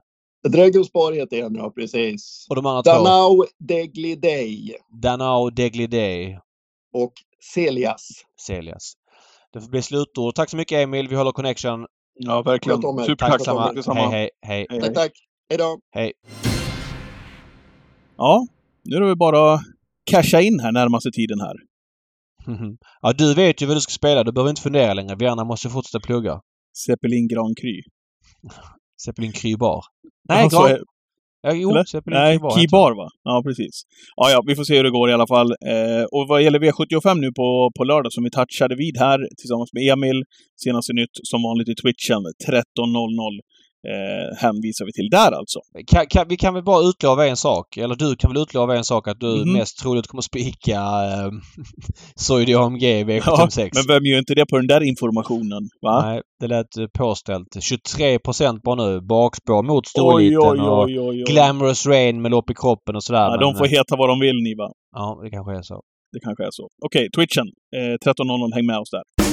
Dragons 0.48 0.92
Bar 0.92 1.12
heter 1.12 1.42
en, 1.42 1.54
ja 1.54 1.70
precis. 1.70 2.46
Och 2.48 2.56
de 2.56 2.66
andra 2.66 2.82
två. 2.82 2.90
Danau 2.90 3.44
Degli 3.58 4.14
Day 4.14 4.76
Danao 5.02 5.50
Degli 5.50 5.86
Day. 5.86 6.38
Och 6.92 7.12
Celias. 7.54 8.08
Celias. 8.46 8.92
Det 9.52 9.60
får 9.60 9.68
bli 9.68 9.82
slutord. 9.82 10.34
Tack 10.34 10.50
så 10.50 10.56
mycket 10.56 10.76
Emil. 10.76 11.08
Vi 11.08 11.16
håller 11.16 11.32
connection. 11.32 11.86
Ja, 12.14 12.42
verkligen. 12.42 12.84
Om 12.84 12.98
er. 12.98 13.04
Supertacksam. 13.04 13.56
Tack 13.56 13.74
Detsamma. 13.74 14.00
Hej, 14.00 14.10
hej, 14.10 14.30
hej. 14.42 14.66
Hej. 14.70 14.80
Tack, 14.80 14.94
tack. 14.94 15.12
Hej 15.48 15.58
då. 15.58 15.78
Hej. 15.90 16.12
Ja, 18.16 18.46
nu 18.84 18.96
är 18.96 19.00
det 19.00 19.16
bara 19.16 19.54
att 19.54 19.60
casha 20.10 20.40
in 20.40 20.60
här 20.60 20.72
närmaste 20.72 21.10
tiden 21.10 21.40
här. 21.40 21.54
Ja, 23.00 23.12
du 23.12 23.34
vet 23.34 23.62
ju 23.62 23.66
vad 23.66 23.76
du 23.76 23.80
ska 23.80 23.90
spela. 23.90 24.24
Du 24.24 24.32
behöver 24.32 24.50
inte 24.50 24.62
fundera 24.62 24.94
längre. 24.94 25.16
Vi 25.18 25.26
andra 25.26 25.44
måste 25.44 25.68
fortsätta 25.68 26.00
plugga. 26.06 26.40
Zeppelin 26.86 27.28
Grand 27.28 27.56
Cru. 27.58 27.80
Zeppelin 29.04 29.32
Krybar. 29.32 29.84
Nej, 30.28 30.42
Ja, 30.44 30.50
så 30.50 30.66
Gran... 30.66 30.78
Ja, 31.42 31.52
jo, 31.54 31.68
Nej. 32.06 32.38
Kibar 32.56 32.92
va? 33.00 33.08
Ja, 33.24 33.42
precis. 33.46 33.74
Ja, 34.16 34.30
ja, 34.30 34.42
vi 34.46 34.56
får 34.56 34.64
se 34.64 34.76
hur 34.76 34.84
det 34.84 34.90
går 34.90 35.10
i 35.10 35.12
alla 35.12 35.26
fall. 35.26 35.50
Eh, 35.72 36.04
och 36.12 36.28
vad 36.28 36.42
gäller 36.42 36.58
V75 36.58 37.14
nu 37.24 37.32
på, 37.32 37.70
på 37.76 37.84
lördag 37.84 38.12
som 38.12 38.24
vi 38.24 38.30
touchade 38.30 38.74
vid 38.76 38.96
här 38.98 39.18
tillsammans 39.38 39.70
med 39.72 39.82
Emil. 39.92 40.18
Senaste 40.64 40.92
nytt 40.92 41.14
som 41.30 41.42
vanligt 41.42 41.68
i 41.68 41.74
Twitchen 41.74 42.22
13.00 42.48 43.40
eh, 43.88 44.36
hänvisar 44.42 44.84
vi 44.84 44.92
till 44.92 45.08
där 45.10 45.32
alltså. 45.32 45.60
Kan, 45.86 46.06
kan, 46.06 46.28
vi 46.28 46.36
kan 46.36 46.54
väl 46.54 46.62
bara 46.64 46.82
utlova 46.88 47.26
en 47.26 47.36
sak, 47.36 47.76
eller 47.76 47.94
du 47.94 48.16
kan 48.16 48.32
väl 48.32 48.42
utlova 48.42 48.76
en 48.76 48.84
sak 48.84 49.08
att 49.08 49.20
du 49.20 49.26
Mhm. 49.44 49.52
mest 49.52 49.78
troligt 49.78 50.06
kommer 50.06 50.22
spika 50.22 50.72
eh, 50.80 51.30
Soidi 52.16 52.54
AMG 52.54 53.04
V76. 53.04 53.70
men 53.74 53.84
vem 53.88 54.04
gör 54.04 54.18
inte 54.18 54.34
det 54.34 54.46
på 54.46 54.56
den 54.56 54.66
där 54.66 54.80
informationen? 54.82 55.62
Va? 55.82 56.06
Nej, 56.06 56.20
det 56.40 56.46
lät 56.46 56.76
eh, 56.76 56.86
påställt. 56.98 57.48
23 57.60 58.18
bara 58.64 58.74
nu. 58.74 59.00
Bakspår 59.00 59.62
mot 59.62 59.86
storliten 59.86 60.38
oj, 60.38 60.60
och 60.60 60.82
oj, 60.84 61.00
oj, 61.00 61.20
oj. 61.20 61.24
Glamorous 61.32 61.86
Rain 61.86 62.22
med 62.22 62.30
lopp 62.30 62.50
i 62.50 62.54
kroppen 62.54 62.96
och 62.96 63.04
sådär. 63.04 63.20
Ja, 63.20 63.30
men, 63.30 63.40
de 63.40 63.54
får 63.54 63.64
eh, 63.64 63.70
heta 63.70 63.96
vad 63.96 64.08
de 64.08 64.20
vill 64.20 64.36
ni 64.36 64.54
va? 64.54 64.72
Ja, 64.96 65.20
det 65.24 65.30
kanske 65.30 65.52
är 65.52 65.62
så. 65.62 65.80
Det 66.12 66.20
kanske 66.20 66.44
är 66.44 66.50
så. 66.50 66.68
Okej, 66.86 67.08
Twitchen. 67.16 67.46
Eh, 67.76 68.12
13.00, 68.12 68.54
häng 68.54 68.66
med 68.66 68.78
oss 68.78 68.90
där. 68.90 69.31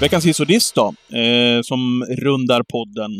Veckans 0.00 0.26
hiss 0.26 0.40
och 0.40 0.46
diss 0.46 0.72
då, 0.72 0.94
eh, 1.18 1.60
som 1.62 2.04
rundar 2.18 2.62
podden. 2.62 3.10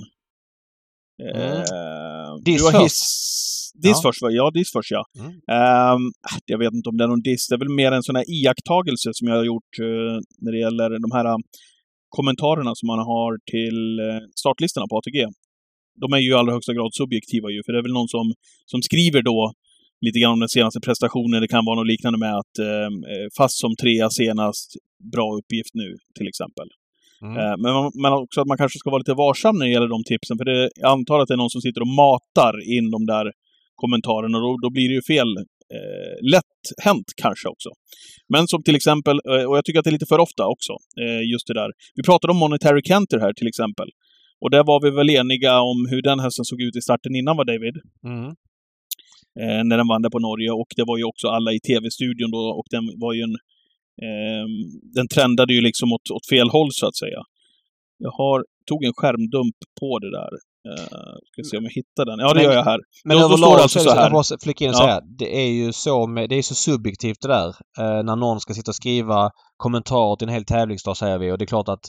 Eh, 1.35 2.35
Diss 2.45 2.59
du 2.59 2.65
har 2.65 2.73
först. 2.73 2.85
hiss... 2.85 3.73
Diss 3.75 3.97
Ja. 3.97 4.01
först? 4.03 4.21
Ja, 4.23 4.51
diss 4.51 4.73
först 4.73 4.91
ja. 4.91 5.05
Mm. 5.19 5.31
Ehm, 5.31 6.13
jag 6.47 6.59
vet 6.59 6.73
inte 6.75 6.89
om 6.89 6.97
det 6.97 7.05
är 7.05 7.09
någon 7.09 7.23
diss. 7.23 7.49
Det 7.49 7.55
är 7.55 7.59
väl 7.59 7.69
mer 7.83 7.93
en 7.93 8.03
sån 8.03 8.17
här 8.17 8.25
iakttagelse 8.29 9.11
som 9.13 9.29
jag 9.29 9.37
har 9.37 9.45
gjort 9.45 9.73
eh, 9.81 10.17
när 10.39 10.53
det 10.53 10.59
gäller 10.59 10.91
de 11.05 11.11
här 11.17 11.25
eh, 11.25 11.37
kommentarerna 12.09 12.75
som 12.75 12.87
man 12.87 12.99
har 12.99 13.39
till 13.53 13.99
eh, 13.99 14.23
startlistorna 14.35 14.87
på 14.91 14.97
ATG. 14.99 15.19
De 16.01 16.13
är 16.13 16.19
ju 16.19 16.31
i 16.31 16.35
allra 16.35 16.53
högsta 16.53 16.75
grad 16.75 16.95
subjektiva 16.95 17.51
ju, 17.51 17.63
för 17.67 17.73
det 17.73 17.79
är 17.79 17.83
väl 17.83 17.93
någon 17.93 18.09
som, 18.09 18.33
som 18.67 18.83
skriver 18.83 19.23
då 19.23 19.53
lite 20.07 20.19
grann 20.21 20.33
om 20.33 20.41
den 20.41 20.49
senaste 20.49 20.81
prestationen. 20.81 21.41
Det 21.43 21.49
kan 21.49 21.65
vara 21.65 21.77
något 21.81 21.87
liknande 21.95 22.19
med 22.19 22.35
att 22.43 22.55
eh, 22.69 22.91
fast 23.39 23.57
som 23.61 23.73
trea 23.83 24.11
senast, 24.11 24.69
bra 25.15 25.29
uppgift 25.39 25.73
nu, 25.75 25.89
till 26.19 26.29
exempel. 26.29 26.69
Mm. 27.23 27.37
Eh, 27.43 27.55
Men, 27.63 27.73
man- 27.79 27.93
men 28.03 28.13
också 28.13 28.41
att 28.41 28.47
man 28.53 28.59
kanske 28.63 28.79
ska 28.79 28.91
vara 28.91 28.99
lite 29.05 29.15
varsam 29.15 29.55
när 29.59 29.67
det 29.67 29.73
gäller 29.73 29.89
de 29.97 30.01
tipsen. 30.11 30.39
För 30.39 30.45
det, 30.45 30.71
jag 30.83 30.91
antar 30.97 31.19
att 31.21 31.29
det 31.29 31.35
är 31.35 31.43
någon 31.45 31.51
som 31.57 31.61
sitter 31.67 31.81
och 31.81 31.93
matar 32.05 32.55
in 32.77 32.91
de 32.91 33.07
där 33.07 33.27
kommentarerna. 33.83 34.39
Och 34.39 34.43
då, 34.47 34.51
då 34.65 34.71
blir 34.77 34.89
det 34.89 34.95
ju 35.01 35.03
fel. 35.15 35.31
Eh, 35.77 36.15
lätt 36.35 36.63
hänt 36.87 37.09
kanske 37.25 37.49
också. 37.55 37.71
Men 38.33 38.49
som 38.49 38.63
till 38.63 38.77
exempel, 38.81 39.17
eh, 39.33 39.45
och 39.49 39.57
jag 39.57 39.65
tycker 39.65 39.79
att 39.79 39.85
det 39.85 39.91
är 39.91 39.99
lite 39.99 40.13
för 40.15 40.19
ofta 40.27 40.43
också, 40.55 40.73
eh, 41.03 41.23
just 41.33 41.47
det 41.47 41.55
där. 41.55 41.71
Vi 41.95 42.03
pratade 42.03 42.31
om 42.33 42.37
Monetary 42.39 42.83
Canter 42.91 43.19
här 43.25 43.33
till 43.33 43.47
exempel. 43.53 43.89
Och 44.43 44.51
där 44.51 44.65
var 44.71 44.79
vi 44.85 44.91
väl 44.91 45.11
eniga 45.11 45.61
om 45.61 45.79
hur 45.91 46.03
den 46.03 46.19
hästen 46.21 46.45
såg 46.45 46.61
ut 46.67 46.77
i 46.77 46.81
starten 46.81 47.15
innan 47.21 47.37
va 47.37 47.45
David? 47.45 47.77
Mm. 48.13 48.31
Eh, 49.41 49.65
när 49.65 49.77
den 49.77 49.89
vann 49.89 50.03
där 50.03 50.11
på 50.11 50.19
Norge. 50.19 50.51
Och 50.51 50.71
det 50.77 50.85
var 50.87 50.97
ju 50.99 51.05
också 51.05 51.27
alla 51.29 51.53
i 51.53 51.61
tv-studion 51.61 52.31
då 52.31 52.39
och 52.59 52.67
den 52.71 52.85
var 53.01 53.13
ju 53.13 53.23
en... 53.23 53.37
ehm, 54.07 54.55
den 54.97 55.09
trendade 55.09 55.55
ju 55.55 55.61
liksom 55.61 55.93
åt, 55.93 56.11
åt 56.11 56.27
fel 56.29 56.49
håll 56.51 56.69
så 56.73 56.87
att 56.87 56.97
säga. 56.97 57.21
Jag 57.99 58.11
har, 58.11 58.45
tog 58.69 58.85
en 58.85 58.93
skärmdump 58.97 59.57
på 59.81 59.99
det 59.99 60.11
där. 60.11 60.31
Uh, 60.69 61.15
ska 61.33 61.43
se 61.51 61.57
om 61.57 61.65
jag 61.65 61.73
hittar 61.73 62.05
den. 62.05 62.19
Ja, 62.19 62.29
det 62.29 62.35
Men- 62.35 62.45
gör 62.45 62.53
jag 62.53 62.65
här. 62.65 62.81
Men 63.05 63.17
Då- 63.17 63.25
överlag 63.25 63.51
står 63.51 63.63
alltså 63.63 63.79
så 63.81 63.91
här. 63.91 64.03
Jag 64.03 64.13
måste 64.13 64.37
flika 64.43 64.65
in 64.65 64.71
och 64.71 64.77
Ja. 64.77 64.79
säga. 64.85 65.01
Det 65.19 65.37
är 65.45 65.51
ju 65.51 65.73
så, 65.73 66.07
med, 66.07 66.29
det 66.29 66.37
är 66.37 66.43
så 66.43 66.55
subjektivt 66.55 67.17
det 67.21 67.29
där. 67.29 67.49
Eh, 67.79 68.03
när 68.05 68.17
någon 68.17 68.41
ska 68.41 68.55
sitta 68.55 68.71
och 68.71 68.75
skriva 68.75 69.31
kommentarer 69.57 70.17
till 70.17 70.29
en 70.29 70.35
hel 70.35 70.45
tävlingsdag 70.45 70.95
säger 70.97 71.19
vi 71.19 71.33
och 71.33 71.39
det 71.39 71.45
är 71.45 71.47
klart 71.47 71.69
att 71.69 71.85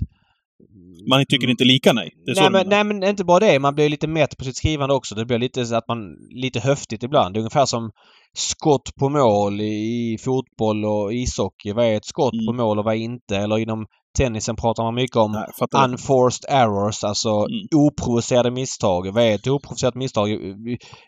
Man 1.10 1.26
tycker 1.26 1.50
inte 1.50 1.64
lika 1.64 1.94
nej. 1.94 2.12
Det 2.26 2.42
nej, 2.42 2.52
men, 2.52 2.70
nej 2.70 2.84
men 2.84 3.04
inte 3.04 3.24
bara 3.24 3.40
det. 3.40 3.60
Man 3.60 3.76
blir 3.76 3.90
lite 3.90 4.08
mätt 4.08 4.38
på 4.38 4.44
sitt 4.44 4.56
skrivande 4.58 4.96
också. 4.96 5.16
Det 5.16 5.26
blir 5.26 5.38
lite 5.40 5.66
så 5.66 5.76
att 5.76 5.88
man... 5.88 6.00
Lite 6.30 6.60
höftigt 6.60 7.04
ibland. 7.04 7.34
Det 7.34 7.38
är 7.38 7.42
ungefär 7.42 7.66
som 7.66 7.92
skott 8.34 8.96
på 9.00 9.10
mål 9.10 9.62
i, 9.62 10.18
fotboll 10.22 10.86
och 10.86 11.14
ishockey. 11.14 11.74
Vad 11.74 11.86
är 11.86 11.96
ett 11.98 12.06
skott 12.06 12.34
Mm. 12.34 12.46
på 12.46 12.54
mål 12.54 12.80
och 12.80 12.86
vad 12.86 12.94
är 12.94 13.00
inte? 13.00 13.38
Eller 13.38 13.58
inom 13.58 13.86
tennisen 14.18 14.56
pratar 14.56 14.84
man 14.84 14.96
mycket 14.96 15.16
om 15.18 15.32
Nej, 15.32 15.84
unforced 15.86 16.46
errors, 16.50 17.04
alltså 17.04 17.30
Mm. 17.30 17.68
oprovocerade 17.76 18.52
misstag. 18.52 19.12
Vad 19.14 19.24
är 19.24 19.36
ett 19.36 19.48
oprovocerat 19.48 19.96
misstag? 19.96 20.30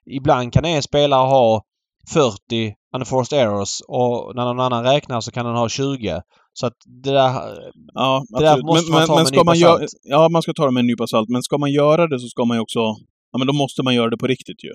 Ibland 0.06 0.54
kan 0.54 0.66
en 0.66 0.84
spelare 0.84 1.28
ha 1.28 1.62
40 2.14 2.74
unforced 2.98 3.40
errors 3.40 3.82
och 3.88 4.36
när 4.36 4.44
någon 4.46 4.60
annan 4.60 4.84
räknar 4.84 5.22
så 5.22 5.32
kan 5.32 5.46
den 5.46 5.56
ha 5.56 5.70
20. 5.70 6.22
Så 6.54 6.66
att 6.68 6.74
det 7.04 7.12
där... 7.12 7.32
Ja, 7.94 8.24
det 8.40 8.46
där 8.46 8.62
måste 8.64 8.92
men, 8.92 9.00
man 9.00 9.08
ta 9.08 9.16
men, 9.16 9.16
med 9.16 9.22
en 9.22 9.26
ska 9.28 9.36
nypa 9.36 9.44
man 9.44 9.60
göra, 9.60 9.78
salt. 9.78 9.92
Ja, 10.04 10.30
man 10.30 10.42
ska 10.42 10.54
ta 10.54 10.66
det 10.66 10.72
med 10.72 10.82
en 10.82 10.88
nypa 10.88 11.08
salt. 11.08 11.30
Men 11.30 11.44
ska 11.44 11.58
man 11.58 11.72
göra 11.72 12.08
det 12.08 12.20
så 12.20 12.28
ska 12.28 12.46
man 12.46 12.58
ju 12.58 12.62
också... 12.62 12.80
Ja, 13.32 13.38
men 13.38 13.48
då 13.48 13.54
måste 13.54 13.84
man 13.84 13.96
göra 13.96 14.10
det 14.10 14.18
på 14.18 14.28
riktigt 14.28 14.64
ju. 14.64 14.70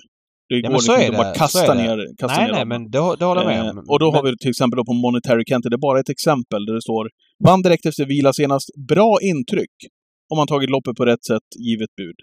Det 0.49 0.55
Ja, 0.55 0.69
går 0.69 0.73
liksom 0.77 0.95
inte 0.95 1.11
det. 1.11 1.17
bara 1.17 1.33
kasta 1.33 1.73
ner, 1.73 1.97
kasta 2.19 2.37
Nej, 2.37 2.45
ner 2.45 2.51
nej, 2.51 2.59
dem. 2.59 2.69
men 2.69 2.91
det, 2.91 2.99
det 3.19 3.25
håller 3.25 3.41
jag 3.41 3.47
med 3.47 3.65
Eh, 3.65 3.71
om. 3.71 3.85
och 3.89 3.99
då 3.99 4.05
har 4.11 4.23
Men- 4.23 4.31
vi 4.31 4.37
till 4.37 4.49
exempel 4.49 4.77
då 4.77 4.85
på 4.85 4.93
Monetary 4.93 5.45
Canter, 5.45 5.69
det 5.69 5.75
är 5.75 5.85
bara 5.89 5.99
ett 5.99 6.09
exempel 6.09 6.65
där 6.65 6.73
det 6.73 6.81
står 6.81 7.09
Vann 7.47 7.61
direkt 7.61 7.85
efter 7.85 8.05
vila 8.05 8.33
senast. 8.33 8.67
Bra 8.87 9.17
intryck. 9.21 9.75
Om 10.31 10.37
man 10.37 10.47
tagit 10.47 10.69
loppet 10.69 10.95
på 10.95 11.05
rätt 11.05 11.23
sätt, 11.25 11.47
givet 11.67 11.89
bud. 11.97 12.15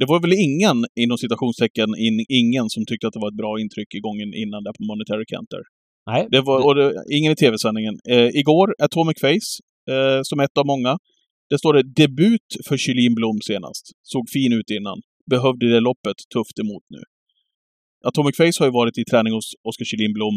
Det 0.00 0.06
var 0.12 0.20
väl 0.20 0.32
ingen, 0.32 0.76
inom 1.02 1.18
citationstecken, 1.18 1.88
in, 2.06 2.24
ingen 2.28 2.66
som 2.74 2.86
tyckte 2.86 3.06
att 3.06 3.12
det 3.12 3.20
var 3.24 3.28
ett 3.28 3.42
bra 3.42 3.60
intryck 3.60 3.94
i 3.94 4.00
gången 4.00 4.34
innan 4.42 4.64
där 4.64 4.72
på 4.78 4.82
Monetary 4.84 5.24
Canter. 5.32 5.62
Nej, 6.10 6.26
Det 6.30 6.40
var, 6.40 6.66
och 6.66 6.74
det, 6.74 7.04
ingen 7.16 7.32
i 7.32 7.36
tv-sändningen. 7.36 7.94
Eh, 8.08 8.28
igår, 8.42 8.74
Atomic 8.78 9.18
Face, 9.20 9.50
eh, 9.94 10.20
som 10.22 10.40
ett 10.40 10.58
av 10.58 10.66
många. 10.66 10.98
Det 11.50 11.58
står 11.58 11.72
det 11.74 11.82
debut 11.82 12.48
för 12.68 12.76
Kylin 12.76 13.14
Blom 13.14 13.38
senast. 13.40 13.84
Såg 14.02 14.24
fin 14.30 14.52
ut 14.52 14.70
innan. 14.70 14.98
Behövde 15.30 15.66
det 15.74 15.80
loppet 15.80 16.18
tufft 16.34 16.58
emot 16.58 16.84
nu. 16.94 17.02
Atomic 18.08 18.36
Face 18.36 18.58
har 18.60 18.66
ju 18.66 18.72
varit 18.72 18.98
i 18.98 19.04
träning 19.04 19.32
hos 19.32 19.48
Oskar 19.68 19.84
Kylin 19.84 20.12
Blom, 20.12 20.36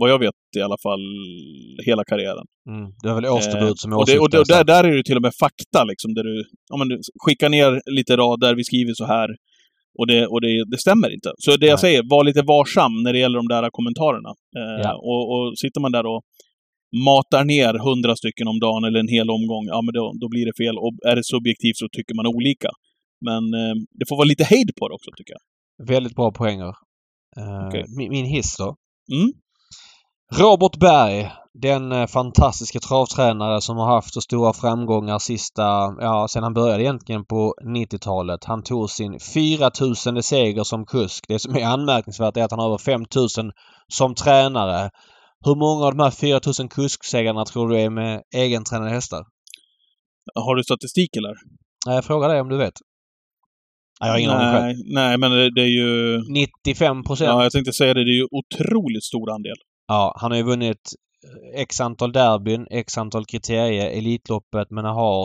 vad 0.00 0.10
jag 0.10 0.18
vet 0.18 0.34
i 0.56 0.60
alla 0.60 0.76
fall, 0.82 1.00
hela 1.86 2.04
karriären. 2.04 2.46
mm, 2.68 2.90
det 3.02 3.08
är 3.08 3.14
väl 3.14 3.26
årsdebut 3.26 3.78
som 3.78 3.92
Eh, 3.92 3.98
och 3.98 4.06
det, 4.06 4.18
och 4.18 4.30
det, 4.30 4.38
och 4.38 4.46
där, 4.46 4.64
där 4.64 4.84
är 4.84 4.96
det 4.96 5.02
till 5.04 5.16
och 5.16 5.22
med 5.22 5.34
fakta 5.34 5.84
liksom, 5.84 6.14
där 6.14 6.24
du, 6.24 6.44
ja, 6.70 6.76
men, 6.76 6.88
skickar 7.24 7.48
ner 7.48 7.70
lite 7.96 8.16
rader, 8.16 8.54
vi 8.54 8.64
skriver 8.64 8.94
så 8.94 9.04
här. 9.04 9.28
Och 9.98 10.06
det, 10.06 10.26
och 10.26 10.40
det, 10.40 10.64
det 10.70 10.78
stämmer 10.78 11.08
inte. 11.14 11.30
Så 11.38 11.56
det 11.56 11.66
jag 11.66 11.72
Nej. 11.72 11.78
säger, 11.86 12.02
var 12.10 12.24
lite 12.24 12.42
varsam 12.42 13.02
när 13.02 13.12
det 13.12 13.18
gäller 13.18 13.38
de 13.38 13.48
där 13.48 13.70
kommentarerna. 13.70 14.30
Eh, 14.58 14.80
Ja. 14.86 14.92
och, 15.10 15.24
och 15.34 15.58
sitter 15.58 15.80
man 15.80 15.92
där 15.92 16.06
och 16.06 16.22
matar 17.08 17.44
ner 17.44 17.72
hundra 17.88 18.16
stycken 18.16 18.48
om 18.48 18.58
dagen 18.60 18.84
eller 18.84 19.00
en 19.00 19.08
hel 19.08 19.30
omgång, 19.30 19.64
ja 19.66 19.82
men 19.82 19.92
då, 19.94 20.12
då 20.20 20.28
blir 20.28 20.46
det 20.46 20.56
fel. 20.64 20.76
Och 20.78 20.92
är 21.10 21.16
det 21.16 21.24
subjektivt 21.24 21.76
så 21.76 21.88
tycker 21.96 22.14
man 22.14 22.26
olika. 22.26 22.70
Men 23.26 23.42
eh, 23.54 23.74
det 23.98 24.04
får 24.08 24.16
vara 24.16 24.30
lite 24.32 24.44
hejd 24.44 24.70
på 24.78 24.88
det 24.88 24.94
också, 24.94 25.10
tycker 25.16 25.32
jag. 25.36 25.42
Väldigt 25.94 26.14
bra 26.14 26.32
poänger. 26.32 26.72
Eh, 27.38 27.66
Okej. 27.68 27.84
min, 27.98 28.10
min 28.10 28.26
hiss 28.26 28.56
då. 28.58 28.76
Mm. 29.16 29.28
Robert 30.32 30.76
Berg, 30.80 31.30
den 31.62 31.92
eh, 31.92 32.06
fantastiska 32.06 32.80
travtränare 32.80 33.60
som 33.60 33.76
har 33.76 33.86
haft 33.86 34.14
så 34.14 34.20
stora 34.20 34.52
framgångar 34.52 35.18
sista, 35.18 35.62
ja 36.00 36.26
sen 36.30 36.42
han 36.42 36.54
började 36.54 36.82
egentligen 36.82 37.24
på 37.24 37.54
90-talet. 37.76 38.44
Han 38.44 38.62
tog 38.62 38.90
sin 38.90 39.20
4000 39.20 40.22
seger 40.22 40.64
som 40.64 40.86
kusk. 40.86 41.24
Det 41.28 41.38
som 41.38 41.56
är 41.56 41.66
anmärkningsvärt 41.66 42.36
är 42.36 42.44
att 42.44 42.50
han 42.50 42.60
har 42.60 42.66
över 42.66 42.78
5000 42.78 43.52
som 43.88 44.14
tränare. 44.14 44.90
Hur 45.44 45.54
många 45.54 45.86
av 45.86 45.96
de 45.96 46.02
här 46.02 46.10
4000 46.10 46.68
kusksegrarna 46.68 47.44
tror 47.44 47.68
du 47.68 47.80
är 47.80 47.90
med 47.90 48.22
egentränade 48.34 48.90
hästar? 48.90 49.24
Har 50.34 50.54
du 50.54 50.62
statistik 50.62 51.16
eller? 51.16 51.34
Jag 51.86 52.04
frågar 52.04 52.28
dig 52.28 52.40
om 52.40 52.48
du 52.48 52.56
vet. 52.56 52.74
Nej, 54.00 54.08
jag 54.08 54.14
har 54.14 54.18
ingen 54.18 54.30
aning 54.30 54.60
själv. 54.60 54.76
nej, 54.94 55.18
men 55.18 55.30
det, 55.30 55.54
det 55.54 55.60
är 55.60 55.74
ju... 55.82 56.22
95 56.28 57.04
procent. 57.04 57.28
Ja, 57.28 57.42
jag 57.42 57.52
tänkte 57.52 57.72
säga 57.72 57.94
det. 57.94 58.04
Det 58.04 58.10
är 58.10 58.20
ju 58.22 58.28
otroligt 58.30 59.04
stor 59.04 59.30
andel. 59.30 59.56
Ja, 59.88 60.16
han 60.20 60.30
har 60.30 60.38
ju 60.38 60.44
vunnit 60.44 60.92
eh, 61.54 61.60
x 61.60 61.80
antal 61.80 62.12
derbyn, 62.12 62.66
x 62.70 62.98
antal 62.98 63.24
kriterier, 63.24 63.90
Elitloppet, 63.90 64.70
men 64.70 64.84
har 64.84 65.24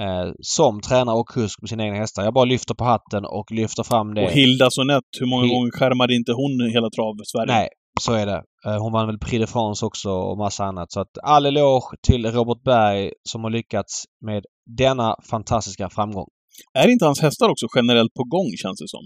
eh, 0.00 0.32
som 0.40 0.80
tränare 0.80 1.16
och 1.16 1.28
kusk 1.28 1.60
med 1.62 1.68
sina 1.68 1.84
egna 1.84 1.96
hästar. 1.96 2.24
Jag 2.24 2.34
bara 2.34 2.44
lyfter 2.44 2.74
på 2.74 2.84
hatten 2.84 3.24
och 3.24 3.52
lyfter 3.52 3.82
fram 3.82 4.14
det. 4.14 4.24
Och 4.24 4.30
Hilda 4.32 4.70
Sonett, 4.70 5.04
hur 5.20 5.26
många 5.26 5.44
Hi- 5.44 5.48
gånger 5.54 5.70
skärmade 5.70 6.14
inte 6.14 6.32
hon 6.32 6.70
hela 6.72 6.90
trav-Sverige? 6.90 7.52
Nej, 7.52 7.68
så 8.00 8.12
är 8.12 8.26
det. 8.26 8.42
Eh, 8.66 8.82
hon 8.82 8.92
vann 8.92 9.06
väl 9.06 9.18
Prix 9.18 9.40
de 9.40 9.46
France 9.46 9.86
också 9.86 10.10
och 10.10 10.38
massa 10.38 10.64
annat. 10.64 10.92
Så 10.92 11.00
att 11.00 11.18
all 11.22 11.46
eloge 11.46 11.96
till 12.06 12.26
Robert 12.26 12.62
Berg 12.64 13.12
som 13.28 13.44
har 13.44 13.50
lyckats 13.50 14.04
med 14.26 14.44
denna 14.78 15.16
fantastiska 15.30 15.90
framgång. 15.90 16.26
Är 16.74 16.88
inte 16.88 17.04
hans 17.04 17.20
hästar 17.20 17.48
också 17.48 17.66
generellt 17.76 18.14
på 18.14 18.24
gång, 18.24 18.46
känns 18.62 18.78
det 18.80 18.88
som? 18.88 19.00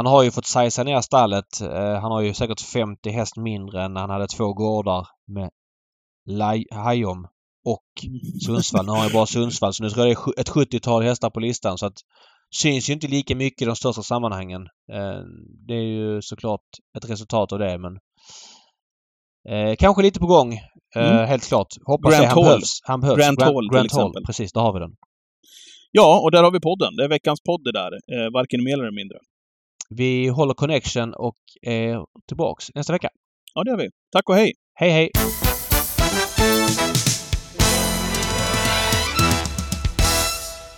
Han 0.00 0.06
har 0.06 0.22
ju 0.22 0.30
fått 0.30 0.46
sajsa 0.46 0.82
ner 0.84 1.00
stallet. 1.00 1.60
Eh, 1.60 2.00
han 2.00 2.12
har 2.12 2.20
ju 2.20 2.34
säkert 2.34 2.60
50 2.60 3.10
häst 3.10 3.36
mindre 3.36 3.82
än 3.82 3.94
när 3.94 4.00
han 4.00 4.10
hade 4.10 4.26
två 4.28 4.52
gårdar 4.52 5.06
med 5.26 5.50
Hajom 6.84 7.26
och 7.64 7.84
Sundsvall. 8.46 8.84
Nu 8.86 8.90
har 8.92 8.98
han 8.98 9.06
ju 9.08 9.12
bara 9.12 9.26
Sundsvall 9.26 9.74
så 9.74 9.82
nu 9.82 9.90
tror 9.90 10.06
jag 10.06 10.16
det 10.16 10.22
är 10.36 10.40
ett 10.40 10.48
70-tal 10.50 11.02
hästar 11.02 11.30
på 11.30 11.40
listan 11.40 11.78
så 11.78 11.86
att 11.86 11.98
syns 12.62 12.88
ju 12.88 12.92
inte 12.92 13.06
lika 13.08 13.36
mycket 13.36 13.62
i 13.62 13.64
de 13.64 13.76
största 13.76 14.02
sammanhangen. 14.02 14.62
Eh, 14.92 15.20
Det 15.66 15.74
är 15.74 15.82
ju 15.98 16.22
såklart 16.22 16.66
ett 16.98 17.10
resultat 17.10 17.52
av 17.52 17.58
det 17.58 17.78
men 17.78 17.92
eh, 19.48 19.76
kanske 19.78 20.02
lite 20.02 20.20
på 20.20 20.26
gång. 20.26 20.54
Eh, 20.54 20.60
Mm. 21.12 21.26
Helt 21.28 21.48
klart. 21.48 21.68
Hoppas 21.86 22.10
Grant 22.12 22.22
det. 22.22 22.28
Han 22.28 22.36
Hall. 22.38 22.44
behövs. 22.44 22.80
Han 22.82 23.00
behövs. 23.00 23.18
Grant 23.18 23.42
Hall, 23.42 23.52
till 23.68 23.76
Grant 23.76 23.92
Hall. 23.92 24.00
exempel. 24.02 24.24
Precis, 24.26 24.52
där 24.52 24.60
har 24.60 24.72
vi 24.72 24.80
den. 24.80 24.90
Ja, 25.90 26.20
och 26.24 26.30
där 26.30 26.42
har 26.42 26.50
vi 26.50 26.60
podden. 26.60 26.96
Det 26.96 27.04
är 27.04 27.08
veckans 27.08 27.40
podd 27.48 27.64
det 27.64 27.72
där. 27.72 27.92
Eh, 28.14 28.32
varken 28.32 28.64
mer 28.64 28.72
eller 28.82 28.96
mindre. 29.00 29.18
Vi 29.94 30.28
håller 30.28 30.54
connection 30.54 31.14
och 31.14 31.36
är 31.62 32.06
tillbaks 32.28 32.74
nästa 32.74 32.92
vecka. 32.92 33.08
Ja, 33.54 33.64
det 33.64 33.70
gör 33.70 33.78
vi. 33.78 33.90
Tack 34.12 34.28
och 34.28 34.34
hej! 34.34 34.52
Hej 34.74 34.90
hej! 34.90 35.10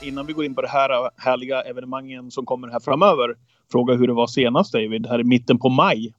Innan 0.03 0.27
vi 0.27 0.33
går 0.33 0.45
in 0.45 0.55
på 0.55 0.63
det 0.63 0.69
här 0.69 1.11
härliga 1.17 1.63
evenemangen 1.63 2.31
som 2.31 2.47
kommer 2.47 2.69
här 2.69 2.81
framöver, 2.81 3.37
fråga 3.73 3.95
hur 3.95 4.07
det 4.07 4.13
var 4.13 4.27
senast 4.27 4.73
David, 4.73 5.07
här 5.07 5.21
i 5.21 5.25
mitten 5.25 5.59
på 5.59 5.69
maj. 5.69 6.15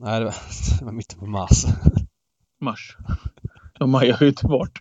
Nej, 0.00 0.18
det 0.18 0.24
var, 0.24 0.34
det 0.78 0.84
var 0.84 0.92
mitten 0.92 1.18
på 1.18 1.26
mars. 1.26 1.64
Mars. 2.60 2.96
Ja, 3.78 3.86
maj 3.86 4.10
har 4.10 4.22
ju 4.22 4.28
inte 4.28 4.46
varit. 4.46 4.78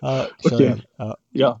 Ja, 0.00 0.26
kör 0.48 0.60
igen. 0.60 0.82
Ja. 0.96 1.16
Ja. 1.30 1.60